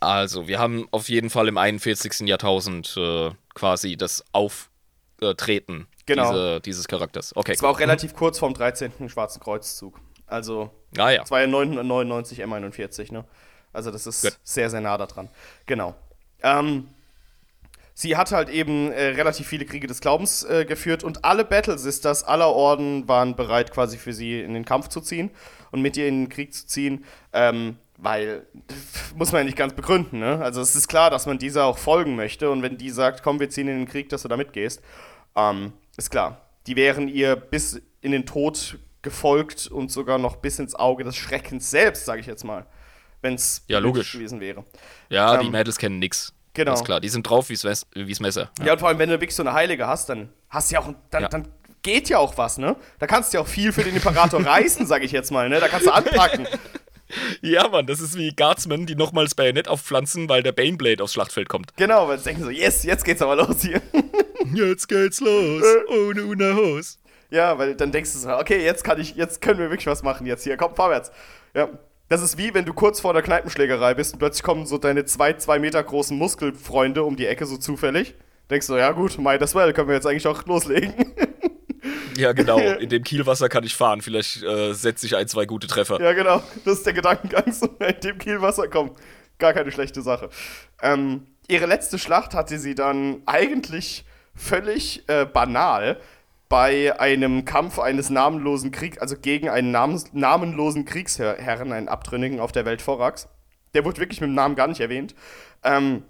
Also, 0.00 0.46
wir 0.46 0.58
haben 0.58 0.86
auf 0.92 1.08
jeden 1.08 1.28
Fall 1.28 1.48
im 1.48 1.58
41. 1.58 2.20
Jahrtausend 2.20 2.96
äh, 2.96 3.30
quasi 3.54 3.96
das 3.96 4.24
Auftreten 4.32 5.88
Genau. 6.06 6.30
diese, 6.30 6.60
dieses 6.60 6.88
Charakters. 6.88 7.36
Okay. 7.36 7.52
Es 7.52 7.62
war 7.62 7.70
auch 7.70 7.80
relativ 7.80 8.14
kurz 8.14 8.38
vorm 8.38 8.54
13. 8.54 9.08
Schwarzen 9.08 9.40
Kreuzzug. 9.40 10.00
Also, 10.26 10.70
Ah 10.96 11.10
ja. 11.10 11.22
es 11.22 11.30
war 11.30 11.40
ja 11.40 11.46
999 11.46 12.42
M41, 12.44 13.12
ne? 13.12 13.24
Also, 13.72 13.90
das 13.90 14.06
ist 14.06 14.22
Gut. 14.22 14.38
sehr, 14.42 14.70
sehr 14.70 14.80
nah 14.80 14.96
da 14.96 15.06
dran. 15.06 15.28
Genau. 15.66 15.94
Ähm, 16.42 16.88
sie 17.94 18.16
hat 18.16 18.32
halt 18.32 18.48
eben 18.48 18.92
äh, 18.92 19.08
relativ 19.08 19.46
viele 19.46 19.64
Kriege 19.64 19.86
des 19.86 20.00
Glaubens 20.00 20.44
äh, 20.44 20.64
geführt 20.64 21.04
und 21.04 21.24
alle 21.24 21.44
Battle 21.44 21.78
Sisters 21.78 22.24
aller 22.24 22.48
Orden 22.48 23.08
waren 23.08 23.36
bereit, 23.36 23.72
quasi 23.72 23.98
für 23.98 24.12
sie 24.12 24.40
in 24.40 24.54
den 24.54 24.64
Kampf 24.64 24.88
zu 24.88 25.00
ziehen 25.00 25.30
und 25.72 25.82
mit 25.82 25.96
ihr 25.96 26.08
in 26.08 26.24
den 26.24 26.28
Krieg 26.28 26.54
zu 26.54 26.66
ziehen. 26.66 27.04
Ähm, 27.32 27.76
weil, 27.96 28.46
muss 29.16 29.32
man 29.32 29.40
ja 29.40 29.44
nicht 29.44 29.58
ganz 29.58 29.74
begründen, 29.74 30.20
ne? 30.20 30.40
Also, 30.40 30.60
es 30.60 30.76
ist 30.76 30.88
klar, 30.88 31.10
dass 31.10 31.26
man 31.26 31.38
dieser 31.38 31.64
auch 31.64 31.78
folgen 31.78 32.16
möchte 32.16 32.50
und 32.50 32.62
wenn 32.62 32.78
die 32.78 32.90
sagt, 32.90 33.22
komm, 33.22 33.40
wir 33.40 33.50
ziehen 33.50 33.68
in 33.68 33.78
den 33.78 33.88
Krieg, 33.88 34.08
dass 34.08 34.22
du 34.22 34.28
da 34.28 34.36
mitgehst, 34.36 34.80
ähm, 35.36 35.72
ist 35.96 36.10
klar. 36.10 36.40
Die 36.66 36.76
wären 36.76 37.08
ihr 37.08 37.34
bis 37.36 37.80
in 38.00 38.12
den 38.12 38.26
Tod 38.26 38.78
gefolgt 39.02 39.66
und 39.68 39.90
sogar 39.90 40.18
noch 40.18 40.36
bis 40.36 40.58
ins 40.58 40.74
Auge 40.74 41.04
des 41.04 41.16
Schreckens 41.16 41.70
selbst, 41.70 42.04
sage 42.04 42.20
ich 42.20 42.26
jetzt 42.26 42.44
mal. 42.44 42.66
Wenn 43.22 43.34
es 43.34 43.62
Ja, 43.66 43.78
logisch. 43.78 44.12
gewesen 44.12 44.40
wäre. 44.40 44.64
Ja, 45.08 45.36
die 45.38 45.46
ähm, 45.46 45.52
Mädels 45.52 45.76
kennen 45.78 45.98
nix. 45.98 46.32
genau. 46.54 46.74
Ist 46.74 46.84
klar. 46.84 47.00
Die 47.00 47.08
sind 47.08 47.28
drauf 47.28 47.48
wie's, 47.48 47.64
Wes- 47.64 47.86
wie's 47.94 48.20
Messer. 48.20 48.50
Ja. 48.64 48.72
und 48.74 48.78
vor 48.78 48.88
allem, 48.88 48.98
wenn 48.98 49.08
du 49.08 49.14
wirklich 49.20 49.34
so 49.34 49.42
eine 49.42 49.52
Heilige 49.52 49.86
hast, 49.86 50.08
dann 50.08 50.28
hast 50.48 50.70
du 50.70 50.74
ja 50.74 50.80
auch, 50.80 50.92
dann, 51.10 51.22
Ja. 51.22 51.28
dann 51.28 51.48
geht 51.82 52.08
ja 52.08 52.18
auch 52.18 52.36
was, 52.38 52.58
ne? 52.58 52.76
Da 52.98 53.06
kannst 53.06 53.32
du 53.32 53.38
ja 53.38 53.42
auch 53.42 53.46
viel 53.48 53.72
für 53.72 53.82
den 53.84 53.94
Imperator 53.96 54.44
reißen, 54.44 54.86
sage 54.86 55.04
ich 55.04 55.12
jetzt 55.12 55.30
mal, 55.30 55.48
ne? 55.48 55.58
Da 55.60 55.68
kannst 55.68 55.86
du 55.86 55.92
anpacken. 55.92 56.46
Ja, 57.40 57.66
Mann, 57.68 57.86
das 57.86 58.00
ist 58.00 58.18
wie 58.18 58.34
Guardsmen, 58.36 58.84
die 58.84 58.94
nochmals 58.94 59.34
Bayonet 59.34 59.66
aufpflanzen, 59.66 60.28
weil 60.28 60.42
der 60.42 60.52
Baneblade 60.52 61.02
aufs 61.02 61.14
Schlachtfeld 61.14 61.48
kommt. 61.48 61.74
genau, 61.76 62.06
weil 62.06 62.18
sie 62.18 62.24
denken 62.24 62.44
so, 62.44 62.50
yes, 62.50 62.82
jetzt 62.84 63.02
geht's 63.02 63.22
aber 63.22 63.34
los 63.36 63.62
hier. 63.62 63.80
Jetzt 64.52 64.88
geht's 64.88 65.18
los, 65.20 65.62
ohne 65.88 66.24
una 66.24 66.54
Hose. 66.54 66.96
Ja, 67.30 67.56
weil 67.58 67.74
dann 67.76 67.92
denkst 67.92 68.12
du 68.12 68.18
so, 68.18 68.36
okay, 68.36 68.62
jetzt 68.62 68.84
kann 68.84 69.00
ich, 69.00 69.14
jetzt 69.14 69.40
können 69.40 69.58
wir 69.58 69.68
wirklich 69.70 69.86
was 69.86 70.02
machen 70.02 70.26
jetzt 70.26 70.44
hier, 70.44 70.56
komm, 70.58 70.74
vorwärts. 70.74 71.10
Ja. 71.54 71.68
Das 72.08 72.22
ist 72.22 72.38
wie, 72.38 72.54
wenn 72.54 72.64
du 72.64 72.72
kurz 72.72 73.00
vor 73.00 73.12
der 73.12 73.22
Kneipenschlägerei 73.22 73.94
bist 73.94 74.14
und 74.14 74.18
plötzlich 74.18 74.42
kommen 74.42 74.66
so 74.66 74.78
deine 74.78 75.04
zwei, 75.04 75.34
zwei 75.34 75.58
Meter 75.58 75.82
großen 75.82 76.16
Muskelfreunde 76.16 77.04
um 77.04 77.16
die 77.16 77.26
Ecke 77.26 77.44
so 77.44 77.58
zufällig. 77.58 78.14
Denkst 78.50 78.66
du, 78.66 78.76
ja 78.76 78.92
gut, 78.92 79.18
might 79.18 79.42
as 79.42 79.54
well, 79.54 79.72
können 79.74 79.88
wir 79.88 79.94
jetzt 79.94 80.06
eigentlich 80.06 80.26
auch 80.26 80.44
loslegen. 80.46 80.94
Ja, 82.16 82.32
genau. 82.32 82.58
In 82.80 82.88
dem 82.88 83.04
Kielwasser 83.04 83.48
kann 83.48 83.62
ich 83.62 83.76
fahren. 83.76 84.00
Vielleicht 84.00 84.42
äh, 84.42 84.72
setze 84.72 85.06
ich 85.06 85.14
ein, 85.16 85.28
zwei 85.28 85.46
gute 85.46 85.66
Treffer. 85.66 86.00
ja, 86.00 86.12
genau, 86.14 86.42
das 86.64 86.78
ist 86.78 86.86
der 86.86 86.92
Gedankengang, 86.92 87.52
so 87.52 87.66
in 87.78 88.00
dem 88.00 88.18
Kielwasser 88.18 88.68
kommen. 88.68 88.90
Gar 89.38 89.52
keine 89.52 89.70
schlechte 89.70 90.02
Sache. 90.02 90.28
Ähm, 90.82 91.26
ihre 91.46 91.66
letzte 91.66 91.98
Schlacht 91.98 92.34
hatte 92.34 92.58
sie 92.58 92.74
dann 92.74 93.22
eigentlich 93.26 94.04
völlig 94.34 95.04
äh, 95.08 95.26
banal 95.26 96.00
bei 96.48 96.98
einem 96.98 97.44
Kampf 97.44 97.78
eines 97.78 98.10
namenlosen 98.10 98.70
Kriegs, 98.70 98.98
also 98.98 99.16
gegen 99.16 99.48
einen 99.48 99.70
namens 99.70 100.12
namenlosen 100.12 100.84
Kriegsherren, 100.84 101.72
einen 101.72 101.88
Abtrünnigen 101.88 102.40
auf 102.40 102.52
der 102.52 102.64
Welt 102.64 102.80
Vorax. 102.80 103.28
Der 103.74 103.84
wurde 103.84 103.98
wirklich 103.98 104.20
mit 104.20 104.28
dem 104.28 104.34
Namen 104.34 104.56
gar 104.56 104.66
nicht 104.66 104.80
erwähnt. 104.80 105.14
Ähm, 105.62 106.04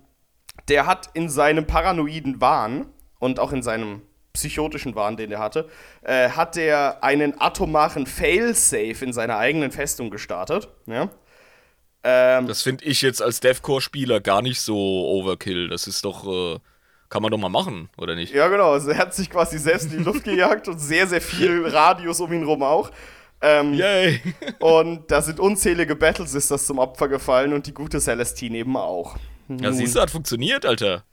der 0.69 0.87
hat 0.87 1.11
in 1.15 1.29
seinem 1.29 1.67
paranoiden 1.67 2.41
Wahn 2.41 2.87
und 3.19 3.41
auch 3.41 3.53
in 3.53 3.63
seinem 3.63 4.03
psychotischen 4.33 4.95
Wahn, 4.95 5.17
den 5.17 5.33
er 5.33 5.41
hatte, 5.41 5.69
äh, 6.03 6.31
hat 6.31 6.57
er 6.57 7.03
einen 7.03 7.41
atomaren 7.41 8.07
Failsafe 8.07 9.05
in 9.05 9.13
seiner 9.13 9.39
eigenen 9.39 9.73
Festung 9.73 10.11
gestartet. 10.11 10.69
Ja? 10.87 11.09
Ähm, 12.05 12.47
Das 12.47 12.63
finde 12.63 12.85
ich 12.85 13.03
jetzt 13.03 13.21
als 13.21 13.41
Deathcore-Spieler 13.41 14.21
gar 14.21 14.43
nicht 14.43 14.61
so 14.61 14.77
Overkill. 14.77 15.69
Das 15.69 15.89
ist 15.89 16.05
doch, 16.05 16.27
äh, 16.27 16.59
kann 17.09 17.23
man 17.23 17.31
doch 17.31 17.39
mal 17.39 17.49
machen, 17.49 17.89
oder 17.97 18.15
nicht? 18.15 18.35
Ja, 18.35 18.49
genau. 18.49 18.73
Also 18.73 18.91
er 18.91 18.99
hat 18.99 19.15
sich 19.15 19.31
quasi 19.31 19.59
selbst 19.59 19.93
in 19.93 19.99
die 19.99 20.05
Luft 20.05 20.25
gejagt 20.25 20.69
und 20.69 20.79
sehr, 20.79 21.07
sehr 21.07 21.21
viel 21.21 21.67
Radius 21.67 22.21
um 22.21 22.33
ihn 22.33 22.45
rum 22.45 22.63
auch. 22.63 22.91
Ähm, 23.41 23.75
Yay! 23.75 24.21
Und 24.59 25.11
da 25.11 25.23
sind 25.23 25.39
unzählige 25.39 25.95
Battle 25.95 26.27
Sisters 26.27 26.67
zum 26.67 26.79
Opfer 26.79 27.09
gefallen 27.09 27.53
und 27.53 27.67
die 27.67 27.75
gute 27.75 28.01
Celestine 28.01 28.59
eben 28.59 28.77
auch. 28.77 29.17
Ja, 29.49 29.73
siehst 29.73 29.97
du, 29.97 30.01
hat 30.01 30.11
funktioniert, 30.11 30.67
Alter. 30.67 31.05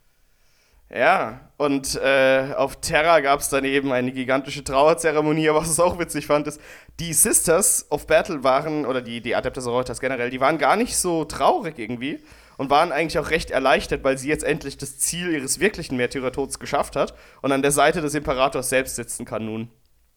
Ja, 0.94 1.50
und 1.56 1.96
äh, 1.96 2.52
auf 2.56 2.80
Terra 2.80 3.20
gab 3.20 3.40
es 3.40 3.48
dann 3.48 3.64
eben 3.64 3.90
eine 3.90 4.12
gigantische 4.12 4.62
Trauerzeremonie, 4.62 5.48
aber 5.48 5.60
was 5.60 5.72
ich 5.72 5.80
auch 5.80 5.98
witzig 5.98 6.26
fand, 6.26 6.46
ist, 6.46 6.60
die 7.00 7.12
Sisters 7.12 7.86
of 7.90 8.06
Battle 8.06 8.44
waren, 8.44 8.86
oder 8.86 9.00
die, 9.00 9.20
die 9.20 9.34
Adeptus 9.34 9.64
Sororitas 9.64 10.00
generell, 10.00 10.30
die 10.30 10.40
waren 10.40 10.58
gar 10.58 10.76
nicht 10.76 10.96
so 10.96 11.24
traurig 11.24 11.78
irgendwie 11.78 12.20
und 12.56 12.70
waren 12.70 12.92
eigentlich 12.92 13.18
auch 13.18 13.30
recht 13.30 13.50
erleichtert, 13.50 14.04
weil 14.04 14.18
sie 14.18 14.28
jetzt 14.28 14.44
endlich 14.44 14.76
das 14.76 14.98
Ziel 14.98 15.32
ihres 15.32 15.60
wirklichen 15.60 15.96
Märtyrertods 15.96 16.58
geschafft 16.58 16.96
hat 16.96 17.14
und 17.42 17.52
an 17.52 17.62
der 17.62 17.72
Seite 17.72 18.00
des 18.00 18.14
Imperators 18.14 18.68
selbst 18.68 18.96
sitzen 18.96 19.24
kann 19.24 19.44
nun. 19.44 19.70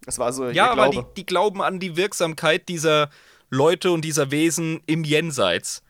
Das 0.06 0.20
war 0.20 0.32
so 0.32 0.50
Ja, 0.50 0.72
aber 0.72 0.90
die, 0.90 1.04
die 1.18 1.26
glauben 1.26 1.62
an 1.62 1.80
die 1.80 1.98
Wirksamkeit 1.98 2.70
dieser 2.70 3.10
Leute 3.50 3.92
und 3.92 4.06
dieser 4.06 4.32
Wesen 4.32 4.82
im 4.86 5.04
Jenseits. 5.04 5.84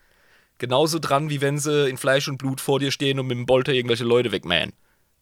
Genauso 0.58 0.98
dran, 0.98 1.30
wie 1.30 1.40
wenn 1.40 1.58
sie 1.58 1.88
in 1.88 1.96
Fleisch 1.96 2.28
und 2.28 2.38
Blut 2.38 2.60
vor 2.60 2.80
dir 2.80 2.90
stehen 2.90 3.18
und 3.18 3.26
mit 3.26 3.36
dem 3.36 3.46
Bolter 3.46 3.72
irgendwelche 3.72 4.04
Leute 4.04 4.32
wegmähen. 4.32 4.72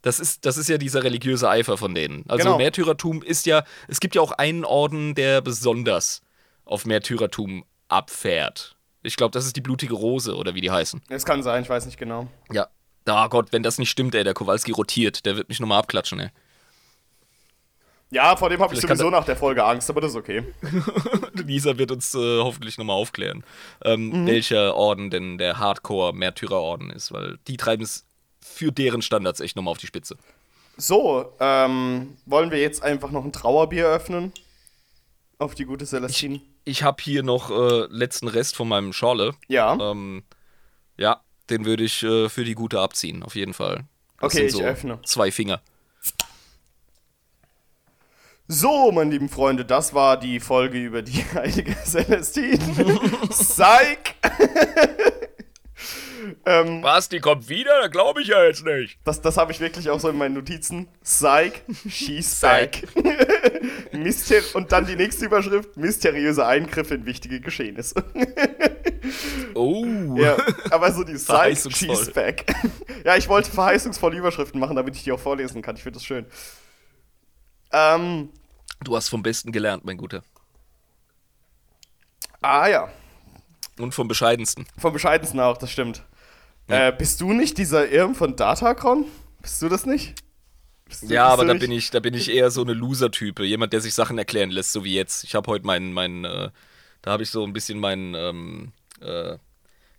Das 0.03 0.21
ist, 0.21 0.47
das 0.47 0.57
ist 0.57 0.69
ja 0.69 0.79
dieser 0.79 1.05
religiöse 1.05 1.49
Eifer 1.49 1.77
von 1.77 1.95
denen. 1.95 2.25
Also 2.29 2.45
Genau. 2.45 2.59
Märtyrertum 2.59 3.23
ist 3.23 3.47
ja, 3.47 3.65
es 3.89 4.01
gibt 4.01 4.15
ja 4.15 4.23
auch 4.23 4.33
einen 4.33 4.65
Orden, 4.65 5.15
der 5.15 5.41
besonders 5.41 6.23
auf 6.65 6.87
Märtyrertum 6.87 7.65
abfährt. 7.89 8.77
Ich 9.03 9.17
glaube, 9.17 9.33
das 9.33 9.47
ist 9.47 9.57
die 9.57 9.61
blutige 9.61 9.95
Rose 9.95 10.35
oder 10.37 10.55
wie 10.55 10.61
die 10.61 10.71
heißen. 10.71 11.03
Es 11.09 11.25
kann 11.25 11.43
sein, 11.43 11.63
ich 11.63 11.69
weiß 11.69 11.87
nicht 11.87 11.99
genau. 11.99 12.29
Ja. 12.53 12.69
Ah 13.07 13.29
Gott, 13.29 13.53
wenn 13.53 13.63
das 13.63 13.79
nicht 13.79 13.89
stimmt, 13.89 14.15
ey, 14.15 14.23
der 14.23 14.35
Kowalski 14.35 14.73
rotiert, 14.73 15.25
der 15.25 15.37
wird 15.37 15.49
mich 15.49 15.61
nochmal 15.61 15.79
abklatschen, 15.79 16.21
ey. 16.21 16.31
Ja, 18.11 18.37
vor 18.37 18.49
dem 18.49 18.61
habe 18.61 18.75
ich 18.75 18.81
sowieso 18.81 19.11
nach 19.11 19.25
der 19.25 19.37
Folge 19.37 19.65
Angst, 19.65 19.91
aber 19.91 20.01
das 20.01 20.13
ist 20.13 20.17
okay. 20.17 20.43
Lisa 21.35 21.77
wird 21.77 21.91
uns 21.91 22.15
äh, 22.15 22.39
hoffentlich 22.39 22.79
nochmal 22.79 22.97
aufklären, 22.97 23.45
ähm, 23.85 24.27
welcher 24.27 24.75
Orden 24.75 25.11
denn 25.11 25.37
der 25.37 25.59
Hardcore-Märtyrerorden 25.59 26.91
ist, 26.91 27.13
weil 27.13 27.39
die 27.47 27.59
treiben 27.59 27.83
es 27.83 28.07
für 28.41 28.73
deren 28.73 29.03
Standards 29.03 29.41
echt 29.41 29.57
nochmal 29.57 29.73
auf 29.73 29.79
die 29.79 29.87
Spitze. 29.87 30.17
So, 30.79 31.35
ähm, 31.39 32.17
wollen 32.25 32.51
wir 32.51 32.61
jetzt 32.61 32.83
einfach 32.83 33.11
noch 33.11 33.25
ein 33.25 33.33
Trauerbier 33.33 33.87
öffnen? 33.87 34.33
Auf 35.39 35.55
die 35.55 35.65
gute 35.65 35.87
Celestine? 35.87 36.41
Ich 36.65 36.83
habe 36.83 37.03
hier 37.03 37.23
noch 37.23 37.51
äh, 37.51 37.87
letzten 37.91 38.27
Rest 38.29 38.57
von 38.57 38.69
meinem 38.69 38.93
Schorle. 38.93 39.35
Ja. 39.47 39.75
Ähm, 39.81 40.25
ja, 40.97 41.21
den 41.49 41.65
würde 41.65 41.85
ich 41.85 42.03
äh, 42.03 42.29
für 42.29 42.45
die 42.45 42.55
gute 42.55 42.81
abziehen, 42.81 43.23
auf 43.23 43.37
jeden 43.37 43.55
Fall. 43.55 43.85
Das 44.21 44.35
Okay, 44.35 44.49
sind 44.49 44.61
ich 44.61 44.67
öffne. 44.67 45.01
Zwei 45.05 45.31
Finger. 45.31 45.63
So, 48.49 48.91
meine 48.93 49.11
lieben 49.11 49.29
Freunde, 49.29 49.65
das 49.65 49.95
war 49.95 50.19
die 50.19 50.41
Folge 50.41 50.79
über 50.79 51.03
die 51.03 51.23
heilige 51.35 51.77
Celestine. 51.85 52.59
Psych! 53.29 54.15
ähm, 56.47 56.83
Was, 56.83 57.09
die 57.09 57.21
kommt 57.21 57.49
wieder? 57.49 57.81
Da 57.83 57.89
glaube 57.89 58.23
ich 58.23 58.29
ja 58.29 58.45
jetzt 58.45 58.65
nicht. 58.65 58.99
das 59.05 59.21
das 59.21 59.37
habe 59.37 59.53
ich 59.53 59.61
wirklich 59.61 59.89
auch 59.91 60.01
so 60.01 60.09
in 60.09 60.17
meinen 60.19 60.35
Notizen. 60.35 60.89
Psych, 61.03 61.63
she's 61.89 62.35
back. 62.41 62.87
Myster 63.93 64.37
und 64.55 64.71
dann 64.73 64.87
die 64.87 64.97
nächste 64.97 65.27
Überschrift: 65.27 65.77
mysteriöse 65.77 66.47
Eingriffe 66.47 66.95
in 66.95 67.07
wichtige 67.07 67.41
Geschehnisse. 67.41 67.95
Oh. 69.55 69.87
Ja, 70.17 70.37
aber 70.71 70.93
so 70.93 71.03
die 71.03 71.15
Psych, 71.15 71.75
she's 71.75 72.11
back. 72.13 72.45
ja, 73.05 73.17
ich 73.17 73.29
wollte 73.29 73.51
verheißungsvolle 73.51 74.17
Überschriften 74.19 74.61
machen, 74.61 74.77
damit 74.77 74.97
ich 74.97 75.05
die 75.05 75.13
auch 75.13 75.19
vorlesen 75.21 75.63
kann. 75.63 75.77
Ich 75.77 75.83
finde 75.83 75.99
das 75.99 76.05
schön. 76.05 76.27
Ähm, 77.73 78.29
Du 78.85 78.95
hast 78.97 79.09
vom 79.09 79.23
Besten 79.23 79.51
gelernt, 79.51 79.85
mein 79.85 79.97
Guter. 79.97 80.23
ah 82.43 82.69
ja, 82.69 82.89
Und 83.79 83.95
vom 83.95 84.09
Bescheidensten. 84.09 84.67
vom 84.79 84.93
Bescheidensten 84.93 85.41
auch, 85.41 85.57
das 85.57 85.71
stimmt. 85.73 86.05
Äh, 86.69 86.93
bist 86.93 87.21
du 87.21 87.33
nicht 87.33 87.59
dieser 87.59 87.89
Irm 87.91 88.15
von 88.15 88.37
Datacron? 88.37 89.07
Bist 89.43 89.63
du 89.63 89.69
das 89.69 89.87
nicht? 89.87 90.15
Du- 91.03 91.07
Ja, 91.07 91.27
aber 91.29 91.45
da 91.45 91.55
nicht- 91.55 91.61
bin 91.63 91.73
ich, 91.73 91.91
da 91.91 92.01
bin 92.01 92.15
ich 92.15 92.31
eher 92.31 92.51
so 92.51 92.63
eine 92.63 92.73
Loser-Type. 92.75 93.45
Jemand, 93.45 93.73
der 93.73 93.81
sich 93.81 93.95
Sachen 93.95 94.19
erklären 94.19 94.51
lässt, 94.51 94.73
so 94.73 94.85
wie 94.85 94.95
jetzt. 94.95 95.25
Ich 95.25 95.35
habe 95.35 95.51
heute 95.51 95.67
meinen, 95.67 95.93
meinen, 95.93 96.25
äh, 96.25 96.51
da 97.03 97.11
habe 97.13 97.23
ich 97.23 97.31
so 97.31 97.45
ein 97.45 97.53
bisschen 97.53 97.79
meinen, 97.79 98.15
ähm, 98.15 98.73
äh, 99.01 99.37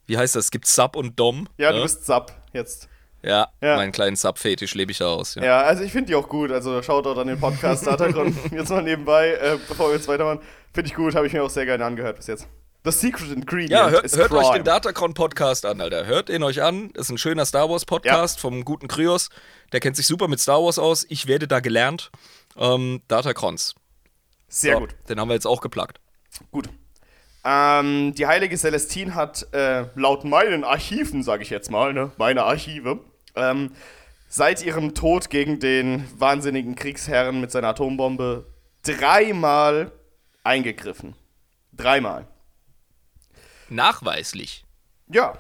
wie 0.08 0.18
heißt 0.18 0.36
das? 0.36 0.46
Es 0.46 0.52
gibt 0.52 0.66
Sub 0.66 0.96
und 0.96 1.20
Dom. 1.20 1.48
Ja, 1.58 1.72
ne? 1.72 1.78
du 1.78 1.84
bist 1.84 2.06
Sub 2.06 2.32
jetzt. 2.54 2.88
Ja, 3.22 3.50
Ja. 3.62 3.76
meinen 3.76 3.92
kleinen 3.92 4.16
Sub-Fetisch 4.16 4.74
lebe 4.76 4.92
ich 4.92 4.98
da 5.00 5.08
aus. 5.08 5.36
Ja. 5.36 5.44
Ja, 5.44 5.62
also 5.62 5.84
ich 5.84 5.92
finde 5.92 6.08
die 6.08 6.16
auch 6.16 6.30
gut. 6.30 6.52
Also 6.52 6.82
schaut 6.82 7.06
dort 7.06 7.18
an 7.18 7.28
den 7.28 7.40
Podcast 7.40 7.86
Datacron. 7.86 8.36
jetzt 8.52 8.70
mal 8.70 8.82
nebenbei, 8.82 9.32
äh, 9.34 9.58
bevor 9.68 9.90
wir 9.90 9.96
jetzt 9.96 10.08
weitermachen. 10.08 10.40
Finde 10.74 10.88
ich 10.90 10.96
gut, 10.96 11.16
habe 11.16 11.28
ich 11.28 11.34
mir 11.34 11.44
auch 11.44 11.50
sehr 11.50 11.66
gerne 11.66 11.84
angehört 11.86 12.16
bis 12.18 12.28
jetzt. 12.28 12.48
The 12.86 12.92
Secret 12.92 13.32
Ingredient 13.32 13.72
Ja, 13.72 13.90
hört, 13.90 14.16
hört 14.16 14.32
euch 14.32 14.50
den 14.52 14.64
Datacron-Podcast 14.64 15.66
an, 15.66 15.82
Alter. 15.82 16.06
Hört 16.06 16.30
ihn 16.30 16.44
euch 16.44 16.62
an. 16.62 16.92
Das 16.94 17.08
ist 17.08 17.10
ein 17.12 17.18
schöner 17.18 17.46
Star 17.46 17.70
Wars-Podcast 17.70 18.40
vom 18.40 18.64
guten 18.64 18.88
Kryos. 18.88 19.30
Der 19.74 19.82
kennt 19.82 19.98
sich 19.98 20.08
super 20.08 20.30
mit 20.30 20.40
Star 20.40 20.64
Wars 20.64 20.80
aus. 20.80 21.06
Ich 21.10 21.28
werde 21.28 21.48
da 21.48 21.60
gelernt. 21.60 22.10
Ähm, 22.58 23.02
Datacrons. 23.10 23.76
Sehr 24.48 24.76
So, 24.76 24.80
gut. 24.80 24.96
Den 25.10 25.20
haben 25.20 25.28
wir 25.28 25.34
jetzt 25.36 25.46
auch 25.46 25.60
geplagt. 25.60 26.00
Gut. 26.52 26.70
Ähm, 27.44 28.14
die 28.16 28.28
heilige 28.28 28.58
Celestine 28.58 29.14
hat 29.14 29.48
äh, 29.54 29.86
laut 29.96 30.24
meinen 30.24 30.64
Archiven, 30.64 31.22
sage 31.22 31.44
ich 31.44 31.50
jetzt 31.50 31.72
mal, 31.72 31.94
ne, 31.94 32.12
meine 32.18 32.44
Archive, 32.44 33.00
ähm, 33.36 33.72
seit 34.30 34.64
ihrem 34.64 34.94
Tod 34.94 35.30
gegen 35.30 35.60
den 35.60 36.06
wahnsinnigen 36.18 36.76
Kriegsherren 36.76 37.42
mit 37.42 37.52
seiner 37.52 37.70
Atombombe 37.70 38.46
dreimal 38.84 39.92
eingegriffen. 40.44 41.16
Dreimal. 41.74 42.28
Nachweislich. 43.70 44.66
Ja. 45.08 45.38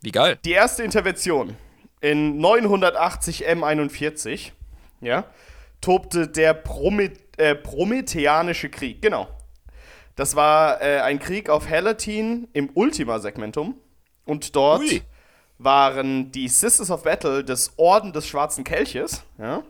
Wie 0.00 0.10
geil. 0.10 0.38
Die 0.44 0.52
erste 0.52 0.82
Intervention 0.82 1.56
in 2.00 2.38
980 2.38 3.48
M41, 3.48 4.52
ja, 5.00 5.24
tobte 5.80 6.28
der 6.28 6.54
Promet 6.54 7.24
äh, 7.38 7.54
Prometheanische 7.54 8.68
Krieg. 8.68 9.02
Genau. 9.02 9.28
Das 10.16 10.36
war 10.36 10.80
äh, 10.80 11.00
ein 11.00 11.18
Krieg 11.18 11.48
auf 11.48 11.68
Helatin 11.68 12.48
im 12.52 12.70
Ultima-Segmentum. 12.74 13.74
Und 14.24 14.54
dort 14.54 14.80
Ui. 14.80 15.02
waren 15.58 16.30
die 16.30 16.48
Sisters 16.48 16.90
of 16.90 17.02
Battle 17.02 17.44
des 17.44 17.72
Orden 17.76 18.12
des 18.12 18.26
Schwarzen 18.26 18.64
Kelches, 18.64 19.22
ja, 19.38 19.62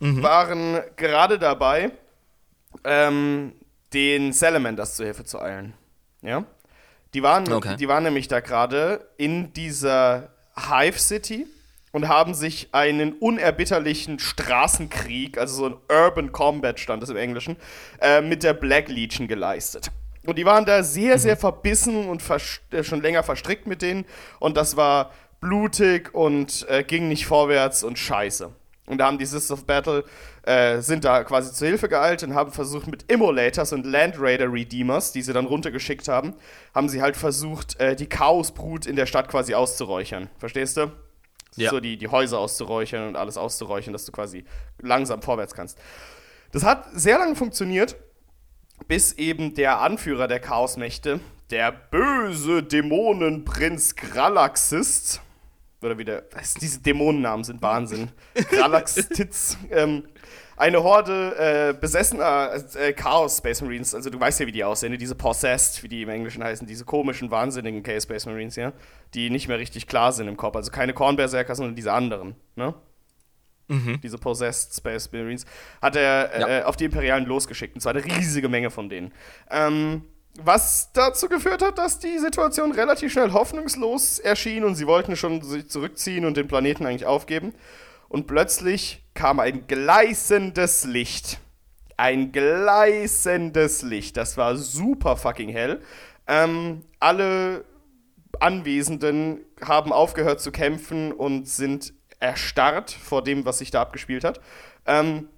waren 0.00 0.80
gerade 0.96 1.38
dabei, 1.38 1.92
ähm, 2.82 3.52
den 3.92 4.32
Salamanders 4.32 4.96
zu 4.96 5.04
Hilfe 5.04 5.24
zu 5.24 5.40
eilen. 5.40 5.74
Ja? 6.24 6.44
Die, 7.14 7.22
waren, 7.22 7.50
Okay. 7.52 7.76
die 7.76 7.86
waren 7.88 8.02
nämlich 8.02 8.26
da 8.28 8.40
gerade 8.40 9.08
in 9.16 9.52
dieser 9.52 10.30
Hive 10.56 10.98
City 10.98 11.46
und 11.92 12.08
haben 12.08 12.34
sich 12.34 12.68
einen 12.72 13.12
unerbitterlichen 13.12 14.18
Straßenkrieg, 14.18 15.38
also 15.38 15.54
so 15.54 15.66
ein 15.66 15.76
Urban 15.88 16.32
Combat 16.32 16.80
stand 16.80 17.02
das 17.02 17.10
im 17.10 17.16
Englischen, 17.16 17.56
äh, 18.00 18.20
mit 18.20 18.42
der 18.42 18.54
Black 18.54 18.88
Legion 18.88 19.28
geleistet. 19.28 19.90
Und 20.26 20.36
die 20.38 20.44
waren 20.44 20.64
da 20.64 20.82
sehr, 20.82 21.18
sehr 21.18 21.36
verbissen 21.36 22.08
und 22.08 22.22
äh, 22.70 22.82
schon 22.82 23.02
länger 23.02 23.22
verstrickt 23.22 23.66
mit 23.66 23.82
denen. 23.82 24.06
Und 24.40 24.56
das 24.56 24.76
war 24.76 25.12
blutig 25.40 26.14
und 26.14 26.66
äh, 26.68 26.82
ging 26.82 27.08
nicht 27.08 27.26
vorwärts 27.26 27.84
und 27.84 27.98
scheiße. 27.98 28.50
Und 28.86 28.98
da 28.98 29.06
haben 29.06 29.18
die 29.18 29.26
Sisters 29.26 29.50
of 29.58 29.66
Battle, 29.66 30.04
äh, 30.46 30.80
sind 30.80 31.04
da 31.04 31.24
quasi 31.24 31.52
zur 31.52 31.68
Hilfe 31.68 31.88
geeilt 31.88 32.22
und 32.22 32.34
haben 32.34 32.52
versucht 32.52 32.86
mit 32.86 33.10
Immolators 33.10 33.72
und 33.72 33.86
Land 33.86 34.16
Raider 34.18 34.52
Redeemers, 34.52 35.12
die 35.12 35.22
sie 35.22 35.32
dann 35.32 35.46
runtergeschickt 35.46 36.08
haben, 36.08 36.34
haben 36.74 36.88
sie 36.88 37.00
halt 37.00 37.16
versucht, 37.16 37.80
äh, 37.80 37.96
die 37.96 38.06
Chaosbrut 38.06 38.86
in 38.86 38.96
der 38.96 39.06
Stadt 39.06 39.28
quasi 39.28 39.54
auszuräuchern. 39.54 40.28
Verstehst 40.38 40.76
du? 40.76 40.92
Ja. 41.56 41.70
So 41.70 41.80
die, 41.80 41.96
die 41.96 42.08
Häuser 42.08 42.38
auszuräuchern 42.38 43.08
und 43.08 43.16
alles 43.16 43.36
auszuräuchern, 43.36 43.92
dass 43.92 44.04
du 44.04 44.12
quasi 44.12 44.44
langsam 44.80 45.22
vorwärts 45.22 45.54
kannst. 45.54 45.78
Das 46.52 46.64
hat 46.64 46.86
sehr 46.92 47.18
lange 47.18 47.36
funktioniert, 47.36 47.96
bis 48.86 49.12
eben 49.12 49.54
der 49.54 49.80
Anführer 49.80 50.28
der 50.28 50.40
Chaosmächte, 50.40 51.20
der 51.50 51.72
böse 51.72 52.62
Dämonenprinz 52.62 53.94
Gralaxist, 53.96 55.20
oder 55.80 55.98
wie 55.98 56.04
der, 56.04 56.24
was, 56.32 56.54
diese 56.54 56.80
Dämonennamen 56.80 57.44
sind 57.44 57.62
Wahnsinn, 57.62 58.10
Gralaxtitz, 58.50 59.56
ähm, 59.70 60.04
eine 60.56 60.82
Horde 60.82 61.36
äh, 61.36 61.74
besessener 61.78 62.50
äh, 62.74 62.92
Chaos 62.92 63.38
Space 63.38 63.60
Marines, 63.62 63.94
also 63.94 64.10
du 64.10 64.18
weißt 64.20 64.40
ja, 64.40 64.46
wie 64.46 64.52
die 64.52 64.64
aussehen, 64.64 64.92
ne? 64.92 64.98
diese 64.98 65.14
Possessed, 65.14 65.82
wie 65.82 65.88
die 65.88 66.02
im 66.02 66.08
Englischen 66.08 66.42
heißen, 66.44 66.66
diese 66.66 66.84
komischen, 66.84 67.30
wahnsinnigen 67.30 67.82
Chaos 67.82 68.04
Space 68.04 68.26
Marines, 68.26 68.56
ja, 68.56 68.72
die 69.14 69.30
nicht 69.30 69.48
mehr 69.48 69.58
richtig 69.58 69.86
klar 69.86 70.12
sind 70.12 70.28
im 70.28 70.36
Kopf, 70.36 70.56
also 70.56 70.70
keine 70.70 70.92
Kornberserker, 70.94 71.54
sondern 71.54 71.74
diese 71.74 71.92
anderen, 71.92 72.34
ne? 72.56 72.74
diese 74.02 74.18
Possessed 74.18 74.74
Space 74.74 75.10
Marines, 75.10 75.46
hat 75.80 75.96
er 75.96 76.34
äh, 76.34 76.40
Ja. 76.58 76.64
auf 76.66 76.76
die 76.76 76.84
Imperialen 76.84 77.24
losgeschickt. 77.24 77.74
Und 77.74 77.80
zwar 77.80 77.94
eine 77.94 78.04
riesige 78.04 78.50
Menge 78.50 78.70
von 78.70 78.90
denen. 78.90 79.10
Ähm, 79.50 80.02
was 80.38 80.90
dazu 80.92 81.28
geführt 81.30 81.62
hat, 81.62 81.78
dass 81.78 81.98
die 81.98 82.18
Situation 82.18 82.72
relativ 82.72 83.10
schnell 83.12 83.32
hoffnungslos 83.32 84.18
erschien 84.18 84.64
und 84.64 84.74
sie 84.74 84.86
wollten 84.86 85.16
schon 85.16 85.40
sich 85.40 85.68
zurückziehen 85.70 86.26
und 86.26 86.36
den 86.36 86.46
Planeten 86.46 86.84
eigentlich 86.84 87.06
aufgeben. 87.06 87.54
Und 88.08 88.26
plötzlich 88.26 89.04
kam 89.14 89.40
ein 89.40 89.66
gleißendes 89.66 90.84
Licht. 90.84 91.40
Ein 91.96 92.32
gleißendes 92.32 93.82
Licht. 93.82 94.16
Das 94.16 94.36
war 94.36 94.56
super 94.56 95.16
fucking 95.16 95.50
hell. 95.50 95.80
Ähm, 96.26 96.82
alle 96.98 97.64
Anwesenden 98.40 99.40
haben 99.60 99.92
aufgehört 99.92 100.40
zu 100.40 100.50
kämpfen 100.50 101.12
und 101.12 101.48
sind 101.48 101.92
erstarrt 102.20 102.90
vor 102.90 103.22
dem, 103.22 103.44
was 103.44 103.58
sich 103.58 103.70
da 103.70 103.82
abgespielt 103.82 104.24
hat. 104.24 104.40
Ähm, 104.86 105.28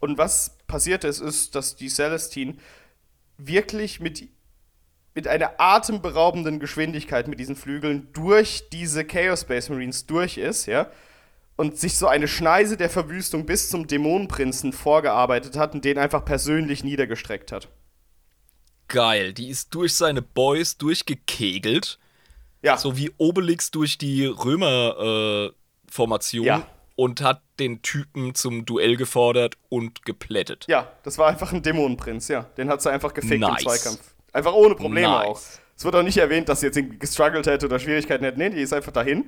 und 0.00 0.18
was 0.18 0.58
passiert 0.66 1.04
ist, 1.04 1.20
ist, 1.20 1.54
dass 1.54 1.76
die 1.76 1.88
Celestine 1.88 2.56
wirklich 3.38 4.00
mit, 4.00 4.28
mit 5.14 5.26
einer 5.26 5.52
atemberaubenden 5.58 6.60
Geschwindigkeit 6.60 7.26
mit 7.26 7.40
diesen 7.40 7.56
Flügeln 7.56 8.08
durch 8.12 8.68
diese 8.70 9.04
Chaos 9.04 9.42
Space 9.42 9.70
Marines 9.70 10.06
durch 10.06 10.36
ist, 10.36 10.66
ja, 10.66 10.90
und 11.56 11.78
sich 11.78 11.96
so 11.96 12.06
eine 12.08 12.26
Schneise 12.28 12.76
der 12.76 12.90
Verwüstung 12.90 13.46
bis 13.46 13.70
zum 13.70 13.86
Dämonenprinzen 13.86 14.72
vorgearbeitet 14.72 15.56
hat 15.56 15.74
und 15.74 15.84
den 15.84 15.98
einfach 15.98 16.24
persönlich 16.24 16.82
niedergestreckt 16.84 17.52
hat. 17.52 17.68
Geil. 18.88 19.32
Die 19.32 19.48
ist 19.48 19.72
durch 19.74 19.94
seine 19.94 20.22
Boys 20.22 20.76
durchgekegelt. 20.78 21.98
Ja, 22.62 22.76
So 22.76 22.96
wie 22.96 23.12
Obelix 23.18 23.70
durch 23.70 23.98
die 23.98 24.26
Römer-Formation. 24.26 26.44
Ja. 26.46 26.66
Und 26.96 27.22
hat 27.22 27.42
den 27.58 27.82
Typen 27.82 28.36
zum 28.36 28.64
Duell 28.66 28.96
gefordert 28.96 29.56
und 29.68 30.04
geplättet. 30.04 30.64
ja, 30.68 30.92
das 31.02 31.18
war 31.18 31.26
einfach 31.28 31.52
ein 31.52 31.60
Dämonenprinz, 31.60 32.28
ja. 32.28 32.42
Den 32.56 32.68
hat 32.68 32.82
sie 32.82 32.90
einfach 32.90 33.12
gefickt 33.12 33.40
Nice. 33.40 33.62
im 33.62 33.68
Zweikampf. 33.68 34.14
Einfach 34.32 34.52
ohne 34.52 34.76
Probleme 34.76 35.08
Nice. 35.08 35.26
auch. 35.26 35.40
Es 35.76 35.84
wird 35.84 35.96
auch 35.96 36.04
nicht 36.04 36.18
erwähnt, 36.18 36.48
dass 36.48 36.60
sie 36.60 36.66
jetzt 36.66 36.76
irgendwie 36.76 37.00
gestruggelt 37.00 37.48
hätte 37.48 37.66
oder 37.66 37.80
Schwierigkeiten 37.80 38.22
hätte. 38.24 38.38
Nee, 38.38 38.50
die 38.50 38.60
ist 38.60 38.72
einfach 38.72 38.92
dahin, 38.92 39.24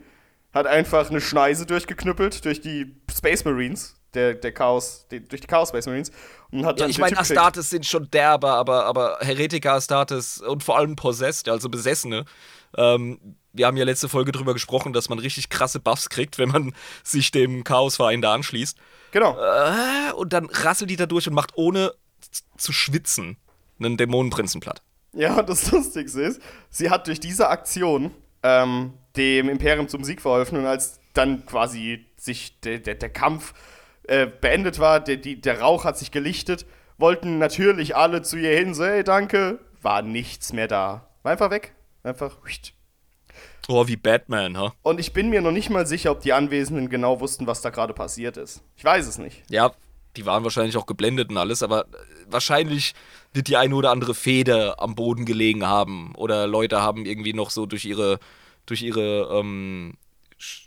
hat 0.57 0.67
einfach 0.67 1.11
eine 1.11 1.21
Schneise 1.21 1.67
durchgeknüppelt 1.67 2.45
durch 2.47 2.63
die 2.63 2.97
Space 3.15 3.45
Marines, 3.45 3.95
der, 4.15 4.35
der 4.35 4.53
Chaos, 4.53 5.07
die, 5.11 5.21
durch 5.23 5.43
die 5.43 5.47
Chaos 5.47 5.69
Space 5.69 5.85
Marines 5.85 6.11
und 6.51 6.65
hat 6.65 6.79
Ja, 6.79 6.85
dann 6.85 6.91
ich 6.91 6.99
meine. 6.99 7.19
Astartes 7.19 7.69
sind 7.69 7.85
schon 7.85 8.11
derber, 8.11 8.55
aber, 8.55 8.87
aber 8.87 9.19
Heretiker 9.21 9.75
Astartes 9.75 10.41
und 10.41 10.65
vor 10.65 10.79
allem 10.79 10.97
Possessed, 10.97 11.51
also 11.51 11.69
Besessene. 11.69 12.25
Ähm, 12.75 13.37
wir 13.53 13.67
haben 13.67 13.77
ja 13.77 13.85
letzte 13.85 14.09
Folge 14.09 14.33
drüber 14.33 14.55
gesprochen, 14.55 14.95
dass 14.95 15.11
man 15.11 15.19
richtig 15.19 15.51
krasse 15.51 15.79
Buffs 15.79 16.09
kriegt, 16.09 16.39
wenn 16.39 16.49
man 16.49 16.75
sich 17.05 17.31
dem 17.31 17.63
Chaosverein 17.63 18.23
da 18.23 18.33
anschließt. 18.33 18.79
Genau. 19.13 19.37
Äh, 19.39 20.13
und 20.15 20.33
dann 20.33 20.47
rasselt 20.47 20.89
die 20.89 20.97
da 20.97 21.05
durch 21.05 21.29
und 21.29 21.35
macht 21.35 21.53
ohne 21.57 21.93
zu 22.57 22.73
schwitzen 22.73 23.37
einen 23.79 23.99
Dämonenprinzen 23.99 24.63
platt. 24.63 24.81
Ja, 25.13 25.35
und 25.39 25.51
das 25.51 25.71
Lustigste 25.71 26.23
ist, 26.23 26.41
sie 26.71 26.89
hat 26.89 27.07
durch 27.09 27.21
diese 27.21 27.49
Aktion 27.51 28.11
ähm, 28.43 28.95
dem 29.17 29.49
Imperium 29.49 29.89
zum 29.89 30.05
Sieg 30.05 30.21
verholfen 30.21 30.59
und 30.59 30.67
als 30.67 31.01
dann 31.15 31.47
quasi 31.47 32.07
sich 32.17 32.61
der, 32.61 32.79
der, 32.79 32.95
der 32.95 33.09
Kampf 33.09 33.55
äh, 34.05 34.27
beendet 34.27 34.79
war, 34.79 35.01
der, 35.01 35.17
die, 35.17 35.41
der 35.41 35.61
Rauch 35.61 35.85
hat 35.85 35.99
sich 35.99 36.11
gelichtet, 36.11 36.67
wollten 36.99 37.39
natürlich 37.39 37.97
alle 37.97 38.23
zu 38.23 38.37
ihr 38.37 38.57
hin, 38.57 38.75
so, 38.75 38.85
hey, 38.85 39.05
danke, 39.05 39.59
war 39.83 40.03
nichts 40.03 40.53
mehr 40.53 40.69
da. 40.69 41.09
War 41.23 41.33
einfach 41.33 41.51
weg. 41.51 41.75
Einfach. 42.03 42.37
Oh, 43.69 43.89
wie 43.89 43.97
Batman, 43.97 44.57
ha? 44.57 44.73
Und 44.83 45.01
ich 45.01 45.13
bin 45.13 45.29
mir 45.29 45.41
noch 45.41 45.51
nicht 45.51 45.71
mal 45.71 45.87
sicher, 45.87 46.13
ob 46.13 46.21
die 46.21 46.33
Anwesenden 46.33 46.89
genau 46.89 47.21
wussten, 47.21 47.47
was 47.47 47.63
da 47.63 47.71
gerade 47.71 47.95
passiert 47.95 48.37
ist. 48.37 48.63
Ich 48.77 48.85
weiß 48.85 49.07
es 49.07 49.19
nicht. 49.19 49.43
Ja, 49.51 49.73
die 50.17 50.25
waren 50.25 50.45
wahrscheinlich 50.45 50.77
auch 50.77 50.87
geblendet 50.87 51.31
und 51.31 51.37
alles, 51.37 51.63
aber 51.63 51.83
äh, 51.83 51.87
wahrscheinlich 52.29 52.95
wird 53.33 53.49
die 53.49 53.57
eine 53.57 53.75
oder 53.75 53.91
andere 53.91 54.15
Feder 54.15 54.81
am 54.81 54.95
Boden 54.95 55.25
gelegen 55.25 55.67
haben. 55.67 56.15
Oder 56.15 56.47
Leute 56.47 56.81
haben 56.81 57.07
irgendwie 57.07 57.33
noch 57.33 57.51
so 57.51 57.67
durch 57.67 57.85
ihre, 57.85 58.19
durch 58.67 58.83
ihre 58.83 59.29
ähm, 59.33 59.95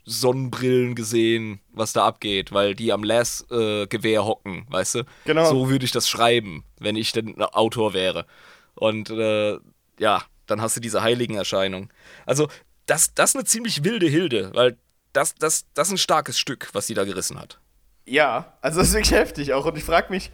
Sonnenbrillen 0.05 0.95
gesehen, 0.95 1.61
was 1.71 1.93
da 1.93 2.05
abgeht, 2.05 2.51
weil 2.51 2.73
die 2.73 2.91
am 2.91 3.03
Las-Gewehr 3.03 4.25
hocken, 4.25 4.65
weißt 4.69 4.95
du? 4.95 5.03
Genau. 5.25 5.49
So 5.49 5.69
würde 5.69 5.85
ich 5.85 5.91
das 5.91 6.09
schreiben, 6.09 6.63
wenn 6.79 6.95
ich 6.95 7.11
denn 7.11 7.35
ein 7.37 7.43
Autor 7.43 7.93
wäre. 7.93 8.25
Und 8.73 9.09
äh, 9.11 9.57
ja, 9.99 10.23
dann 10.47 10.61
hast 10.61 10.75
du 10.75 10.79
diese 10.79 11.03
Heiligenerscheinung. 11.03 11.91
Also, 12.25 12.47
das, 12.87 13.13
das 13.13 13.31
ist 13.31 13.35
eine 13.35 13.45
ziemlich 13.45 13.83
wilde 13.83 14.07
Hilde, 14.07 14.49
weil 14.55 14.77
das, 15.13 15.35
das, 15.35 15.65
das 15.75 15.89
ist 15.89 15.93
ein 15.93 15.97
starkes 15.97 16.39
Stück, 16.39 16.69
was 16.73 16.87
sie 16.87 16.95
da 16.95 17.03
gerissen 17.03 17.39
hat. 17.39 17.59
Ja, 18.05 18.57
also 18.61 18.79
das 18.79 18.87
ist 18.89 18.93
wirklich 18.95 19.11
heftig 19.11 19.53
auch. 19.53 19.65
Und 19.65 19.77
ich 19.77 19.83
frage 19.83 20.11
mich, 20.11 20.31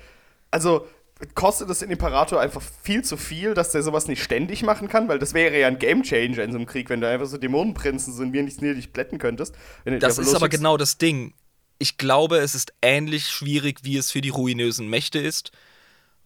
also 0.51 0.87
kostet 1.33 1.69
es 1.69 1.79
den 1.79 1.91
Imperator 1.91 2.41
einfach 2.41 2.61
viel 2.83 3.03
zu 3.03 3.15
viel, 3.17 3.53
dass 3.53 3.71
der 3.71 3.83
sowas 3.83 4.07
nicht 4.07 4.21
ständig 4.21 4.63
machen 4.63 4.89
kann? 4.89 5.07
Weil 5.07 5.19
das 5.19 5.33
wäre 5.33 5.57
ja 5.59 5.67
ein 5.67 5.79
Gamechanger 5.79 6.43
in 6.43 6.51
so 6.51 6.57
einem 6.57 6.65
Krieg, 6.65 6.89
wenn 6.89 7.01
du 7.01 7.09
einfach 7.09 7.25
so 7.27 7.37
Dämonenprinzen 7.37 8.13
so 8.13 8.21
ein 8.21 8.33
wenig 8.33 8.57
dich 8.57 8.91
plätten 8.93 9.17
könntest. 9.17 9.55
Das 9.85 10.17
ist 10.17 10.35
aber 10.35 10.49
genau 10.49 10.77
das 10.77 10.97
Ding. 10.97 11.33
Ich 11.77 11.97
glaube, 11.97 12.37
es 12.37 12.55
ist 12.55 12.73
ähnlich 12.81 13.27
schwierig, 13.27 13.79
wie 13.83 13.97
es 13.97 14.11
für 14.11 14.21
die 14.21 14.29
ruinösen 14.29 14.89
Mächte 14.89 15.19
ist. 15.19 15.51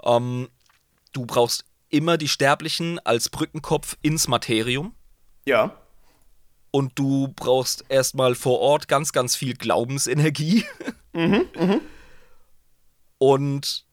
Ähm, 0.04 0.50
du 1.12 1.26
brauchst 1.26 1.66
immer 1.90 2.18
die 2.18 2.28
Sterblichen 2.28 3.00
als 3.00 3.30
Brückenkopf 3.30 3.98
ins 4.02 4.28
Materium. 4.28 4.94
Ja, 5.46 5.76
Und 6.72 6.98
du 7.00 7.30
brauchst 7.36 7.86
erstmal 7.90 8.36
vor 8.36 8.60
Ort 8.60 8.88
ganz, 8.88 9.12
ganz 9.12 9.36
viel 9.36 9.56
Glaubensenergie. 9.56 10.66
Und 13.18 13.86
du 13.86 13.89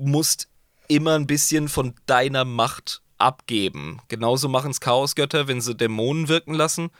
musst 0.00 0.48
immer 0.88 1.14
ein 1.14 1.26
bisschen 1.26 1.68
von 1.68 1.94
deiner 2.06 2.44
Macht 2.44 3.02
abgeben. 3.18 4.00
Genauso 4.08 4.48
machen 4.48 4.70
es 4.70 4.80
Chaosgötter, 4.80 5.46
wenn 5.46 5.60
sie 5.60 5.74
Dämonen 5.74 6.28
wirken 6.28 6.54
lassen. 6.54 6.90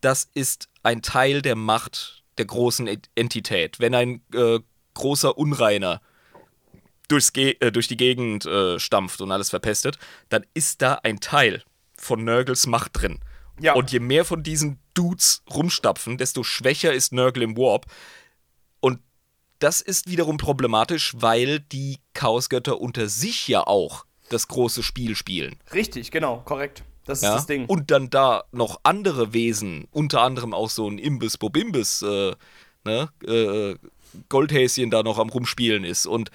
Das 0.00 0.28
ist 0.34 0.68
ein 0.82 1.02
Teil 1.02 1.42
der 1.42 1.56
Macht 1.56 2.22
der 2.36 2.44
großen 2.44 2.88
Entität. 3.14 3.80
Wenn 3.80 3.94
ein 3.94 4.22
äh, 4.32 4.60
großer 4.94 5.36
Unreiner 5.36 6.00
durchs 7.08 7.32
Ge 7.32 7.56
äh, 7.60 7.72
durch 7.72 7.88
die 7.88 7.96
Gegend 7.96 8.46
äh, 8.46 8.78
stampft 8.78 9.20
und 9.20 9.32
alles 9.32 9.50
verpestet, 9.50 9.98
dann 10.28 10.46
ist 10.54 10.82
da 10.82 11.00
ein 11.02 11.20
Teil 11.20 11.64
von 11.96 12.22
Nörgels 12.22 12.66
Macht 12.66 13.00
drin. 13.00 13.18
Ja. 13.60 13.74
Und 13.74 13.90
je 13.90 13.98
mehr 13.98 14.24
von 14.24 14.42
diesen 14.42 14.78
Dudes 14.94 15.42
rumstapfen, 15.52 16.16
desto 16.16 16.44
schwächer 16.44 16.92
ist 16.92 17.12
Nörgel 17.12 17.42
im 17.42 17.56
Warp. 17.56 17.86
Das 19.58 19.80
ist 19.80 20.08
wiederum 20.08 20.36
problematisch, 20.36 21.14
weil 21.16 21.60
die 21.60 21.98
Chaosgötter 22.14 22.80
unter 22.80 23.08
sich 23.08 23.48
ja 23.48 23.66
auch 23.66 24.04
das 24.28 24.48
große 24.48 24.82
Spiel 24.82 25.16
spielen. 25.16 25.58
Richtig, 25.72 26.10
genau, 26.10 26.42
korrekt. 26.44 26.84
Das 27.04 27.22
ja? 27.22 27.30
ist 27.30 27.36
das 27.36 27.46
Ding. 27.46 27.66
Und 27.66 27.90
dann 27.90 28.10
da 28.10 28.44
noch 28.52 28.80
andere 28.82 29.32
Wesen, 29.32 29.88
unter 29.90 30.22
anderem 30.22 30.52
auch 30.52 30.70
so 30.70 30.88
ein 30.88 30.98
Imbis 30.98 31.38
Bobimbis, 31.38 32.02
äh, 32.02 32.32
ne, 32.84 33.08
äh, 33.26 33.76
Goldhäschen 34.28 34.90
da 34.90 35.02
noch 35.02 35.18
am 35.18 35.30
Rumspielen 35.30 35.84
ist. 35.84 36.06
Und 36.06 36.30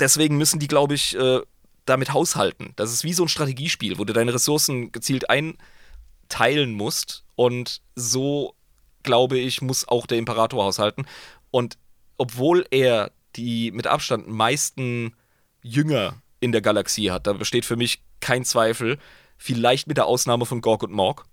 deswegen 0.00 0.38
müssen 0.38 0.58
die, 0.58 0.68
glaube 0.68 0.94
ich, 0.94 1.14
äh, 1.16 1.40
damit 1.84 2.12
haushalten. 2.12 2.72
Das 2.76 2.92
ist 2.92 3.04
wie 3.04 3.12
so 3.12 3.24
ein 3.24 3.28
Strategiespiel, 3.28 3.98
wo 3.98 4.04
du 4.04 4.12
deine 4.12 4.34
Ressourcen 4.34 4.90
gezielt 4.90 5.26
einteilen 5.30 6.72
musst. 6.72 7.24
Und 7.36 7.82
so, 7.94 8.54
glaube 9.02 9.38
ich, 9.38 9.62
muss 9.62 9.86
auch 9.86 10.06
der 10.06 10.18
Imperator 10.18 10.64
haushalten. 10.64 11.06
Und 11.50 11.78
obwohl 12.18 12.66
er 12.70 13.10
die 13.36 13.70
mit 13.70 13.86
Abstand 13.86 14.28
meisten 14.28 15.14
Jünger 15.62 16.22
in 16.40 16.52
der 16.52 16.60
Galaxie 16.60 17.10
hat, 17.10 17.26
da 17.26 17.32
besteht 17.32 17.64
für 17.64 17.76
mich 17.76 18.02
kein 18.20 18.44
Zweifel, 18.44 18.98
Vielleicht 19.38 19.86
mit 19.86 19.96
der 19.96 20.06
Ausnahme 20.06 20.44
von 20.44 20.60
Gorg 20.60 20.82
und 20.82 20.92
Morg. 20.92 21.24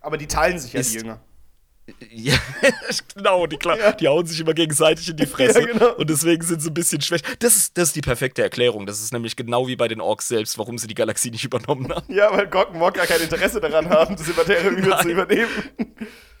Aber 0.00 0.16
die 0.16 0.28
teilen 0.28 0.58
sich 0.58 0.72
ja, 0.72 0.80
die 0.80 0.94
Jünger. 0.94 1.20
Ja, 2.08 2.38
genau, 3.14 3.46
die, 3.46 3.58
ja. 3.62 3.92
die 3.92 4.08
hauen 4.08 4.24
sich 4.24 4.40
immer 4.40 4.54
gegenseitig 4.54 5.10
in 5.10 5.18
die 5.18 5.26
Fresse. 5.26 5.60
Ja, 5.60 5.66
genau. 5.66 5.94
Und 5.96 6.08
deswegen 6.08 6.42
sind 6.42 6.62
sie 6.62 6.70
ein 6.70 6.74
bisschen 6.74 7.02
schwäch. 7.02 7.20
Das 7.40 7.56
ist, 7.56 7.76
das 7.76 7.88
ist 7.88 7.96
die 7.96 8.00
perfekte 8.00 8.42
Erklärung. 8.42 8.86
Das 8.86 9.02
ist 9.02 9.12
nämlich 9.12 9.36
genau 9.36 9.66
wie 9.66 9.76
bei 9.76 9.86
den 9.86 10.00
Orks 10.00 10.28
selbst, 10.28 10.56
warum 10.56 10.78
sie 10.78 10.86
die 10.86 10.94
Galaxie 10.94 11.30
nicht 11.30 11.44
übernommen 11.44 11.94
haben. 11.94 12.10
Ja, 12.10 12.34
weil 12.34 12.46
Gorg 12.46 12.70
und 12.70 12.78
Morg 12.78 12.94
gar 12.94 13.04
kein 13.04 13.20
Interesse 13.20 13.60
daran 13.60 13.90
haben, 13.90 14.16
das 14.16 14.26
Imperium 14.26 14.98
zu 14.98 15.10
übernehmen. 15.10 15.50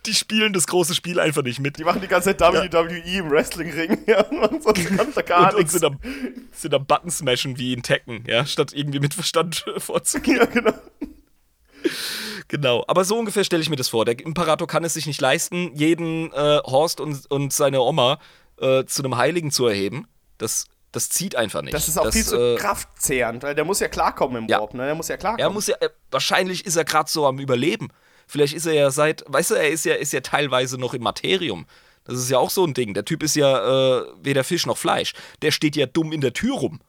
Die 0.06 0.14
spielen 0.14 0.52
das 0.52 0.66
große 0.66 0.94
Spiel 0.94 1.18
einfach 1.18 1.42
nicht 1.42 1.60
mit. 1.60 1.78
Die 1.78 1.84
machen 1.84 2.00
die 2.00 2.08
ganze 2.08 2.36
Zeit 2.36 2.40
WWE 2.40 3.02
ja. 3.04 3.18
im 3.20 3.30
Wrestlingring. 3.30 3.98
Ja, 4.06 4.22
und 4.24 4.62
sonst 4.62 4.96
kommt 4.96 5.16
da 5.16 5.22
gar 5.22 5.50
und, 5.50 5.58
nichts. 5.58 5.74
Und 5.74 5.80
sind 5.80 5.84
am, 5.84 5.98
sind 6.52 6.74
am 6.74 6.84
Button 6.84 7.10
smashen 7.10 7.56
wie 7.56 7.72
in 7.72 7.82
Tekken, 7.82 8.24
ja, 8.26 8.44
statt 8.44 8.72
irgendwie 8.74 9.00
mit 9.00 9.14
Verstand 9.14 9.64
vorzugehen. 9.78 10.36
Ja, 10.40 10.46
genau. 10.46 10.72
Genau, 12.48 12.84
aber 12.86 13.04
so 13.04 13.18
ungefähr 13.18 13.44
stelle 13.44 13.62
ich 13.62 13.70
mir 13.70 13.76
das 13.76 13.88
vor. 13.88 14.04
Der 14.04 14.18
Imperator 14.18 14.66
kann 14.66 14.84
es 14.84 14.94
sich 14.94 15.06
nicht 15.06 15.20
leisten, 15.20 15.70
jeden 15.74 16.32
äh, 16.32 16.60
Horst 16.64 17.00
und, 17.00 17.30
und 17.30 17.52
seine 17.52 17.80
Oma 17.80 18.18
äh, 18.58 18.84
zu 18.84 19.02
einem 19.02 19.16
Heiligen 19.16 19.50
zu 19.50 19.66
erheben. 19.66 20.06
Das, 20.38 20.66
das 20.92 21.10
zieht 21.10 21.36
einfach 21.36 21.62
nicht. 21.62 21.74
Das 21.74 21.88
ist 21.88 21.98
auch 21.98 22.04
das, 22.04 22.14
viel 22.14 22.24
zu 22.24 22.54
äh, 22.54 22.56
kraftzehrend, 22.56 23.42
weil 23.42 23.54
der 23.54 23.64
muss 23.64 23.80
ja 23.80 23.88
klarkommen 23.88 24.44
im 24.44 24.48
ja. 24.48 24.60
Warp, 24.60 24.74
ne? 24.74 24.84
Der 24.84 24.94
muss 24.94 25.08
ja 25.08 25.16
klarkommen. 25.16 25.40
Er 25.40 25.50
muss 25.50 25.66
ja, 25.66 25.76
äh, 25.80 25.90
wahrscheinlich 26.10 26.64
ist 26.64 26.76
er 26.76 26.84
gerade 26.84 27.10
so 27.10 27.26
am 27.26 27.38
Überleben. 27.38 27.88
Vielleicht 28.26 28.54
ist 28.54 28.66
er 28.66 28.74
ja 28.74 28.90
seit, 28.90 29.24
weißt 29.26 29.50
du, 29.50 29.54
er 29.54 29.70
ist 29.70 29.84
ja, 29.84 29.94
ist 29.94 30.12
ja 30.12 30.20
teilweise 30.20 30.78
noch 30.78 30.94
im 30.94 31.02
Materium. 31.02 31.66
Das 32.04 32.18
ist 32.18 32.30
ja 32.30 32.38
auch 32.38 32.50
so 32.50 32.64
ein 32.66 32.74
Ding. 32.74 32.94
Der 32.94 33.04
Typ 33.04 33.22
ist 33.22 33.34
ja 33.34 34.00
äh, 34.00 34.04
weder 34.22 34.44
Fisch 34.44 34.66
noch 34.66 34.76
Fleisch. 34.76 35.14
Der 35.42 35.50
steht 35.50 35.74
ja 35.76 35.86
dumm 35.86 36.12
in 36.12 36.20
der 36.20 36.32
Tür 36.32 36.56
rum. 36.56 36.80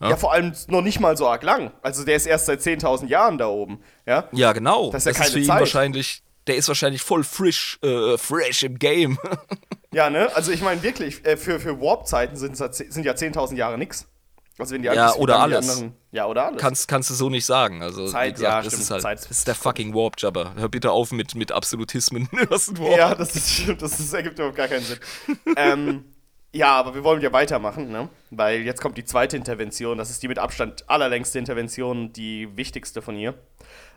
Ja? 0.00 0.10
ja, 0.10 0.16
vor 0.16 0.32
allem 0.32 0.52
noch 0.68 0.82
nicht 0.82 1.00
mal 1.00 1.16
so 1.16 1.28
arg 1.28 1.42
lang. 1.42 1.72
Also 1.82 2.04
der 2.04 2.16
ist 2.16 2.26
erst 2.26 2.46
seit 2.46 2.60
10.000 2.60 3.06
Jahren 3.06 3.38
da 3.38 3.46
oben. 3.46 3.80
Ja, 4.06 4.28
ja 4.32 4.52
genau. 4.52 4.90
Das 4.90 5.06
ist, 5.06 5.06
ja 5.06 5.18
das 5.18 5.28
ist 5.28 5.32
für 5.34 5.40
ihn 5.40 5.46
Zeit. 5.46 5.60
wahrscheinlich, 5.60 6.22
der 6.46 6.56
ist 6.56 6.68
wahrscheinlich 6.68 7.02
voll 7.02 7.24
frisch, 7.24 7.78
äh, 7.82 8.16
fresh 8.18 8.64
im 8.64 8.78
Game. 8.78 9.18
ja, 9.92 10.10
ne? 10.10 10.34
Also 10.34 10.50
ich 10.50 10.62
meine 10.62 10.82
wirklich, 10.82 11.24
äh, 11.26 11.36
für, 11.36 11.60
für 11.60 11.80
Warp-Zeiten 11.80 12.36
sind, 12.36 12.56
sind 12.56 13.04
ja 13.04 13.12
10.000 13.12 13.54
Jahre 13.56 13.78
nix. 13.78 14.06
Also 14.58 14.74
wenn 14.74 14.82
die 14.82 14.88
ja, 14.88 15.14
oder 15.14 15.40
alles. 15.40 15.68
Anderen, 15.68 15.96
ja, 16.12 16.26
oder 16.26 16.46
alles. 16.46 16.60
Kannst, 16.60 16.86
kannst 16.86 17.10
du 17.10 17.14
so 17.14 17.28
nicht 17.28 17.44
sagen. 17.44 17.82
Also, 17.82 18.06
Zeit, 18.06 18.34
gesagt, 18.34 18.52
ja, 18.52 18.62
das 18.62 18.66
stimmt, 18.66 18.82
ist 18.82 18.90
halt, 18.90 19.02
Zeit. 19.02 19.18
Das 19.18 19.30
ist 19.30 19.48
der 19.48 19.54
fucking 19.56 19.94
Warp-Jabber. 19.94 20.54
Hör 20.56 20.68
bitte 20.68 20.92
auf 20.92 21.10
mit, 21.10 21.34
mit 21.34 21.50
Absolutismen. 21.50 22.28
ja, 22.96 23.14
das, 23.14 23.34
ist, 23.34 23.68
das, 23.82 23.98
das 23.98 24.12
ergibt 24.12 24.38
überhaupt 24.38 24.56
gar 24.56 24.68
keinen 24.68 24.84
Sinn. 24.84 24.98
ähm, 25.56 26.04
ja, 26.52 26.76
aber 26.76 26.94
wir 26.94 27.02
wollen 27.02 27.20
ja 27.20 27.32
weitermachen, 27.32 27.90
ne? 27.90 28.08
Weil 28.30 28.60
jetzt 28.60 28.80
kommt 28.80 28.96
die 28.96 29.04
zweite 29.04 29.36
Intervention. 29.36 29.98
Das 29.98 30.10
ist 30.10 30.22
die 30.22 30.28
mit 30.28 30.38
Abstand 30.38 30.88
allerlängste 30.88 31.40
Intervention, 31.40 32.12
die 32.12 32.56
wichtigste 32.56 33.02
von 33.02 33.16
ihr. 33.16 33.34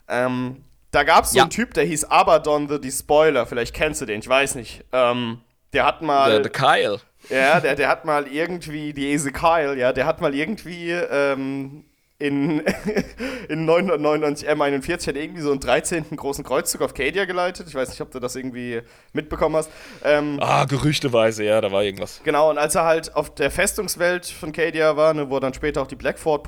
Ähm, 0.07 0.63
da 0.89 1.03
gab 1.03 1.25
es 1.25 1.31
so 1.31 1.37
ja. 1.37 1.43
einen 1.43 1.51
Typ, 1.51 1.75
der 1.75 1.83
hieß 1.83 2.05
Abaddon 2.05 2.67
the 2.67 2.81
Despoiler. 2.81 3.45
Vielleicht 3.45 3.75
kennst 3.75 4.01
du 4.01 4.05
den, 4.05 4.21
ich 4.21 4.27
weiß 4.27 4.55
nicht. 4.55 4.83
Ähm, 4.91 5.41
der 5.73 5.85
hat 5.85 6.01
mal. 6.01 6.41
Der, 6.41 6.51
Kyle. 6.51 6.99
Ja, 7.29 7.59
der, 7.59 7.75
der 7.75 7.89
hat 7.89 8.05
mal 8.05 8.27
irgendwie, 8.27 8.93
die 8.93 9.11
Ezekiel, 9.13 9.75
ja, 9.77 9.91
der 9.91 10.05
hat 10.05 10.21
mal 10.21 10.33
irgendwie 10.33 10.91
ähm, 10.91 11.83
in, 12.19 12.59
in 13.49 13.65
999 13.65 14.49
M41 14.49 15.07
hat 15.07 15.15
irgendwie 15.15 15.41
so 15.41 15.51
einen 15.51 15.59
13. 15.59 16.05
großen 16.15 16.43
Kreuzzug 16.43 16.81
auf 16.81 16.93
Cadia 16.93 17.25
geleitet. 17.25 17.67
Ich 17.67 17.75
weiß 17.75 17.89
nicht, 17.89 18.01
ob 18.01 18.11
du 18.11 18.19
das 18.19 18.35
irgendwie 18.35 18.81
mitbekommen 19.13 19.55
hast. 19.55 19.69
Ähm, 20.03 20.39
ah, 20.41 20.65
gerüchteweise, 20.65 21.43
ja, 21.43 21.61
da 21.61 21.71
war 21.71 21.83
irgendwas. 21.83 22.21
Genau, 22.23 22.49
und 22.49 22.57
als 22.57 22.75
er 22.75 22.85
halt 22.85 23.15
auf 23.15 23.35
der 23.35 23.51
Festungswelt 23.51 24.25
von 24.25 24.51
Cadia 24.51 24.95
war, 24.95 25.13
ne, 25.13 25.29
wo 25.29 25.39
dann 25.39 25.53
später 25.53 25.81
auch 25.81 25.87
die 25.87 25.95
Black, 25.95 26.17
Fort 26.17 26.47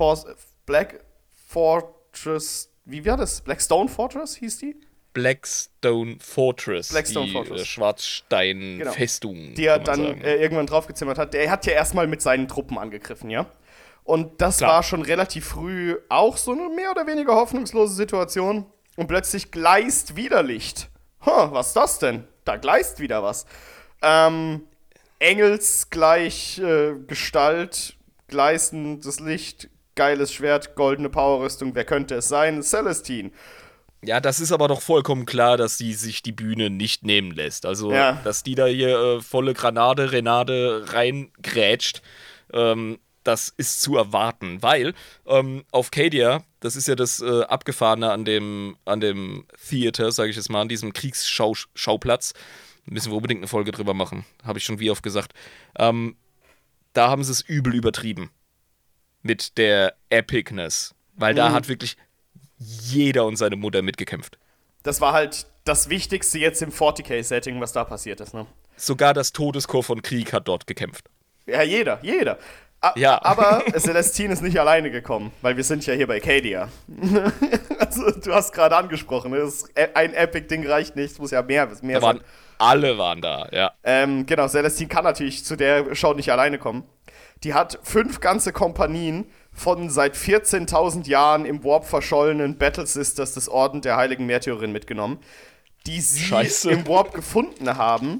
Black 0.66 1.04
Fortress, 1.46 2.70
wie 2.84 3.04
war 3.06 3.16
das? 3.16 3.40
Blackstone 3.40 3.88
Fortress 3.88 4.36
hieß 4.36 4.58
die? 4.58 4.76
Blackstone 5.12 6.16
Fortress. 6.20 6.88
Blackstone 6.88 7.26
die, 7.26 7.32
Fortress. 7.32 7.62
Äh, 7.62 7.64
Schwarzstein-Festung. 7.64 9.34
Genau. 9.34 9.54
Die 9.54 9.66
er 9.66 9.78
dann 9.78 10.20
äh, 10.22 10.36
irgendwann 10.36 10.66
draufgezimmert 10.66 11.18
hat. 11.18 11.34
Der 11.34 11.50
hat 11.50 11.66
ja 11.66 11.72
erstmal 11.72 12.06
mit 12.06 12.22
seinen 12.22 12.48
Truppen 12.48 12.78
angegriffen, 12.78 13.30
ja? 13.30 13.46
Und 14.04 14.40
das 14.40 14.58
Klar. 14.58 14.74
war 14.74 14.82
schon 14.82 15.02
relativ 15.02 15.46
früh 15.46 15.96
auch 16.08 16.36
so 16.36 16.52
eine 16.52 16.68
mehr 16.68 16.90
oder 16.90 17.06
weniger 17.06 17.34
hoffnungslose 17.34 17.94
Situation. 17.94 18.66
Und 18.96 19.06
plötzlich 19.06 19.50
gleist 19.50 20.16
wieder 20.16 20.42
Licht. 20.42 20.88
Huh, 21.24 21.48
was 21.50 21.68
ist 21.68 21.76
das 21.76 21.98
denn? 21.98 22.24
Da 22.44 22.56
gleist 22.56 23.00
wieder 23.00 23.22
was. 23.22 23.46
Ähm, 24.02 24.62
Engelsgleich 25.18 26.58
äh, 26.58 26.94
Gestalt, 27.06 27.96
gleißendes 28.28 29.20
Licht, 29.20 29.68
geiles 29.94 30.32
Schwert, 30.32 30.74
goldene 30.76 31.10
Powerrüstung. 31.10 31.74
Wer 31.74 31.84
könnte 31.84 32.14
es 32.16 32.28
sein? 32.28 32.62
Celestine. 32.62 33.30
Ja, 34.02 34.20
das 34.20 34.40
ist 34.40 34.52
aber 34.52 34.68
doch 34.68 34.80
vollkommen 34.80 35.26
klar, 35.26 35.56
dass 35.56 35.76
sie 35.76 35.92
sich 35.92 36.22
die 36.22 36.32
Bühne 36.32 36.70
nicht 36.70 37.04
nehmen 37.04 37.32
lässt. 37.32 37.66
Also, 37.66 37.92
ja. 37.92 38.20
dass 38.24 38.42
die 38.42 38.54
da 38.54 38.66
hier 38.66 38.98
äh, 38.98 39.20
volle 39.20 39.52
Granade, 39.52 40.12
Renade 40.12 40.86
reingrätscht. 40.88 42.00
Ähm, 42.52 42.98
das 43.22 43.52
ist 43.56 43.82
zu 43.82 43.96
erwarten, 43.96 44.62
weil 44.62 44.94
ähm, 45.26 45.64
auf 45.70 45.90
Cadia, 45.90 46.42
das 46.60 46.74
ist 46.74 46.88
ja 46.88 46.94
das 46.94 47.20
äh, 47.20 47.42
Abgefahrene 47.42 48.10
an 48.10 48.24
dem, 48.24 48.76
an 48.86 49.00
dem 49.00 49.44
Theater, 49.68 50.10
sage 50.10 50.30
ich 50.30 50.36
jetzt 50.36 50.48
mal, 50.48 50.62
an 50.62 50.68
diesem 50.68 50.94
Kriegsschauplatz, 50.94 52.32
müssen 52.86 53.12
wir 53.12 53.16
unbedingt 53.16 53.40
eine 53.40 53.48
Folge 53.48 53.72
drüber 53.72 53.92
machen, 53.92 54.24
habe 54.42 54.58
ich 54.58 54.64
schon 54.64 54.80
wie 54.80 54.90
oft 54.90 55.02
gesagt. 55.02 55.34
Ähm, 55.78 56.16
da 56.94 57.10
haben 57.10 57.22
sie 57.22 57.32
es 57.32 57.42
übel 57.42 57.74
übertrieben 57.74 58.30
mit 59.22 59.58
der 59.58 59.94
Epicness, 60.08 60.94
weil 61.14 61.34
mhm. 61.34 61.36
da 61.36 61.52
hat 61.52 61.68
wirklich 61.68 61.96
jeder 62.60 63.24
und 63.24 63.36
seine 63.36 63.56
Mutter 63.56 63.82
mitgekämpft. 63.82 64.38
Das 64.82 65.00
war 65.00 65.12
halt 65.12 65.46
das 65.64 65.88
Wichtigste 65.88 66.38
jetzt 66.38 66.62
im 66.62 66.70
40k-Setting, 66.70 67.60
was 67.60 67.72
da 67.72 67.84
passiert 67.84 68.20
ist, 68.20 68.34
ne? 68.34 68.46
Sogar 68.76 69.12
das 69.12 69.32
Todeschor 69.32 69.82
von 69.82 70.02
Krieg 70.02 70.32
hat 70.32 70.48
dort 70.48 70.66
gekämpft. 70.66 71.06
Ja, 71.46 71.62
jeder, 71.62 71.98
jeder. 72.02 72.38
A 72.80 72.94
ja. 72.96 73.22
Aber 73.22 73.62
Celestine 73.78 74.32
ist 74.32 74.42
nicht 74.42 74.58
alleine 74.58 74.90
gekommen, 74.90 75.32
weil 75.42 75.56
wir 75.56 75.64
sind 75.64 75.84
ja 75.84 75.94
hier 75.94 76.06
bei 76.06 76.20
Cadia. 76.20 76.68
also, 77.78 78.10
du 78.10 78.32
hast 78.32 78.52
gerade 78.52 78.76
angesprochen, 78.76 79.34
e-, 79.34 79.88
ein 79.94 80.14
Epic-Ding 80.14 80.66
reicht 80.66 80.96
nicht, 80.96 81.12
es 81.12 81.18
muss 81.18 81.30
ja 81.30 81.42
mehr, 81.42 81.68
mehr 81.82 82.00
waren, 82.00 82.20
Alle 82.58 82.96
waren 82.96 83.20
da, 83.20 83.48
ja. 83.52 83.72
Ähm, 83.84 84.24
genau, 84.24 84.48
Celestine 84.48 84.88
kann 84.88 85.04
natürlich 85.04 85.44
zu 85.44 85.56
der 85.56 85.94
Show 85.94 86.14
nicht 86.14 86.32
alleine 86.32 86.58
kommen. 86.58 86.84
Die 87.44 87.52
hat 87.54 87.78
fünf 87.82 88.20
ganze 88.20 88.52
Kompanien 88.52 89.26
von 89.60 89.90
seit 89.90 90.16
14.000 90.16 91.06
Jahren 91.06 91.44
im 91.44 91.62
Warp 91.62 91.84
verschollenen 91.84 92.56
Battle 92.56 92.86
Sisters 92.86 93.34
des 93.34 93.48
Orden 93.48 93.82
der 93.82 93.96
Heiligen 93.96 94.24
Märtyrerin 94.24 94.72
mitgenommen, 94.72 95.18
die 95.86 96.00
sie 96.00 96.20
Scheiße. 96.20 96.70
im 96.70 96.88
Warp 96.88 97.12
gefunden 97.12 97.76
haben 97.76 98.18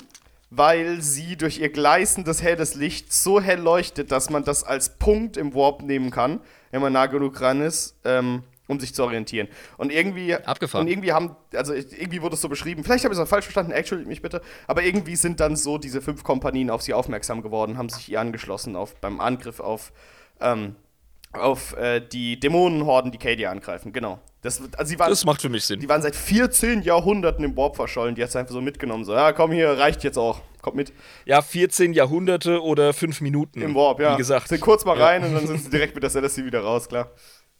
weil 0.50 1.00
sie 1.00 1.36
durch 1.36 1.60
ihr 1.60 1.70
gleißendes 1.70 2.42
helles 2.42 2.74
Licht 2.74 3.12
so 3.12 3.40
hell 3.40 3.60
leuchtet, 3.60 4.10
dass 4.10 4.30
man 4.30 4.44
das 4.44 4.64
als 4.64 4.98
Punkt 4.98 5.36
im 5.36 5.54
Warp 5.54 5.82
nehmen 5.82 6.10
kann, 6.10 6.40
wenn 6.72 6.82
man 6.82 6.92
nah 6.92 7.06
genug 7.06 7.34
dran 7.34 7.60
ist, 7.60 7.96
ähm, 8.04 8.42
um 8.66 8.80
sich 8.80 8.92
zu 8.92 9.04
orientieren. 9.04 9.48
Und 9.78 9.92
irgendwie. 9.92 10.34
Abgefahren. 10.34 10.86
Und 10.86 10.92
irgendwie 10.92 11.12
haben, 11.12 11.36
also 11.54 11.72
irgendwie 11.72 12.20
wurde 12.20 12.34
es 12.34 12.40
so 12.40 12.48
beschrieben, 12.48 12.82
vielleicht 12.82 13.04
habe 13.04 13.14
ich 13.14 13.20
es 13.20 13.24
auch 13.24 13.28
falsch 13.28 13.44
verstanden, 13.44 13.70
entschuldigt 13.70 14.08
mich 14.08 14.22
bitte, 14.22 14.42
aber 14.66 14.82
irgendwie 14.82 15.14
sind 15.14 15.38
dann 15.38 15.54
so 15.54 15.78
diese 15.78 16.02
fünf 16.02 16.24
Kompanien 16.24 16.68
auf 16.68 16.82
sie 16.82 16.94
aufmerksam 16.94 17.42
geworden, 17.42 17.78
haben 17.78 17.88
sich 17.88 18.10
ihr 18.10 18.20
angeschlossen 18.20 18.74
auf, 18.74 18.96
beim 18.96 19.20
Angriff 19.20 19.60
auf 19.60 19.92
ähm, 20.40 20.74
auf 21.32 21.76
äh, 21.76 22.00
die 22.00 22.38
Dämonenhorden, 22.40 23.12
die 23.12 23.18
Cadia 23.18 23.50
angreifen. 23.50 23.92
Genau. 23.92 24.18
Das, 24.42 24.60
also 24.76 24.88
sie 24.88 24.98
waren, 24.98 25.10
Das 25.10 25.24
macht 25.24 25.42
für 25.42 25.48
mich 25.48 25.64
Sinn. 25.64 25.80
die 25.80 25.88
waren 25.88 26.02
seit 26.02 26.16
14 26.16 26.82
Jahrhunderten 26.82 27.44
im 27.44 27.56
Warp 27.56 27.76
verschollen. 27.76 28.14
Die 28.14 28.22
hat 28.22 28.32
sie 28.32 28.38
einfach 28.38 28.54
so 28.54 28.60
mitgenommen. 28.60 29.04
So, 29.04 29.12
ja, 29.12 29.32
komm 29.32 29.52
hier, 29.52 29.70
reicht 29.78 30.02
jetzt 30.02 30.16
auch. 30.18 30.40
Kommt 30.62 30.76
mit. 30.76 30.92
Ja, 31.26 31.40
14 31.42 31.92
Jahrhunderte 31.92 32.62
oder 32.62 32.92
5 32.92 33.20
Minuten. 33.20 33.62
Im 33.62 33.74
Warp, 33.74 34.00
ja. 34.00 34.14
Wie 34.14 34.18
gesagt. 34.18 34.48
Sind 34.48 34.60
kurz 34.60 34.84
mal 34.84 34.98
Ja. 34.98 35.06
rein 35.06 35.24
und 35.24 35.34
dann 35.34 35.46
sind 35.46 35.62
sie 35.62 35.70
direkt 35.70 35.94
mit 35.94 36.02
der 36.02 36.10
Celestia 36.10 36.44
wieder 36.44 36.60
raus, 36.60 36.88
klar. 36.88 37.10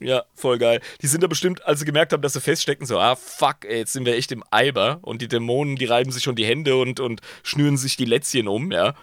Ja, 0.03 0.25
voll 0.35 0.57
geil. 0.59 0.81
Die 1.03 1.07
sind 1.07 1.23
da 1.23 1.27
bestimmt, 1.27 1.65
als 1.67 1.81
sie 1.81 1.85
gemerkt 1.85 2.13
haben, 2.15 2.23
dass 2.23 2.33
sie 2.33 2.41
feststecken, 2.41 2.87
so, 2.87 2.99
ah, 2.99 3.17
fuck, 3.17 3.67
ey, 3.67 3.79
jetzt 3.81 3.93
sind 3.93 4.07
wir 4.07 4.15
echt 4.17 4.33
im 4.33 4.43
Eiber. 4.51 4.99
Und 5.03 5.21
die 5.21 5.29
Dämonen, 5.29 5.77
die 5.77 5.85
reiben 5.85 6.11
sich 6.11 6.23
schon 6.23 6.37
die 6.37 6.47
Hände 6.47 6.77
und, 6.77 7.01
und 7.01 7.21
schnüren 7.43 7.77
sich 7.77 7.97
die 7.99 8.07
Lätzchen 8.07 8.49
um, 8.49 8.73
ja. 8.73 8.95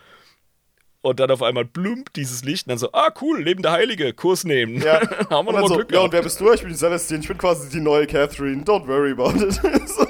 Und 1.08 1.22
dann 1.22 1.32
auf 1.32 1.42
einmal 1.42 1.64
blumpt 1.64 2.18
dieses 2.18 2.44
Licht 2.44 2.68
und 2.68 2.72
dann 2.72 2.80
so, 2.80 2.92
ah, 2.92 3.14
cool, 3.22 3.42
lebende 3.42 3.72
Heilige, 3.72 4.12
Kurs 4.14 4.44
nehmen. 4.44 4.82
Ja. 4.82 5.00
Haben 5.30 5.48
wir 5.48 5.54
nochmal 5.54 5.68
so, 5.70 5.76
Glück 5.76 5.90
ja, 5.94 6.02
und 6.02 6.12
wer 6.12 6.22
bist 6.22 6.38
du? 6.42 6.52
Ich 6.52 6.60
bin 6.60 6.70
die 6.70 6.76
Celestine. 6.76 7.22
Ich 7.22 7.30
bin 7.30 7.38
quasi 7.38 7.70
die 7.70 7.80
neue 7.80 8.06
Catherine. 8.06 8.62
Don't 8.64 8.86
worry 8.88 9.14
about 9.14 9.42
it. 9.42 9.54
so, 9.88 10.06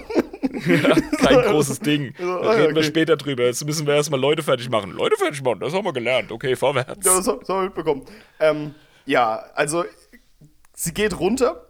Kein 1.18 1.42
großes 1.44 1.82
Ding. 1.82 2.16
Ja, 2.20 2.26
Da 2.26 2.50
ah, 2.50 2.52
reden 2.54 2.74
wir 2.74 2.80
okay. 2.80 2.84
später 2.88 3.16
drüber. 3.16 3.44
Jetzt 3.44 3.64
müssen 3.64 3.86
wir 3.86 3.94
erstmal 3.94 4.20
Leute 4.20 4.42
fertig 4.42 4.72
machen. 4.72 4.92
Leute 4.94 5.18
fertig 5.18 5.44
machen, 5.44 5.60
das 5.60 5.72
haben 5.72 5.86
wir 5.86 5.94
gelernt. 5.94 6.32
Okay, 6.32 6.56
vorwärts. 6.56 7.06
ja, 7.06 7.18
das 7.18 7.28
haben 7.28 7.46
wir 7.48 7.62
mitbekommen. 7.66 8.04
Ähm, 8.40 8.74
ja, 9.06 9.44
also 9.54 9.86
sie 10.74 10.96
geht 10.96 11.20
runter 11.20 11.68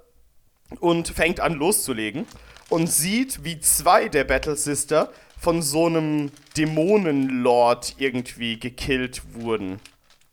und 0.80 1.09
fängt 1.09 1.41
an 1.41 1.55
loszulegen 1.55 2.25
und 2.69 2.89
sieht, 2.89 3.43
wie 3.43 3.59
zwei 3.59 4.07
der 4.07 4.23
Battle 4.23 4.55
Sister 4.55 5.11
von 5.39 5.61
so 5.61 5.85
einem 5.85 6.31
Dämonenlord 6.57 7.95
irgendwie 7.99 8.59
gekillt 8.59 9.21
wurden. 9.33 9.79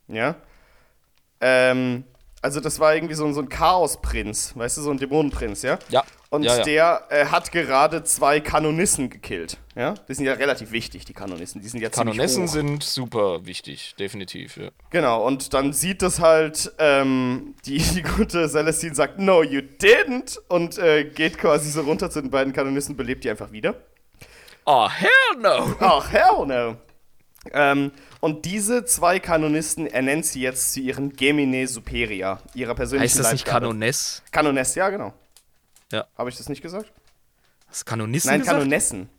Ja? 0.08 0.36
Ähm, 1.40 2.04
also 2.42 2.60
das 2.60 2.78
war 2.78 2.94
irgendwie 2.94 3.14
so, 3.14 3.24
ein- 3.26 3.34
so 3.34 3.40
ein 3.40 3.48
Chaosprinz, 3.48 4.52
weißt 4.56 4.76
du, 4.78 4.82
so 4.82 4.90
ein 4.90 4.98
Dämonenprinz, 4.98 5.62
ja? 5.62 5.78
Ja. 5.88 6.04
Und 6.30 6.42
ja, 6.42 6.56
ja. 6.58 6.62
der 6.64 7.02
äh, 7.10 7.26
hat 7.26 7.52
gerade 7.52 8.02
zwei 8.02 8.40
Kanonissen 8.40 9.08
gekillt, 9.08 9.58
ja? 9.76 9.94
Die 10.08 10.14
sind 10.14 10.24
ja 10.26 10.32
relativ 10.32 10.72
wichtig, 10.72 11.04
die 11.04 11.12
Kanonissen. 11.12 11.60
Die 11.62 11.68
sind 11.68 11.80
ja 11.80 11.90
hoch. 12.48 12.52
sind 12.52 12.82
super 12.82 13.46
wichtig, 13.46 13.94
definitiv. 14.00 14.56
Ja. 14.56 14.70
Genau, 14.90 15.24
und 15.24 15.54
dann 15.54 15.72
sieht 15.72 16.02
das 16.02 16.18
halt, 16.20 16.72
ähm, 16.78 17.54
die, 17.66 17.78
die 17.78 18.02
gute 18.02 18.48
Celestine 18.48 18.94
sagt, 18.96 19.18
no, 19.20 19.42
you 19.44 19.60
didn't, 19.60 20.38
und 20.48 20.76
äh, 20.78 21.04
geht 21.04 21.38
quasi 21.38 21.70
so 21.70 21.82
runter 21.82 22.10
zu 22.10 22.20
den 22.20 22.30
beiden 22.30 22.52
Kanonissen, 22.52 22.96
belebt 22.96 23.22
die 23.24 23.30
einfach 23.30 23.52
wieder. 23.52 23.76
Oh, 24.66 24.88
hell 24.88 25.10
no! 25.40 25.74
Ach, 25.80 26.10
hell 26.10 26.46
no. 26.46 26.76
Ähm, 27.52 27.92
und 28.20 28.46
diese 28.46 28.84
zwei 28.86 29.18
Kanonisten 29.20 29.86
ernennt 29.86 30.24
sie 30.24 30.40
jetzt 30.40 30.72
zu 30.72 30.80
ihren 30.80 31.14
Gemine 31.14 31.66
Superia, 31.68 32.40
ihrer 32.54 32.74
persönlichen 32.74 33.10
Heißt 33.10 33.18
das 33.18 33.32
nicht. 33.32 33.44
Kanoness? 33.44 34.22
Kanoness, 34.30 34.74
ja, 34.74 34.88
genau. 34.88 35.12
Ja. 35.92 36.06
Habe 36.16 36.30
ich 36.30 36.36
das 36.36 36.48
nicht 36.48 36.62
gesagt? 36.62 36.90
Hast 37.68 37.84
Kanonissen 37.84 38.30
Nein, 38.30 38.40
gesagt? 38.40 38.56
Kanonessen. 38.58 39.10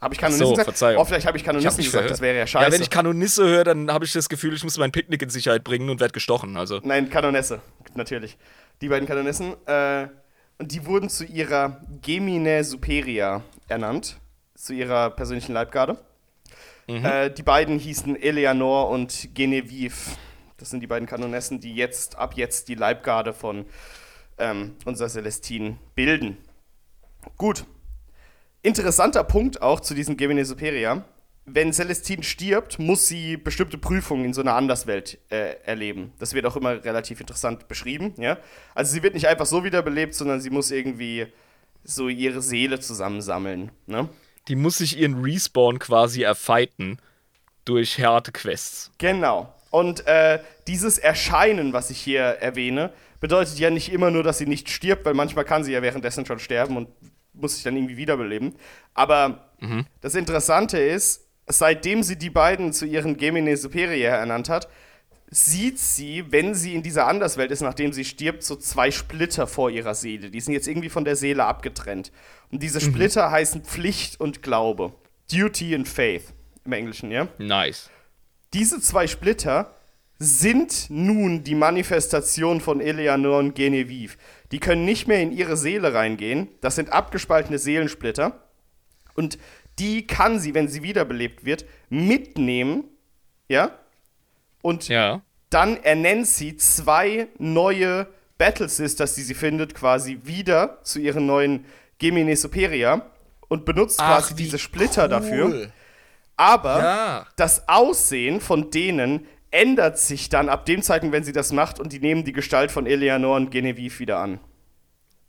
Habe 0.00 0.14
ich 0.14 0.20
Kanonissen 0.20 0.46
So, 0.46 0.50
gesagt? 0.52 0.66
Verzeihung. 0.66 1.00
Oh, 1.00 1.04
vielleicht 1.06 1.26
habe 1.26 1.38
ich 1.38 1.44
Kanonissen 1.44 1.68
nicht 1.78 1.86
gesagt, 1.86 1.92
verhört. 1.92 2.10
das 2.10 2.20
wäre 2.20 2.38
ja 2.38 2.46
scheiße. 2.46 2.66
Ja, 2.66 2.72
wenn 2.72 2.82
ich 2.82 2.90
Kanonisse 2.90 3.44
höre, 3.46 3.64
dann 3.64 3.90
habe 3.90 4.04
ich 4.04 4.12
das 4.12 4.28
Gefühl, 4.28 4.54
ich 4.54 4.62
muss 4.64 4.76
mein 4.76 4.92
Picknick 4.92 5.22
in 5.22 5.30
Sicherheit 5.30 5.64
bringen 5.64 5.88
und 5.88 6.00
werde 6.00 6.12
gestochen. 6.12 6.56
Also, 6.58 6.80
Nein, 6.84 7.08
Kanonesse, 7.08 7.60
natürlich. 7.94 8.36
Die 8.82 8.88
beiden 8.88 9.08
Kanonessen. 9.08 9.54
Äh, 9.66 10.08
und 10.58 10.72
die 10.72 10.84
wurden 10.84 11.08
zu 11.08 11.24
ihrer 11.24 11.80
Gemine 12.02 12.62
Superia 12.64 13.42
ernannt, 13.68 14.19
zu 14.60 14.74
ihrer 14.74 15.10
persönlichen 15.10 15.52
Leibgarde. 15.54 15.96
Äh, 16.86 17.30
die 17.30 17.42
beiden 17.42 17.78
hießen 17.78 18.20
Eleanor 18.20 18.90
und 18.90 19.34
Genevieve. 19.34 19.94
Das 20.56 20.70
sind 20.70 20.80
die 20.80 20.86
beiden 20.86 21.08
Kanonessen, 21.08 21.60
die 21.60 21.74
jetzt 21.74 22.16
ab 22.16 22.34
jetzt 22.36 22.68
die 22.68 22.74
Leibgarde 22.74 23.32
von 23.32 23.64
ähm, 24.38 24.76
unserer 24.84 25.08
Celestine 25.08 25.78
bilden. 25.94 26.36
Gut. 27.36 27.64
Interessanter 28.62 29.24
Punkt 29.24 29.62
auch 29.62 29.80
zu 29.80 29.94
diesem 29.94 30.16
Gemini 30.16 30.44
Superia. 30.44 31.04
Wenn 31.46 31.72
Celestine 31.72 32.22
stirbt, 32.22 32.78
muss 32.78 33.08
sie 33.08 33.38
bestimmte 33.38 33.78
Prüfungen 33.78 34.26
in 34.26 34.34
so 34.34 34.42
einer 34.42 34.54
Anderswelt 34.54 35.18
äh, 35.30 35.54
erleben. 35.64 36.12
Das 36.18 36.34
wird 36.34 36.44
auch 36.44 36.56
immer 36.56 36.84
relativ 36.84 37.20
interessant 37.20 37.66
beschrieben. 37.66 38.14
Ja? 38.18 38.38
Also 38.74 38.92
sie 38.92 39.02
wird 39.02 39.14
nicht 39.14 39.26
einfach 39.26 39.46
so 39.46 39.64
wiederbelebt, 39.64 40.14
sondern 40.14 40.40
sie 40.40 40.50
muss 40.50 40.70
irgendwie 40.70 41.28
so 41.82 42.08
ihre 42.08 42.42
Seele 42.42 42.78
zusammensammeln. 42.78 43.72
Ne? 43.86 44.10
Die 44.48 44.56
muss 44.56 44.78
sich 44.78 44.98
ihren 44.98 45.22
Respawn 45.22 45.78
quasi 45.78 46.22
erfighten 46.22 46.98
durch 47.64 48.00
harte 48.00 48.32
Quests. 48.32 48.90
Genau. 48.98 49.52
Und 49.70 50.06
äh, 50.06 50.40
dieses 50.66 50.98
Erscheinen, 50.98 51.72
was 51.72 51.90
ich 51.90 52.00
hier 52.00 52.22
erwähne, 52.22 52.92
bedeutet 53.20 53.58
ja 53.58 53.70
nicht 53.70 53.92
immer 53.92 54.10
nur, 54.10 54.22
dass 54.22 54.38
sie 54.38 54.46
nicht 54.46 54.70
stirbt, 54.70 55.04
weil 55.04 55.14
manchmal 55.14 55.44
kann 55.44 55.62
sie 55.62 55.72
ja 55.72 55.82
währenddessen 55.82 56.26
schon 56.26 56.38
sterben 56.38 56.76
und 56.76 56.88
muss 57.32 57.54
sich 57.54 57.62
dann 57.62 57.76
irgendwie 57.76 57.96
wiederbeleben. 57.96 58.54
Aber 58.94 59.50
das 60.00 60.14
Interessante 60.14 60.78
ist, 60.78 61.26
seitdem 61.46 62.02
sie 62.02 62.16
die 62.16 62.30
beiden 62.30 62.72
zu 62.72 62.86
ihren 62.86 63.16
Gemini 63.16 63.56
Superior 63.56 64.14
ernannt 64.14 64.48
hat, 64.48 64.68
sieht 65.30 65.78
sie, 65.78 66.24
wenn 66.30 66.54
sie 66.54 66.74
in 66.74 66.82
dieser 66.82 67.06
Anderswelt 67.06 67.52
ist, 67.52 67.60
nachdem 67.60 67.92
sie 67.92 68.04
stirbt, 68.04 68.42
so 68.42 68.56
zwei 68.56 68.90
Splitter 68.90 69.46
vor 69.46 69.70
ihrer 69.70 69.94
Seele. 69.94 70.30
Die 70.30 70.40
sind 70.40 70.54
jetzt 70.54 70.66
irgendwie 70.66 70.88
von 70.88 71.04
der 71.04 71.16
Seele 71.16 71.44
abgetrennt. 71.44 72.10
Und 72.50 72.62
diese 72.62 72.80
Splitter 72.80 73.30
heißen 73.30 73.62
Pflicht 73.62 74.20
und 74.20 74.42
Glaube. 74.42 74.92
Duty 75.30 75.74
and 75.76 75.88
Faith 75.88 76.34
im 76.64 76.72
Englischen, 76.72 77.12
ja? 77.12 77.28
Nice. 77.38 77.90
Diese 78.52 78.80
zwei 78.80 79.06
Splitter 79.06 79.74
sind 80.18 80.90
nun 80.90 81.44
die 81.44 81.54
Manifestation 81.54 82.60
von 82.60 82.80
Eleanor 82.80 83.38
und 83.38 83.54
Genevieve. 83.54 84.16
Die 84.50 84.58
können 84.58 84.84
nicht 84.84 85.06
mehr 85.06 85.22
in 85.22 85.32
ihre 85.32 85.56
Seele 85.56 85.94
reingehen. 85.94 86.48
Das 86.60 86.74
sind 86.74 86.92
abgespaltene 86.92 87.58
Seelensplitter. 87.58 88.44
Und 89.14 89.38
die 89.78 90.06
kann 90.06 90.40
sie, 90.40 90.54
wenn 90.54 90.68
sie 90.68 90.82
wiederbelebt 90.82 91.44
wird, 91.44 91.64
mitnehmen. 91.88 92.84
Ja? 93.48 93.78
Und 94.62 94.88
Ja. 94.88 95.22
dann 95.50 95.76
ernennt 95.82 96.26
sie 96.26 96.56
zwei 96.56 97.28
neue 97.38 98.06
Battle 98.38 98.68
Sisters, 98.68 99.14
die 99.14 99.22
sie 99.22 99.34
findet, 99.34 99.74
quasi 99.74 100.20
wieder 100.24 100.78
zu 100.82 100.98
ihren 100.98 101.26
neuen 101.26 101.64
Gemini 101.98 102.36
Superia 102.36 103.02
und 103.48 103.64
benutzt 103.64 103.98
quasi 103.98 104.34
diese 104.34 104.58
Splitter 104.58 105.08
dafür. 105.08 105.70
Aber 106.36 106.78
Ja. 106.78 107.26
das 107.36 107.68
Aussehen 107.68 108.40
von 108.40 108.70
denen 108.70 109.26
ändert 109.50 109.98
sich 109.98 110.28
dann 110.28 110.48
ab 110.48 110.64
dem 110.64 110.80
Zeitpunkt, 110.82 111.14
wenn 111.14 111.24
sie 111.24 111.32
das 111.32 111.52
macht 111.52 111.80
und 111.80 111.92
die 111.92 111.98
nehmen 111.98 112.24
die 112.24 112.32
Gestalt 112.32 112.70
von 112.70 112.86
Eleanor 112.86 113.36
und 113.36 113.50
Genevieve 113.50 113.98
wieder 113.98 114.18
an. 114.18 114.38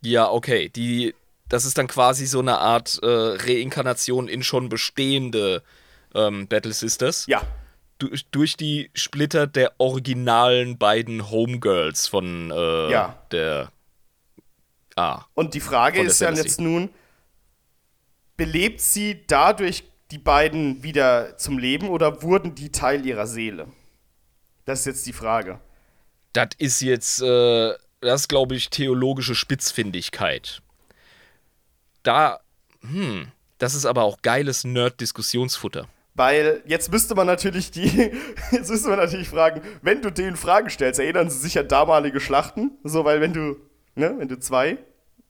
Ja, 0.01 0.29
okay. 0.29 0.69
Die, 0.69 1.13
das 1.49 1.65
ist 1.65 1.77
dann 1.77 1.87
quasi 1.87 2.25
so 2.27 2.39
eine 2.39 2.59
Art 2.59 2.99
äh, 3.03 3.07
Reinkarnation 3.07 4.27
in 4.27 4.43
schon 4.43 4.69
bestehende 4.69 5.63
ähm, 6.15 6.47
Battle 6.47 6.71
Sisters. 6.73 7.25
Ja, 7.27 7.41
Durch, 8.01 8.25
durch 8.31 8.57
die 8.57 8.89
Splitter 8.95 9.45
der 9.45 9.73
originalen 9.77 10.79
beiden 10.79 11.29
Homegirls 11.29 12.07
von 12.07 12.49
äh, 12.49 12.91
Ja. 12.91 13.23
der. 13.31 13.71
Ah. 14.97 15.23
und 15.35 15.53
die 15.53 15.61
Frage 15.61 16.01
ist 16.01 16.19
ja 16.19 16.31
jetzt 16.31 16.59
nun, 16.59 16.89
belebt 18.35 18.81
sie 18.81 19.23
dadurch 19.25 19.85
die 20.11 20.17
beiden 20.17 20.83
wieder 20.83 21.37
zum 21.37 21.57
Leben 21.57 21.87
oder 21.87 22.21
wurden 22.23 22.55
die 22.55 22.71
Teil 22.71 23.05
ihrer 23.05 23.25
Seele? 23.25 23.67
Das 24.65 24.79
ist 24.79 24.85
jetzt 24.85 25.05
die 25.05 25.13
Frage. 25.13 25.59
Das 26.33 26.49
ist 26.57 26.81
jetzt, 26.81 27.21
äh, 27.21 27.73
das 28.01 28.27
glaube 28.27 28.55
ich, 28.55 28.69
theologische 28.69 29.35
Spitzfindigkeit. 29.35 30.61
Da, 32.03 32.39
hm, 32.81 33.31
das 33.59 33.75
ist 33.75 33.85
aber 33.85 34.03
auch 34.03 34.21
geiles 34.21 34.63
Nerd-Diskussionsfutter. 34.63 35.87
Weil 36.21 36.61
jetzt 36.67 36.91
müsste 36.91 37.15
man 37.15 37.25
natürlich 37.25 37.71
die, 37.71 37.87
jetzt 38.51 38.69
müsste 38.69 38.89
man 38.89 38.99
natürlich 38.99 39.27
fragen, 39.27 39.61
wenn 39.81 40.03
du 40.03 40.11
denen 40.11 40.35
Fragen 40.35 40.69
stellst, 40.69 40.99
erinnern 40.99 41.31
sie 41.31 41.39
sich 41.39 41.57
an 41.57 41.67
damalige 41.67 42.19
Schlachten? 42.19 42.69
So, 42.83 43.03
weil 43.05 43.21
wenn 43.21 43.33
du, 43.33 43.55
ne, 43.95 44.13
wenn 44.19 44.27
du 44.27 44.37
zwei 44.37 44.77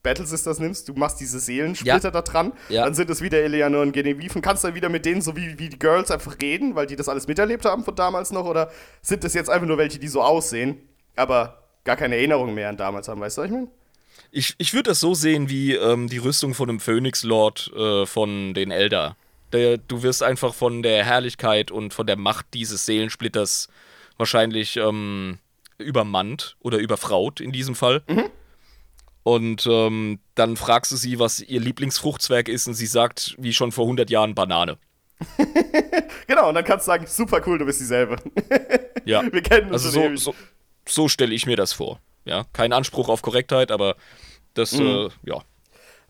Battle 0.03 0.25
Sisters 0.25 0.59
nimmst, 0.59 0.89
du 0.89 0.93
machst 0.93 1.21
diese 1.21 1.39
Seelensplitter 1.39 2.07
Ja. 2.09 2.11
da 2.11 2.21
dran, 2.21 2.51
Ja. 2.67 2.83
dann 2.83 2.93
sind 2.93 3.09
es 3.09 3.21
wieder 3.21 3.37
Eleanor 3.37 3.83
und 3.83 3.93
Genevieve 3.93 4.35
und 4.35 4.41
kannst 4.41 4.65
dann 4.65 4.75
wieder 4.75 4.89
mit 4.89 5.05
denen 5.05 5.21
so 5.21 5.37
wie, 5.37 5.57
wie 5.57 5.69
die 5.69 5.79
Girls 5.79 6.11
einfach 6.11 6.35
reden, 6.41 6.75
weil 6.75 6.87
die 6.87 6.97
das 6.97 7.07
alles 7.07 7.25
miterlebt 7.25 7.63
haben 7.63 7.85
von 7.85 7.95
damals 7.95 8.33
noch, 8.33 8.45
oder 8.45 8.69
sind 9.01 9.23
das 9.23 9.33
jetzt 9.33 9.49
einfach 9.49 9.67
nur 9.67 9.77
welche, 9.77 9.97
die 9.97 10.09
so 10.09 10.21
aussehen, 10.21 10.77
aber 11.15 11.63
gar 11.85 11.95
keine 11.95 12.17
Erinnerung 12.17 12.53
mehr 12.53 12.67
an 12.67 12.75
damals 12.75 13.07
haben, 13.07 13.21
weißt 13.21 13.37
du, 13.37 13.41
was 13.43 13.47
ich 13.47 13.53
meine? 13.53 13.67
Ich, 14.33 14.55
ich 14.57 14.73
würde 14.73 14.89
das 14.89 14.99
so 14.99 15.13
sehen 15.13 15.49
wie 15.49 15.73
ähm, 15.73 16.09
die 16.09 16.17
Rüstung 16.17 16.53
von 16.53 16.67
einem 16.69 16.81
Phönix-Lord 16.81 17.71
äh, 17.77 18.05
von 18.05 18.53
den 18.53 18.71
Elder. 18.71 19.15
Du 19.51 20.03
wirst 20.03 20.23
einfach 20.23 20.53
von 20.53 20.81
der 20.81 21.03
Herrlichkeit 21.03 21.71
und 21.71 21.93
von 21.93 22.07
der 22.07 22.17
Macht 22.17 22.47
dieses 22.53 22.85
Seelensplitters 22.85 23.67
wahrscheinlich 24.17 24.77
ähm, 24.77 25.39
übermannt 25.77 26.55
oder 26.59 26.77
überfraut 26.77 27.41
in 27.41 27.51
diesem 27.51 27.75
Fall. 27.75 28.03
Und 29.23 29.67
ähm, 29.67 30.19
dann 30.35 30.57
fragst 30.57 30.91
du 30.91 30.95
sie, 30.95 31.19
was 31.19 31.39
ihr 31.41 31.59
Lieblingsfruchtzwerg 31.59 32.49
ist, 32.49 32.67
und 32.67 32.73
sie 32.73 32.87
sagt, 32.87 33.35
wie 33.37 33.53
schon 33.53 33.71
vor 33.71 33.85
100 33.85 34.09
Jahren, 34.09 34.35
Banane. 34.35 34.77
Genau, 36.27 36.47
und 36.47 36.55
dann 36.55 36.63
kannst 36.63 36.87
du 36.87 36.91
sagen, 36.91 37.05
super 37.07 37.41
cool, 37.45 37.57
du 37.57 37.65
bist 37.65 37.81
dieselbe. 37.81 38.15
Ja. 39.05 39.23
Wir 39.31 39.41
kennen 39.41 39.71
uns 39.71 39.83
Also 39.83 39.89
so, 39.89 40.15
so, 40.15 40.35
so 40.87 41.07
stelle 41.09 41.33
ich 41.33 41.47
mir 41.47 41.57
das 41.57 41.73
vor. 41.73 41.99
Ja, 42.23 42.45
kein 42.53 42.71
Anspruch 42.71 43.09
auf 43.09 43.23
Korrektheit, 43.23 43.71
aber 43.71 43.95
das, 44.53 44.73
mhm. 44.73 45.09
äh, 45.25 45.29
ja. 45.29 45.41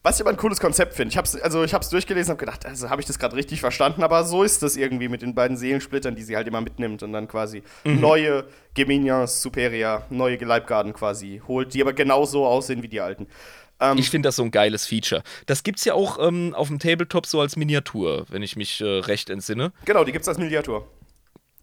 Was 0.03 0.15
ich 0.15 0.22
aber 0.22 0.32
ein 0.32 0.38
cooles 0.38 0.60
Konzept 0.60 0.95
finde. 0.95 1.11
Ich 1.11 1.18
habe 1.18 1.28
es 1.28 1.40
also 1.40 1.64
ich 1.64 1.73
hab's 1.76 1.90
durchgelesen 1.90 2.32
und 2.32 2.38
habe 2.38 2.45
gedacht, 2.45 2.65
also 2.65 2.90
habe 2.90 3.02
ich 3.02 3.07
das 3.07 3.19
gerade 3.19 3.36
richtig 3.36 3.60
verstanden, 3.60 4.02
aber 4.02 4.23
so 4.23 4.41
ist 4.41 4.64
das 4.64 4.76
irgendwie 4.76 5.10
mit 5.10 5.22
den 5.22 5.36
beiden 5.36 5.57
Seelensplittern, 5.57 6.15
die 6.15 6.23
sie 6.23 6.36
halt 6.36 6.48
immer 6.48 6.61
mitnimmt 6.61 7.03
und 7.03 7.14
dann 7.14 7.28
quasi 7.28 7.61
mhm. 7.84 7.99
neue 7.99 8.45
Geminions 8.73 9.44
Superia, 9.44 10.06
neue 10.10 10.38
Leibgarden 10.38 10.94
quasi 10.94 11.41
holt, 11.48 11.73
die 11.76 11.82
aber 11.82 11.94
genauso 11.94 12.48
aussehen 12.48 12.82
wie 12.82 12.88
die 12.88 12.99
alten. 12.99 13.28
Ähm, 13.80 13.98
ich 13.99 14.10
finde 14.10 14.28
das 14.28 14.38
so 14.38 14.44
ein 14.44 14.49
geiles 14.49 14.88
Feature. 14.88 15.22
Das 15.45 15.61
gibt 15.64 15.78
es 15.78 15.86
ja 15.86 15.94
auch 15.94 16.18
ähm, 16.26 16.56
auf 16.56 16.69
dem 16.69 16.80
Tabletop 16.80 17.28
so 17.28 17.40
als 17.40 17.56
Miniatur, 17.56 18.26
wenn 18.30 18.41
ich 18.41 18.56
mich 18.56 18.82
äh, 18.82 18.86
recht 18.86 19.30
entsinne. 19.30 19.72
Genau, 19.86 20.03
die 20.03 20.11
gibt 20.11 20.23
es 20.23 20.30
als 20.30 20.40
Miniatur. 20.40 20.88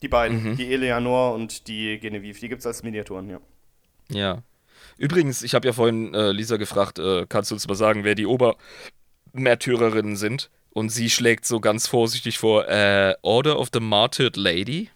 Die 0.02 0.08
beiden, 0.08 0.50
mhm. 0.50 0.56
die 0.56 0.72
Eleanor 0.72 1.34
und 1.34 1.66
die 1.66 1.98
Genevieve, 1.98 2.38
die 2.38 2.48
gibt 2.48 2.60
es 2.60 2.66
als 2.66 2.84
Miniaturen, 2.84 3.28
ja. 3.30 3.40
Ja. 4.10 4.42
Übrigens, 4.98 5.42
ich 5.42 5.54
habe 5.54 5.66
ja 5.66 5.72
vorhin 5.72 6.12
äh, 6.12 6.32
Lisa 6.32 6.56
gefragt, 6.56 6.98
äh, 6.98 7.24
kannst 7.28 7.50
du 7.50 7.54
uns 7.54 7.66
mal 7.66 7.74
sagen, 7.74 8.04
wer 8.04 8.14
die 8.14 8.26
Obermärtyrerinnen 8.26 10.16
sind? 10.16 10.50
Und 10.70 10.90
sie 10.90 11.08
schlägt 11.08 11.46
so 11.46 11.60
ganz 11.60 11.86
vorsichtig 11.86 12.38
vor, 12.38 12.68
äh, 12.68 13.14
Order 13.22 13.58
of 13.58 13.68
the 13.72 13.80
Martyred 13.80 14.36
Lady? 14.36 14.90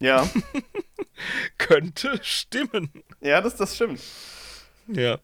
Ja. 0.00 0.28
Könnte 1.58 2.18
stimmen. 2.22 2.90
Ja, 3.20 3.40
das, 3.40 3.56
das 3.56 3.76
stimmt. 3.76 4.00
Ja. 4.88 5.18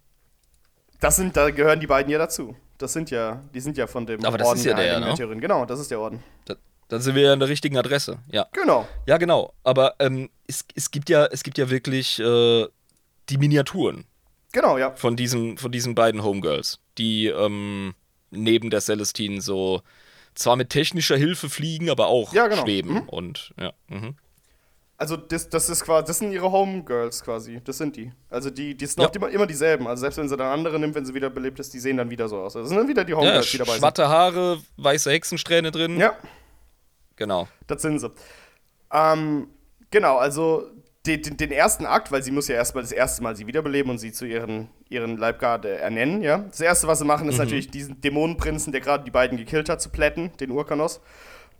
Das 1.01 1.16
sind, 1.16 1.36
da 1.36 1.51
gehören 1.51 1.81
die 1.81 1.86
beiden 1.86 2.11
ja 2.12 2.19
dazu. 2.19 2.57
Das 2.78 2.93
sind 2.93 3.11
ja, 3.11 3.43
die 3.55 3.61
sind 3.61 3.77
ja 3.77 3.86
von 3.86 4.07
dem 4.07 4.24
Aber 4.24 4.39
das 4.39 4.49
Orden 4.49 4.59
ist 4.61 4.66
ja 4.66 4.74
der, 4.74 5.01
der 5.01 5.27
ne? 5.27 5.36
Genau, 5.40 5.65
das 5.65 5.81
ist 5.81 5.90
der 5.90 6.01
Orden. 6.01 6.23
Da, 6.44 6.55
dann 6.89 7.01
sind 7.01 7.15
wir 7.15 7.23
ja 7.23 7.32
an 7.32 7.40
der 7.40 7.49
richtigen 7.49 7.77
Adresse, 7.77 8.19
ja. 8.28 8.47
Genau. 8.53 8.86
Ja, 9.07 9.19
genau. 9.19 9.55
Aber 9.65 9.94
ähm, 9.99 10.31
es, 10.47 10.65
es, 10.74 10.90
gibt 10.90 11.09
ja, 11.09 11.27
es 11.27 11.43
gibt 11.43 11.59
ja 11.59 11.70
wirklich 11.70 12.19
äh, 12.19 12.66
die 13.28 13.39
Miniaturen. 13.39 14.05
Genau, 14.53 14.77
ja. 14.78 14.93
Von 14.93 15.16
diesen, 15.16 15.57
von 15.59 15.73
diesen 15.73 15.94
beiden 15.94 16.23
Homegirls, 16.23 16.81
die 16.99 17.27
ähm, 17.27 17.94
neben 18.31 18.70
der 18.70 18.81
Celestine 18.81 19.40
so 19.40 19.82
zwar 20.35 20.57
mit 20.57 20.70
technischer 20.70 21.16
Hilfe 21.16 21.49
fliegen, 21.49 21.90
aber 21.90 22.07
auch 22.07 22.32
ja, 22.32 22.47
genau. 22.49 22.62
schweben. 22.62 22.94
Mhm. 22.94 23.09
Und 23.09 23.55
ja. 23.59 23.73
Mhm. 23.89 24.16
Also 24.97 25.16
das, 25.16 25.49
das 25.49 25.69
ist 25.69 25.85
quasi, 25.85 26.07
das 26.07 26.19
sind 26.19 26.32
ihre 26.32 26.53
Homegirls 26.53 27.24
quasi. 27.24 27.61
Das 27.65 27.78
sind 27.78 27.97
die. 27.97 28.12
Also 28.31 28.51
die, 28.51 28.77
die 28.77 28.86
sind 28.86 29.03
ja. 29.03 29.09
auch 29.09 29.15
immer, 29.15 29.31
immer 29.31 29.47
dieselben. 29.47 29.89
Also 29.89 30.03
selbst 30.03 30.19
wenn 30.19 30.28
sie 30.28 30.36
dann 30.36 30.47
andere 30.47 30.78
nimmt, 30.78 30.94
wenn 30.94 31.05
sie 31.05 31.12
wieder 31.12 31.28
belebt 31.28 31.59
ist, 31.59 31.74
die 31.74 31.81
sehen 31.81 31.97
dann 31.97 32.09
wieder 32.09 32.28
so 32.28 32.36
aus. 32.36 32.55
Also 32.55 32.61
das 32.61 32.69
sind 32.69 32.78
dann 32.78 32.89
wieder 32.89 33.05
die 33.05 33.15
Homegirls, 33.15 33.47
ja, 33.47 33.53
die 33.53 33.59
dabei 33.59 33.73
sind. 33.73 33.81
Schwatte 33.81 34.09
Haare, 34.09 34.62
weiße 34.77 35.11
Hexensträhne 35.11 35.73
drin. 35.73 35.99
Ja. 35.99 36.16
Genau. 37.16 37.49
Das 37.66 37.82
sind 37.82 37.99
sie. 37.99 38.11
Ähm, 38.93 39.49
genau, 39.90 40.19
also 40.19 40.70
den, 41.06 41.36
den, 41.36 41.50
ersten 41.50 41.84
Akt, 41.84 42.12
weil 42.12 42.22
sie 42.22 42.30
muss 42.30 42.46
ja 42.46 42.54
erstmal 42.54 42.84
das 42.84 42.92
erste 42.92 43.22
Mal 43.22 43.34
sie 43.34 43.46
wiederbeleben 43.46 43.90
und 43.90 43.98
sie 43.98 44.12
zu 44.12 44.24
ihren, 44.24 44.68
ihren 44.88 45.16
Leibgarde 45.16 45.78
ernennen, 45.78 46.22
ja. 46.22 46.38
Das 46.38 46.60
erste, 46.60 46.86
was 46.86 47.00
sie 47.00 47.04
machen, 47.04 47.28
ist 47.28 47.34
mhm. 47.34 47.44
natürlich 47.44 47.70
diesen 47.70 48.00
Dämonenprinzen, 48.00 48.70
der 48.72 48.80
gerade 48.80 49.04
die 49.04 49.10
beiden 49.10 49.36
gekillt 49.36 49.68
hat, 49.68 49.82
zu 49.82 49.90
plätten, 49.90 50.30
den 50.38 50.52
Urkanos. 50.52 51.00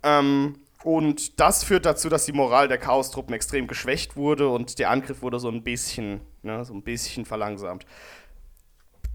Ähm, 0.01 0.59
und 0.83 1.39
das 1.39 1.63
führt 1.63 1.85
dazu, 1.85 2.09
dass 2.09 2.25
die 2.25 2.33
Moral 2.33 2.67
der 2.67 2.77
Chaos-Truppen 2.77 3.33
extrem 3.33 3.67
geschwächt 3.67 4.15
wurde 4.15 4.49
und 4.49 4.79
der 4.79 4.89
Angriff 4.89 5.21
wurde 5.21 5.39
so 5.39 5.49
ein 5.49 5.63
bisschen, 5.63 6.21
ne, 6.41 6.63
so 6.63 6.73
ein 6.73 6.83
bisschen 6.83 7.25
verlangsamt. 7.25 7.85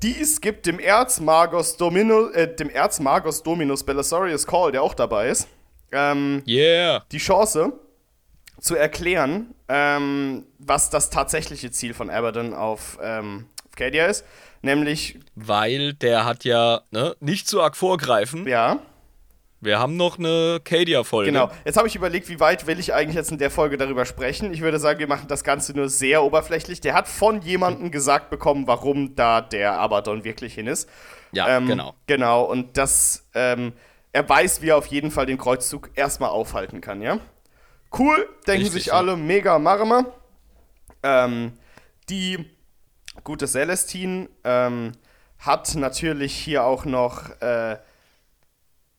Dies 0.03 0.41
gibt 0.41 0.67
dem 0.67 0.79
Erzmagos, 0.79 1.77
Domino, 1.77 2.29
äh, 2.31 2.55
dem 2.55 2.71
Erzmagos 2.71 3.43
Dominus 3.43 3.83
Belisarius 3.83 4.47
Call, 4.47 4.73
der 4.73 4.83
auch 4.83 4.95
dabei 4.95 5.29
ist, 5.29 5.49
ähm, 5.91 6.43
yeah. 6.47 7.05
die 7.11 7.19
Chance 7.19 7.73
zu 8.61 8.75
erklären, 8.75 9.55
ähm, 9.69 10.45
was 10.59 10.91
das 10.91 11.11
tatsächliche 11.11 11.71
Ziel 11.71 11.95
von 11.95 12.11
Abaddon 12.11 12.55
auf, 12.55 12.99
ähm, 13.03 13.47
auf 13.67 13.77
Cadia 13.77 14.07
ist. 14.07 14.25
Nämlich. 14.61 15.19
Weil 15.37 15.95
der 15.95 16.25
hat 16.25 16.45
ja 16.45 16.83
ne, 16.91 17.15
nicht 17.21 17.49
zu 17.49 17.63
arg 17.63 17.77
vorgreifen. 17.77 18.47
Ja 18.47 18.81
wir 19.61 19.79
haben 19.79 19.97
noch 19.97 20.19
eine 20.19 20.61
Cadia-Folge. 20.63 21.33
Genau. 21.33 21.51
Jetzt 21.65 21.77
habe 21.77 21.89
ich 21.89 21.97
überlegt, 21.97 22.29
wie 22.29 22.39
weit 22.39 22.67
will 22.67 22.79
ich 22.79 22.95
eigentlich 22.95 23.17
jetzt 23.17 23.33
in 23.33 23.39
der 23.39 23.51
Folge 23.51 23.77
darüber 23.77 24.05
sprechen. 24.05 24.53
Ich 24.53 24.61
würde 24.61 24.79
sagen, 24.79 25.01
wir 25.01 25.09
machen 25.09 25.27
das 25.27 25.43
Ganze 25.43 25.75
nur 25.75 25.89
sehr 25.89 26.23
oberflächlich. 26.23 26.81
Der 26.81 26.95
hat 26.95 27.09
von 27.09 27.43
jemandem 27.43 27.91
gesagt 27.91 28.31
bekommen, 28.31 28.67
warum 28.67 29.17
da 29.17 29.41
der 29.41 29.79
Abaddon 29.81 30.23
wirklich 30.23 30.55
hin 30.55 30.69
ist. 30.69 30.89
Ja, 31.33 31.57
ähm, 31.57 31.67
genau. 31.67 31.95
Genau, 32.07 32.45
und 32.45 32.77
das, 32.77 33.29
ähm, 33.35 33.73
er 34.13 34.29
weiß, 34.29 34.63
wie 34.63 34.69
er 34.69 34.77
auf 34.77 34.87
jeden 34.87 35.11
Fall 35.11 35.27
den 35.27 35.39
Kreuzzug 35.39 35.91
erstmal 35.95 36.31
aufhalten 36.31 36.81
kann, 36.81 37.03
ja? 37.03 37.19
Cool, 37.97 38.29
denken 38.47 38.63
Richtig, 38.63 38.85
sich 38.85 38.93
alle, 38.93 39.17
mega 39.17 39.59
Marma. 39.59 40.07
Ähm, 41.03 41.53
die 42.09 42.45
gute 43.25 43.47
Celestine 43.47 44.29
ähm, 44.45 44.93
hat 45.39 45.75
natürlich 45.75 46.35
hier 46.35 46.65
auch 46.65 46.85
noch 46.85 47.31
äh, 47.41 47.77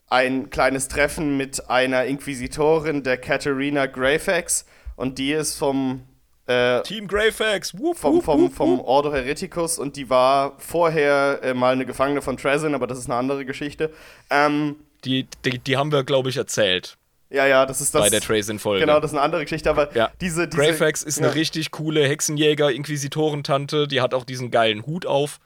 ein 0.08 0.50
kleines 0.50 0.88
Treffen 0.88 1.38
mit 1.38 1.70
einer 1.70 2.06
Inquisitorin, 2.06 3.04
der 3.04 3.18
Katharina 3.18 3.86
Greyfax. 3.86 4.66
Und 4.96 5.18
die 5.18 5.32
ist 5.32 5.58
vom 5.58 6.04
äh, 6.48 6.82
Team 6.82 7.08
Greyfax, 7.08 7.78
whoop, 7.78 7.98
vom, 7.98 8.22
vom, 8.22 8.52
vom 8.52 8.80
Ordo 8.82 9.14
Hereticus 9.14 9.78
und 9.78 9.96
die 9.96 10.10
war 10.10 10.56
vorher 10.58 11.40
äh, 11.44 11.54
mal 11.54 11.74
eine 11.74 11.86
Gefangene 11.86 12.22
von 12.22 12.38
Trezin, 12.38 12.74
aber 12.74 12.88
das 12.88 12.98
ist 12.98 13.06
eine 13.06 13.16
andere 13.16 13.46
Geschichte. 13.46 13.94
Ähm, 14.30 14.76
die, 15.06 15.28
die, 15.46 15.60
die 15.60 15.78
haben 15.78 15.92
wir, 15.92 16.04
glaube 16.04 16.30
ich, 16.30 16.38
erzählt. 16.38 16.98
Ja, 17.30 17.46
ja, 17.46 17.66
das 17.66 17.80
ist 17.80 17.94
das. 17.94 18.02
Bei 18.02 18.10
der 18.10 18.22
Tracing-Folge. 18.22 18.82
Genau, 18.86 19.00
das 19.00 19.12
ist 19.12 19.18
eine 19.18 19.24
andere 19.24 19.44
Geschichte, 19.44 19.70
aber 19.70 19.96
ja. 19.96 20.12
diese, 20.20 20.48
diese. 20.48 20.62
Greyfax 20.62 21.04
ist 21.04 21.20
ja. 21.20 21.26
eine 21.26 21.36
richtig 21.36 21.72
coole 21.72 22.08
Hexenjäger-Inquisitorentante, 22.08 23.88
die 23.88 24.02
hat 24.02 24.14
auch 24.14 24.24
diesen 24.24 24.50
geilen 24.50 24.86
Hut 24.86 25.06
auf. 25.06 25.40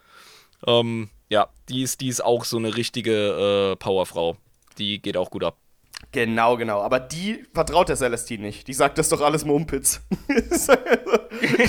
Ähm, 0.66 1.10
ja, 1.30 1.50
die 1.68 1.82
ist, 1.82 2.00
die 2.00 2.08
ist 2.08 2.24
auch 2.24 2.46
so 2.46 2.58
eine 2.58 2.78
richtige 2.78 3.74
äh, 3.74 3.76
Powerfrau 3.76 4.38
die 4.78 5.02
geht 5.02 5.18
auch 5.18 5.30
gut 5.30 5.44
ab. 5.44 5.58
Genau, 6.12 6.58
genau. 6.58 6.82
Aber 6.82 7.00
die 7.00 7.46
vertraut 7.54 7.90
der 7.90 7.96
Celestine 7.96 8.44
nicht. 8.44 8.68
Die 8.68 8.74
sagt, 8.74 8.98
das 8.98 9.06
ist 9.06 9.12
doch 9.12 9.22
alles 9.22 9.46
Mumpitz. 9.46 10.02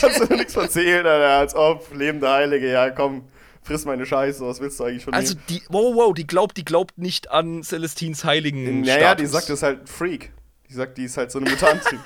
Kannst 0.01 0.31
du 0.31 0.35
nichts 0.35 0.57
erzählen, 0.57 1.07
Alter, 1.07 1.39
als 1.39 1.55
ob 1.55 1.95
lebende 1.95 2.29
Heilige, 2.29 2.71
ja 2.71 2.91
komm, 2.91 3.29
friss 3.65 3.85
meine 3.85 4.07
Scheiße, 4.07 4.47
was 4.47 4.61
willst 4.61 4.79
du 4.79 4.85
eigentlich 4.85 5.05
von 5.05 5.15
also 5.15 5.35
mir? 5.35 5.41
Also 5.41 5.55
die, 5.55 5.63
wow, 5.69 5.95
wow, 5.95 6.15
die 6.15 6.27
glaubt, 6.27 6.57
die 6.57 6.65
glaubt 6.65 6.99
nicht 6.99 7.31
an 7.31 7.63
Celestines 7.63 8.25
heiligen 8.25 8.83
Naja, 8.83 9.15
die 9.15 9.27
sagt, 9.27 9.49
das 9.49 9.57
ist 9.57 9.63
halt 9.63 9.81
ein 9.81 9.87
Freak. 9.87 10.33
Die 10.69 10.75
sagt, 10.75 10.97
die 10.97 11.05
ist 11.05 11.17
halt 11.17 11.31
so 11.31 11.39
eine 11.39 11.51
Mutantin. 11.51 12.01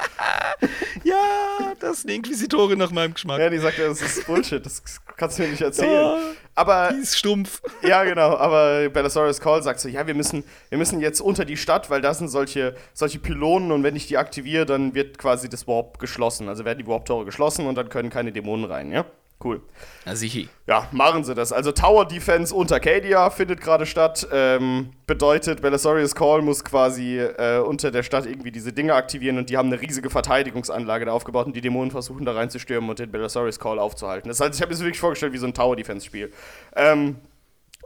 ja, 1.05 1.75
das 1.79 1.99
ist 1.99 2.07
eine 2.07 2.17
Inquisitorin 2.17 2.79
nach 2.79 2.91
meinem 2.91 3.15
Geschmack. 3.15 3.39
Ja, 3.39 3.51
die 3.51 3.59
sagt, 3.59 3.79
das 3.79 4.03
ist 4.03 4.27
Bullshit, 4.27 4.65
das 4.65 4.83
kannst 5.17 5.39
du 5.39 5.43
mir 5.43 5.51
nicht 5.51 5.63
erzählen. 5.63 5.93
Ja, 5.93 6.19
aber, 6.55 6.91
die 6.93 7.01
ist 7.01 7.17
stumpf. 7.17 7.63
Ja, 7.83 8.03
genau, 8.03 8.37
aber 8.37 8.89
Bellasaurus 8.89 9.41
Call 9.41 9.63
sagt 9.63 9.81
so, 9.81 9.89
ja, 9.89 10.07
wir 10.07 10.15
müssen, 10.15 10.43
wir 10.71 10.79
müssen 10.79 11.01
jetzt 11.01 11.21
unter 11.21 11.45
die 11.45 11.57
Stadt, 11.57 11.89
weil 11.89 12.01
da 12.01 12.15
sind 12.15 12.29
solche, 12.29 12.75
solche 12.95 13.21
Pylonen 13.21 13.71
und 13.71 13.85
wenn 13.85 13.95
ich 13.95 14.07
die 14.07 14.19
aktiviere, 14.19 14.67
dann 14.67 14.95
wird 14.95 15.19
quasi 15.19 15.49
das 15.49 15.69
Warp 15.69 15.99
geschlossen. 15.99 16.49
Also 16.49 16.65
werden 16.65 16.79
die 16.79 16.87
Warp-Tore 16.87 17.25
geschlossen 17.25 17.67
und 17.67 17.77
dann 17.77 17.89
können 17.89 18.11
keine 18.11 18.33
Dämonen 18.33 18.65
rein, 18.65 18.91
ja? 18.91 19.05
Cool. 19.43 19.63
Na 20.05 20.17
sicher. 20.17 20.49
Ja, 20.67 20.89
machen 20.91 21.23
sie 21.23 21.33
das. 21.33 21.53
Also 21.53 21.71
Tower 21.71 22.07
Defense 22.07 22.53
unter 22.53 22.81
Cadia 22.81 23.31
findet 23.31 23.61
gerade 23.61 23.87
statt. 23.87 24.27
Ähm, 24.33 24.91
bedeutet, 25.07 25.63
Belisarius 25.63 26.17
Call 26.17 26.43
muss 26.43 26.65
quasi 26.65 27.19
äh, 27.19 27.59
unter 27.61 27.93
der 27.93 28.03
Stadt 28.03 28.27
irgendwie 28.27 28.51
diese 28.51 28.73
Dinge 28.73 28.95
aktivieren 28.95 29.39
und 29.39 29.49
die 29.49 29.57
haben 29.57 29.73
eine 29.73 29.81
riesige 29.81 30.11
Verteidigungsanlage 30.11 31.05
da 31.05 31.13
aufgebaut 31.13 31.47
und 31.47 31.55
die 31.55 31.61
Dämonen 31.61 31.93
versuchen 31.93 32.25
da 32.25 32.33
reinzustürmen 32.33 32.91
und 32.91 32.99
den 32.99 33.13
Belisarius 33.13 33.61
Call 33.61 33.79
aufzuhalten. 33.79 34.29
Das 34.29 34.41
heißt, 34.41 34.57
ich 34.57 34.61
habe 34.61 34.71
mir 34.71 34.75
das 34.75 34.83
wirklich 34.83 35.01
vorgestellt 35.01 35.33
wie 35.33 35.39
so 35.39 35.47
ein 35.47 35.55
Tower 35.55 35.77
Defense 35.77 36.05
Spiel. 36.05 36.33
Ähm, 36.75 37.19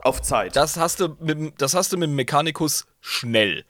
auf 0.01 0.23
Zeit. 0.23 0.55
Das 0.55 0.77
hast 0.77 1.01
du 1.01 1.15
mit, 1.19 1.61
das 1.61 1.75
hast 1.75 1.93
du 1.93 1.97
mit 1.97 2.09
dem 2.09 2.15
Mechanicus 2.15 2.87
schnell. 2.99 3.63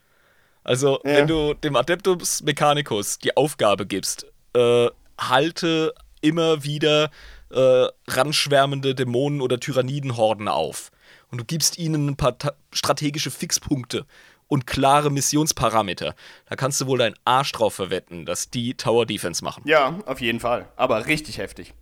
Also, 0.62 1.00
ja. 1.04 1.18
wenn 1.18 1.26
du 1.26 1.52
dem 1.52 1.76
Adeptus 1.76 2.42
Mechanicus 2.42 3.18
die 3.18 3.36
Aufgabe 3.36 3.84
gibst, 3.84 4.26
äh, 4.54 4.88
halte 5.18 5.92
immer 6.22 6.64
wieder 6.64 7.10
äh, 7.54 7.86
ranschwärmende 8.08 8.94
Dämonen 8.94 9.40
oder 9.40 9.58
Tyrannidenhorden 9.60 10.48
auf. 10.48 10.90
Und 11.30 11.38
du 11.38 11.44
gibst 11.44 11.78
ihnen 11.78 12.08
ein 12.08 12.16
paar 12.16 12.36
strategische 12.72 13.30
Fixpunkte 13.30 14.06
und 14.48 14.66
klare 14.66 15.10
Missionsparameter. 15.10 16.14
Da 16.48 16.56
kannst 16.56 16.80
du 16.80 16.86
wohl 16.86 16.98
deinen 16.98 17.16
Arsch 17.24 17.52
drauf 17.52 17.74
verwetten, 17.74 18.26
dass 18.26 18.50
die 18.50 18.74
Tower 18.74 19.06
Defense 19.06 19.42
machen. 19.42 19.62
Ja, 19.66 19.98
auf 20.06 20.20
jeden 20.20 20.40
Fall. 20.40 20.68
Aber 20.76 21.06
richtig 21.06 21.38
heftig. 21.38 21.74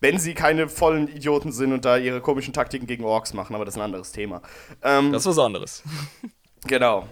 Wenn 0.00 0.18
sie 0.18 0.32
keine 0.34 0.68
vollen 0.68 1.08
Idioten 1.08 1.52
sind 1.52 1.72
und 1.72 1.84
da 1.84 1.98
ihre 1.98 2.22
komischen 2.22 2.54
Taktiken 2.54 2.86
gegen 2.86 3.04
Orks 3.04 3.34
machen, 3.34 3.54
aber 3.54 3.66
das 3.66 3.74
ist 3.74 3.78
ein 3.78 3.84
anderes 3.84 4.12
Thema. 4.12 4.40
Ähm, 4.82 5.12
das 5.12 5.22
ist 5.22 5.36
was 5.36 5.38
anderes. 5.38 5.82
genau. 6.66 7.06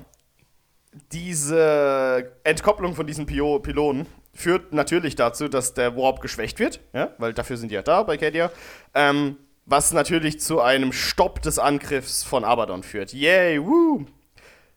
Diese 1.13 2.33
Entkopplung 2.45 2.95
von 2.95 3.07
diesen 3.07 3.27
Pylonen 3.27 4.07
führt 4.35 4.73
natürlich 4.73 5.17
dazu, 5.17 5.49
dass 5.49 5.75
der 5.75 5.97
Warp 5.97 6.21
geschwächt 6.21 6.59
wird, 6.59 6.81
ja, 6.93 7.13
weil 7.19 7.33
dafür 7.35 7.57
sind 7.57 7.71
die 7.71 7.75
ja 7.75 7.83
da 7.83 8.03
bei 8.03 8.17
Cadia. 8.17 8.51
Ähm, 8.95 9.37
was 9.67 9.93
natürlich 9.93 10.41
zu 10.41 10.61
einem 10.61 10.93
Stopp 10.93 11.43
des 11.43 11.59
Angriffs 11.59 12.25
von 12.25 12.45
Abaddon 12.45 12.83
führt. 12.83 13.13
Yay, 13.13 13.61
woo! 13.63 14.07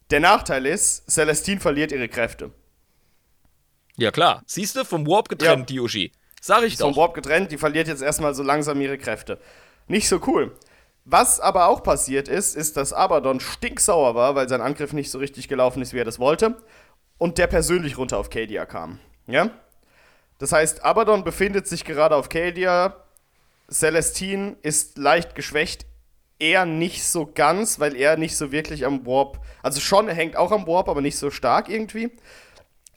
Der 0.09 0.19
Nachteil 0.19 0.65
ist, 0.65 1.09
Celestine 1.09 1.61
verliert 1.61 1.93
ihre 1.93 2.09
Kräfte. 2.09 2.51
Ja, 3.95 4.11
klar. 4.11 4.43
Siehst 4.45 4.75
du, 4.75 4.83
vom 4.83 5.07
Warp 5.07 5.29
getrennt, 5.29 5.69
ja. 5.69 5.75
die 5.75 5.79
Ushi. 5.79 6.11
Sag 6.41 6.63
ich 6.63 6.75
vom 6.75 6.91
doch. 6.91 6.97
Warp 6.97 7.13
getrennt, 7.13 7.51
die 7.51 7.57
verliert 7.57 7.87
jetzt 7.87 8.01
erstmal 8.01 8.33
so 8.33 8.43
langsam 8.43 8.81
ihre 8.81 8.97
Kräfte. 8.97 9.39
Nicht 9.87 10.09
so 10.09 10.19
cool. 10.27 10.57
Was 11.05 11.39
aber 11.39 11.67
auch 11.67 11.81
passiert 11.81 12.27
ist, 12.27 12.55
ist, 12.55 12.77
dass 12.77 12.93
Abaddon 12.93 13.39
stinksauer 13.39 14.13
war, 14.15 14.35
weil 14.35 14.47
sein 14.47 14.61
Angriff 14.61 14.93
nicht 14.93 15.09
so 15.09 15.17
richtig 15.17 15.47
gelaufen 15.47 15.81
ist, 15.81 15.93
wie 15.93 15.99
er 15.99 16.05
das 16.05 16.19
wollte. 16.19 16.55
Und 17.17 17.37
der 17.37 17.47
persönlich 17.47 17.97
runter 17.97 18.17
auf 18.17 18.29
Cadia 18.29 18.65
kam. 18.65 18.99
Ja? 19.27 19.49
Das 20.37 20.51
heißt, 20.51 20.83
Abaddon 20.83 21.23
befindet 21.23 21.67
sich 21.67 21.85
gerade 21.85 22.15
auf 22.15 22.29
Cadia. 22.29 22.95
Celestine 23.69 24.57
ist 24.61 24.97
leicht 24.97 25.35
geschwächt. 25.35 25.85
Er 26.39 26.65
nicht 26.65 27.03
so 27.03 27.29
ganz, 27.31 27.79
weil 27.79 27.95
er 27.95 28.17
nicht 28.17 28.35
so 28.35 28.51
wirklich 28.51 28.85
am 28.85 29.05
Warp. 29.05 29.39
Also 29.61 29.79
schon, 29.79 30.07
er 30.07 30.15
hängt 30.15 30.35
auch 30.35 30.51
am 30.51 30.65
Warp, 30.65 30.89
aber 30.89 31.01
nicht 31.01 31.17
so 31.17 31.29
stark 31.29 31.69
irgendwie. 31.69 32.11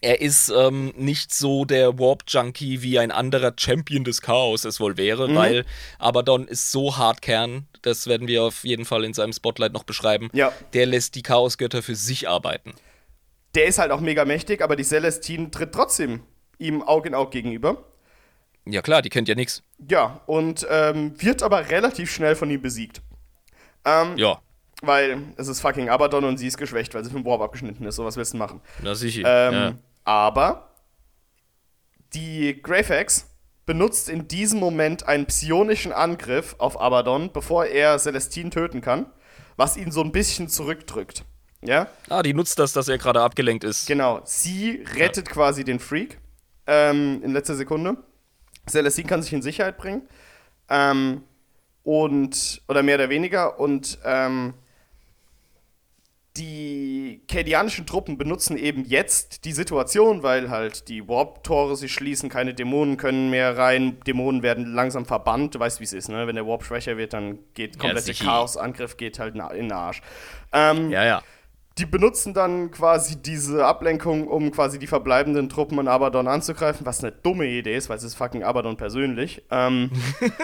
Er 0.05 0.21
ist 0.21 0.51
ähm, 0.51 0.93
nicht 0.97 1.33
so 1.33 1.65
der 1.65 1.99
Warp-Junkie 1.99 2.83
wie 2.83 2.99
ein 2.99 3.11
anderer 3.11 3.55
Champion 3.57 4.05
des 4.05 4.21
Chaos 4.21 4.65
es 4.67 4.79
wohl 4.79 4.97
wäre, 4.99 5.29
Mhm. 5.29 5.35
weil 5.35 5.65
Abaddon 5.99 6.47
ist 6.47 6.71
so 6.71 6.97
Hardkern, 6.99 7.67
das 7.83 8.07
werden 8.07 8.29
wir 8.29 8.43
auf 8.43 8.65
jeden 8.65 8.85
Fall 8.85 9.05
in 9.05 9.15
seinem 9.15 9.33
Spotlight 9.33 9.73
noch 9.73 9.85
beschreiben. 9.85 10.29
Ja. 10.35 10.53
Der 10.75 10.85
lässt 10.87 11.15
die 11.15 11.23
Chaosgötter 11.23 11.83
für 11.83 11.95
sich 11.95 12.29
arbeiten. 12.29 12.75
Der 13.55 13.65
ist 13.65 13.79
halt 13.79 13.93
auch 13.93 14.01
mega 14.01 14.25
mächtig, 14.27 14.61
aber 14.63 14.77
die 14.77 14.85
Celestine 14.85 15.51
tritt 15.51 15.73
trotzdem 15.73 16.21
ihm 16.59 16.83
Aug 16.83 17.07
in 17.07 17.15
Aug 17.15 17.31
gegenüber. 17.31 17.85
Ja 18.67 18.83
klar, 18.83 19.01
die 19.01 19.11
kennt 19.11 19.29
ja 19.29 19.35
nichts. 19.35 19.63
Ja, 19.89 20.21
und 20.27 20.67
ähm, 20.71 21.15
wird 21.21 21.43
aber 21.43 21.71
relativ 21.71 22.13
schnell 22.13 22.35
von 22.37 22.51
ihm 22.51 22.61
besiegt. 22.61 23.01
Ähm, 23.85 24.17
Ja, 24.19 24.41
Weil 24.83 25.19
es 25.37 25.49
ist 25.49 25.61
fucking 25.63 25.89
Abaddon 25.89 26.25
und 26.25 26.37
sie 26.39 26.47
ist 26.47 26.59
geschwächt, 26.59 26.93
weil 26.95 27.05
sie 27.05 27.11
vom 27.11 27.25
Warp 27.25 27.41
abgeschnitten 27.41 27.87
ist. 27.87 27.97
So 27.97 28.05
was 28.05 28.17
willst 28.17 28.35
du 28.35 28.37
machen? 28.39 28.61
na 28.83 28.95
sicher. 28.95 29.23
Ähm, 29.25 29.55
ja. 29.55 29.75
Aber 30.05 30.71
die 32.15 32.61
Greyfax 32.63 33.27
benutzt 33.67 34.09
in 34.09 34.29
diesem 34.29 34.61
Moment 34.61 35.09
einen 35.09 35.27
psionischen 35.27 35.93
Angriff 35.93 36.55
auf 36.59 36.81
Abaddon, 36.81 37.33
bevor 37.33 37.67
er 37.67 37.99
Celestine 37.99 38.51
töten 38.51 38.81
kann, 38.81 39.07
was 39.57 39.77
ihn 39.77 39.91
so 39.91 40.03
ein 40.03 40.13
bisschen 40.13 40.49
zurückdrückt. 40.49 41.25
Ja? 41.63 41.89
Ah, 42.11 42.23
die 42.23 42.35
nutzt 42.35 42.59
das, 42.59 42.73
dass 42.73 42.89
er 42.89 42.99
gerade 42.99 43.23
abgelenkt 43.23 43.65
ist. 43.65 43.87
Genau, 43.87 44.21
sie 44.25 44.85
rettet 44.97 45.31
quasi 45.31 45.65
den 45.65 45.81
Freak 45.81 46.19
ähm, 46.67 47.23
in 47.25 47.33
letzter 47.33 47.55
Sekunde. 47.55 47.97
Celestine 48.69 49.09
kann 49.09 49.23
sich 49.23 49.33
in 49.33 49.43
Sicherheit 49.43 49.79
bringen. 49.79 50.07
Ähm, 50.69 51.23
und, 51.83 52.63
oder 52.69 52.83
mehr 52.83 52.97
oder 52.97 53.09
weniger. 53.09 53.59
Und 53.59 53.99
ähm, 54.05 54.55
die 56.37 57.23
kadianischen 57.31 57.87
Truppen 57.87 58.19
benutzen 58.19 58.57
eben 58.57 58.85
jetzt 58.85 59.45
die 59.45 59.53
Situation, 59.53 60.25
weil 60.25 60.51
halt 60.51 60.89
die 60.89 61.07
Warp-Tore 61.07 61.77
sich 61.77 61.93
schließen, 61.93 62.29
keine 62.29 62.55
Dämonen 62.55 62.97
können 62.97 63.31
mehr 63.31 63.57
rein, 63.57 64.01
Dämonen 64.01 64.43
werden 64.43 64.75
langsam 64.75 65.07
verbannt. 65.07 65.55
Du 65.55 65.61
weißt, 65.61 65.79
wie 65.79 65.85
es 65.85 65.93
ist, 65.93 66.09
ne? 66.09 66.27
Wenn 66.27 66.35
der 66.35 66.47
Warp 66.47 66.65
schwächer 66.65 66.97
wird, 66.97 67.13
dann 67.13 67.39
geht 67.55 67.79
komplette 67.79 68.07
sicher. 68.07 68.25
Chaos-Angriff 68.25 68.97
geht 68.97 69.21
halt 69.21 69.37
in 69.37 69.41
den 69.41 69.73
Arsch. 69.73 70.03
Ähm, 70.53 70.91
Ja, 70.91 71.05
ja. 71.05 71.23
Die 71.79 71.87
benutzen 71.87 72.35
dann 72.35 72.71
quasi 72.71 73.21
diese 73.21 73.67
Ablenkung, 73.67 74.29
um 74.29 74.53
quasi 74.53 74.79
die 74.79 74.87
verbleibenden 74.87 75.49
Truppen 75.49 75.79
an 75.81 75.89
Abaddon 75.89 76.29
anzugreifen, 76.29 76.87
was 76.87 77.03
eine 77.03 77.11
dumme 77.11 77.47
Idee 77.47 77.77
ist, 77.77 77.89
weil 77.89 77.97
es 77.97 78.05
ist 78.05 78.15
fucking 78.15 78.45
Abaddon 78.45 78.77
persönlich. 78.77 79.43
Ähm, 79.51 79.91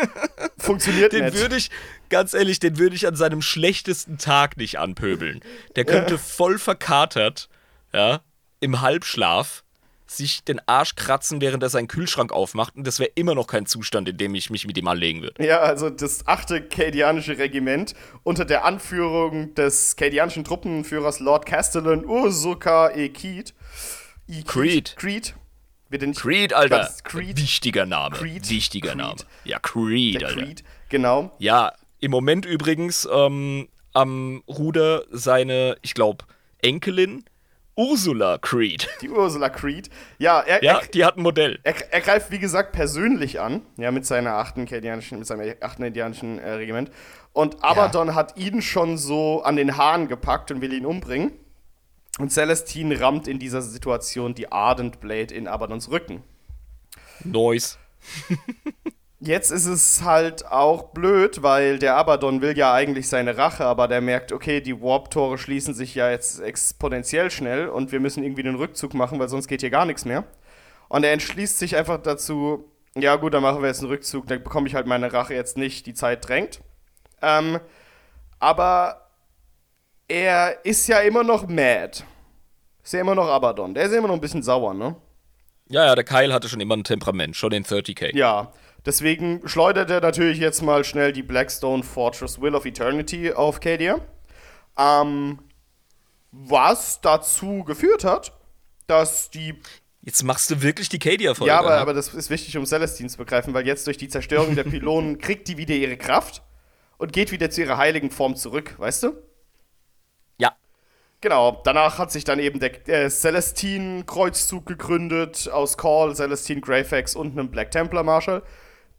funktioniert 0.58 1.12
Den 1.12 1.26
nicht. 1.26 1.36
würde 1.38 1.56
ich, 1.56 1.70
ganz 2.08 2.34
ehrlich, 2.34 2.58
den 2.58 2.78
würde 2.78 2.96
ich 2.96 3.06
an 3.06 3.14
seinem 3.14 3.42
schlechtesten 3.42 4.18
Tag 4.18 4.56
nicht 4.56 4.80
anpöbeln. 4.80 5.40
Der 5.76 5.84
könnte 5.84 6.18
voll 6.18 6.58
verkatert, 6.58 7.48
ja, 7.92 8.22
im 8.58 8.80
Halbschlaf 8.80 9.62
sich 10.10 10.44
den 10.44 10.60
Arsch 10.66 10.96
kratzen, 10.96 11.40
während 11.40 11.62
er 11.62 11.68
seinen 11.68 11.86
Kühlschrank 11.86 12.32
aufmacht. 12.32 12.74
Und 12.76 12.86
das 12.86 12.98
wäre 12.98 13.10
immer 13.14 13.34
noch 13.34 13.46
kein 13.46 13.66
Zustand, 13.66 14.08
in 14.08 14.16
dem 14.16 14.34
ich 14.34 14.50
mich 14.50 14.66
mit 14.66 14.76
ihm 14.76 14.88
anlegen 14.88 15.22
würde. 15.22 15.44
Ja, 15.44 15.60
also 15.60 15.88
das 15.88 16.26
achte 16.26 16.62
Kadianische 16.62 17.38
Regiment 17.38 17.94
unter 18.24 18.44
der 18.44 18.64
Anführung 18.64 19.54
des 19.54 19.94
kadianischen 19.96 20.42
Truppenführers 20.44 21.20
Lord 21.20 21.46
Castellan 21.46 22.04
Ursuka 22.04 22.90
Ekid. 22.90 23.54
Ekid. 24.28 24.46
Creed. 24.46 24.96
Creed. 24.96 25.34
Wird 25.90 26.02
nicht 26.02 26.20
Creed, 26.20 26.54
Alter. 26.54 26.88
Creed. 27.04 27.36
Wichtiger 27.36 27.86
Name. 27.86 28.16
Creed. 28.16 28.48
Wichtiger 28.48 28.90
Creed. 28.90 28.98
Name. 28.98 29.16
Ja, 29.44 29.58
Creed, 29.58 30.20
der 30.20 30.28
Alter. 30.28 30.42
Creed. 30.42 30.64
Genau. 30.88 31.32
Ja, 31.38 31.72
im 32.00 32.10
Moment 32.10 32.46
übrigens 32.46 33.08
ähm, 33.12 33.68
am 33.92 34.42
Ruder 34.48 35.04
seine, 35.10 35.76
ich 35.82 35.94
glaube, 35.94 36.24
Enkelin 36.62 37.24
Ursula 37.76 38.38
Creed. 38.38 38.88
Die 39.00 39.08
Ursula 39.08 39.48
Creed. 39.48 39.88
Ja, 40.18 40.40
er, 40.40 40.62
Ja, 40.62 40.78
er, 40.78 40.86
die 40.86 41.04
hat 41.04 41.16
ein 41.16 41.22
Modell. 41.22 41.58
Er, 41.62 41.74
er 41.92 42.00
greift, 42.00 42.30
wie 42.30 42.38
gesagt, 42.38 42.72
persönlich 42.72 43.40
an, 43.40 43.62
ja, 43.76 43.90
mit 43.90 44.04
seiner 44.06 44.34
achten 44.34 44.66
Kadianischen, 44.66 45.18
mit 45.18 45.26
seinem 45.26 45.54
achten 45.60 45.82
indianischen 45.82 46.38
äh, 46.38 46.50
Regiment. 46.52 46.90
Und 47.32 47.62
Abaddon 47.62 48.14
hat 48.14 48.36
ihn 48.36 48.60
schon 48.60 48.98
so 48.98 49.42
an 49.42 49.56
den 49.56 49.76
Haaren 49.76 50.08
gepackt 50.08 50.50
und 50.50 50.60
will 50.60 50.72
ihn 50.72 50.84
umbringen. 50.84 51.32
Und 52.18 52.32
Celestine 52.32 53.00
rammt 53.00 53.28
in 53.28 53.38
dieser 53.38 53.62
Situation 53.62 54.34
die 54.34 54.50
Ardent 54.50 55.00
Blade 55.00 55.32
in 55.32 55.46
Abaddons 55.46 55.90
Rücken. 55.90 56.22
Noise. 57.24 57.76
Jetzt 59.22 59.50
ist 59.50 59.66
es 59.66 60.02
halt 60.02 60.46
auch 60.46 60.94
blöd, 60.94 61.42
weil 61.42 61.78
der 61.78 61.96
Abaddon 61.96 62.40
will 62.40 62.56
ja 62.56 62.72
eigentlich 62.72 63.06
seine 63.06 63.36
Rache, 63.36 63.66
aber 63.66 63.86
der 63.86 64.00
merkt, 64.00 64.32
okay, 64.32 64.62
die 64.62 64.80
Warp-Tore 64.80 65.36
schließen 65.36 65.74
sich 65.74 65.94
ja 65.94 66.10
jetzt 66.10 66.40
exponentiell 66.40 67.30
schnell 67.30 67.68
und 67.68 67.92
wir 67.92 68.00
müssen 68.00 68.24
irgendwie 68.24 68.42
den 68.42 68.54
Rückzug 68.54 68.94
machen, 68.94 69.18
weil 69.18 69.28
sonst 69.28 69.46
geht 69.46 69.60
hier 69.60 69.68
gar 69.68 69.84
nichts 69.84 70.06
mehr. 70.06 70.24
Und 70.88 71.04
er 71.04 71.12
entschließt 71.12 71.58
sich 71.58 71.76
einfach 71.76 72.00
dazu, 72.00 72.64
ja 72.96 73.16
gut, 73.16 73.34
dann 73.34 73.42
machen 73.42 73.60
wir 73.60 73.68
jetzt 73.68 73.80
einen 73.80 73.90
Rückzug, 73.90 74.26
dann 74.26 74.42
bekomme 74.42 74.68
ich 74.68 74.74
halt 74.74 74.86
meine 74.86 75.12
Rache 75.12 75.34
jetzt 75.34 75.58
nicht, 75.58 75.84
die 75.84 75.94
Zeit 75.94 76.26
drängt. 76.26 76.60
Ähm, 77.20 77.60
aber 78.38 79.10
er 80.08 80.64
ist 80.64 80.88
ja 80.88 81.00
immer 81.00 81.24
noch 81.24 81.46
mad. 81.46 82.04
Ist 82.82 82.94
ja 82.94 83.00
immer 83.00 83.14
noch 83.14 83.28
Abaddon. 83.28 83.74
Der 83.74 83.84
ist 83.84 83.92
ja 83.92 83.98
immer 83.98 84.08
noch 84.08 84.14
ein 84.14 84.20
bisschen 84.22 84.42
sauer, 84.42 84.72
ne? 84.72 84.96
Ja, 85.68 85.84
ja, 85.84 85.94
der 85.94 86.04
Kyle 86.04 86.32
hatte 86.32 86.48
schon 86.48 86.60
immer 86.60 86.76
ein 86.76 86.84
Temperament, 86.84 87.36
schon 87.36 87.52
in 87.52 87.64
30k. 87.64 88.16
Ja, 88.16 88.50
deswegen 88.86 89.46
schleudert 89.46 89.90
er 89.90 90.00
natürlich 90.00 90.38
jetzt 90.38 90.62
mal 90.62 90.84
schnell 90.84 91.12
die 91.12 91.22
Blackstone 91.22 91.82
Fortress 91.82 92.40
Will 92.40 92.54
of 92.54 92.64
Eternity 92.64 93.32
auf 93.32 93.60
Cadia. 93.60 94.00
Ähm, 94.78 95.38
was 96.32 97.00
dazu 97.00 97.64
geführt 97.64 98.04
hat, 98.04 98.32
dass 98.86 99.30
die. 99.30 99.54
Jetzt 100.02 100.22
machst 100.22 100.50
du 100.50 100.62
wirklich 100.62 100.88
die 100.88 100.98
Cadia-Folge. 100.98 101.48
Ja, 101.48 101.58
aber, 101.58 101.76
aber 101.76 101.92
das 101.92 102.14
ist 102.14 102.30
wichtig, 102.30 102.56
um 102.56 102.64
Celestine 102.64 103.08
zu 103.08 103.18
begreifen, 103.18 103.52
weil 103.52 103.66
jetzt 103.66 103.86
durch 103.86 103.98
die 103.98 104.08
Zerstörung 104.08 104.54
der 104.54 104.64
Pylonen 104.64 105.18
kriegt 105.20 105.46
die 105.48 105.58
wieder 105.58 105.74
ihre 105.74 105.96
Kraft 105.96 106.42
und 106.96 107.12
geht 107.12 107.32
wieder 107.32 107.50
zu 107.50 107.60
ihrer 107.60 107.76
heiligen 107.76 108.10
Form 108.10 108.34
zurück, 108.34 108.74
weißt 108.78 109.02
du? 109.02 109.12
Ja. 110.38 110.56
Genau, 111.20 111.60
danach 111.64 111.98
hat 111.98 112.10
sich 112.12 112.24
dann 112.24 112.38
eben 112.38 112.60
der 112.60 112.88
äh, 112.88 113.10
Celestine-Kreuzzug 113.10 114.64
gegründet 114.64 115.50
aus 115.50 115.76
Call, 115.76 116.16
Celestine 116.16 116.62
Greyfax 116.62 117.14
und 117.14 117.32
einem 117.32 117.50
Black 117.50 117.70
Templar 117.70 118.02
Marshal, 118.02 118.42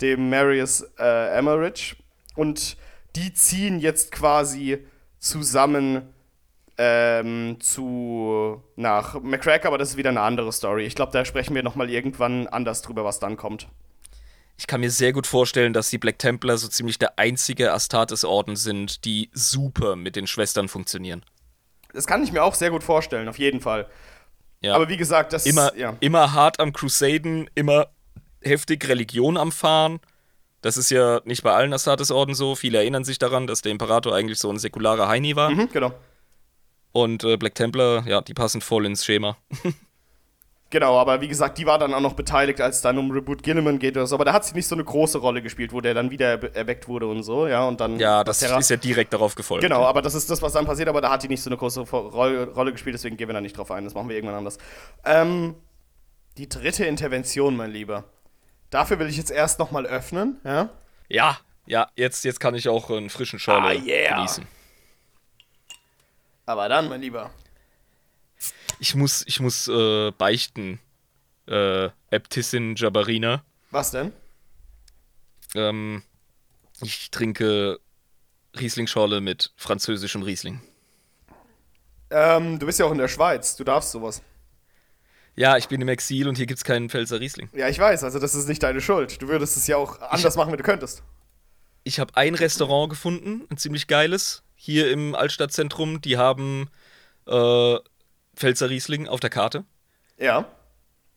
dem 0.02 0.30
Marius 0.30 0.82
äh, 1.00 1.38
Emmerich. 1.38 1.96
Und 2.36 2.78
die 3.16 3.34
ziehen 3.34 3.80
jetzt 3.80 4.12
quasi 4.12 4.86
zusammen 5.20 6.14
ähm, 6.78 7.58
zu 7.60 8.64
nach 8.76 9.22
McCrack, 9.22 9.66
aber 9.66 9.78
das 9.78 9.92
ist 9.92 9.98
wieder 9.98 10.10
eine 10.10 10.22
andere 10.22 10.52
Story. 10.52 10.86
Ich 10.86 10.96
glaube, 10.96 11.12
da 11.12 11.26
sprechen 11.26 11.54
wir 11.54 11.64
nochmal 11.64 11.90
irgendwann 11.90 12.48
anders 12.48 12.82
drüber, 12.82 13.04
was 13.04 13.20
dann 13.20 13.38
kommt. 13.38 13.68
Ich 14.58 14.68
kann 14.68 14.82
mir 14.82 14.92
sehr 14.92 15.12
gut 15.12 15.28
vorstellen, 15.28 15.74
dass 15.74 15.90
die 15.90 15.98
Black 15.98 16.20
Templar 16.20 16.58
so 16.58 16.68
ziemlich 16.68 17.00
der 17.00 17.18
einzige 17.18 17.74
Astartes-Orden 17.74 18.56
sind, 18.56 19.06
die 19.06 19.30
super 19.34 19.96
mit 19.96 20.16
den 20.16 20.28
Schwestern 20.28 20.68
funktionieren. 20.68 21.24
Das 21.94 22.08
kann 22.08 22.24
ich 22.24 22.32
mir 22.32 22.44
auch 22.44 22.54
sehr 22.54 22.70
gut 22.70 22.84
vorstellen, 22.84 23.28
auf 23.28 23.40
jeden 23.40 23.60
Fall. 23.60 23.88
Ja. 24.62 24.76
Aber 24.76 24.88
wie 24.88 24.98
gesagt, 24.98 25.34
das 25.34 25.46
immer, 25.46 25.76
ja. 25.76 25.98
immer 26.00 26.34
hart 26.34 26.60
am 26.60 26.74
Crusaden, 26.74 27.50
immer 27.56 27.88
heftig 28.44 28.88
Religion 28.88 29.38
am 29.38 29.52
Fahren. 29.52 30.00
Das 30.62 30.78
ist 30.78 30.92
ja 30.92 31.22
nicht 31.26 31.44
bei 31.44 31.52
allen 31.54 31.74
Astartes-Orden 31.74 32.36
so. 32.36 32.56
Viele 32.56 32.78
erinnern 32.78 33.04
sich 33.04 33.18
daran, 33.18 33.48
dass 33.48 33.62
der 33.62 33.72
Imperator 33.72 34.14
eigentlich 34.16 34.38
so 34.40 34.50
ein 34.52 34.60
säkularer 34.60 35.08
Heini 35.08 35.36
war. 35.36 35.50
Mhm, 35.52 35.70
genau. 35.72 35.92
Und 36.92 37.24
äh, 37.24 37.38
Black 37.38 37.56
Templar, 37.56 38.06
ja, 38.08 38.22
die 38.22 38.34
passen 38.34 38.62
voll 38.62 38.86
ins 38.86 39.06
Schema. 39.06 39.38
Genau, 40.74 40.98
aber 40.98 41.20
wie 41.20 41.28
gesagt, 41.28 41.58
die 41.58 41.66
war 41.66 41.78
dann 41.80 41.94
auch 41.94 42.00
noch 42.00 42.14
beteiligt, 42.14 42.62
als 42.62 42.78
es 42.78 42.82
dann 42.82 42.98
um 42.98 43.12
Reboot 43.12 43.44
Gilliman 43.44 43.78
geht 43.78 43.98
oder 43.98 44.08
so. 44.08 44.16
Aber 44.16 44.24
da 44.24 44.32
hat 44.32 44.46
sie 44.46 44.56
nicht 44.56 44.68
so 44.68 44.74
eine 44.74 44.86
große 44.86 45.18
Rolle 45.18 45.42
gespielt, 45.42 45.74
wo 45.74 45.82
der 45.82 45.94
dann 45.94 46.12
wieder 46.12 46.42
erweckt 46.56 46.88
wurde 46.88 47.08
und 47.08 47.24
so, 47.24 47.46
ja. 47.46 47.68
Und 47.68 47.82
dann. 47.82 48.00
Ja, 48.00 48.24
das 48.24 48.40
Terra- 48.40 48.58
ist 48.58 48.70
ja 48.70 48.78
direkt 48.78 49.12
darauf 49.12 49.36
gefolgt. 49.36 49.64
Genau, 49.64 49.84
aber 49.84 50.02
das 50.02 50.16
ist 50.16 50.30
das, 50.30 50.42
was 50.42 50.54
dann 50.54 50.66
passiert, 50.66 50.88
aber 50.88 51.02
da 51.02 51.12
hat 51.12 51.24
die 51.24 51.28
nicht 51.28 51.44
so 51.44 51.50
eine 51.50 51.58
große 51.58 51.82
Rolle, 51.82 52.48
Rolle 52.52 52.72
gespielt, 52.72 52.94
deswegen 52.94 53.18
gehen 53.18 53.28
wir 53.28 53.34
da 53.34 53.42
nicht 53.42 53.58
drauf 53.58 53.70
ein. 53.70 53.84
Das 53.84 53.94
machen 53.96 54.08
wir 54.08 54.16
irgendwann 54.16 54.38
anders. 54.38 54.60
Ähm, 55.04 55.56
die 56.38 56.48
dritte 56.48 56.86
Intervention, 56.86 57.58
mein 57.58 57.72
Lieber. 57.72 58.06
Dafür 58.72 58.98
will 59.00 59.08
ich 59.08 59.18
jetzt 59.18 59.30
erst 59.32 59.60
nochmal 59.60 59.86
öffnen, 59.86 60.40
ja. 60.44 60.70
Ja, 61.10 61.40
ja, 61.68 61.90
jetzt, 61.96 62.24
jetzt 62.24 62.40
kann 62.40 62.56
ich 62.56 62.68
auch 62.70 62.90
einen 62.90 63.10
frischen 63.10 63.38
Schorle 63.38 63.68
Ah, 63.80 63.84
yeah. 63.84 64.16
genießen. 64.16 64.48
Aber 66.46 66.68
dann, 66.70 66.90
mein 66.90 67.02
Lieber. 67.02 67.30
Ich 68.80 68.96
muss, 68.96 69.24
ich 69.28 69.40
muss 69.40 69.68
äh, 69.68 70.12
beichten, 70.12 70.80
äh, 71.48 71.90
Äbtissin 72.10 72.76
Jabarina. 72.76 73.44
Was 73.70 73.92
denn? 73.92 74.12
Ähm, 75.54 76.02
ich 76.82 77.12
trinke 77.12 77.80
Riesling-Schorle 78.60 79.22
mit 79.22 79.52
französischem 79.56 80.24
Riesling. 80.24 80.62
Ähm, 82.10 82.58
du 82.58 82.66
bist 82.66 82.80
ja 82.80 82.86
auch 82.86 82.92
in 82.92 82.98
der 82.98 83.08
Schweiz, 83.08 83.56
du 83.56 83.64
darfst 83.64 83.92
sowas. 83.92 84.22
Ja, 85.36 85.58
ich 85.58 85.68
bin 85.68 85.82
im 85.82 85.88
Exil 85.88 86.28
und 86.28 86.36
hier 86.36 86.46
gibt 86.46 86.58
es 86.58 86.64
keinen 86.64 86.90
Pfälzer 86.90 87.20
Riesling. 87.20 87.50
Ja, 87.54 87.70
ich 87.70 87.80
weiß, 87.80 88.04
also 88.04 88.20
das 88.20 88.36
ist 88.36 88.48
nicht 88.48 88.64
deine 88.64 88.82
Schuld. 88.82 89.22
Du 89.22 89.28
würdest 89.28 89.56
es 89.58 89.68
ja 89.68 89.78
auch 89.78 90.00
anders 90.02 90.36
machen, 90.36 90.52
wenn 90.52 90.58
du 90.58 90.64
könntest. 90.64 91.04
Ich 91.84 92.00
habe 92.00 92.16
ein 92.16 92.36
Restaurant 92.36 92.90
gefunden, 92.90 93.48
ein 93.50 93.58
ziemlich 93.58 93.88
geiles, 93.88 94.44
hier 94.56 94.92
im 94.92 95.16
Altstadtzentrum. 95.16 96.02
Die 96.02 96.18
haben 96.18 96.70
äh, 97.28 97.78
Pfälzer 98.36 98.70
Riesling 98.70 99.08
auf 99.08 99.20
der 99.20 99.30
Karte. 99.30 99.66
Ja. 100.18 100.46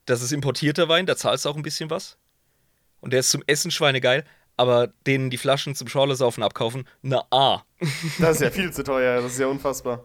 Das 0.07 0.23
ist 0.23 0.33
importierter 0.33 0.89
Wein, 0.89 1.07
da 1.07 1.17
zahlst 1.17 1.45
du 1.45 1.49
auch 1.49 1.57
ein 1.57 1.63
bisschen 1.63 1.91
was. 1.91 2.17
Und 3.01 3.13
der 3.13 3.21
ist 3.21 3.31
zum 3.31 3.43
Essen 3.47 3.71
schweinegeil, 3.71 4.25
aber 4.57 4.89
denen 5.07 5.31
die 5.31 5.39
Flaschen 5.39 5.75
zum 5.75 5.89
Schorlesaufen 5.89 6.43
abkaufen, 6.43 6.89
na 7.03 7.25
ah. 7.31 7.63
Das 8.19 8.37
ist 8.37 8.43
ja 8.43 8.51
viel 8.51 8.73
zu 8.73 8.85
teuer, 8.85 9.21
das 9.21 9.33
ist 9.33 9.39
ja 9.39 9.47
unfassbar. 9.47 10.05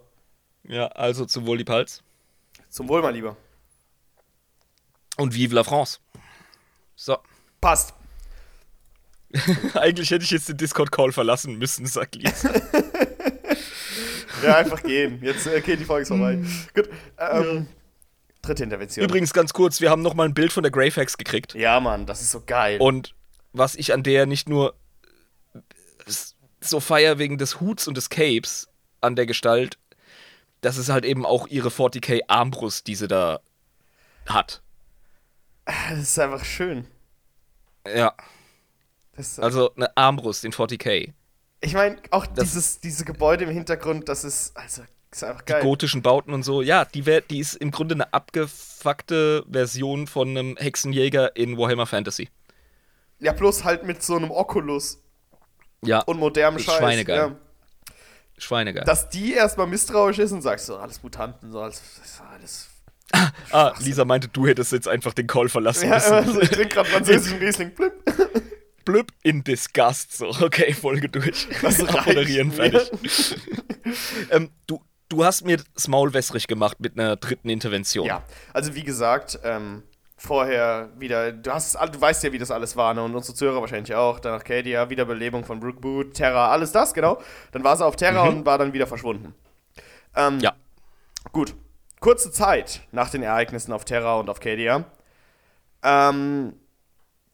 Ja, 0.64 0.88
also 0.88 1.26
zum 1.26 1.46
Wohl 1.46 1.58
die 1.58 1.64
Palz. 1.64 2.04
Zum 2.70 2.88
Wohl, 2.90 3.02
mein 3.02 3.14
Lieber. 3.14 3.38
Und 5.20 5.36
vive 5.36 5.54
la 5.54 5.64
France. 5.64 6.00
So. 6.96 7.18
Passt. 7.60 7.94
Eigentlich 9.74 10.10
hätte 10.12 10.24
ich 10.24 10.32
jetzt 10.32 10.50
den 10.50 10.58
Discord-Call 10.58 11.12
verlassen 11.12 11.58
müssen, 11.58 11.86
sagt 11.86 12.16
Lies. 12.16 12.44
ja, 14.44 14.56
einfach 14.56 14.82
gehen. 14.82 15.20
Jetzt 15.22 15.46
äh, 15.46 15.62
geht 15.62 15.80
die 15.80 15.86
Folge 15.86 16.06
vorbei. 16.06 16.40
Gut. 16.74 16.90
Ähm, 17.18 17.68
dritte 18.42 18.64
Intervention. 18.64 19.06
Übrigens 19.06 19.34
ganz 19.34 19.54
kurz, 19.54 19.82
wir 19.82 19.92
haben 19.92 20.02
nochmal 20.02 20.28
ein 20.28 20.34
Bild 20.34 20.54
von 20.54 20.64
der 20.64 20.72
Greyfax 20.72 21.18
gekriegt. 21.18 21.54
Ja, 21.54 21.80
Mann, 21.80 22.06
das 22.06 22.22
ist 22.22 22.32
so 22.32 22.42
geil. 22.46 22.80
Und 22.80 23.14
was 23.52 23.76
ich 23.76 23.94
an 23.94 24.04
der 24.04 24.26
nicht 24.26 24.48
nur 24.48 24.76
so 26.62 26.80
feier 26.80 27.20
wegen 27.20 27.38
des 27.38 27.60
Huts 27.60 27.88
und 27.88 27.98
des 27.98 28.10
Capes 28.10 28.70
an 29.02 29.16
der 29.16 29.26
Gestalt, 29.26 29.78
das 30.62 30.78
ist 30.78 30.90
halt 30.90 31.06
eben 31.06 31.26
auch 31.26 31.48
ihre 31.48 31.70
40k 31.70 32.22
Armbrust, 32.28 32.88
die 32.88 32.96
sie 32.96 33.08
da 33.08 33.42
hat. 34.26 34.62
Das 35.90 36.00
ist 36.00 36.20
einfach 36.20 36.44
schön. 36.44 36.88
Ja. 37.88 38.14
also 39.38 39.74
eine 39.76 39.96
Armbrust 39.96 40.46
in 40.46 40.52
40k. 40.52 41.14
Ich 41.62 41.74
meine, 41.74 41.98
auch 42.12 42.26
dieses, 42.26 42.80
diese 42.80 43.06
Gebäude 43.06 43.44
im 43.46 43.50
Hintergrund, 43.52 44.08
das 44.08 44.24
ist, 44.24 44.56
also, 44.56 44.84
ist 45.12 45.24
einfach 45.24 45.46
geil. 45.46 45.62
Die 45.62 45.68
gotischen 45.68 46.02
Bauten 46.02 46.34
und 46.34 46.44
so, 46.44 46.62
ja, 46.62 46.86
die, 46.86 47.06
wär, 47.06 47.22
die 47.22 47.40
ist 47.40 47.56
im 47.56 47.72
Grunde 47.72 47.96
eine 47.96 48.14
abgefuckte 48.14 49.44
Version 49.50 50.08
von 50.08 50.30
einem 50.30 50.58
Hexenjäger 50.58 51.36
in 51.36 51.58
Warhammer 51.58 51.86
Fantasy. 51.86 52.30
Ja, 53.20 53.34
bloß 53.34 53.66
halt 53.66 53.84
mit 53.84 54.02
so 54.02 54.16
einem 54.16 54.32
Oculus. 54.32 55.02
Ja. 55.84 56.00
Und 56.02 56.20
modernem 56.20 56.60
Scheiß. 56.60 56.78
Schweinegeil. 56.78 57.18
Ja. 57.18 57.36
Schweinegeil. 58.38 58.86
Dass 58.86 59.10
die 59.10 59.34
erstmal 59.34 59.68
misstrauisch 59.68 60.20
ist 60.20 60.32
und 60.32 60.42
sagst 60.42 60.66
so, 60.66 60.78
alles 60.78 61.04
Mutanten, 61.04 61.52
so 61.52 61.60
alles, 61.60 61.82
alles 62.34 62.70
Ah, 63.52 63.74
Lisa 63.80 64.06
meinte, 64.06 64.28
du 64.28 64.48
hättest 64.48 64.72
jetzt 64.72 64.88
einfach 64.88 65.14
den 65.14 65.28
Call 65.28 65.50
verlassen 65.50 65.90
ja, 65.90 65.96
müssen. 65.96 66.14
Also 66.14 66.42
ich 66.42 66.50
trinke 66.50 66.76
gerade 66.76 66.90
französischen 66.90 67.40
Riesling. 67.40 67.72
Blip. 67.72 67.94
Blip 68.86 69.12
in 69.24 69.44
Disgust. 69.44 70.18
So, 70.18 70.30
okay, 70.42 70.74
Folge 70.74 71.10
durch. 71.10 71.48
Was 71.62 71.78
Moderieren 71.80 72.52
fertig. 72.52 72.92
ähm, 74.32 74.50
du, 74.68 74.82
du 75.10 75.26
hast 75.26 75.46
mir 75.46 75.58
das 75.76 75.88
Maul 75.88 76.14
wässrig 76.14 76.48
gemacht 76.48 76.80
mit 76.80 76.98
einer 76.98 77.16
dritten 77.16 77.50
Intervention. 77.50 78.06
Ja, 78.06 78.24
also 78.54 78.76
wie 78.76 78.84
gesagt, 78.84 79.40
ähm, 79.44 79.84
vorher 80.18 80.90
wieder, 80.98 81.32
du 81.32 81.52
hast 81.52 81.76
du 81.76 82.02
weißt 82.02 82.24
ja, 82.24 82.32
wie 82.32 82.38
das 82.38 82.52
alles 82.52 82.76
war, 82.76 82.94
ne? 82.94 83.04
Und 83.04 83.16
unsere 83.16 83.36
Zuhörer 83.36 83.62
wahrscheinlich 83.62 83.94
auch. 83.96 84.20
Danach 84.20 84.44
Kadia, 84.44 84.90
Wiederbelebung 84.90 85.46
von 85.46 85.60
Brook 85.60 85.82
Boot, 85.82 86.14
Terra, 86.14 86.50
alles 86.50 86.72
das, 86.72 86.94
genau. 86.94 87.22
Dann 87.52 87.64
war 87.64 87.78
sie 87.78 87.86
auf 87.86 87.96
Terra 87.96 88.26
mhm. 88.26 88.40
und 88.40 88.46
war 88.46 88.58
dann 88.58 88.74
wieder 88.74 88.88
verschwunden. 88.88 89.34
Ähm, 90.16 90.40
ja. 90.40 90.54
Gut. 91.32 91.56
Kurze 92.00 92.32
Zeit 92.32 92.82
nach 92.92 93.10
den 93.10 93.24
Ereignissen 93.24 93.74
auf 93.74 93.86
Terra 93.86 94.20
und 94.20 94.30
auf 94.30 94.40
Kadia 94.40 94.86
ähm, 95.84 96.54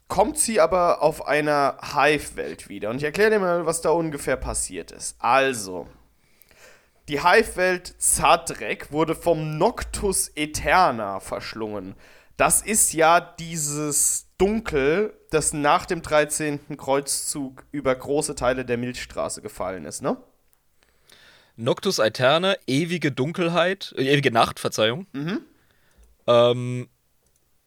kommt 0.08 0.38
sie 0.38 0.60
aber 0.60 1.02
auf 1.02 1.28
einer 1.28 1.78
Hive-Welt 1.94 2.70
wieder. 2.70 2.90
Und 2.90 2.98
ich 2.98 3.04
erkläre 3.04 3.32
dir 3.32 3.40
mal, 3.40 3.66
was 3.66 3.82
da 3.82 3.90
ungefähr 3.90 4.38
passiert 4.38 4.92
ist. 4.92 5.16
Also, 5.20 5.88
die 7.08 7.24
Hive-Welt 7.24 7.96
Zadrek 7.98 8.92
wurde 8.92 9.16
vom 9.16 9.58
Noctus 9.58 10.30
Eterna 10.36 11.20
verschlungen. 11.20 11.96
Das 12.38 12.62
ist 12.62 12.94
ja 12.94 13.20
dieses 13.20 14.28
Dunkel, 14.38 15.18
das 15.30 15.54
nach 15.54 15.86
dem 15.86 16.02
13. 16.02 16.78
Kreuzzug 16.78 17.64
über 17.72 17.96
große 17.96 18.36
Teile 18.36 18.66
der 18.66 18.78
Milchstraße 18.78 19.42
gefallen 19.42 19.86
ist, 19.86 20.02
ne? 20.02 20.18
Noctus 21.58 22.00
Aeterna, 22.00 22.56
ewige 22.68 23.12
Dunkelheit, 23.12 23.94
äh, 23.98 24.14
ewige 24.14 24.32
Nacht, 24.32 24.60
Verzeihung. 24.60 25.08
Mhm. 25.14 25.42
Ähm, 26.28 26.90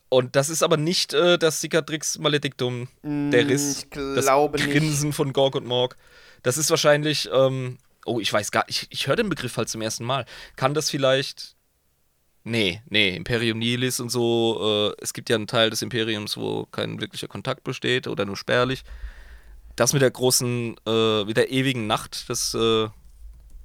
und 0.08 0.36
das 0.36 0.48
ist 0.48 0.62
aber 0.62 0.76
nicht 0.76 1.12
äh, 1.12 1.38
das 1.38 1.60
Cicatrix 1.60 2.18
Maledictum, 2.18 2.88
der 3.02 3.44
mm, 3.44 3.48
Riss, 3.48 3.78
ich 3.82 3.90
glaube 3.90 4.56
das 4.56 4.66
Grinsen 4.66 5.08
nicht. 5.08 5.16
von 5.16 5.32
Gorg 5.32 5.54
und 5.54 5.66
Morg. 5.66 5.96
Das 6.42 6.56
ist 6.56 6.70
wahrscheinlich, 6.70 7.28
ähm, 7.32 7.78
oh, 8.06 8.18
ich 8.18 8.32
weiß 8.32 8.50
gar 8.50 8.64
ich, 8.68 8.86
ich 8.90 9.06
höre 9.06 9.16
den 9.16 9.28
Begriff 9.28 9.56
halt 9.56 9.68
zum 9.68 9.82
ersten 9.82 10.04
Mal. 10.04 10.24
Kann 10.56 10.72
das 10.72 10.88
vielleicht, 10.88 11.56
nee, 12.44 12.80
nee, 12.88 13.14
Imperium 13.14 13.58
Nihilis 13.58 14.00
und 14.00 14.08
so, 14.08 14.94
äh, 14.98 15.02
es 15.02 15.12
gibt 15.12 15.28
ja 15.28 15.36
einen 15.36 15.46
Teil 15.46 15.68
des 15.68 15.82
Imperiums, 15.82 16.38
wo 16.38 16.64
kein 16.66 17.00
wirklicher 17.00 17.28
Kontakt 17.28 17.64
besteht 17.64 18.06
oder 18.06 18.24
nur 18.24 18.36
spärlich. 18.36 18.84
Das 19.76 19.92
mit 19.92 20.00
der 20.00 20.10
großen, 20.10 20.74
äh, 20.86 21.24
mit 21.24 21.36
der 21.36 21.50
ewigen 21.50 21.86
Nacht, 21.86 22.30
das 22.30 22.54
äh, 22.54 22.88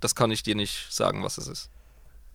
das 0.03 0.15
kann 0.15 0.31
ich 0.31 0.43
dir 0.43 0.55
nicht 0.55 0.93
sagen, 0.93 1.23
was 1.23 1.37
es 1.37 1.47
ist. 1.47 1.69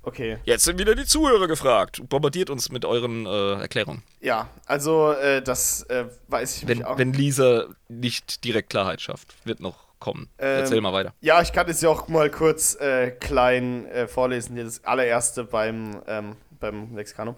Okay. 0.02 0.38
Jetzt 0.44 0.64
sind 0.64 0.78
wieder 0.78 0.94
die 0.94 1.04
Zuhörer 1.04 1.48
gefragt. 1.48 2.00
Bombardiert 2.08 2.50
uns 2.50 2.70
mit 2.70 2.84
euren 2.84 3.26
äh, 3.26 3.60
Erklärungen. 3.60 4.02
Ja, 4.20 4.48
also 4.64 5.12
äh, 5.12 5.42
das 5.42 5.82
äh, 5.84 6.06
weiß 6.28 6.58
ich 6.62 6.68
wenn, 6.68 6.84
auch. 6.84 6.96
Wenn 6.96 7.12
Lisa 7.12 7.66
nicht 7.88 8.44
direkt 8.44 8.70
Klarheit 8.70 9.00
schafft, 9.00 9.34
wird 9.44 9.60
noch 9.60 9.88
kommen. 9.98 10.28
Ähm, 10.38 10.60
Erzähl 10.60 10.80
mal 10.80 10.92
weiter. 10.92 11.12
Ja, 11.20 11.42
ich 11.42 11.52
kann 11.52 11.68
es 11.68 11.80
ja 11.80 11.90
auch 11.90 12.08
mal 12.08 12.30
kurz 12.30 12.76
äh, 12.76 13.10
klein 13.10 13.86
äh, 13.86 14.06
vorlesen. 14.06 14.56
Das 14.56 14.84
allererste 14.84 15.44
beim, 15.44 16.00
ähm, 16.06 16.36
beim 16.58 16.94
Lexikanum. 16.96 17.34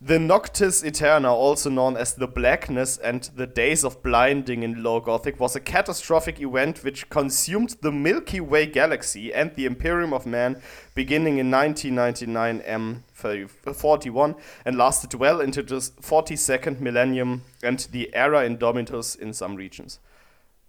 The 0.00 0.20
Noctis 0.20 0.84
Eterna, 0.84 1.34
also 1.34 1.68
known 1.68 1.96
as 1.96 2.14
the 2.14 2.28
Blackness 2.28 2.98
and 2.98 3.28
the 3.34 3.48
Days 3.48 3.82
of 3.84 4.00
Blinding 4.00 4.62
in 4.62 4.80
Low 4.80 5.00
Gothic, 5.00 5.40
was 5.40 5.56
a 5.56 5.60
catastrophic 5.60 6.40
event 6.40 6.84
which 6.84 7.10
consumed 7.10 7.78
the 7.82 7.90
Milky 7.90 8.38
Way 8.38 8.66
galaxy 8.66 9.34
and 9.34 9.52
the 9.56 9.66
Imperium 9.66 10.12
of 10.12 10.24
Man 10.24 10.62
beginning 10.94 11.38
in 11.38 11.50
1999 11.50 12.60
M41 12.60 14.36
and 14.64 14.78
lasted 14.78 15.14
well 15.14 15.40
into 15.40 15.64
the 15.64 15.80
42nd 15.80 16.78
millennium 16.78 17.42
and 17.64 17.80
the 17.90 18.14
era 18.14 18.44
Indomitus 18.46 19.16
in 19.16 19.32
some 19.32 19.56
regions. 19.56 19.98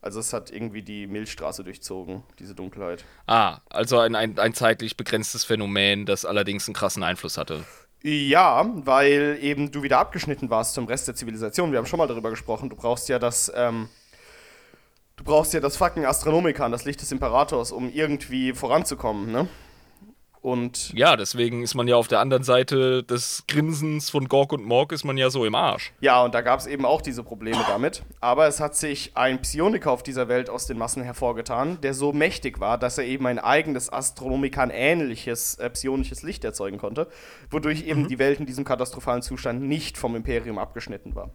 Also 0.01 0.21
es 0.21 0.33
hat 0.33 0.49
irgendwie 0.49 0.81
die 0.81 1.05
Milchstraße 1.05 1.63
durchzogen, 1.63 2.23
diese 2.39 2.55
Dunkelheit. 2.55 3.05
Ah, 3.27 3.59
also 3.69 3.99
ein, 3.99 4.15
ein, 4.15 4.39
ein 4.39 4.55
zeitlich 4.55 4.97
begrenztes 4.97 5.43
Phänomen, 5.43 6.07
das 6.07 6.25
allerdings 6.25 6.67
einen 6.67 6.73
krassen 6.73 7.03
Einfluss 7.03 7.37
hatte. 7.37 7.63
Ja, 8.01 8.65
weil 8.85 9.37
eben 9.41 9.71
du 9.71 9.83
wieder 9.83 9.99
abgeschnitten 9.99 10.49
warst 10.49 10.73
zum 10.73 10.85
Rest 10.85 11.07
der 11.07 11.15
Zivilisation. 11.15 11.71
Wir 11.71 11.79
haben 11.79 11.85
schon 11.85 11.97
mal 11.97 12.07
darüber 12.07 12.29
gesprochen. 12.29 12.69
Du 12.69 12.75
brauchst 12.77 13.09
ja 13.09 13.19
das, 13.19 13.51
ähm, 13.53 13.89
du 15.17 15.25
brauchst 15.25 15.53
ja 15.53 15.59
das 15.59 15.75
fucking 15.75 16.05
Astronomikan, 16.05 16.71
das 16.71 16.85
Licht 16.85 17.01
des 17.01 17.11
Imperators, 17.11 17.73
um 17.73 17.89
irgendwie 17.89 18.53
voranzukommen, 18.53 19.31
ne? 19.31 19.47
Und 20.41 20.93
ja, 20.93 21.17
deswegen 21.17 21.63
ist 21.63 21.75
man 21.75 21.87
ja 21.87 21.97
auf 21.97 22.07
der 22.07 22.19
anderen 22.19 22.43
Seite 22.43 23.03
des 23.03 23.43
Grinsens 23.47 24.09
von 24.09 24.27
Gork 24.27 24.53
und 24.53 24.63
Morg 24.63 24.91
ist 24.93 25.03
man 25.03 25.17
ja 25.17 25.29
so 25.29 25.45
im 25.45 25.53
Arsch. 25.53 25.91
Ja, 25.99 26.23
und 26.23 26.33
da 26.33 26.41
gab 26.41 26.59
es 26.59 26.65
eben 26.65 26.85
auch 26.85 27.01
diese 27.01 27.23
Probleme 27.23 27.59
damit. 27.67 28.03
Aber 28.21 28.47
es 28.47 28.59
hat 28.59 28.75
sich 28.75 29.11
ein 29.15 29.41
Psioniker 29.41 29.91
auf 29.91 30.01
dieser 30.01 30.29
Welt 30.29 30.49
aus 30.49 30.65
den 30.65 30.77
Massen 30.77 31.03
hervorgetan, 31.03 31.81
der 31.81 31.93
so 31.93 32.13
mächtig 32.13 32.59
war, 32.59 32.77
dass 32.77 32.97
er 32.97 33.05
eben 33.05 33.25
ein 33.25 33.39
eigenes 33.39 33.91
Astronomikan 33.91 34.69
ähnliches 34.69 35.55
äh, 35.55 35.69
psionisches 35.69 36.23
Licht 36.23 36.45
erzeugen 36.45 36.77
konnte, 36.77 37.07
wodurch 37.51 37.85
eben 37.85 38.03
mhm. 38.03 38.07
die 38.07 38.19
Welt 38.19 38.39
in 38.39 38.45
diesem 38.45 38.63
katastrophalen 38.63 39.21
Zustand 39.21 39.61
nicht 39.61 39.97
vom 39.97 40.15
Imperium 40.15 40.57
abgeschnitten 40.57 41.15
war 41.15 41.33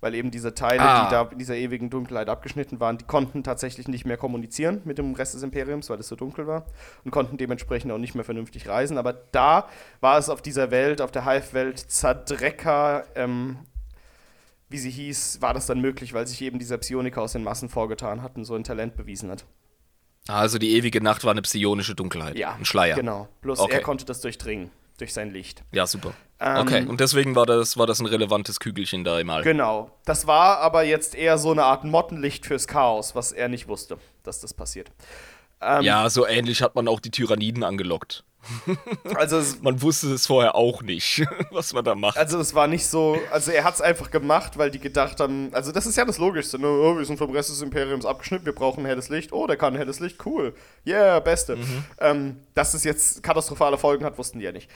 weil 0.00 0.14
eben 0.14 0.30
diese 0.30 0.54
Teile, 0.54 0.82
ah. 0.82 1.04
die 1.04 1.10
da 1.10 1.22
in 1.30 1.38
dieser 1.38 1.56
ewigen 1.56 1.90
Dunkelheit 1.90 2.28
abgeschnitten 2.28 2.80
waren, 2.80 2.98
die 2.98 3.04
konnten 3.04 3.42
tatsächlich 3.42 3.88
nicht 3.88 4.06
mehr 4.06 4.16
kommunizieren 4.16 4.80
mit 4.84 4.98
dem 4.98 5.14
Rest 5.14 5.34
des 5.34 5.42
Imperiums, 5.42 5.90
weil 5.90 5.98
es 5.98 6.08
so 6.08 6.16
dunkel 6.16 6.46
war 6.46 6.66
und 7.04 7.10
konnten 7.10 7.36
dementsprechend 7.36 7.90
auch 7.92 7.98
nicht 7.98 8.14
mehr 8.14 8.24
vernünftig 8.24 8.68
reisen. 8.68 8.98
Aber 8.98 9.12
da 9.12 9.68
war 10.00 10.18
es 10.18 10.28
auf 10.28 10.42
dieser 10.42 10.70
Welt, 10.70 11.00
auf 11.00 11.10
der 11.10 11.24
Hive-Welt, 11.24 11.78
Zadreka, 11.78 13.04
ähm, 13.14 13.58
wie 14.68 14.78
sie 14.78 14.90
hieß, 14.90 15.40
war 15.40 15.54
das 15.54 15.66
dann 15.66 15.80
möglich, 15.80 16.12
weil 16.12 16.26
sich 16.26 16.42
eben 16.42 16.58
dieser 16.58 16.78
Psioniker 16.78 17.22
aus 17.22 17.32
den 17.32 17.42
Massen 17.42 17.68
vorgetan 17.68 18.22
hat 18.22 18.36
und 18.36 18.44
so 18.44 18.54
ein 18.54 18.64
Talent 18.64 18.96
bewiesen 18.96 19.30
hat. 19.30 19.46
Also 20.28 20.58
die 20.58 20.76
ewige 20.76 21.02
Nacht 21.02 21.24
war 21.24 21.30
eine 21.30 21.40
psionische 21.40 21.94
Dunkelheit, 21.94 22.38
ja, 22.38 22.52
ein 22.52 22.66
Schleier. 22.66 22.96
Genau, 22.96 23.28
bloß 23.40 23.60
okay. 23.60 23.72
er 23.72 23.80
konnte 23.80 24.04
das 24.04 24.20
durchdringen. 24.20 24.70
Durch 24.98 25.12
sein 25.12 25.32
Licht. 25.32 25.64
Ja, 25.72 25.86
super. 25.86 26.12
okay, 26.40 26.84
und 26.86 27.00
deswegen 27.00 27.34
war 27.34 27.46
das, 27.46 27.76
war 27.76 27.86
das 27.86 28.00
ein 28.00 28.06
relevantes 28.06 28.60
Kügelchen 28.60 29.04
da 29.04 29.18
im 29.18 29.30
All. 29.30 29.42
Genau. 29.42 29.90
Das 30.04 30.26
war 30.26 30.58
aber 30.58 30.84
jetzt 30.84 31.14
eher 31.14 31.38
so 31.38 31.50
eine 31.50 31.64
Art 31.64 31.84
Mottenlicht 31.84 32.46
fürs 32.46 32.66
Chaos, 32.68 33.14
was 33.14 33.32
er 33.32 33.48
nicht 33.48 33.68
wusste, 33.68 33.98
dass 34.22 34.40
das 34.40 34.54
passiert. 34.54 34.90
ja, 35.60 36.08
so 36.10 36.26
ähnlich 36.26 36.62
hat 36.62 36.74
man 36.74 36.86
auch 36.86 37.00
die 37.00 37.10
Tyranniden 37.10 37.64
angelockt. 37.64 38.24
Also 39.16 39.38
es, 39.38 39.60
Man 39.60 39.80
wusste 39.82 40.12
es 40.12 40.26
vorher 40.26 40.54
auch 40.54 40.82
nicht, 40.82 41.26
was 41.50 41.72
man 41.72 41.84
da 41.84 41.94
macht. 41.94 42.16
also 42.16 42.38
es 42.38 42.54
war 42.54 42.66
nicht 42.66 42.86
so, 42.86 43.18
also 43.30 43.50
er 43.50 43.64
hat 43.64 43.74
es 43.74 43.80
einfach 43.80 44.10
gemacht, 44.10 44.56
weil 44.56 44.70
die 44.70 44.78
gedacht 44.78 45.20
haben, 45.20 45.50
also 45.52 45.72
das 45.72 45.86
ist 45.86 45.96
ja 45.96 46.04
das 46.04 46.18
Logischste, 46.18 46.58
ne? 46.58 46.68
oh, 46.68 46.96
wir 46.96 47.04
sind 47.04 47.18
vom 47.18 47.30
Rest 47.30 47.50
des 47.50 47.62
Imperiums 47.62 48.06
abgeschnitten, 48.06 48.46
wir 48.46 48.54
brauchen 48.54 48.84
helles 48.86 49.08
Licht, 49.08 49.32
oh, 49.32 49.46
der 49.46 49.56
kann 49.56 49.76
helles 49.76 50.00
Licht, 50.00 50.24
cool, 50.24 50.54
yeah, 50.86 51.20
beste. 51.20 51.58
Ähm, 52.00 52.36
dass 52.54 52.74
es 52.74 52.84
jetzt 52.84 53.22
katastrophale 53.22 53.76
Folgen 53.76 54.04
hat, 54.04 54.18
wussten 54.18 54.38
die 54.38 54.44
ja 54.44 54.52
nicht. 54.52 54.70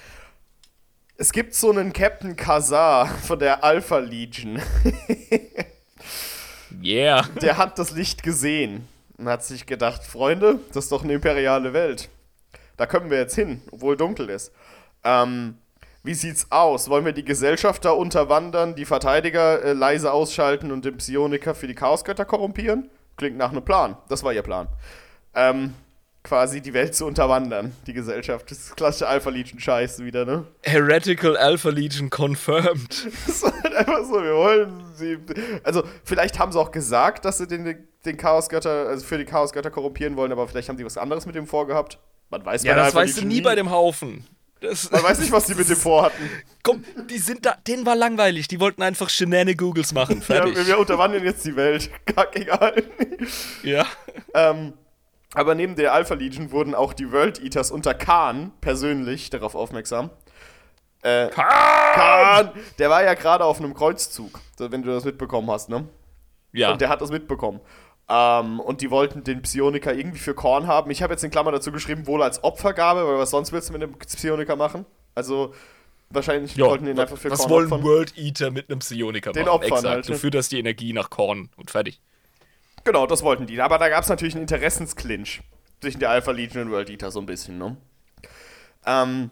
Es 1.16 1.32
gibt 1.32 1.54
so 1.54 1.70
einen 1.70 1.92
Captain 1.92 2.36
Kazar 2.36 3.06
von 3.06 3.38
der 3.38 3.62
Alpha 3.64 3.98
Legion, 3.98 4.60
yeah. 6.82 7.22
der 7.40 7.56
hat 7.56 7.78
das 7.78 7.92
Licht 7.92 8.22
gesehen 8.22 8.86
und 9.18 9.28
hat 9.28 9.44
sich 9.44 9.66
gedacht, 9.66 10.04
Freunde, 10.04 10.58
das 10.72 10.84
ist 10.84 10.92
doch 10.92 11.04
eine 11.04 11.14
imperiale 11.14 11.72
Welt. 11.72 12.08
Da 12.82 12.86
können 12.86 13.10
wir 13.10 13.18
jetzt 13.18 13.36
hin, 13.36 13.62
obwohl 13.70 13.96
dunkel 13.96 14.28
ist. 14.28 14.50
Ähm, 15.04 15.54
wie 16.02 16.14
sieht's 16.14 16.48
aus? 16.50 16.90
Wollen 16.90 17.04
wir 17.04 17.12
die 17.12 17.24
Gesellschaft 17.24 17.84
da 17.84 17.92
unterwandern, 17.92 18.74
die 18.74 18.86
Verteidiger 18.86 19.62
äh, 19.62 19.72
leise 19.72 20.12
ausschalten 20.12 20.72
und 20.72 20.84
den 20.84 20.96
Psioniker 20.96 21.54
für 21.54 21.68
die 21.68 21.76
Chaosgötter 21.76 22.24
korrumpieren? 22.24 22.90
Klingt 23.16 23.36
nach 23.36 23.52
einem 23.52 23.64
Plan. 23.64 23.96
Das 24.08 24.24
war 24.24 24.32
ihr 24.32 24.42
Plan. 24.42 24.66
Ähm, 25.32 25.74
quasi 26.24 26.60
die 26.60 26.74
Welt 26.74 26.96
zu 26.96 27.06
unterwandern, 27.06 27.70
die 27.86 27.92
Gesellschaft. 27.92 28.50
Das 28.50 28.58
ist 28.58 28.76
klassische 28.76 29.06
Alpha 29.06 29.30
Legion 29.30 29.60
Scheiß 29.60 30.00
wieder, 30.00 30.24
ne? 30.24 30.44
Heretical 30.64 31.36
Alpha 31.36 31.68
Legion 31.68 32.10
confirmed. 32.10 33.06
Das 33.28 33.44
war 33.44 33.52
halt 33.62 33.76
einfach 33.76 34.04
so, 34.04 34.14
wir 34.24 34.34
wollen 34.34 34.82
sie. 34.96 35.18
Also, 35.62 35.84
vielleicht 36.02 36.40
haben 36.40 36.50
sie 36.50 36.58
auch 36.58 36.72
gesagt, 36.72 37.26
dass 37.26 37.38
sie 37.38 37.46
den, 37.46 37.86
den 38.04 38.16
Chaosgötter, 38.16 38.88
also 38.88 39.06
für 39.06 39.18
die 39.18 39.24
Chaosgötter 39.24 39.70
korrumpieren 39.70 40.16
wollen, 40.16 40.32
aber 40.32 40.48
vielleicht 40.48 40.68
haben 40.68 40.78
sie 40.78 40.84
was 40.84 40.98
anderes 40.98 41.26
mit 41.26 41.36
dem 41.36 41.46
vorgehabt. 41.46 42.00
Man 42.32 42.44
weiß 42.46 42.64
Ja, 42.64 42.74
das 42.74 42.94
weißt 42.94 43.18
du 43.18 43.26
nie 43.26 43.42
bei 43.42 43.54
dem 43.54 43.70
Haufen. 43.70 44.26
Das, 44.60 44.90
Man 44.90 45.02
weiß 45.02 45.18
nicht, 45.18 45.30
was 45.32 45.46
die 45.46 45.54
mit 45.54 45.68
dem 45.68 45.76
vorhatten. 45.88 46.30
Komm, 46.62 46.82
die 47.10 47.18
sind 47.18 47.44
da, 47.44 47.56
denen 47.66 47.84
war 47.84 47.94
langweilig. 47.94 48.48
Die 48.48 48.58
wollten 48.58 48.80
einfach 48.82 49.10
Shenanigans 49.10 49.92
machen. 49.92 50.16
Ja, 50.20 50.24
Fertig. 50.24 50.56
wir, 50.56 50.66
wir 50.66 50.78
unterwandern 50.78 51.24
jetzt 51.24 51.44
die 51.44 51.54
Welt. 51.56 51.90
Kack 52.06 52.34
egal. 52.36 52.82
Ja. 53.62 53.84
ähm, 54.34 54.72
aber 55.34 55.54
neben 55.54 55.76
der 55.76 55.92
Alpha 55.92 56.14
Legion 56.14 56.52
wurden 56.52 56.74
auch 56.74 56.94
die 56.94 57.12
World 57.12 57.42
Eaters 57.42 57.70
unter 57.70 57.92
Khan 57.92 58.52
persönlich 58.60 59.28
darauf 59.30 59.54
aufmerksam. 59.54 60.10
Äh, 61.02 61.28
Khan! 61.28 62.52
Der 62.78 62.88
war 62.88 63.02
ja 63.02 63.14
gerade 63.14 63.44
auf 63.44 63.58
einem 63.58 63.74
Kreuzzug, 63.74 64.40
wenn 64.58 64.82
du 64.82 64.90
das 64.90 65.04
mitbekommen 65.04 65.50
hast, 65.50 65.68
ne? 65.68 65.86
Ja. 66.52 66.72
Und 66.72 66.80
der 66.80 66.88
hat 66.88 67.00
das 67.00 67.10
mitbekommen. 67.10 67.60
Ähm, 68.08 68.60
und 68.60 68.80
die 68.80 68.90
wollten 68.90 69.24
den 69.24 69.42
Psioniker 69.42 69.94
irgendwie 69.94 70.18
für 70.18 70.34
Korn 70.34 70.66
haben. 70.66 70.90
Ich 70.90 71.02
habe 71.02 71.14
jetzt 71.14 71.24
in 71.24 71.30
Klammern 71.30 71.54
dazu 71.54 71.72
geschrieben, 71.72 72.06
wohl 72.06 72.22
als 72.22 72.42
Opfergabe, 72.44 73.06
weil 73.06 73.18
was 73.18 73.30
sonst 73.30 73.52
willst 73.52 73.68
du 73.68 73.72
mit 73.72 73.82
einem 73.82 73.96
Psioniker 73.98 74.56
machen? 74.56 74.84
Also, 75.14 75.54
wahrscheinlich 76.10 76.56
Ja, 76.56 76.66
wollten 76.66 76.84
den 76.86 76.98
einfach 76.98 77.16
für 77.16 77.30
was 77.30 77.38
Korn 77.40 77.50
wollen 77.50 77.66
opfern. 77.66 77.82
World 77.84 78.18
Eater 78.18 78.50
mit 78.50 78.68
einem 78.70 78.80
Psioniker 78.80 79.32
Den 79.32 79.44
machen? 79.46 79.54
Opfern 79.54 79.68
Exakt. 79.78 79.94
halt, 79.94 80.08
Du 80.08 80.12
ne? 80.12 80.18
fütterst 80.18 80.52
die 80.52 80.58
Energie 80.58 80.92
nach 80.92 81.08
Korn 81.10 81.48
und 81.56 81.70
fertig. 81.70 82.00
Genau, 82.84 83.06
das 83.06 83.22
wollten 83.22 83.46
die. 83.46 83.60
Aber 83.60 83.78
da 83.78 83.88
gab 83.88 84.02
es 84.02 84.08
natürlich 84.10 84.34
einen 84.34 84.42
Interessensclinch 84.42 85.40
zwischen 85.80 86.00
der 86.00 86.10
Alpha 86.10 86.32
Legion 86.32 86.64
und 86.64 86.70
World 86.72 86.90
Eater 86.90 87.10
so 87.10 87.20
ein 87.20 87.26
bisschen, 87.26 87.56
ne? 87.58 87.76
Ähm, 88.84 89.30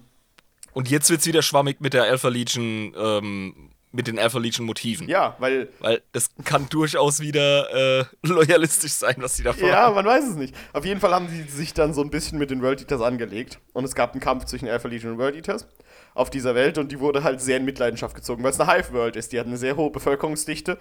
Und 0.73 0.89
jetzt 0.89 1.11
wird's 1.11 1.27
wieder 1.27 1.43
schwammig 1.43 1.81
mit 1.81 1.93
der 1.95 2.05
Alpha 2.05 2.29
Legion, 2.29 2.95
ähm, 2.97 3.71
mit 3.93 4.07
den 4.07 4.19
Alpha 4.19 4.39
Legion 4.39 4.67
Motiven. 4.67 5.09
ja, 5.09 5.35
weil, 5.39 5.69
Weil 5.81 6.01
das 6.13 6.31
kann 6.45 6.69
durchaus 6.69 7.21
wieder 7.21 8.01
äh, 8.01 8.05
loyalistisch 8.23 8.93
sein, 8.93 9.17
was 9.19 9.37
sie 9.37 9.43
da 9.43 9.53
vorhaben. 9.53 9.73
ja, 9.73 9.91
man 9.91 10.05
weiß 10.05 10.25
es 10.31 10.37
nicht. 10.37 10.55
Auf 10.73 10.85
jeden 10.85 11.01
Fall 11.01 11.13
haben 11.13 11.27
die 11.29 11.43
sich 11.51 11.75
dann 11.75 11.93
so 11.93 12.01
ein 12.03 12.11
bisschen 12.11 12.39
mit 12.39 12.51
den 12.51 12.63
World 12.63 12.81
Eaters 12.81 13.01
angelegt. 13.01 13.59
Und 13.73 13.85
es 13.85 13.95
gab 13.95 14.13
einen 14.13 14.21
Kampf 14.21 14.45
zwischen 14.45 14.69
Alpha 14.69 14.87
Legion 14.89 15.13
und 15.13 15.19
World 15.19 15.35
Eaters 15.35 15.67
auf 16.15 16.31
dieser 16.31 16.55
Welt 16.55 16.77
und 16.79 16.91
die 16.93 17.01
wurde 17.01 17.23
halt 17.23 17.41
sehr 17.41 17.57
in 17.57 17.65
Mitleidenschaft 17.65 18.15
gezogen, 18.15 18.43
weil 18.43 18.51
es 18.51 18.61
eine 18.61 18.73
Hive-World 18.73 19.17
ist. 19.17 19.33
Die 19.33 19.39
hat 19.41 19.47
eine 19.47 19.57
sehr 19.57 19.77
hohe 19.77 19.91
Bevölkerungsdichte. 19.91 20.79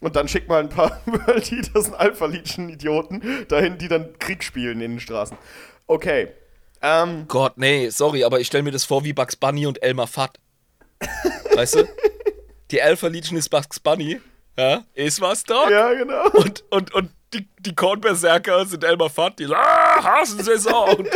Und 0.00 0.16
dann 0.16 0.28
schickt 0.28 0.48
mal 0.48 0.60
ein 0.60 0.68
paar 0.68 1.00
World 1.06 1.52
Eaters 1.52 1.88
und 1.88 1.94
Alpha 1.94 2.26
Legion-Idioten 2.26 3.22
dahin, 3.48 3.78
die 3.78 3.88
dann 3.88 4.18
Krieg 4.18 4.42
spielen 4.44 4.80
in 4.80 4.92
den 4.92 5.00
Straßen. 5.00 5.36
Okay. 5.86 6.28
Ähm, 6.82 7.26
Gott, 7.28 7.56
nee, 7.56 7.88
sorry, 7.90 8.24
aber 8.24 8.40
ich 8.40 8.48
stelle 8.48 8.64
mir 8.64 8.72
das 8.72 8.84
vor 8.84 9.04
wie 9.04 9.12
Bugs 9.12 9.36
Bunny 9.36 9.66
und 9.66 9.82
Elmer 9.82 10.06
Fudd. 10.08 10.32
weißt 11.54 11.76
du? 11.76 11.88
Die 12.72 12.82
Alpha 12.82 13.06
Legion 13.06 13.36
ist 13.38 13.50
Bugs 13.50 13.78
Bunny. 13.78 14.20
Ja, 14.58 14.82
ist 14.94 15.20
was, 15.20 15.44
Doc? 15.44 15.70
ja, 15.70 15.92
genau. 15.94 16.28
Und, 16.30 16.64
und, 16.70 16.92
und 16.94 17.10
die, 17.32 17.48
die 17.60 17.74
Kornberserker 17.74 18.66
sind 18.66 18.84
Elmer 18.84 19.08
Fudd, 19.08 19.38
die 19.38 19.44
so, 19.44 19.54
ah, 19.54 20.02
Hasensaison. 20.02 20.96
Und 20.96 21.08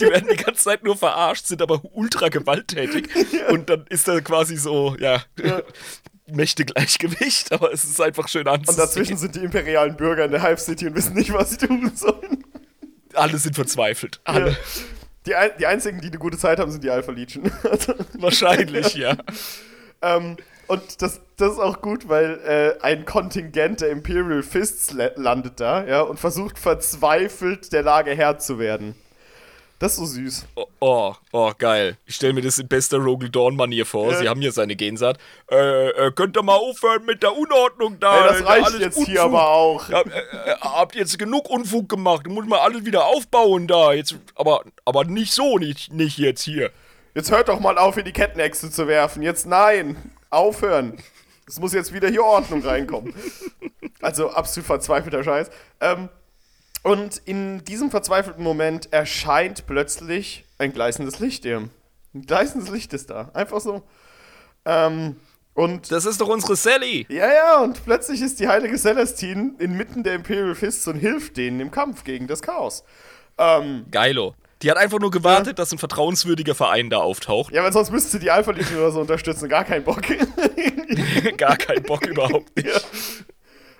die 0.00 0.06
werden 0.06 0.28
die 0.30 0.36
ganze 0.36 0.62
Zeit 0.64 0.82
nur 0.82 0.96
verarscht, 0.96 1.46
sind 1.46 1.60
aber 1.60 1.82
ultra 1.92 2.28
gewalttätig. 2.28 3.08
Und 3.50 3.68
dann 3.68 3.84
ist 3.88 4.08
da 4.08 4.20
quasi 4.20 4.56
so, 4.56 4.96
ja, 4.98 5.22
Mächtegleichgewicht, 6.26 7.52
aber 7.52 7.72
es 7.72 7.84
ist 7.84 8.00
einfach 8.00 8.28
schön 8.28 8.46
Und 8.48 8.54
anzusehen. 8.54 8.78
dazwischen 8.78 9.16
sind 9.18 9.34
die 9.34 9.40
imperialen 9.40 9.96
Bürger 9.96 10.24
in 10.24 10.30
der 10.30 10.42
Hive 10.42 10.58
City 10.60 10.86
und 10.86 10.94
wissen 10.94 11.14
nicht, 11.14 11.32
was 11.32 11.50
sie 11.50 11.66
tun 11.66 11.92
sollen. 11.94 12.44
Alle 13.12 13.36
sind 13.36 13.54
verzweifelt. 13.54 14.20
Alle. 14.24 14.50
Ja. 14.52 14.56
Die, 15.26 15.34
ein, 15.34 15.50
die 15.58 15.66
einzigen, 15.66 16.00
die 16.00 16.08
eine 16.08 16.18
gute 16.18 16.38
Zeit 16.38 16.58
haben, 16.58 16.70
sind 16.70 16.82
die 16.84 16.90
Alpha 16.90 17.12
Legion. 17.12 17.50
Wahrscheinlich, 18.14 18.94
ja. 18.94 19.16
ähm, 20.02 20.36
und 20.68 21.02
das, 21.02 21.20
das 21.36 21.52
ist 21.52 21.58
auch 21.58 21.80
gut, 21.80 22.08
weil 22.08 22.40
äh, 22.46 22.82
ein 22.82 23.04
Kontingent 23.04 23.80
der 23.80 23.90
Imperial 23.90 24.42
Fists 24.42 24.92
la- 24.92 25.10
landet 25.16 25.60
da, 25.60 25.84
ja, 25.84 26.00
und 26.02 26.18
versucht 26.18 26.58
verzweifelt 26.58 27.72
der 27.72 27.82
Lage 27.82 28.12
Herr 28.14 28.38
zu 28.38 28.58
werden. 28.58 28.94
Das 29.80 29.92
ist 29.92 29.98
so 29.98 30.06
süß. 30.06 30.46
Oh, 30.54 30.66
oh, 30.80 31.14
oh, 31.32 31.52
geil. 31.58 31.98
Ich 32.06 32.14
stelle 32.14 32.32
mir 32.32 32.42
das 32.42 32.58
in 32.58 32.68
bester 32.68 32.96
Rogel 32.98 33.28
Dawn-Manier 33.28 33.84
vor. 33.84 34.12
Ja. 34.12 34.18
Sie 34.18 34.28
haben 34.28 34.40
hier 34.40 34.52
seine 34.52 34.76
Gensaat. 34.76 35.18
Äh, 35.50 35.88
äh, 35.88 36.12
könnt 36.12 36.36
ihr 36.36 36.42
mal 36.42 36.54
aufhören 36.54 37.04
mit 37.04 37.22
der 37.24 37.36
Unordnung 37.36 37.98
da? 37.98 38.16
Ey, 38.22 38.28
das 38.28 38.40
Äh, 38.40 38.44
reicht 38.44 38.66
alles 38.66 38.80
jetzt 38.80 38.96
Unfug. 38.96 39.12
hier 39.12 39.22
aber 39.24 39.48
auch. 39.48 39.88
Ja, 39.88 40.00
äh, 40.02 40.08
äh, 40.10 40.56
habt 40.60 40.94
ihr 40.94 41.00
jetzt 41.00 41.18
genug 41.18 41.50
Unfug 41.50 41.88
gemacht? 41.88 42.26
Muss 42.28 42.46
man 42.46 42.60
alles 42.60 42.86
wieder 42.86 43.04
aufbauen 43.04 43.66
da. 43.66 43.92
Jetzt, 43.92 44.14
aber, 44.36 44.62
aber 44.84 45.04
nicht 45.04 45.34
so, 45.34 45.58
nicht, 45.58 45.92
nicht 45.92 46.18
jetzt 46.18 46.42
hier. 46.44 46.70
Jetzt 47.14 47.30
hört 47.30 47.48
doch 47.48 47.60
mal 47.60 47.78
auf, 47.78 47.94
hier 47.94 48.02
die 48.02 48.12
Kettenäxte 48.12 48.70
zu 48.70 48.88
werfen. 48.88 49.22
Jetzt 49.22 49.46
nein. 49.46 49.96
Aufhören. 50.30 50.96
Es 51.46 51.60
muss 51.60 51.72
jetzt 51.72 51.92
wieder 51.92 52.08
hier 52.08 52.24
Ordnung 52.24 52.62
reinkommen. 52.62 53.14
Also 54.00 54.30
absolut 54.30 54.66
verzweifelter 54.66 55.22
Scheiß. 55.22 55.50
Ähm, 55.80 56.08
und 56.82 57.18
in 57.24 57.64
diesem 57.64 57.90
verzweifelten 57.90 58.42
Moment 58.42 58.92
erscheint 58.92 59.66
plötzlich 59.66 60.44
ein 60.58 60.72
gleißendes 60.72 61.20
Licht 61.20 61.46
eben. 61.46 61.70
Ein 62.14 62.22
gleißendes 62.22 62.68
Licht 62.70 62.92
ist 62.92 63.10
da. 63.10 63.30
Einfach 63.32 63.60
so. 63.60 63.82
Ähm, 64.64 65.16
und 65.54 65.92
Das 65.92 66.04
ist 66.04 66.20
doch 66.20 66.28
unsere 66.28 66.56
Sally. 66.56 67.06
ja, 67.08 67.32
ja, 67.32 67.60
und 67.60 67.84
plötzlich 67.84 68.20
ist 68.22 68.40
die 68.40 68.48
heilige 68.48 68.76
Celestine 68.76 69.54
inmitten 69.58 70.02
der 70.02 70.14
Imperial 70.14 70.54
Fists 70.56 70.86
und 70.88 70.96
hilft 70.96 71.36
denen 71.36 71.60
im 71.60 71.70
Kampf 71.70 72.02
gegen 72.02 72.26
das 72.26 72.42
Chaos. 72.42 72.82
Ähm, 73.38 73.86
Geilo. 73.90 74.34
Die 74.62 74.70
hat 74.70 74.76
einfach 74.76 74.98
nur 74.98 75.10
gewartet, 75.10 75.58
dass 75.58 75.72
ein 75.72 75.78
vertrauenswürdiger 75.78 76.54
Verein 76.54 76.90
da 76.90 76.98
auftaucht. 76.98 77.52
ja, 77.52 77.62
weil 77.62 77.72
sonst 77.72 77.90
müsste 77.90 78.12
sie 78.12 78.18
die 78.18 78.30
Alpha 78.30 78.52
Legion 78.52 78.78
oder 78.78 78.92
so 78.92 79.00
unterstützen. 79.00 79.48
Gar 79.48 79.64
kein 79.64 79.84
Bock. 79.84 80.02
Gar 81.36 81.56
keinen 81.56 81.82
Bock 81.82 82.06
überhaupt 82.06 82.56
nicht. 82.56 82.86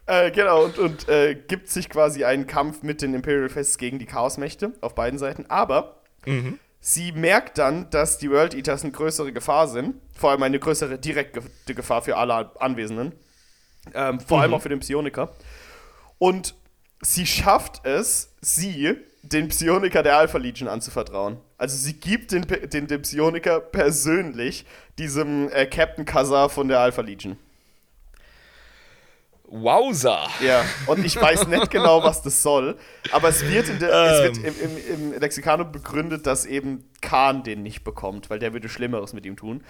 Äh, 0.06 0.30
genau, 0.32 0.64
und, 0.64 0.78
und 0.78 1.08
äh, 1.08 1.34
gibt 1.34 1.68
sich 1.68 1.88
quasi 1.88 2.24
einen 2.24 2.46
Kampf 2.46 2.82
mit 2.82 3.00
den 3.00 3.14
Imperial 3.14 3.48
Fists 3.48 3.78
gegen 3.78 3.98
die 3.98 4.06
Chaosmächte 4.06 4.72
auf 4.82 4.94
beiden 4.94 5.18
Seiten. 5.18 5.46
Aber 5.48 6.02
sie 6.80 7.12
merkt 7.12 7.56
dann, 7.58 7.88
dass 7.90 8.18
die 8.18 8.30
World 8.30 8.54
Eaters 8.54 8.82
eine 8.82 8.92
größere 8.92 9.32
Gefahr 9.32 9.68
sind. 9.68 9.94
Vor 10.14 10.30
allem 10.30 10.42
eine 10.42 10.58
größere 10.58 10.98
direkte 10.98 11.74
Gefahr 11.74 12.02
für 12.02 12.16
alle 12.16 12.50
Anwesenden. 12.60 13.12
Ähm, 13.94 14.20
vor 14.20 14.40
allem 14.40 14.52
auch 14.54 14.62
für 14.62 14.68
den 14.68 14.80
Psioniker. 14.80 15.32
Und 16.18 16.54
sie 17.00 17.26
schafft 17.26 17.84
es, 17.86 18.34
sie 18.40 18.96
den 19.32 19.48
Psioniker 19.48 20.02
der 20.02 20.16
Alpha 20.18 20.38
Legion 20.38 20.68
anzuvertrauen. 20.68 21.38
Also 21.58 21.76
sie 21.76 21.94
gibt 21.94 22.32
den, 22.32 22.46
den, 22.46 22.86
den 22.86 23.02
Psioniker 23.02 23.60
persönlich 23.60 24.66
diesem 24.98 25.50
äh, 25.50 25.66
Captain 25.66 26.04
Kazar 26.04 26.48
von 26.50 26.68
der 26.68 26.80
Alpha 26.80 27.00
Legion. 27.00 27.36
Wowza. 29.46 30.26
Ja, 30.40 30.64
und 30.86 31.04
ich 31.04 31.20
weiß 31.20 31.46
nicht 31.46 31.70
genau, 31.70 32.02
was 32.02 32.22
das 32.22 32.42
soll, 32.42 32.76
aber 33.12 33.28
es 33.28 33.46
wird, 33.46 33.68
in 33.68 33.78
der, 33.78 33.90
es 33.90 34.36
Ähm. 34.36 34.44
wird 34.44 34.60
im, 34.62 34.70
im, 34.70 35.12
im 35.12 35.20
Lexikano 35.20 35.64
begründet, 35.64 36.26
dass 36.26 36.44
eben 36.44 36.90
Khan 37.00 37.44
den 37.44 37.62
nicht 37.62 37.84
bekommt, 37.84 38.30
weil 38.30 38.38
der 38.38 38.52
würde 38.52 38.68
Schlimmeres 38.68 39.12
mit 39.12 39.26
ihm 39.26 39.36
tun. 39.36 39.62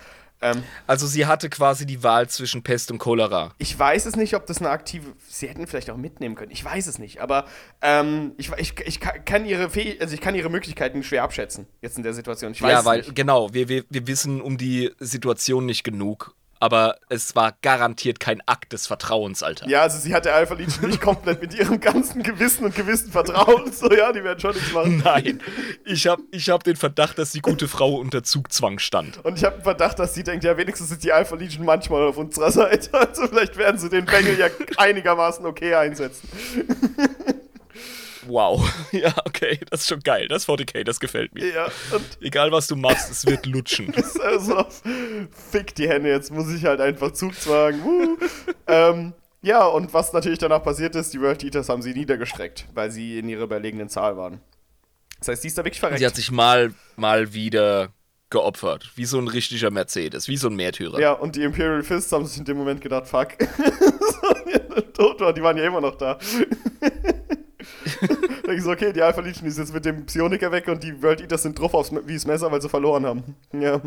Ähm, 0.45 0.63
Also 0.87 1.07
sie 1.07 1.27
hatte 1.27 1.49
quasi 1.49 1.87
die 1.87 2.03
Wahl 2.03 2.29
zwischen 2.29 2.63
Pest 2.63 2.91
und 2.91 2.99
Cholera. 2.99 3.53
ich 3.59 3.77
weiß 3.77 4.07
es 4.07 4.15
nicht, 4.15 4.35
ob 4.35 4.47
das 4.47 4.59
eine 4.59 4.71
aktive. 4.71 5.13
Sie 5.27 5.49
hätten 5.49 5.67
vielleicht 5.67 5.91
auch 5.91 5.97
mitnehmen 5.97 6.35
können. 6.35 6.53
Ich 6.53 6.65
weiß 6.65 6.87
es 6.87 6.99
nicht. 6.99 7.21
Aber 7.21 7.47
ähm, 7.81 8.33
ich, 8.37 8.53
ich, 8.59 8.79
ich 8.81 9.01
kann 9.01 9.47
ihre 9.47 9.71
Fäh 9.71 9.99
also 10.01 10.15
ich 10.15 10.21
kann 10.21 10.35
ihre 10.35 10.51
Möglichkeiten 10.51 11.03
schwer 11.03 11.23
abschätzen 11.23 11.67
jetzt 11.81 11.97
in 11.97 12.03
der 12.03 12.13
Situation. 12.15 12.53
Ich 12.53 12.63
weiß 12.63 12.71
ja, 12.71 12.85
weil, 12.85 12.99
nicht. 12.99 13.17
genau, 13.17 13.53
wir, 13.55 13.69
wir, 13.69 13.85
wir 13.89 14.07
wissen 14.07 14.41
um 14.41 14.59
die 14.59 14.93
Situation 14.99 15.67
nicht 15.67 15.83
genug. 15.83 16.35
Aber 16.65 16.97
es 17.11 17.37
war 17.37 17.53
garantiert 17.61 18.21
kein 18.21 18.41
Akt 18.47 18.73
des 18.73 18.87
Vertrauens, 18.87 19.43
Alter. 19.43 19.69
Ja, 19.69 19.83
also 19.83 19.99
sie 19.99 20.15
hat 20.15 20.25
der 20.25 20.35
Alpha 20.35 20.55
Legion 20.55 20.89
nicht 20.89 21.03
komplett 21.03 21.43
mit 21.43 21.53
ihrem 21.53 21.79
ganzen 21.79 22.23
Gewissen 22.23 22.65
und 22.65 22.75
Gewissen 22.75 23.13
vertraut. 23.13 23.75
So, 23.75 23.93
ja, 23.93 24.11
die 24.13 24.25
werden 24.25 24.41
schon 24.41 24.55
nichts 24.55 24.73
machen. 24.73 25.03
Nein, 25.05 25.43
ich 25.85 26.07
habe 26.07 26.23
ich 26.31 26.49
hab 26.49 26.65
den 26.65 26.77
Verdacht, 26.77 27.19
dass 27.19 27.33
die 27.33 27.43
gute 27.43 27.69
Frau 27.69 27.97
unter 27.97 28.23
Zugzwang 28.23 28.79
stand. 28.79 29.23
Und 29.27 29.37
ich 29.37 29.45
habe 29.45 29.57
den 29.57 29.63
Verdacht, 29.63 29.99
dass 29.99 30.15
sie 30.15 30.23
denkt, 30.23 30.43
ja, 30.43 30.57
wenigstens 30.57 30.91
ist 30.91 31.05
die 31.05 31.13
Alpha 31.13 31.37
Legion 31.37 31.67
manchmal 31.67 32.03
auf 32.07 32.17
unserer 32.17 32.51
Seite. 32.51 32.95
Also 32.95 33.29
vielleicht 33.29 33.59
werden 33.59 33.77
sie 33.77 33.91
den 33.91 34.07
Bengel 34.07 34.39
ja 34.39 34.47
einigermaßen 34.79 35.45
okay 35.45 35.75
einsetzen. 35.75 36.27
Wow. 38.27 38.63
Ja, 38.93 39.13
okay, 39.25 39.59
das 39.71 39.81
ist 39.81 39.89
schon 39.89 40.01
geil. 40.01 40.29
Das 40.29 40.47
40k, 40.47 40.85
das 40.85 41.01
gefällt 41.01 41.35
mir. 41.35 41.47
Ja, 41.53 41.69
Egal, 42.21 42.53
was 42.53 42.69
du 42.69 42.77
machst, 42.77 43.11
es 43.11 43.27
wird 43.27 43.45
lutschen. 43.47 43.93
also, 44.23 44.65
fick 45.51 45.75
die 45.75 45.89
Hände, 45.89 46.11
jetzt 46.11 46.31
muss 46.31 46.53
ich 46.53 46.65
halt 46.65 46.81
einfach 46.81 47.13
zugzwagen. 47.13 47.83
Uh. 47.83 48.17
ähm, 48.69 49.13
ja, 49.43 49.67
und 49.67 49.93
was 49.93 50.13
natürlich 50.13 50.39
danach 50.39 50.63
passiert 50.63 50.95
ist, 50.95 51.13
die 51.13 51.21
World 51.21 51.43
Eaters 51.43 51.69
haben 51.69 51.83
sie 51.83 51.93
niedergestreckt, 51.93 52.67
weil 52.73 52.91
sie 52.91 53.19
in 53.19 53.29
ihrer 53.29 53.43
überlegenen 53.43 53.89
Zahl 53.89 54.17
waren. 54.17 54.41
Das 55.19 55.29
heißt, 55.29 55.43
die 55.43 55.49
ist 55.49 55.59
da 55.59 55.65
wirklich 55.65 55.81
verreckt. 55.81 55.99
Sie 55.99 56.07
hat 56.07 56.17
sich 56.17 56.31
mal, 56.31 56.73
mal 56.97 57.35
wieder 57.35 57.91
geopfert. 58.31 58.91
Wie 58.95 59.05
so 59.05 59.19
ein 59.19 59.29
richtiger 59.29 59.71
Mercedes, 59.71 60.29
wie 60.29 60.37
so 60.37 60.49
ein 60.49 60.57
Märtyrer. 60.57 61.01
ja, 61.01 61.13
und 61.13 61.37
die 61.37 61.43
Imperial 61.43 61.83
Fists 61.83 62.13
haben 62.13 62.27
sich 62.27 62.39
in 62.39 62.45
dem 62.45 62.57
Moment 62.57 62.81
gedacht, 62.81 63.07
fuck. 63.07 63.29
tot 64.95 65.21
war, 65.21 65.33
die 65.33 65.43
waren 65.43 65.57
ja 65.57 65.65
immer 65.65 65.81
noch 65.81 65.97
da. 65.97 66.19
Denke 68.01 68.55
ich 68.55 68.63
so, 68.63 68.71
okay, 68.71 68.93
die 68.93 69.03
Alpha 69.03 69.21
Legion 69.21 69.47
ist 69.47 69.59
jetzt 69.59 69.73
mit 69.73 69.85
dem 69.85 70.07
Psioniker 70.07 70.51
weg 70.53 70.69
und 70.69 70.83
die 70.83 71.03
World 71.03 71.21
Eaters 71.21 71.43
sind 71.43 71.59
drauf 71.59 71.75
aufs, 71.75 71.91
wie 72.07 72.15
das 72.15 72.27
Messer, 72.27 72.51
weil 72.53 72.61
sie 72.63 72.69
verloren 72.69 73.07
haben. 73.07 73.37
Ja. 73.53 73.81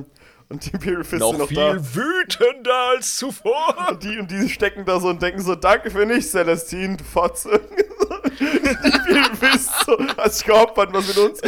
Und 0.50 0.66
die 0.66 0.72
Imperial 0.72 1.04
Fists 1.04 1.20
Noch 1.20 1.30
sind 1.32 1.40
noch 1.40 1.48
viel 1.48 1.58
da. 1.58 1.96
wütender 1.96 2.76
als 2.96 3.18
zuvor. 3.18 3.76
Und 3.90 4.04
die, 4.04 4.18
und 4.18 4.32
die 4.32 4.50
stecken 4.50 4.86
da 4.86 5.00
so 5.00 5.10
und 5.10 5.22
denken 5.22 5.42
so, 5.42 5.56
danke 5.56 5.92
für 5.92 6.06
nichts, 6.06 6.32
Celestine, 6.32 6.98
du 6.98 7.04
Fotze. 7.04 7.60
die 8.40 9.00
vielen 9.08 9.36
Fist 9.36 9.70
so, 9.86 9.96
dich 9.98 10.46
geopfert, 10.46 10.94
was 10.94 11.08
mit 11.08 11.18
uns? 11.18 11.42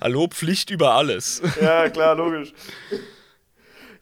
Hallo, 0.00 0.26
Pflicht 0.28 0.70
über 0.70 0.92
alles. 0.94 1.42
Ja, 1.60 1.88
klar, 1.88 2.14
logisch. 2.14 2.52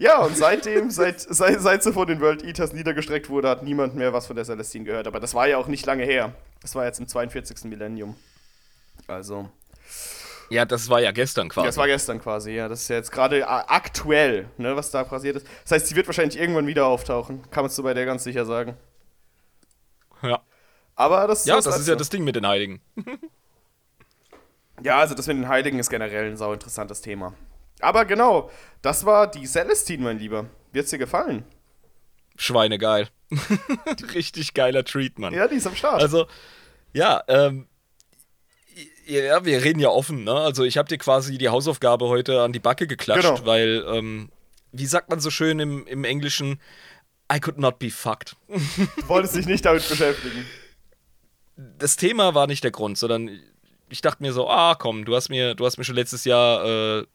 Ja, 0.00 0.20
und 0.24 0.34
seitdem, 0.36 0.90
seit, 0.90 1.20
seit, 1.20 1.60
seit 1.60 1.82
sie 1.82 1.92
von 1.92 2.06
den 2.08 2.20
World 2.22 2.42
Eaters 2.42 2.72
niedergestreckt 2.72 3.28
wurde, 3.28 3.50
hat 3.50 3.62
niemand 3.62 3.94
mehr 3.94 4.14
was 4.14 4.26
von 4.26 4.34
der 4.34 4.46
Celestine 4.46 4.86
gehört. 4.86 5.06
Aber 5.06 5.20
das 5.20 5.34
war 5.34 5.46
ja 5.46 5.58
auch 5.58 5.66
nicht 5.66 5.84
lange 5.84 6.04
her. 6.04 6.32
Das 6.62 6.74
war 6.74 6.86
jetzt 6.86 7.00
im 7.00 7.06
42. 7.06 7.64
Millennium. 7.64 8.16
Also, 9.06 9.50
Ja, 10.48 10.64
das 10.64 10.88
war 10.88 11.00
ja 11.00 11.12
gestern 11.12 11.50
quasi. 11.50 11.66
das 11.66 11.76
war 11.76 11.86
gestern 11.86 12.18
quasi, 12.18 12.52
ja. 12.52 12.68
Das 12.68 12.80
ist 12.80 12.88
ja 12.88 12.96
jetzt 12.96 13.12
gerade 13.12 13.46
aktuell, 13.46 14.48
ne, 14.56 14.74
was 14.74 14.90
da 14.90 15.04
passiert 15.04 15.36
ist. 15.36 15.46
Das 15.64 15.72
heißt, 15.72 15.86
sie 15.88 15.96
wird 15.96 16.06
wahrscheinlich 16.08 16.40
irgendwann 16.40 16.66
wieder 16.66 16.86
auftauchen. 16.86 17.42
Kann 17.50 17.64
man 17.64 17.70
so 17.70 17.82
bei 17.82 17.92
der 17.92 18.06
ganz 18.06 18.24
sicher 18.24 18.46
sagen. 18.46 18.78
ja, 20.22 20.40
Aber 20.96 21.26
das, 21.26 21.44
ja 21.44 21.56
das 21.56 21.66
ist 21.66 21.72
Letzte. 21.76 21.90
ja 21.90 21.96
das 21.96 22.08
Ding 22.08 22.24
mit 22.24 22.36
den 22.36 22.46
Heiligen. 22.46 22.80
Ja, 24.82 24.98
also 24.98 25.14
das 25.14 25.26
mit 25.26 25.36
den 25.36 25.46
Heiligen 25.48 25.78
ist 25.78 25.90
generell 25.90 26.30
ein 26.30 26.38
sau 26.38 26.54
interessantes 26.54 27.02
Thema. 27.02 27.34
Aber 27.80 28.04
genau, 28.04 28.50
das 28.82 29.04
war 29.04 29.30
die 29.30 29.46
Celestine, 29.46 30.02
mein 30.04 30.18
Lieber. 30.18 30.46
Wird's 30.72 30.90
dir 30.90 30.98
gefallen? 30.98 31.44
Schweinegeil. 32.36 33.08
Richtig 34.14 34.54
geiler 34.54 34.84
Treat, 34.84 35.18
Mann. 35.18 35.34
Ja, 35.34 35.46
die 35.48 35.56
ist 35.56 35.66
am 35.66 35.76
Start. 35.76 36.00
Also, 36.00 36.26
ja, 36.92 37.22
ähm, 37.28 37.66
ja, 39.06 39.44
wir 39.44 39.62
reden 39.64 39.80
ja 39.80 39.88
offen, 39.88 40.24
ne? 40.24 40.32
Also 40.32 40.64
ich 40.64 40.78
habe 40.78 40.88
dir 40.88 40.98
quasi 40.98 41.36
die 41.38 41.48
Hausaufgabe 41.48 42.06
heute 42.08 42.42
an 42.42 42.52
die 42.52 42.58
Backe 42.60 42.86
geklatscht, 42.86 43.22
Genau. 43.28 43.46
weil, 43.46 43.84
ähm, 43.88 44.30
wie 44.72 44.86
sagt 44.86 45.10
man 45.10 45.20
so 45.20 45.30
schön 45.30 45.58
im, 45.60 45.86
im 45.86 46.04
Englischen, 46.04 46.60
I 47.32 47.40
could 47.40 47.58
not 47.58 47.78
be 47.78 47.90
fucked. 47.90 48.36
du 48.48 49.08
wolltest 49.08 49.34
dich 49.36 49.46
nicht 49.46 49.64
damit 49.64 49.88
beschäftigen. 49.88 50.44
Das 51.56 51.96
Thema 51.96 52.34
war 52.34 52.46
nicht 52.46 52.64
der 52.64 52.70
Grund, 52.70 52.96
sondern 52.98 53.30
ich 53.88 54.00
dachte 54.00 54.22
mir 54.22 54.32
so, 54.32 54.48
ah 54.48 54.74
komm, 54.76 55.04
du 55.04 55.14
hast 55.14 55.28
mir, 55.28 55.54
du 55.54 55.66
hast 55.66 55.76
mir 55.76 55.84
schon 55.84 55.96
letztes 55.96 56.24
Jahr 56.24 56.64
äh, 57.00 57.06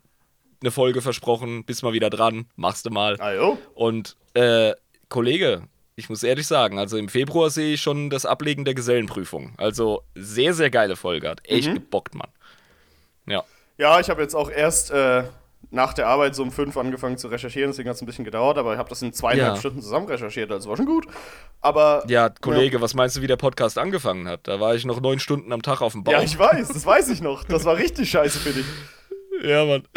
eine 0.61 0.71
Folge 0.71 1.01
versprochen, 1.01 1.63
bist 1.65 1.83
mal 1.83 1.93
wieder 1.93 2.09
dran, 2.09 2.47
machst 2.55 2.85
du 2.85 2.89
mal. 2.89 3.19
Ah, 3.19 3.33
jo. 3.33 3.57
Und 3.73 4.15
äh, 4.33 4.73
Kollege, 5.09 5.63
ich 5.95 6.09
muss 6.09 6.23
ehrlich 6.23 6.47
sagen, 6.47 6.77
also 6.79 6.97
im 6.97 7.09
Februar 7.09 7.49
sehe 7.49 7.73
ich 7.75 7.81
schon 7.81 8.09
das 8.09 8.25
Ablegen 8.25 8.65
der 8.65 8.73
Gesellenprüfung. 8.73 9.53
Also 9.57 10.03
sehr, 10.15 10.53
sehr 10.53 10.69
geile 10.69 10.95
Folge. 10.95 11.29
Hat 11.29 11.41
echt 11.45 11.73
gebockt, 11.73 12.15
Mann. 12.15 12.29
Ja. 13.27 13.43
Ja, 13.77 13.99
ich 13.99 14.09
habe 14.09 14.21
jetzt 14.21 14.35
auch 14.35 14.49
erst 14.49 14.91
äh, 14.91 15.23
nach 15.71 15.93
der 15.93 16.07
Arbeit 16.07 16.35
so 16.35 16.43
um 16.43 16.51
fünf 16.51 16.77
angefangen 16.77 17.17
zu 17.17 17.27
recherchieren, 17.27 17.71
deswegen 17.71 17.89
hat 17.89 17.95
es 17.95 18.01
ein 18.01 18.05
bisschen 18.05 18.25
gedauert, 18.25 18.57
aber 18.57 18.73
ich 18.73 18.79
habe 18.79 18.89
das 18.89 19.01
in 19.01 19.13
zweieinhalb 19.13 19.55
Ja. 19.55 19.59
Stunden 19.59 19.81
zusammen 19.81 20.07
recherchiert, 20.07 20.51
also 20.51 20.69
war 20.69 20.77
schon 20.77 20.85
gut. 20.85 21.07
Aber. 21.61 22.03
Ja, 22.07 22.29
Kollege, 22.29 22.81
was 22.81 22.93
meinst 22.93 23.17
du, 23.17 23.21
wie 23.21 23.27
der 23.27 23.37
Podcast 23.37 23.77
angefangen 23.77 24.27
hat? 24.27 24.47
Da 24.47 24.59
war 24.59 24.75
ich 24.75 24.85
noch 24.85 25.01
neun 25.01 25.19
Stunden 25.19 25.51
am 25.51 25.61
Tag 25.61 25.81
auf 25.81 25.93
dem 25.93 26.03
Bau. 26.03 26.11
Ja, 26.11 26.21
ich 26.21 26.37
weiß, 26.37 26.69
das 26.69 26.85
weiß 26.85 27.09
ich 27.09 27.21
noch. 27.21 27.43
Das 27.43 27.65
war 27.65 27.77
richtig 27.77 28.09
scheiße 28.09 28.39
für 28.39 28.51
dich. 28.51 28.65
Ja 29.45 29.65
Mann. 29.65 29.87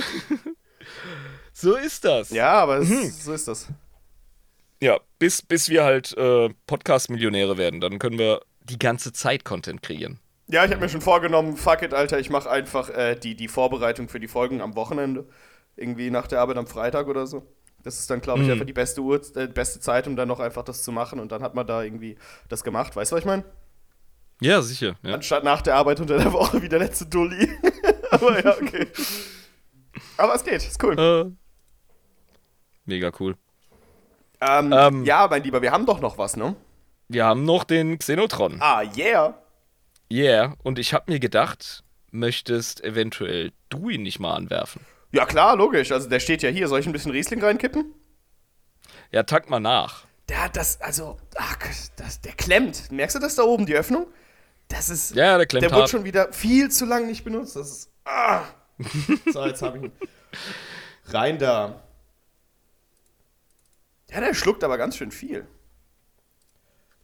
so 1.52 1.74
ist 1.76 2.04
das. 2.04 2.30
Ja, 2.30 2.52
aber 2.52 2.78
es, 2.78 2.88
Mhm. 2.88 3.10
so 3.10 3.32
ist 3.32 3.48
das. 3.48 3.68
Ja, 4.80 5.00
bis, 5.18 5.42
bis 5.42 5.68
wir 5.68 5.82
halt 5.84 6.16
äh, 6.16 6.50
Podcast-Millionäre 6.66 7.58
werden. 7.58 7.80
Dann 7.80 7.98
können 7.98 8.18
wir 8.18 8.42
die 8.62 8.78
ganze 8.78 9.12
Zeit 9.12 9.44
Content 9.44 9.82
kreieren. 9.82 10.20
Ja, 10.46 10.64
ich 10.64 10.70
habe 10.70 10.80
mir 10.80 10.88
schon 10.88 11.00
vorgenommen, 11.00 11.56
fuck 11.56 11.82
it, 11.82 11.92
Alter, 11.92 12.18
ich 12.18 12.30
mache 12.30 12.48
einfach 12.50 12.88
äh, 12.90 13.16
die, 13.16 13.34
die 13.34 13.48
Vorbereitung 13.48 14.08
für 14.08 14.20
die 14.20 14.28
Folgen 14.28 14.60
am 14.60 14.76
Wochenende. 14.76 15.26
Irgendwie 15.76 16.10
nach 16.10 16.26
der 16.26 16.40
Arbeit 16.40 16.56
am 16.58 16.66
Freitag 16.66 17.08
oder 17.08 17.26
so. 17.26 17.46
Das 17.82 17.98
ist 17.98 18.08
dann, 18.10 18.20
glaube 18.20 18.40
ich, 18.40 18.46
Mhm. 18.46 18.52
einfach 18.52 18.66
die 18.66 18.72
beste, 18.72 19.00
Uhr, 19.00 19.20
äh, 19.36 19.46
beste 19.48 19.80
Zeit, 19.80 20.06
um 20.06 20.16
dann 20.16 20.28
noch 20.28 20.40
einfach 20.40 20.62
das 20.64 20.82
zu 20.82 20.92
machen. 20.92 21.20
Und 21.20 21.32
dann 21.32 21.42
hat 21.42 21.54
man 21.54 21.66
da 21.66 21.82
irgendwie 21.82 22.16
das 22.48 22.62
gemacht. 22.64 22.94
Weißt 22.96 23.10
du, 23.12 23.16
was 23.16 23.20
ich 23.20 23.26
meine? 23.26 23.44
Ja, 24.40 24.62
sicher. 24.62 24.96
Ja. 25.02 25.14
Anstatt 25.14 25.42
nach 25.44 25.62
der 25.62 25.74
Arbeit 25.74 25.98
unter 26.00 26.16
der 26.16 26.32
Woche 26.32 26.62
wie 26.62 26.68
der 26.68 26.78
letzte 26.78 27.06
Dulli. 27.06 27.48
Aber 28.10 28.42
ja, 28.42 28.52
okay. 28.56 28.86
Aber 30.16 30.34
es 30.34 30.44
geht, 30.44 30.56
ist 30.56 30.82
cool. 30.82 30.98
Äh, 30.98 31.30
mega 32.84 33.10
cool. 33.20 33.36
Ähm, 34.40 34.72
Ähm. 34.72 35.04
ja, 35.04 35.26
mein 35.28 35.42
Lieber, 35.42 35.62
wir 35.62 35.72
haben 35.72 35.86
doch 35.86 36.00
noch 36.00 36.16
was, 36.18 36.36
ne? 36.36 36.54
Wir 37.08 37.24
haben 37.24 37.44
noch 37.44 37.64
den 37.64 37.98
Xenotron. 37.98 38.58
Ah, 38.60 38.82
yeah. 38.96 39.34
Yeah, 40.10 40.54
und 40.62 40.78
ich 40.78 40.94
habe 40.94 41.10
mir 41.10 41.20
gedacht, 41.20 41.82
möchtest 42.10 42.82
eventuell 42.84 43.52
du 43.68 43.88
ihn 43.90 44.02
nicht 44.02 44.20
mal 44.20 44.34
anwerfen? 44.34 44.84
Ja, 45.12 45.24
klar, 45.26 45.56
logisch. 45.56 45.90
Also, 45.92 46.08
der 46.08 46.20
steht 46.20 46.42
ja 46.42 46.50
hier. 46.50 46.68
Soll 46.68 46.80
ich 46.80 46.86
ein 46.86 46.92
bisschen 46.92 47.12
Riesling 47.12 47.42
reinkippen? 47.42 47.94
Ja, 49.10 49.22
tank 49.22 49.48
mal 49.48 49.58
nach. 49.60 50.04
Der 50.28 50.44
hat 50.44 50.56
das, 50.56 50.80
also, 50.82 51.16
ach, 51.36 51.56
das, 51.96 52.20
der 52.20 52.32
klemmt. 52.32 52.92
Merkst 52.92 53.16
du 53.16 53.20
das 53.20 53.34
da 53.34 53.42
oben, 53.42 53.64
die 53.64 53.74
Öffnung? 53.74 54.06
Das 54.68 54.90
ist. 54.90 55.14
Ja, 55.14 55.38
der 55.38 55.46
klemmt 55.46 55.64
Der 55.64 55.72
hart. 55.72 55.88
schon 55.88 56.04
wieder 56.04 56.30
viel 56.32 56.70
zu 56.70 56.84
lang 56.84 57.06
nicht 57.06 57.24
benutzt. 57.24 57.56
Das 57.56 57.70
ist. 57.70 57.90
Ah. 58.04 58.42
So, 59.32 59.44
jetzt 59.46 59.62
habe 59.62 59.78
ich 59.78 59.84
ihn. 59.84 59.92
Rein 61.06 61.38
da. 61.38 61.82
Ja, 64.10 64.20
der 64.20 64.34
schluckt 64.34 64.64
aber 64.64 64.78
ganz 64.78 64.96
schön 64.96 65.10
viel. 65.10 65.46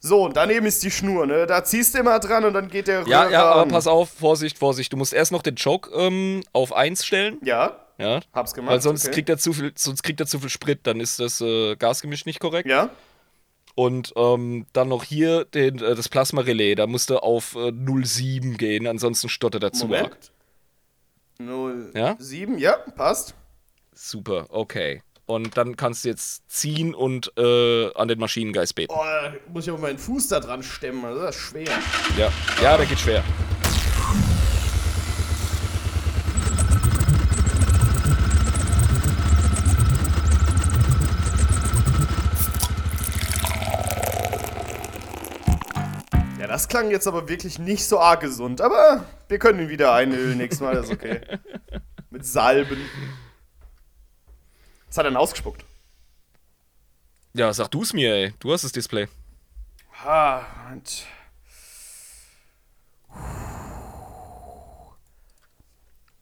So, 0.01 0.23
und 0.25 0.37
daneben 0.37 0.67
ist 0.67 0.83
die 0.83 0.91
Schnur, 0.91 1.27
ne? 1.27 1.47
Da 1.47 1.65
ziehst 1.65 1.95
du 1.95 1.99
immer 1.99 2.19
dran 2.21 2.45
und 2.45 2.53
dann 2.53 2.69
geht 2.69 2.89
der 2.89 3.05
Ja, 3.07 3.29
ja, 3.31 3.45
aber 3.51 3.63
an. 3.63 3.69
pass 3.69 3.87
auf, 3.87 4.11
Vorsicht, 4.11 4.59
Vorsicht. 4.59 4.93
Du 4.93 4.97
musst 4.99 5.15
erst 5.15 5.33
noch 5.33 5.43
den 5.43 5.55
Choke 5.57 5.91
ähm, 5.95 6.43
auf 6.53 6.75
1 6.75 7.05
stellen. 7.07 7.39
Ja, 7.43 7.79
Ja. 7.97 8.21
hab's 8.35 8.53
gemacht. 8.53 8.73
Weil 8.73 8.81
sonst, 8.83 9.05
okay. 9.07 9.15
kriegt 9.15 9.29
er 9.31 9.39
zu 9.39 9.55
viel, 9.55 9.73
sonst 9.77 10.03
kriegt 10.03 10.21
er 10.21 10.27
zu 10.27 10.39
viel 10.41 10.51
Sprit, 10.51 10.81
dann 10.87 11.01
ist 11.01 11.21
das 11.21 11.41
äh, 11.41 11.75
Gasgemisch 11.77 12.27
nicht 12.27 12.39
korrekt. 12.41 12.69
Ja, 12.69 12.91
Und 13.75 14.13
ähm, 14.17 14.67
dann 14.75 14.89
noch 14.89 15.05
hier 15.05 15.47
den, 15.47 15.77
äh, 15.83 15.95
das 15.95 16.11
Plasma-Relais, 16.11 16.75
da 16.75 16.87
musst 16.87 17.09
du 17.09 17.19
auf 17.23 17.55
äh, 17.55 17.69
0,7 17.71 18.59
gehen, 18.59 18.87
ansonsten 18.87 19.31
stottert 19.31 19.63
er 19.63 19.73
zu. 19.73 19.87
Moment. 19.87 20.33
0, 21.39 21.93
Ja? 21.94 22.16
7, 22.19 22.59
ja, 22.59 22.77
passt. 22.97 23.35
Super, 23.93 24.47
okay. 24.51 25.02
Und 25.27 25.56
dann 25.56 25.77
kannst 25.77 26.05
du 26.05 26.09
jetzt 26.11 26.51
ziehen 26.51 26.94
und 26.94 27.32
äh, 27.39 27.93
an 27.94 28.09
den 28.09 28.19
Maschinengeist 28.19 28.74
beten. 28.74 28.93
Oh, 28.94 29.02
da 29.02 29.32
muss 29.48 29.65
ich 29.65 29.70
aber 29.73 29.81
meinen 29.81 29.98
Fuß 29.98 30.28
da 30.28 30.40
dran 30.40 30.62
stemmen, 30.62 31.02
das 31.02 31.36
ist 31.36 31.43
schwer. 31.43 31.69
Ja, 32.19 32.31
ja, 32.62 32.77
der 32.77 32.86
geht 32.86 32.98
schwer. 32.98 33.24
Das 46.55 46.68
klang 46.68 46.93
jetzt 46.93 47.09
aber 47.09 47.28
wirklich 47.28 47.59
nicht 47.59 47.85
so 47.85 47.98
arg 47.98 48.20
gesund, 48.20 48.60
aber 48.60 49.05
wir 49.26 49.40
können 49.40 49.59
ihn 49.59 49.68
wieder 49.70 49.93
einölen 49.93 50.39
nächstes 50.39 50.60
Mal, 50.60 50.76
das 50.76 50.86
ist 50.86 50.93
okay. 50.93 51.20
Mit 52.10 52.24
Salben. 52.24 52.78
Was 54.86 54.97
hat 54.97 55.05
er 55.05 55.10
denn 55.10 55.16
ausgespuckt? 55.16 55.64
Ja, 57.32 57.52
sag 57.52 57.72
du's 57.72 57.93
mir, 57.93 58.14
ey. 58.14 58.35
Du 58.39 58.52
hast 58.52 58.62
das 58.62 58.70
Display. 58.70 59.09
Ah, 60.05 60.43
und 60.70 61.05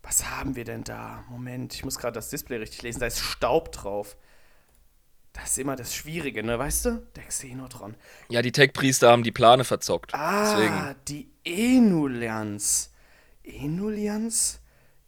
Was 0.03 0.31
haben 0.31 0.57
wir 0.57 0.65
denn 0.65 0.83
da? 0.83 1.25
Moment, 1.29 1.75
ich 1.75 1.85
muss 1.85 1.99
gerade 1.99 2.15
das 2.15 2.31
Display 2.31 2.57
richtig 2.57 2.81
lesen. 2.81 3.01
Da 3.01 3.07
ist 3.07 3.19
Staub 3.19 3.71
drauf. 3.71 4.17
Das 5.43 5.51
ist 5.53 5.59
immer 5.59 5.75
das 5.77 5.93
Schwierige, 5.95 6.43
ne? 6.45 6.57
Weißt 6.59 6.85
du? 6.87 7.03
Der 7.17 7.25
Xenotron. 7.25 7.95
Ja, 8.29 8.43
die 8.43 8.53
Tech-Priester 8.53 9.11
haben 9.11 9.25
die 9.25 9.33
Plane 9.33 9.65
verzockt. 9.65 10.15
Ah, 10.15 10.55
Deswegen. 10.57 10.95
die 11.09 11.29
Enulians. 11.45 12.93
Enulians? 13.43 14.61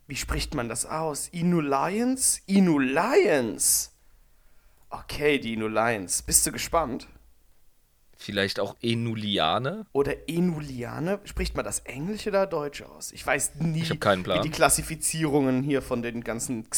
Wie 0.08 0.16
spricht 0.16 0.54
man 0.54 0.68
das 0.68 0.86
aus? 0.86 1.28
Inulians? 1.28 2.42
Inulians. 2.46 3.92
Okay, 4.90 5.38
die 5.38 5.54
Inulians. 5.54 6.22
Bist 6.22 6.44
du 6.46 6.52
gespannt? 6.52 7.08
Vielleicht 8.16 8.58
auch 8.60 8.76
Enuliane? 8.82 9.86
Oder 9.92 10.28
Enuliane? 10.28 11.20
Spricht 11.24 11.54
man 11.56 11.64
das 11.64 11.80
Englisch 11.80 12.26
oder 12.26 12.46
Deutsch 12.46 12.82
aus? 12.82 13.12
Ich 13.12 13.24
weiß 13.26 13.56
nie, 13.60 13.82
Ich 13.82 13.90
hab 13.90 14.00
keinen 14.00 14.22
Plan. 14.24 14.38
wie 14.40 14.48
die 14.48 14.54
Klassifizierungen 14.54 15.62
hier 15.62 15.80
von 15.80 16.02
den 16.02 16.22
ganzen 16.24 16.68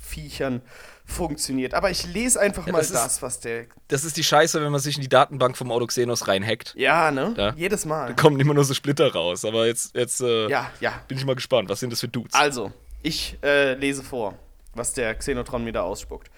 Xenos-Viechern 0.00 0.62
funktioniert. 1.04 1.74
Aber 1.74 1.90
ich 1.90 2.06
lese 2.06 2.40
einfach 2.40 2.66
mal 2.66 2.78
das 2.78 2.92
das, 2.92 3.14
ist- 3.14 3.22
was 3.22 3.40
der. 3.40 3.66
Das 3.88 4.04
ist 4.04 4.16
die 4.16 4.24
Scheiße, 4.24 4.62
wenn 4.62 4.70
man 4.72 4.80
sich 4.80 4.96
in 4.96 5.02
die 5.02 5.08
Datenbank 5.08 5.56
vom 5.56 5.70
Autoxenos 5.72 6.28
reinhackt. 6.28 6.74
Ja, 6.76 7.10
ne? 7.10 7.34
Ja. 7.36 7.52
Jedes 7.56 7.84
Mal. 7.84 8.08
Da 8.08 8.12
kommen 8.14 8.38
immer 8.40 8.54
nur 8.54 8.64
so 8.64 8.74
Splitter 8.74 9.12
raus. 9.12 9.44
Aber 9.44 9.66
jetzt, 9.66 9.94
jetzt 9.96 10.20
äh, 10.20 10.48
Ja, 10.48 10.70
ja. 10.80 10.92
bin 11.08 11.18
ich 11.18 11.24
mal 11.24 11.34
gespannt. 11.34 11.68
Was 11.68 11.80
sind 11.80 11.90
das 11.92 12.00
für 12.00 12.08
Dudes? 12.08 12.34
Also, 12.34 12.72
ich 13.02 13.38
äh, 13.42 13.74
lese 13.74 14.02
vor, 14.02 14.38
was 14.74 14.92
der 14.92 15.14
Xenotron 15.14 15.64
mir 15.64 15.72
da 15.72 15.82
ausspuckt. 15.82 16.30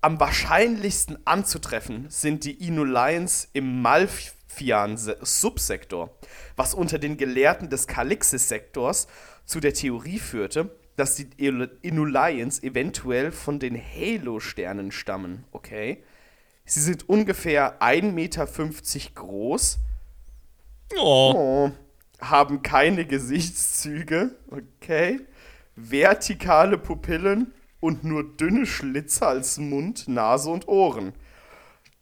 Am 0.00 0.20
wahrscheinlichsten 0.20 1.18
anzutreffen 1.26 2.06
sind 2.08 2.44
die 2.44 2.52
Inulians 2.66 3.48
im 3.52 3.82
Malfian-Subsektor, 3.82 6.10
was 6.56 6.74
unter 6.74 6.98
den 6.98 7.16
Gelehrten 7.16 7.68
des 7.68 7.86
Kalixis-Sektors 7.88 9.08
zu 9.44 9.58
der 9.60 9.74
Theorie 9.74 10.18
führte, 10.20 10.70
dass 10.98 11.14
die 11.14 11.28
Inulians 11.82 12.62
eventuell 12.62 13.30
von 13.30 13.58
den 13.58 13.76
Halo-Sternen 13.76 14.90
stammen. 14.90 15.44
Okay. 15.52 16.02
Sie 16.64 16.80
sind 16.80 17.08
ungefähr 17.08 17.80
1,50 17.80 18.12
Meter 18.12 18.46
groß, 19.14 19.78
Oh. 20.96 21.32
Oh, 21.36 21.70
haben 22.20 22.62
keine 22.62 23.04
Gesichtszüge, 23.04 24.34
okay. 24.50 25.20
Vertikale 25.76 26.78
Pupillen 26.78 27.52
und 27.80 28.04
nur 28.04 28.36
dünne 28.36 28.66
Schlitze 28.66 29.26
als 29.26 29.58
Mund, 29.58 30.08
Nase 30.08 30.50
und 30.50 30.66
Ohren. 30.66 31.12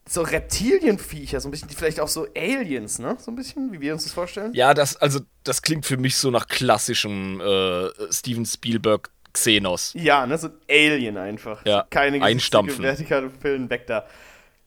So 0.09 0.23
Reptilienviecher, 0.23 1.41
so 1.41 1.49
ein 1.49 1.51
bisschen, 1.51 1.69
vielleicht 1.71 1.99
auch 2.01 2.09
so 2.09 2.27
Aliens, 2.37 2.99
ne? 3.01 3.17
So 3.19 3.31
ein 3.33 3.35
bisschen, 3.37 3.73
wie 3.73 3.81
wir 3.81 3.93
uns 3.93 4.05
das 4.05 4.13
vorstellen. 4.13 4.55
Ja, 4.55 4.73
das, 4.73 4.97
also, 4.97 5.21
das 5.43 5.63
klingt 5.63 5.85
für 5.85 5.97
mich 5.97 6.17
so 6.17 6.31
nach 6.31 6.47
klassischem 6.47 7.41
äh, 7.41 7.89
Steven 8.13 8.47
Spielberg 8.47 9.11
Xenos. 9.33 9.93
Ja, 9.95 10.25
ne? 10.27 10.39
So 10.39 10.47
ein 10.49 10.53
Alien 10.71 11.17
einfach. 11.17 11.67
Ja, 11.67 11.87
Keine 11.91 12.23
einstampfen. 12.23 12.85
vertikale 12.85 13.29
Pupillen, 13.29 13.69
weg 13.69 13.87
da. 13.89 14.07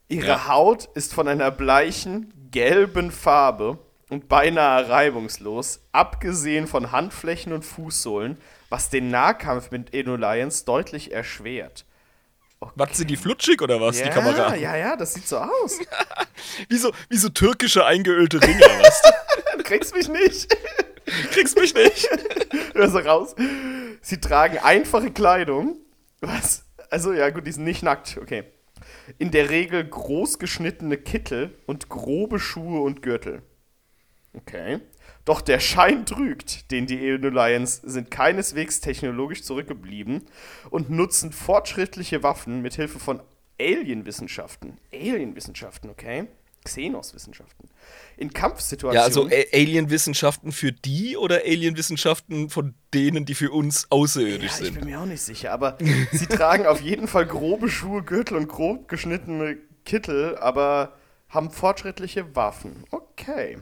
Ihre 0.09 0.27
Ja. 0.27 0.47
Haut 0.49 0.89
ist 0.95 1.13
von 1.13 1.27
einer 1.27 1.51
bleichen, 1.51 2.33
gelben 2.51 3.09
Farbe 3.11 3.77
und 4.09 4.27
beinahe 4.27 4.89
reibungslos, 4.89 5.81
abgesehen 5.91 6.67
von 6.67 6.91
Handflächen 6.91 7.53
und 7.53 7.63
Fußsohlen, 7.63 8.37
was 8.69 8.89
den 8.89 9.09
Nahkampf 9.09 9.71
mit 9.71 9.93
Enolians 9.93 10.65
deutlich 10.65 11.11
erschwert. 11.13 11.85
Was 12.75 12.97
sind 12.97 13.09
die 13.09 13.15
flutschig 13.15 13.61
oder 13.61 13.79
was, 13.79 14.01
die 14.01 14.09
Kamera? 14.09 14.53
ja, 14.55 14.75
ja, 14.75 14.95
das 14.97 15.13
sieht 15.13 15.27
so 15.27 15.37
aus. 15.37 15.79
Wie 16.69 16.77
so, 16.77 16.93
wie 17.09 17.17
so 17.17 17.29
türkische 17.29 17.85
eingeölte 17.85 18.41
Ringer, 18.41 18.59
weißt 18.81 19.05
du? 19.05 19.57
Du 19.57 19.63
kriegst 19.63 19.93
mich 19.93 20.07
nicht. 20.07 20.57
Kriegst 21.31 21.57
mich 21.57 21.73
nicht. 21.73 22.09
Hör 22.73 22.89
so 22.89 22.99
raus. 22.99 23.35
Sie 24.01 24.19
tragen 24.21 24.57
einfache 24.59 25.11
Kleidung. 25.11 25.77
Was? 26.21 26.65
Also, 26.89 27.13
ja, 27.13 27.29
gut, 27.29 27.45
die 27.45 27.51
sind 27.51 27.65
nicht 27.65 27.83
nackt, 27.83 28.17
okay. 28.21 28.45
In 29.17 29.31
der 29.31 29.49
Regel 29.49 29.83
großgeschnittene 29.85 30.97
Kittel 30.97 31.57
und 31.65 31.89
grobe 31.89 32.39
Schuhe 32.39 32.81
und 32.81 33.01
Gürtel. 33.01 33.41
Okay. 34.33 34.79
Doch 35.25 35.41
der 35.41 35.59
Schein 35.59 36.05
trügt, 36.05 36.71
denn 36.71 36.85
die 36.85 37.07
Enolians 37.07 37.77
sind 37.83 38.09
keineswegs 38.09 38.79
technologisch 38.79 39.43
zurückgeblieben 39.43 40.23
und 40.69 40.89
nutzen 40.89 41.31
fortschrittliche 41.31 42.23
Waffen 42.23 42.61
mit 42.61 42.75
Hilfe 42.75 42.99
von 42.99 43.21
Alienwissenschaften. 43.59 44.77
Alienwissenschaften, 44.91 45.89
okay? 45.89 46.27
Xenos-Wissenschaften. 46.65 47.69
In 48.17 48.33
Kampfsituationen. 48.33 48.95
Ja, 48.95 49.05
also 49.05 49.29
Alien-Wissenschaften 49.53 50.51
für 50.51 50.71
die 50.71 51.15
oder 51.15 51.41
Alien-Wissenschaften 51.45 52.49
von 52.49 52.73
denen, 52.93 53.25
die 53.25 53.33
für 53.33 53.51
uns 53.51 53.89
außerirdisch 53.89 54.51
Ja, 54.51 54.57
ich 54.59 54.65
sind? 54.65 54.79
bin 54.79 54.89
mir 54.89 54.99
auch 54.99 55.05
nicht 55.05 55.21
sicher, 55.21 55.51
aber 55.51 55.77
sie 56.11 56.25
tragen 56.27 56.65
auf 56.65 56.81
jeden 56.81 57.07
Fall 57.07 57.25
grobe 57.25 57.69
Schuhe, 57.69 58.03
Gürtel 58.03 58.37
und 58.37 58.47
grob 58.47 58.87
geschnittene 58.87 59.57
Kittel, 59.85 60.37
aber 60.37 60.97
haben 61.29 61.51
fortschrittliche 61.51 62.35
Waffen. 62.35 62.83
Okay. 62.91 63.59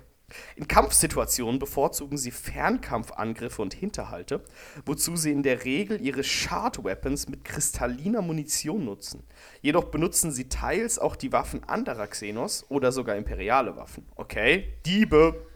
In 0.55 0.67
Kampfsituationen 0.67 1.59
bevorzugen 1.59 2.17
sie 2.17 2.31
Fernkampfangriffe 2.31 3.61
und 3.61 3.73
Hinterhalte, 3.73 4.43
wozu 4.85 5.15
sie 5.15 5.31
in 5.31 5.43
der 5.43 5.63
Regel 5.65 6.01
ihre 6.01 6.23
Shard-Weapons 6.23 7.29
mit 7.29 7.43
kristalliner 7.43 8.21
Munition 8.21 8.85
nutzen. 8.85 9.23
Jedoch 9.61 9.85
benutzen 9.85 10.31
sie 10.31 10.49
teils 10.49 10.99
auch 10.99 11.15
die 11.15 11.31
Waffen 11.31 11.63
anderer 11.63 12.07
Xenos 12.07 12.65
oder 12.69 12.91
sogar 12.91 13.15
imperiale 13.15 13.75
Waffen. 13.75 14.05
Okay, 14.15 14.73
Diebe. 14.85 15.47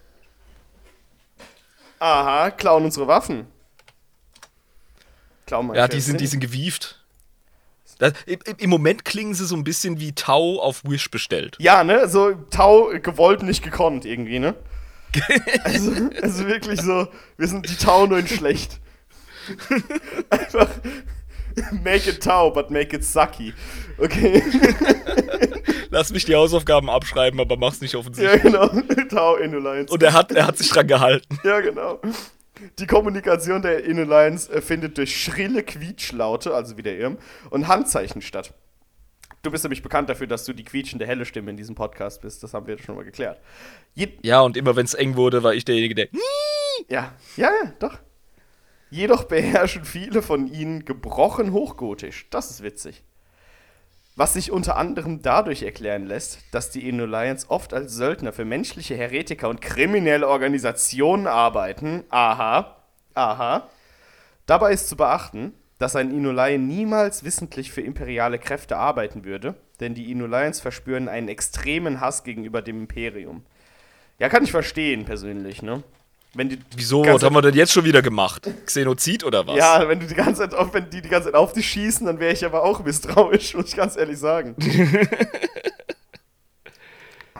Aha, 1.99 2.51
klauen 2.51 2.85
unsere 2.85 3.07
Waffen. 3.07 3.45
Klauen 5.45 5.73
Ja, 5.75 5.87
die 5.87 6.01
sind, 6.01 6.21
die 6.21 6.27
sind 6.27 6.39
gewieft. 6.39 7.00
Das, 8.01 8.13
im, 8.57 8.71
Moment 8.71 9.05
klingen 9.05 9.35
sie 9.35 9.45
so 9.45 9.55
ein 9.55 9.63
bisschen 9.63 9.99
wie 9.99 10.13
Tau 10.13 10.59
auf 10.59 10.81
Wish 10.83 11.11
bestellt. 11.11 11.55
Ja, 11.59 11.83
ne? 11.83 12.09
So 12.09 12.31
Tau 12.49 12.89
gewollt, 12.99 13.43
nicht 13.43 13.63
gekonnt 13.63 14.05
irgendwie, 14.05 14.39
ne? 14.39 14.55
also, 15.63 15.91
also 16.19 16.47
wirklich 16.47 16.81
so, 16.81 17.07
wir 17.37 17.47
sind 17.47 17.69
die 17.69 17.75
Tau 17.75 18.07
nur 18.07 18.17
in 18.17 18.27
schlecht. 18.27 18.79
Einfach 20.31 20.67
make 21.83 22.09
it 22.09 22.23
Tau, 22.23 22.49
but 22.49 22.71
make 22.71 22.95
it 22.95 23.05
sucky. 23.05 23.53
Okay, 23.99 24.41
Lass 25.91 26.11
mich 26.11 26.25
die 26.25 26.33
Hausaufgaben 26.33 26.89
abschreiben, 26.89 27.39
aber 27.39 27.55
mach's 27.55 27.81
nicht 27.81 27.93
ja 27.93 27.99
offensichtlich. 27.99 28.41
genau. 28.41 28.67
Tau 29.09 29.35
in 29.35 29.53
Alliance. 29.53 29.93
Und 29.93 30.01
er 30.01 30.13
hat, 30.13 30.31
er 30.31 30.47
hat 30.47 30.57
sich 30.57 30.69
dran 30.71 30.87
gehalten. 30.87 31.37
Ja, 31.43 31.59
genau. 31.59 31.99
Die 32.79 32.87
Kommunikation 32.87 33.61
der 33.61 33.83
Inalliance 33.83 34.51
äh, 34.51 34.61
findet 34.61 34.97
durch 34.97 35.21
schrille 35.21 35.63
Quietschlaute, 35.63 36.53
also 36.53 36.77
wie 36.77 36.83
der 36.83 36.97
Irm, 36.97 37.17
und 37.49 37.67
Handzeichen 37.67 38.21
statt. 38.21 38.53
Du 39.43 39.49
bist 39.49 39.63
nämlich 39.63 39.81
bekannt 39.81 40.09
dafür, 40.09 40.27
dass 40.27 40.45
du 40.45 40.53
die 40.53 40.63
quietschende 40.63 41.07
helle 41.07 41.25
Stimme 41.25 41.49
in 41.49 41.57
diesem 41.57 41.73
Podcast 41.73 42.21
bist. 42.21 42.43
Das 42.43 42.53
haben 42.53 42.67
wir 42.67 42.77
schon 42.77 42.95
mal 42.95 43.03
geklärt. 43.03 43.39
Je 43.95 44.09
Ja, 44.21 44.41
und 44.41 44.55
immer 44.55 44.75
wenn 44.75 44.85
es 44.85 44.93
eng 44.93 45.15
wurde, 45.15 45.41
war 45.41 45.53
ich 45.53 45.65
derjenige, 45.65 45.95
der. 45.95 46.07
Ja, 46.89 47.13
ja, 47.37 47.49
ja, 47.63 47.73
doch. 47.79 47.97
Jedoch 48.91 49.23
beherrschen 49.23 49.85
viele 49.85 50.21
von 50.21 50.47
ihnen 50.47 50.85
gebrochen 50.85 51.53
Hochgotisch. 51.53 52.27
Das 52.29 52.51
ist 52.51 52.61
witzig. 52.61 53.03
Was 54.15 54.33
sich 54.33 54.51
unter 54.51 54.75
anderem 54.75 55.21
dadurch 55.21 55.63
erklären 55.63 56.05
lässt, 56.05 56.39
dass 56.51 56.69
die 56.69 56.87
Inolians 56.87 57.49
oft 57.49 57.73
als 57.73 57.93
Söldner 57.93 58.33
für 58.33 58.43
menschliche 58.43 58.95
Heretiker 58.95 59.47
und 59.47 59.61
kriminelle 59.61 60.27
Organisationen 60.27 61.27
arbeiten. 61.27 62.03
Aha, 62.09 62.75
aha. 63.13 63.69
Dabei 64.45 64.73
ist 64.73 64.89
zu 64.89 64.97
beachten, 64.97 65.53
dass 65.77 65.95
ein 65.95 66.11
Inolian 66.11 66.67
niemals 66.67 67.23
wissentlich 67.23 67.71
für 67.71 67.81
imperiale 67.81 68.37
Kräfte 68.37 68.77
arbeiten 68.77 69.23
würde, 69.23 69.55
denn 69.79 69.95
die 69.95 70.11
Inolians 70.11 70.59
verspüren 70.59 71.07
einen 71.07 71.29
extremen 71.29 72.01
Hass 72.01 72.23
gegenüber 72.23 72.61
dem 72.61 72.81
Imperium. 72.81 73.45
Ja, 74.19 74.29
kann 74.29 74.43
ich 74.43 74.51
verstehen, 74.51 75.05
persönlich, 75.05 75.63
ne? 75.63 75.83
Wenn 76.33 76.49
die 76.49 76.59
Wieso? 76.75 77.05
Was 77.05 77.23
haben 77.23 77.35
wir 77.35 77.41
denn 77.41 77.55
jetzt 77.55 77.73
schon 77.73 77.83
wieder 77.83 78.01
gemacht? 78.01 78.49
Xenozid 78.65 79.25
oder 79.25 79.45
was? 79.47 79.57
ja, 79.57 79.87
wenn 79.87 79.99
du 79.99 80.07
die 80.07 80.15
ganze 80.15 80.41
Zeit 80.41 80.53
auf, 80.53 80.73
wenn 80.73 80.89
die 80.89 81.01
die 81.01 81.09
ganze 81.09 81.27
Zeit 81.27 81.35
auf 81.35 81.51
dich 81.51 81.67
schießen, 81.67 82.05
dann 82.05 82.19
wäre 82.19 82.31
ich 82.31 82.45
aber 82.45 82.63
auch 82.63 82.81
misstrauisch, 82.83 83.53
muss 83.57 83.67
ich 83.67 83.75
ganz 83.75 83.97
ehrlich 83.97 84.17
sagen. 84.17 84.55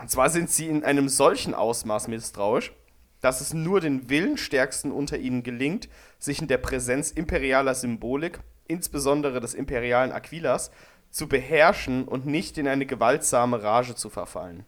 Und 0.02 0.10
zwar 0.10 0.30
sind 0.30 0.50
sie 0.50 0.68
in 0.68 0.84
einem 0.84 1.08
solchen 1.08 1.54
Ausmaß 1.54 2.10
misstrauisch, 2.10 2.74
dass 3.22 3.40
es 3.40 3.54
nur 3.54 3.80
den 3.80 4.10
Willenstärksten 4.10 4.92
unter 4.92 5.18
ihnen 5.18 5.44
gelingt, 5.44 5.88
sich 6.20 6.42
in 6.42 6.48
der 6.48 6.58
Präsenz 6.58 7.12
imperialer 7.12 7.76
Symbolik, 7.76 8.40
insbesondere 8.68 9.40
des 9.40 9.54
imperialen 9.54 10.12
Aquilas, 10.12 10.72
zu 11.12 11.30
beherrschen 11.30 12.06
und 12.06 12.26
nicht 12.26 12.58
in 12.58 12.68
eine 12.68 12.86
gewaltsame 12.86 13.62
Rage 13.64 13.96
zu 13.96 14.10
verfallen. 14.10 14.66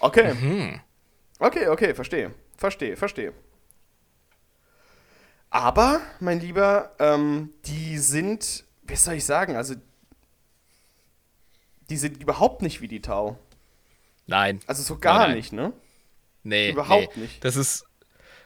Okay. 0.00 0.80
Okay, 1.44 1.68
okay, 1.68 1.94
verstehe. 1.94 2.34
Verstehe, 2.56 2.96
verstehe. 2.96 3.32
Aber, 5.50 6.00
mein 6.20 6.40
Lieber, 6.40 6.92
ähm, 6.98 7.52
die 7.64 7.98
sind 7.98 8.64
wie 8.86 8.96
soll 8.96 9.14
ich 9.14 9.24
sagen, 9.24 9.56
also 9.56 9.74
die 11.90 11.96
sind 11.96 12.20
überhaupt 12.20 12.62
nicht 12.62 12.80
wie 12.80 12.88
die 12.88 13.02
Tau. 13.02 13.38
Nein. 14.26 14.60
Also 14.66 14.82
so 14.82 14.98
gar 14.98 15.18
Nein, 15.18 15.28
nein. 15.28 15.36
nicht, 15.36 15.52
ne? 15.52 15.72
Nee. 16.42 16.70
Überhaupt 16.70 17.16
nee. 17.16 17.24
nicht. 17.24 17.44
Das 17.44 17.56
ist, 17.56 17.86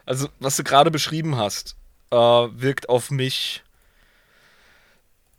also, 0.07 0.29
was 0.41 0.57
du 0.57 0.65
gerade 0.65 0.91
beschrieben 0.91 1.37
hast, 1.37 1.77
äh, 2.11 2.17
wirkt 2.17 2.89
auf 2.89 3.11
mich 3.11 3.63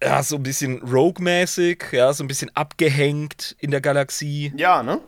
ja, 0.02 0.24
so 0.24 0.38
ein 0.38 0.44
bisschen 0.44 0.82
Rogue-mäßig, 0.82 1.92
ja, 1.92 2.14
so 2.14 2.24
ein 2.24 2.28
bisschen 2.28 2.56
abgehängt 2.56 3.56
in 3.60 3.72
der 3.72 3.82
Galaxie. 3.82 4.54
Ja, 4.56 4.82
ne? 4.82 5.02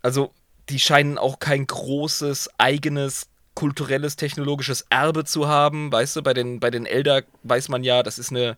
Also, 0.00 0.32
die 0.72 0.80
scheinen 0.80 1.18
auch 1.18 1.38
kein 1.38 1.66
großes, 1.66 2.50
eigenes, 2.58 3.28
kulturelles, 3.54 4.16
technologisches 4.16 4.86
Erbe 4.90 5.24
zu 5.24 5.46
haben. 5.46 5.92
Weißt 5.92 6.16
du, 6.16 6.22
bei 6.22 6.34
den, 6.34 6.58
bei 6.60 6.70
den 6.70 6.86
Elder 6.86 7.22
weiß 7.44 7.68
man 7.68 7.84
ja, 7.84 8.02
das 8.02 8.18
ist 8.18 8.30
eine 8.30 8.56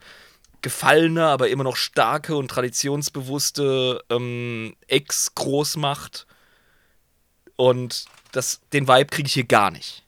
gefallene, 0.63 1.27
aber 1.27 1.49
immer 1.49 1.65
noch 1.65 1.77
starke 1.77 2.37
und 2.37 2.49
traditionsbewusste 2.49 4.03
ähm, 4.09 4.75
Ex-Großmacht. 4.89 6.27
Und 7.57 8.07
das, 8.33 8.61
den 8.73 8.89
Vibe 8.89 9.07
kriege 9.07 9.27
ich 9.27 9.35
hier 9.35 9.45
gar 9.45 9.71
nicht. 9.71 10.03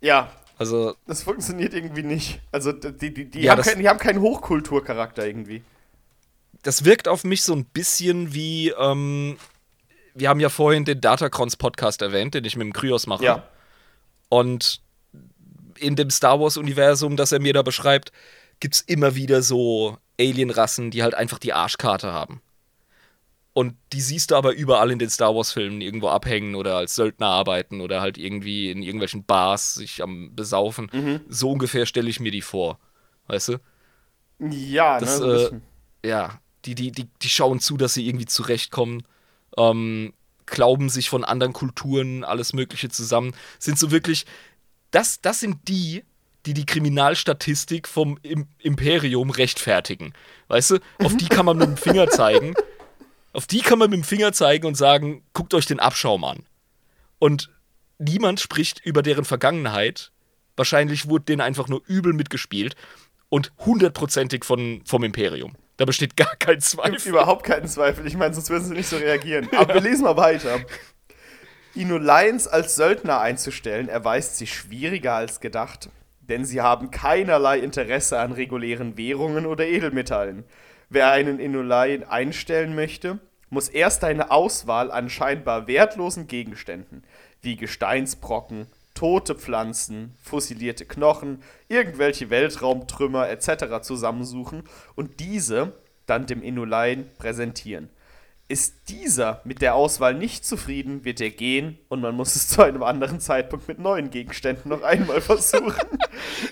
Ja, 0.00 0.30
Also, 0.58 0.96
das 1.06 1.22
funktioniert 1.22 1.74
irgendwie 1.74 2.02
nicht. 2.02 2.40
Also 2.52 2.72
die, 2.72 3.12
die, 3.12 3.24
die, 3.30 3.40
Ja, 3.42 3.52
haben, 3.52 3.58
das- 3.58 3.66
keinen, 3.66 3.80
die 3.80 3.88
haben 3.88 3.98
keinen 3.98 4.20
Hochkulturcharakter 4.20 5.26
irgendwie. 5.26 5.62
das 6.62 6.84
wirkt 6.84 7.08
auf 7.08 7.24
mich 7.24 7.42
so 7.42 7.52
ein 7.54 7.64
bisschen 7.66 8.32
wie, 8.32 8.70
ähm, 8.70 9.36
wir 10.16 10.28
haben 10.28 10.40
ja 10.40 10.48
vorhin 10.48 10.84
den 10.84 11.00
Datacrons 11.00 11.56
Podcast 11.56 12.02
erwähnt, 12.02 12.34
den 12.34 12.44
ich 12.44 12.56
mit 12.56 12.64
dem 12.64 12.72
Kryos 12.72 13.06
mache. 13.06 13.24
Ja. 13.24 13.48
Und 14.28 14.80
in 15.78 15.94
dem 15.94 16.10
Star 16.10 16.40
Wars-Universum, 16.40 17.16
das 17.16 17.32
er 17.32 17.40
mir 17.40 17.52
da 17.52 17.62
beschreibt, 17.62 18.12
gibt 18.60 18.76
es 18.76 18.80
immer 18.80 19.14
wieder 19.14 19.42
so 19.42 19.98
Alienrassen, 20.18 20.90
die 20.90 21.02
halt 21.02 21.14
einfach 21.14 21.38
die 21.38 21.52
Arschkarte 21.52 22.12
haben. 22.12 22.40
Und 23.52 23.74
die 23.92 24.00
siehst 24.00 24.30
du 24.30 24.36
aber 24.36 24.52
überall 24.52 24.90
in 24.90 24.98
den 24.98 25.08
Star 25.10 25.34
Wars-Filmen 25.34 25.80
irgendwo 25.80 26.08
abhängen 26.08 26.54
oder 26.54 26.76
als 26.76 26.94
Söldner 26.94 27.28
arbeiten 27.28 27.80
oder 27.80 28.00
halt 28.00 28.18
irgendwie 28.18 28.70
in 28.70 28.82
irgendwelchen 28.82 29.24
Bars 29.24 29.74
sich 29.74 30.02
am 30.02 30.34
Besaufen. 30.34 30.90
Mhm. 30.92 31.20
So 31.28 31.52
ungefähr 31.52 31.86
stelle 31.86 32.10
ich 32.10 32.20
mir 32.20 32.32
die 32.32 32.42
vor. 32.42 32.78
Weißt 33.28 33.48
du? 33.48 33.58
Ja, 34.38 35.00
Das, 35.00 35.20
ne? 35.20 35.38
so 35.38 35.56
äh, 35.56 35.60
ja, 36.08 36.40
die, 36.66 36.74
die, 36.74 36.92
die, 36.92 37.08
die 37.22 37.28
schauen 37.28 37.60
zu, 37.60 37.76
dass 37.76 37.94
sie 37.94 38.06
irgendwie 38.06 38.26
zurechtkommen, 38.26 39.04
ähm, 39.56 40.12
glauben 40.46 40.88
sich 40.88 41.10
von 41.10 41.24
anderen 41.24 41.52
Kulturen 41.52 42.24
alles 42.24 42.52
Mögliche 42.52 42.88
zusammen, 42.88 43.34
sind 43.58 43.78
so 43.78 43.90
wirklich, 43.90 44.26
das, 44.90 45.20
das 45.20 45.40
sind 45.40 45.68
die, 45.68 46.04
die 46.46 46.54
die 46.54 46.66
Kriminalstatistik 46.66 47.88
vom 47.88 48.18
Im 48.22 48.46
Imperium 48.60 49.30
rechtfertigen. 49.30 50.12
Weißt 50.48 50.70
du, 50.70 50.78
auf 51.02 51.16
die 51.16 51.26
kann 51.26 51.44
man 51.44 51.58
mit 51.58 51.68
dem 51.68 51.76
Finger 51.76 52.08
zeigen, 52.08 52.54
auf 53.32 53.46
die 53.46 53.60
kann 53.60 53.78
man 53.78 53.90
mit 53.90 53.98
dem 53.98 54.04
Finger 54.04 54.32
zeigen 54.32 54.66
und 54.66 54.76
sagen, 54.76 55.22
guckt 55.32 55.52
euch 55.54 55.66
den 55.66 55.80
Abschaum 55.80 56.24
an. 56.24 56.44
Und 57.18 57.50
niemand 57.98 58.40
spricht 58.40 58.84
über 58.84 59.02
deren 59.02 59.24
Vergangenheit. 59.24 60.12
Wahrscheinlich 60.56 61.08
wurde 61.08 61.26
denen 61.26 61.40
einfach 61.40 61.68
nur 61.68 61.82
übel 61.86 62.12
mitgespielt 62.12 62.76
und 63.28 63.52
hundertprozentig 63.58 64.44
vom 64.44 65.02
Imperium. 65.02 65.56
Da 65.76 65.84
besteht 65.84 66.16
gar 66.16 66.34
kein 66.36 66.54
Gibt 66.54 66.64
Zweifel. 66.64 67.08
überhaupt 67.10 67.44
keinen 67.44 67.68
Zweifel. 67.68 68.06
Ich 68.06 68.16
meine, 68.16 68.34
sonst 68.34 68.50
würden 68.50 68.64
sie 68.64 68.74
nicht 68.74 68.88
so 68.88 68.96
reagieren. 68.96 69.48
Aber 69.56 69.74
wir 69.74 69.80
lesen 69.80 70.04
mal 70.04 70.16
weiter. 70.16 70.60
Inolians 71.74 72.48
als 72.48 72.76
Söldner 72.76 73.20
einzustellen 73.20 73.88
erweist 73.88 74.38
sich 74.38 74.54
schwieriger 74.54 75.14
als 75.14 75.40
gedacht, 75.40 75.90
denn 76.20 76.46
sie 76.46 76.62
haben 76.62 76.90
keinerlei 76.90 77.58
Interesse 77.58 78.18
an 78.18 78.32
regulären 78.32 78.96
Währungen 78.96 79.44
oder 79.44 79.66
Edelmetallen. 79.66 80.44
Wer 80.88 81.10
einen 81.10 81.38
Inolian 81.38 82.04
einstellen 82.04 82.74
möchte, 82.74 83.18
muss 83.50 83.68
erst 83.68 84.04
eine 84.04 84.30
Auswahl 84.30 84.90
an 84.90 85.10
scheinbar 85.10 85.66
wertlosen 85.66 86.26
Gegenständen, 86.26 87.04
wie 87.42 87.56
Gesteinsbrocken, 87.56 88.66
tote 88.96 89.36
Pflanzen, 89.36 90.16
fossilierte 90.18 90.84
Knochen, 90.86 91.42
irgendwelche 91.68 92.30
Weltraumtrümmer 92.30 93.28
etc. 93.28 93.82
zusammensuchen 93.82 94.64
und 94.96 95.20
diese 95.20 95.74
dann 96.06 96.26
dem 96.26 96.42
Inulein 96.42 97.08
präsentieren. 97.18 97.90
Ist 98.48 98.74
dieser 98.88 99.40
mit 99.42 99.60
der 99.60 99.74
Auswahl 99.74 100.14
nicht 100.14 100.44
zufrieden, 100.44 101.04
wird 101.04 101.20
er 101.20 101.30
gehen 101.30 101.80
und 101.88 102.00
man 102.00 102.14
muss 102.14 102.36
es 102.36 102.48
zu 102.48 102.62
einem 102.62 102.84
anderen 102.84 103.18
Zeitpunkt 103.18 103.66
mit 103.66 103.80
neuen 103.80 104.10
Gegenständen 104.10 104.68
noch 104.70 104.82
einmal 104.82 105.20
versuchen. 105.20 105.74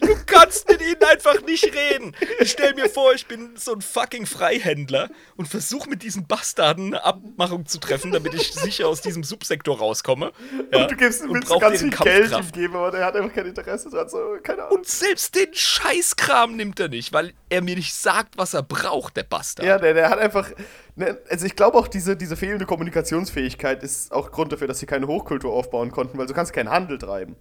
Du 0.01 0.15
kannst 0.27 0.69
mit 0.69 0.81
ihnen 0.83 1.03
einfach 1.11 1.41
nicht 1.43 1.65
reden. 1.65 2.15
Ich 2.39 2.51
stell 2.51 2.75
mir 2.75 2.89
vor, 2.89 3.15
ich 3.15 3.27
bin 3.27 3.57
so 3.57 3.73
ein 3.73 3.81
fucking 3.81 4.27
Freihändler 4.27 5.09
und 5.37 5.47
versuche 5.47 5.89
mit 5.89 6.03
diesen 6.03 6.27
Bastarden 6.27 6.89
eine 6.89 7.05
Abmachung 7.05 7.65
zu 7.67 7.79
treffen, 7.79 8.13
damit 8.13 8.35
ich 8.35 8.53
sicher 8.53 8.89
aus 8.89 9.01
diesem 9.01 9.25
Subsektor 9.25 9.79
rauskomme. 9.79 10.33
Ja, 10.73 10.83
und 10.83 10.91
du 10.91 10.97
gibst 10.97 11.25
ihm 11.25 11.33
ganz 11.33 11.81
viel 11.81 11.91
Geld 11.91 12.53
geben, 12.53 12.77
aber 12.77 12.91
der 12.91 13.07
hat 13.07 13.17
einfach 13.17 13.35
kein 13.35 13.47
Interesse 13.47 13.89
dran. 13.89 14.09
So, 14.09 14.37
keine 14.43 14.65
Ahnung. 14.65 14.79
Und 14.79 14.87
selbst 14.87 15.35
den 15.35 15.55
Scheißkram 15.55 16.57
nimmt 16.57 16.79
er 16.81 16.89
nicht, 16.89 17.13
weil 17.13 17.33
er 17.49 17.63
mir 17.63 17.77
nicht 17.77 17.95
sagt, 17.95 18.37
was 18.37 18.53
er 18.55 18.63
braucht, 18.63 19.17
der 19.17 19.25
Bastard. 19.25 19.67
Ja, 19.67 19.79
der, 19.79 19.95
der 19.95 20.11
hat 20.11 20.19
einfach. 20.19 20.51
Ne, 20.97 21.19
also 21.29 21.47
ich 21.47 21.57
glaube 21.57 21.77
auch, 21.77 21.89
diese, 21.89 22.17
diese 22.17 22.37
fehlende 22.37 22.67
Kommunikationsfähigkeit 22.67 23.83
ist 23.83 24.13
auch 24.13 24.31
Grund 24.31 24.53
dafür, 24.53 24.69
dass 24.69 24.79
sie 24.79 24.87
keine 24.87 25.09
Hochkultur 25.09 25.53
aufbauen 25.53 25.91
konnten, 25.91 26.19
weil 26.19 26.27
du 26.27 26.35
kannst 26.35 26.53
keinen 26.53 26.71
Handel 26.71 26.99
treiben. 26.99 27.37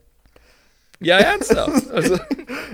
Ja, 1.00 1.18
ernsthaft. 1.20 1.90
Also, 1.92 2.18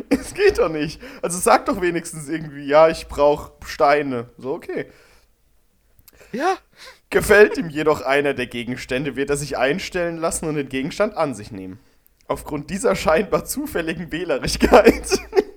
Es 0.10 0.34
geht 0.34 0.60
doch 0.60 0.70
nicht. 0.70 1.02
Also 1.22 1.38
sag 1.38 1.66
doch 1.66 1.82
wenigstens 1.82 2.30
irgendwie, 2.30 2.66
ja, 2.66 2.90
ich 2.90 3.08
brauche 3.08 3.52
Steine. 3.66 4.30
So, 4.38 4.54
okay. 4.54 4.88
ja. 6.32 6.58
Gefällt 7.10 7.58
ihm 7.58 7.70
jedoch 7.70 8.02
einer 8.02 8.36
der 8.36 8.46
Gegenstände, 8.46 9.16
wird 9.16 9.32
er 9.32 9.38
sich 9.38 9.58
einstellen 9.58 10.18
lassen 10.18 10.48
und 10.48 10.56
den 10.56 10.70
Gegenstand 10.70 11.18
an 11.18 11.34
sich 11.34 11.52
nehmen. 11.52 11.80
Aufgrund 12.28 12.70
dieser 12.70 12.96
scheinbar 12.96 13.46
zufälligen 13.46 14.12
Wählerigkeit 14.12 15.20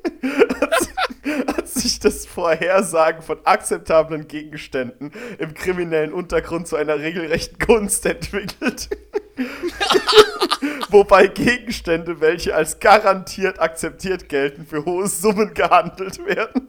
sich 1.82 2.00
das 2.00 2.26
Vorhersagen 2.26 3.22
von 3.22 3.38
akzeptablen 3.44 4.28
Gegenständen 4.28 5.12
im 5.38 5.54
kriminellen 5.54 6.12
Untergrund 6.12 6.66
zu 6.68 6.76
einer 6.76 6.98
regelrechten 6.98 7.58
Kunst 7.58 8.06
entwickelt. 8.06 8.88
Wobei 10.90 11.26
Gegenstände, 11.26 12.20
welche 12.20 12.54
als 12.54 12.78
garantiert 12.80 13.60
akzeptiert 13.60 14.28
gelten, 14.28 14.66
für 14.66 14.84
hohe 14.84 15.08
Summen 15.08 15.54
gehandelt 15.54 16.24
werden. 16.24 16.68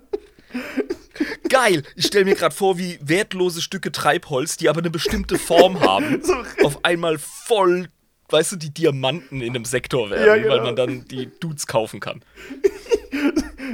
Geil. 1.49 1.83
Ich 1.95 2.07
stelle 2.07 2.25
mir 2.25 2.35
gerade 2.35 2.55
vor, 2.55 2.77
wie 2.77 2.97
wertlose 3.01 3.61
Stücke 3.61 3.91
Treibholz, 3.91 4.57
die 4.57 4.69
aber 4.69 4.79
eine 4.79 4.89
bestimmte 4.89 5.37
Form 5.37 5.79
haben, 5.81 6.21
So 6.23 6.35
auf 6.65 6.83
einmal 6.83 7.17
voll, 7.17 7.89
weißt 8.29 8.53
du, 8.53 8.55
die 8.55 8.73
Diamanten 8.73 9.41
in 9.41 9.55
einem 9.55 9.65
Sektor 9.65 10.09
werden, 10.09 10.25
Ja, 10.25 10.35
genau. 10.37 10.49
weil 10.55 10.61
man 10.61 10.75
dann 10.75 11.05
die 11.07 11.29
Dudes 11.39 11.67
kaufen 11.67 11.99
kann. 11.99 12.21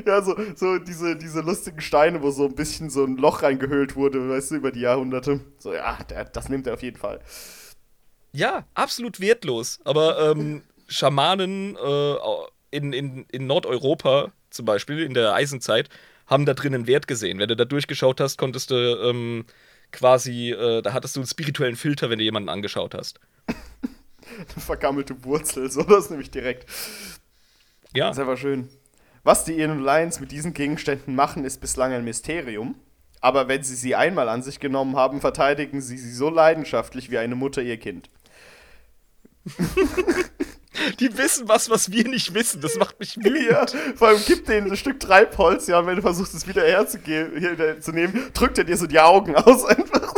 Ja, 0.05 0.21
so, 0.21 0.35
so 0.55 0.77
diese, 0.77 1.15
diese 1.15 1.41
lustigen 1.41 1.81
Steine, 1.81 2.21
wo 2.21 2.31
so 2.31 2.45
ein 2.45 2.55
bisschen 2.55 2.89
so 2.89 3.03
ein 3.03 3.17
Loch 3.17 3.43
reingehöhlt 3.43 3.95
wurde, 3.95 4.29
weißt 4.29 4.51
du, 4.51 4.55
über 4.55 4.71
die 4.71 4.81
Jahrhunderte. 4.81 5.41
So, 5.57 5.73
ja, 5.73 5.97
der, 6.09 6.25
das 6.25 6.47
nimmt 6.47 6.67
er 6.67 6.75
auf 6.75 6.83
jeden 6.83 6.97
Fall. 6.97 7.19
Ja, 8.31 8.65
absolut 8.75 9.19
wertlos. 9.19 9.79
Aber 9.83 10.31
ähm, 10.31 10.61
Schamanen 10.87 11.75
äh, 11.75 12.15
in, 12.71 12.93
in, 12.93 13.25
in 13.31 13.47
Nordeuropa 13.47 14.31
zum 14.49 14.65
Beispiel, 14.65 14.99
in 15.03 15.13
der 15.13 15.33
Eisenzeit, 15.33 15.89
haben 16.27 16.45
da 16.45 16.53
drin 16.53 16.73
einen 16.75 16.87
Wert 16.87 17.07
gesehen. 17.07 17.39
Wenn 17.39 17.49
du 17.49 17.55
da 17.55 17.65
durchgeschaut 17.65 18.21
hast, 18.21 18.37
konntest 18.37 18.71
du 18.71 18.75
ähm, 18.75 19.45
quasi, 19.91 20.51
äh, 20.51 20.81
da 20.81 20.93
hattest 20.93 21.15
du 21.15 21.19
einen 21.21 21.27
spirituellen 21.27 21.75
Filter, 21.75 22.09
wenn 22.09 22.19
du 22.19 22.23
jemanden 22.25 22.49
angeschaut 22.49 22.93
hast. 22.93 23.19
Eine 24.37 24.63
vergammelte 24.63 25.23
Wurzel, 25.23 25.69
so 25.71 25.83
das 25.83 26.09
nämlich 26.09 26.31
direkt. 26.31 26.69
Ja, 27.93 28.07
Das 28.07 28.17
ist 28.17 28.21
einfach 28.21 28.37
schön. 28.37 28.69
Was 29.23 29.43
die 29.43 29.57
Ian 29.57 29.83
Lions 29.83 30.19
mit 30.19 30.31
diesen 30.31 30.53
Gegenständen 30.53 31.15
machen, 31.15 31.43
ist 31.45 31.59
bislang 31.61 31.91
ein 31.91 32.03
Mysterium. 32.03 32.75
Aber 33.21 33.47
wenn 33.47 33.63
sie 33.63 33.75
sie 33.75 33.95
einmal 33.95 34.29
an 34.29 34.43
sich 34.43 34.59
genommen 34.59 34.95
haben, 34.95 35.19
verteidigen 35.19 35.81
sie 35.81 35.97
sie 35.97 36.13
so 36.13 36.29
leidenschaftlich 36.29 37.11
wie 37.11 37.17
eine 37.17 37.35
Mutter 37.35 37.61
ihr 37.61 37.77
Kind. 37.77 38.09
die 40.99 41.17
wissen 41.17 41.47
was, 41.47 41.69
was 41.69 41.91
wir 41.91 42.07
nicht 42.07 42.33
wissen. 42.33 42.61
Das 42.61 42.77
macht 42.77 42.99
mich 42.99 43.17
wütend. 43.17 43.49
Ja, 43.49 43.65
vor 43.95 44.09
allem 44.09 44.23
gibt 44.25 44.47
denen 44.47 44.71
ein 44.71 44.77
Stück 44.77 44.99
Treibholz, 44.99 45.67
ja, 45.67 45.79
und 45.79 45.87
wenn 45.87 45.97
du 45.97 46.01
versuchst, 46.01 46.33
es 46.33 46.47
wieder 46.47 46.63
herzugehen, 46.63 47.37
hier, 47.37 47.81
zu 47.81 47.91
nehmen, 47.91 48.31
drückt 48.33 48.57
er 48.57 48.63
dir 48.63 48.77
so 48.77 48.87
die 48.87 48.99
Augen 48.99 49.35
aus 49.35 49.65
einfach. 49.67 50.13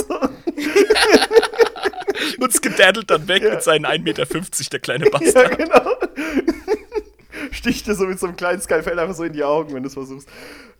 Und 2.39 2.53
skedaddelt 2.53 3.09
dann 3.09 3.27
weg 3.27 3.43
Ja. 3.43 3.51
mit 3.51 3.63
seinen 3.63 3.85
1,50 3.85 4.03
Meter, 4.03 4.25
der 4.71 4.79
kleine 4.79 5.05
Ja, 5.05 5.11
Bastard. 5.11 5.57
genau. 5.57 5.91
Sticht 7.51 7.87
dir 7.87 7.95
so 7.95 8.05
mit 8.05 8.19
so 8.19 8.27
einem 8.27 8.35
kleinen 8.35 8.61
Skalpell 8.61 8.97
einfach 8.99 9.15
so 9.15 9.23
in 9.23 9.33
die 9.33 9.43
Augen, 9.43 9.73
wenn 9.73 9.83
du 9.83 9.87
es 9.87 9.93
versuchst. 9.93 10.27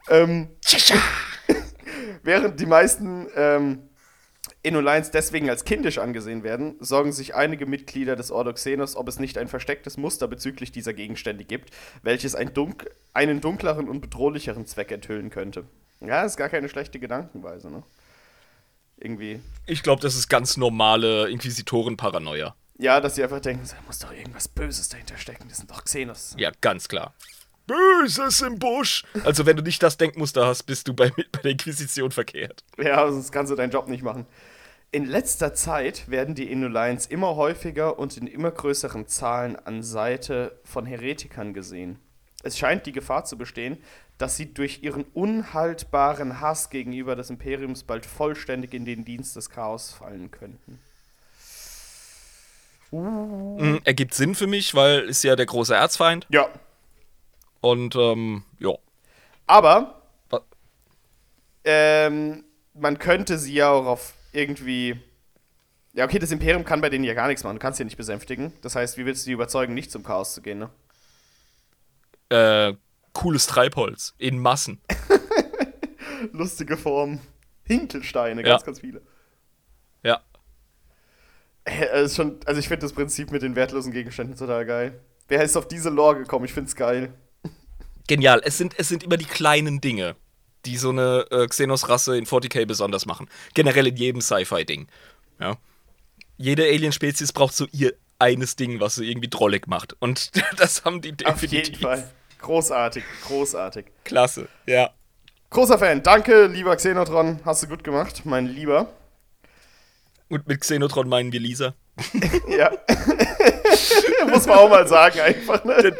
Ähm, 0.10 0.50
während 2.24 2.60
die 2.60 2.66
meisten 2.66 3.28
ähm, 3.36 3.90
Inulines 4.64 5.12
deswegen 5.12 5.50
als 5.50 5.66
kindisch 5.66 5.98
angesehen 5.98 6.44
werden, 6.44 6.76
sorgen 6.80 7.12
sich 7.12 7.34
einige 7.36 7.66
Mitglieder 7.66 8.16
des 8.16 8.32
Ordo 8.32 8.54
Xenos, 8.54 8.96
ob 8.96 9.08
es 9.08 9.20
nicht 9.20 9.38
ein 9.38 9.48
verstecktes 9.48 9.98
Muster 9.98 10.28
bezüglich 10.28 10.72
dieser 10.72 10.94
Gegenstände 10.94 11.44
gibt, 11.46 11.72
welches 12.04 12.36
ein 12.36 12.54
dunk 12.54 12.90
einen 13.14 13.42
dunkleren 13.42 13.90
und 13.90 14.02
bedrohlicheren 14.02 14.66
Zweck 14.66 14.92
enthüllen 14.92 15.30
könnte. 15.30 15.66
Ja, 16.00 16.24
ist 16.24 16.38
gar 16.38 16.50
keine 16.50 16.70
schlechte 16.70 17.00
Gedankenweise, 17.00 17.70
ne? 17.72 17.84
Irgendwie. 19.02 19.42
Ich 19.66 19.84
glaube, 19.84 20.02
das 20.02 20.16
ist 20.16 20.30
ganz 20.30 20.58
normale 20.58 21.30
Inquisitoren-Paranoia. 21.30 22.56
Ja, 22.78 23.00
dass 23.00 23.16
sie 23.16 23.24
einfach 23.24 23.40
denken, 23.42 23.68
da 23.68 23.76
muss 23.86 24.00
doch 24.00 24.12
irgendwas 24.12 24.48
Böses 24.48 24.90
dahinter 24.90 25.18
stecken, 25.18 25.46
das 25.50 25.58
sind 25.58 25.70
doch 25.70 25.84
Xenos. 25.84 26.36
Ja, 26.38 26.52
ganz 26.62 26.88
klar. 26.88 27.14
Böses 27.68 28.42
im 28.42 28.58
Busch. 28.60 29.04
Also, 29.24 29.46
wenn 29.46 29.56
du 29.56 29.64
nicht 29.64 29.82
das 29.84 29.98
Denkmuster 29.98 30.46
hast, 30.46 30.64
bist 30.64 30.88
du 30.88 30.94
bei, 30.94 31.10
bei 31.32 31.42
der 31.44 31.52
Inquisition 31.52 32.12
verkehrt. 32.12 32.64
Ja, 32.78 33.10
sonst 33.12 33.32
kannst 33.32 33.52
du 33.52 33.56
deinen 33.56 33.72
Job 33.72 33.88
nicht 33.88 34.04
machen. 34.04 34.26
In 34.92 35.06
letzter 35.06 35.54
Zeit 35.54 36.10
werden 36.10 36.36
die 36.36 36.52
Inulines 36.52 37.06
immer 37.06 37.36
häufiger 37.36 37.98
und 37.98 38.18
in 38.18 38.28
immer 38.28 38.52
größeren 38.52 39.08
Zahlen 39.08 39.56
an 39.56 39.84
Seite 39.84 40.60
von 40.66 40.86
Heretikern 40.86 41.54
gesehen. 41.54 42.00
Es 42.44 42.58
scheint 42.58 42.86
die 42.86 42.92
Gefahr 42.92 43.26
zu 43.26 43.38
bestehen, 43.38 43.78
dass 44.18 44.38
sie 44.38 44.54
durch 44.54 44.84
ihren 44.84 45.04
unhaltbaren 45.14 46.42
Hass 46.42 46.70
gegenüber 46.70 47.16
des 47.16 47.30
Imperiums 47.30 47.84
bald 47.84 48.06
vollständig 48.06 48.74
in 48.74 48.86
den 48.86 49.06
Dienst 49.06 49.36
des 49.36 49.50
Chaos 49.50 49.92
fallen 49.92 50.32
könnten. 50.32 50.80
Mhm, 52.92 53.82
ergibt 53.86 54.14
Sinn 54.14 54.36
für 54.36 54.48
mich, 54.48 54.76
weil 54.76 55.02
ist 55.02 55.24
ja 55.24 55.36
der 55.36 55.46
große 55.46 55.74
Erzfeind. 55.74 56.28
Ja. 56.30 56.50
Und, 57.62 57.96
ähm, 57.96 58.44
ja. 58.60 58.74
Aber 59.48 60.02
ähm, 61.64 62.44
man 62.74 63.00
könnte 63.00 63.38
sie 63.38 63.54
ja 63.54 63.70
auch 63.70 63.86
auf 63.86 64.14
irgendwie. 64.32 65.00
Ja, 65.94 66.06
okay, 66.06 66.20
das 66.20 66.32
Imperium 66.32 66.64
kann 66.64 66.82
bei 66.82 66.90
denen 66.90 67.04
ja 67.04 67.14
gar 67.14 67.28
nichts 67.28 67.44
machen. 67.44 67.58
Du 67.58 67.60
kannst 67.60 67.78
sie 67.78 67.84
ja 67.84 67.86
nicht 67.86 67.98
besänftigen. 67.98 68.54
Das 68.62 68.76
heißt, 68.76 68.98
wie 68.98 69.06
willst 69.06 69.26
du 69.26 69.30
die 69.30 69.34
überzeugen, 69.34 69.74
nicht 69.74 69.92
zum 69.92 70.04
Chaos 70.04 70.34
zu 70.34 70.42
gehen, 70.42 70.60
ne? 70.60 70.70
Äh, 72.32 72.76
cooles 73.14 73.46
Treibholz 73.48 74.14
in 74.18 74.40
Massen. 74.40 74.80
Lustige 76.32 76.78
Form. 76.78 77.20
Hinkelsteine, 77.64 78.42
Ja. 78.42 78.50
ganz, 78.50 78.64
ganz 78.64 78.80
viele. 78.80 79.02
Ja. 80.04 80.22
Äh, 81.66 82.04
ist 82.04 82.16
schon, 82.16 82.40
also 82.46 82.60
ich 82.60 82.68
finde 82.68 82.82
das 82.86 82.94
Prinzip 82.94 83.32
mit 83.32 83.42
den 83.42 83.56
wertlosen 83.56 83.92
Gegenständen 83.92 84.36
total 84.36 84.66
geil. 84.66 85.00
Wer 85.28 85.44
ist 85.44 85.56
auf 85.56 85.68
diese 85.68 85.90
Lore 85.90 86.18
gekommen? 86.20 86.46
Ich 86.46 86.54
find's 86.54 86.76
geil. 86.76 87.14
Genial. 88.08 88.42
Es 88.44 88.58
sind, 88.58 88.76
es 88.78 88.90
sind 88.90 89.04
immer 89.04 89.18
die 89.18 89.26
kleinen 89.26 89.80
Dinge, 89.80 90.16
die 90.66 90.78
so 90.78 90.90
eine 90.90 91.26
äh, 91.32 91.48
Xenos-Rasse 91.48 92.18
in 92.18 92.26
40k 92.26 92.66
besonders 92.66 93.06
machen. 93.06 93.30
Generell 93.54 93.88
in 93.88 93.96
jedem 93.96 94.22
Sci-Fi-Ding. 94.22 94.88
Ja. 95.40 95.58
Jede 96.38 96.64
Alien-Spezies 96.64 97.32
braucht 97.34 97.56
so 97.56 97.68
ihr 97.72 97.94
eines 98.20 98.56
Ding, 98.56 98.80
was 98.80 98.96
sie 98.96 99.10
irgendwie 99.10 99.30
drollig 99.30 99.68
macht. 99.68 99.96
Und 100.00 100.32
das 100.58 100.84
haben 100.84 101.02
die 101.02 101.12
Auf 101.26 101.40
definitiv. 101.40 101.68
jeden 101.70 101.82
Fall. 101.82 102.12
Großartig, 102.42 103.04
großartig. 103.28 103.86
Klasse, 104.04 104.48
ja. 104.66 104.90
Großer 105.52 105.78
Fan. 105.78 106.02
Danke, 106.02 106.46
lieber 106.48 106.76
Xenotron. 106.76 107.40
Hast 107.46 107.64
du 107.64 107.68
gut 107.68 107.84
gemacht, 107.84 108.22
mein 108.26 108.48
Lieber. 108.48 108.88
Und 110.30 110.48
mit 110.48 110.62
Xenotron 110.62 111.10
meinen 111.10 111.32
wir 111.32 111.40
Lisa. 111.40 111.74
Ja. 112.48 112.72
Muss 114.30 114.46
man 114.46 114.58
auch 114.60 114.70
mal 114.70 114.88
sagen, 114.88 115.20
einfach, 115.20 115.64
ne? 115.66 115.96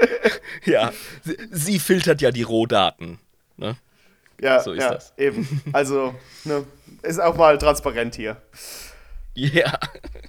Ja. 0.66 0.92
Sie, 1.24 1.38
sie 1.52 1.80
filtert 1.80 2.22
ja 2.22 2.32
die 2.32 2.44
Rohdaten. 2.44 3.20
Ne? 3.58 3.76
Ja, 4.40 4.62
So 4.62 4.72
ist 4.74 4.82
ja, 4.82 4.92
das. 4.92 5.14
eben. 5.18 5.62
Also, 5.74 6.16
ne, 6.46 6.66
ist 7.04 7.20
auch 7.20 7.36
mal 7.36 7.58
transparent 7.58 8.16
hier. 8.16 8.42
Ja. 9.34 9.78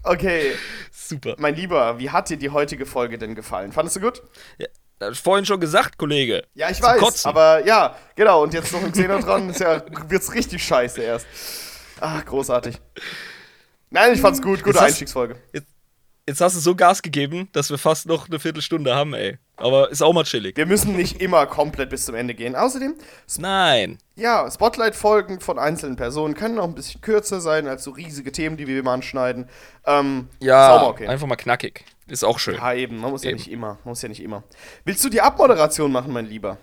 Okay, 0.03 0.53
Super. 0.91 1.37
mein 1.39 1.55
Lieber, 1.55 1.99
wie 1.99 2.11
hat 2.11 2.29
dir 2.29 2.37
die 2.37 2.51
heutige 2.51 2.87
Folge 2.87 3.19
denn 3.19 3.35
gefallen? 3.35 3.73
Fandest 3.73 3.97
du 3.97 4.01
gut? 4.01 4.23
Ja, 4.59 4.67
das 5.11 5.19
vorhin 5.19 5.45
schon 5.47 5.61
gesagt, 5.61 5.99
Kollege. 5.99 6.45
Ja, 6.55 6.71
ich 6.71 6.81
weiß, 6.83 6.99
Kotzen. 7.01 7.29
aber 7.29 7.65
ja, 7.67 7.97
genau. 8.17 8.43
Und 8.43 8.55
jetzt 8.55 8.73
noch 8.73 8.83
ein 8.83 8.93
Xenotron, 8.93 9.51
ist 9.51 9.61
ja, 9.61 9.83
wird's 10.09 10.33
richtig 10.35 10.65
scheiße 10.65 11.01
erst. 11.03 11.27
Ah, 12.01 12.21
großartig. 12.21 12.79
Nein, 13.91 14.15
ich 14.15 14.21
fand's 14.21 14.41
gut, 14.41 14.59
gute 14.61 14.71
Jetzt 14.71 14.81
hast- 14.81 14.87
Einstiegsfolge. 14.89 15.37
Jetzt, 15.53 15.67
jetzt 16.29 16.41
hast 16.41 16.57
du 16.57 16.61
so 16.61 16.75
Gas 16.75 17.03
gegeben, 17.03 17.49
dass 17.53 17.71
wir 17.71 17.79
fast 17.79 18.07
noch 18.07 18.29
eine 18.29 18.39
Viertelstunde 18.41 18.95
haben, 18.95 19.15
ey. 19.15 19.39
Aber 19.63 19.91
ist 19.91 20.03
auch 20.03 20.13
mal 20.13 20.25
chillig. 20.25 20.57
Wir 20.57 20.67
müssen 20.67 20.97
nicht 20.97 21.23
immer 21.23 21.47
komplett 21.47 21.89
bis 21.91 22.05
zum 22.05 22.15
Ende 22.17 22.35
gehen. 22.35 22.57
Außerdem, 22.57 22.95
Nein. 23.39 23.99
ja, 24.17 24.51
Spotlight-Folgen 24.51 25.39
von 25.41 25.59
einzelnen 25.59 25.95
Personen 25.97 26.35
können 26.35 26.59
auch 26.59 26.65
ein 26.65 26.75
bisschen 26.75 27.01
kürzer 27.01 27.41
sein 27.41 27.69
als 27.69 27.85
so 27.85 27.93
riesige 27.93 28.33
Themen, 28.33 28.57
die 28.57 28.67
wir 28.67 28.81
immer 28.81 28.91
anschneiden. 28.91 29.49
Ähm, 29.87 30.29
Ja, 30.41 30.83
okay. 30.87 31.07
einfach 31.07 31.27
mal 31.29 31.37
knackig. 31.37 31.85
Ist 32.09 32.25
auch 32.25 32.39
schön. 32.41 32.57
Ja, 32.57 32.75
eben, 32.75 32.99
man 32.99 33.13
muss 33.13 33.23
ja 33.23 33.31
Eben. 33.31 33.39
nicht 33.39 33.51
immer, 33.51 33.79
man 33.85 33.93
muss 33.93 34.03
ja 34.03 34.09
nicht 34.09 34.23
immer. 34.23 34.43
Willst 34.85 35.05
du 35.05 35.09
die 35.09 35.21
Abmoderation 35.21 35.93
machen, 35.93 36.13
mein 36.13 36.27
Lieber? 36.27 36.59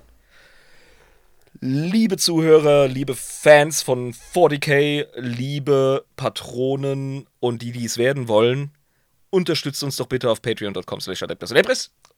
Liebe 1.61 2.17
Zuhörer, 2.17 2.88
liebe 2.88 3.15
Fans 3.15 3.81
von 3.81 4.13
40k, 4.13 5.07
liebe 5.15 6.05
Patronen 6.15 7.27
und 7.39 7.61
die, 7.61 7.71
die 7.71 7.85
es 7.85 7.97
werden 7.97 8.27
wollen, 8.27 8.71
unterstützt 9.30 9.84
uns 9.84 9.95
doch 9.97 10.07
bitte 10.07 10.30
auf 10.30 10.41
patreon.com 10.41 11.01
slash 11.01 11.23
adeptus 11.23 11.51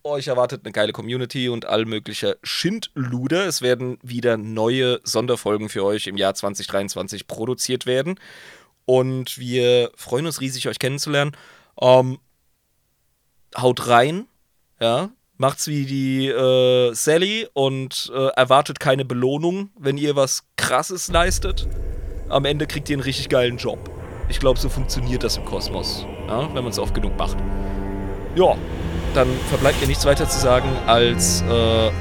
Euch 0.03 0.28
erwartet 0.28 0.61
eine 0.64 0.72
geile 0.72 0.94
Community 0.94 1.48
und 1.48 1.65
all 1.65 1.86
möglicher 1.86 2.36
Schindluder. 2.41 3.45
Es 3.45 3.61
werden 3.61 3.99
wieder 4.02 4.36
neue 4.36 4.99
Sonderfolgen 5.03 5.69
für 5.69 5.84
euch 5.84 6.07
im 6.07 6.18
Jahr 6.18 6.34
2023 6.34 7.28
produziert 7.28 7.86
werden. 7.86 8.19
Und 8.86 9.38
wir 9.38 9.91
freuen 9.95 10.26
uns 10.26 10.41
riesig, 10.41 10.68
euch 10.68 10.80
kennenzulernen. 10.80 11.38
Ähm, 11.80 12.18
haut 13.56 13.88
rein, 13.88 14.28
ja. 14.80 15.11
Macht's 15.38 15.68
wie 15.68 15.86
die 15.86 16.28
äh, 16.28 16.94
Sally 16.94 17.48
und 17.53 18.11
äh, 18.14 18.28
erwartet 18.36 18.80
keine 18.80 19.06
Belohnung, 19.06 19.72
wenn 19.78 19.98
ihr 19.98 20.15
was 20.15 20.44
Krasses 20.56 21.10
leistet. 21.10 21.68
Am 22.30 22.45
Ende 22.45 22.68
kriegt 22.68 22.90
ihr 22.90 22.95
einen 22.95 23.03
richtig 23.03 23.30
geilen 23.30 23.57
Job. 23.57 23.90
Ich 24.30 24.40
glaube, 24.40 24.60
so 24.60 24.69
funktioniert 24.69 25.23
das 25.23 25.38
im 25.38 25.45
Kosmos, 25.45 26.06
ja, 26.28 26.48
wenn 26.53 26.64
man 26.64 26.72
es 26.72 26.80
oft 26.80 26.94
genug 26.94 27.18
macht. 27.18 27.38
Ja, 28.36 28.56
dann 29.13 29.27
verbleibt 29.49 29.81
mir 29.81 29.88
nichts 29.88 30.05
weiter 30.05 30.27
zu 30.27 30.39
sagen 30.39 30.69
als 30.88 31.43
äh, 31.49 31.91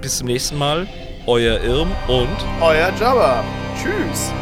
bis 0.00 0.18
zum 0.18 0.28
nächsten 0.28 0.56
Mal. 0.56 0.86
Euer 1.26 1.60
Irm 1.60 1.90
und 2.06 2.36
Euer 2.60 2.92
Jabba. 2.98 3.42
Tschüss. 3.74 4.32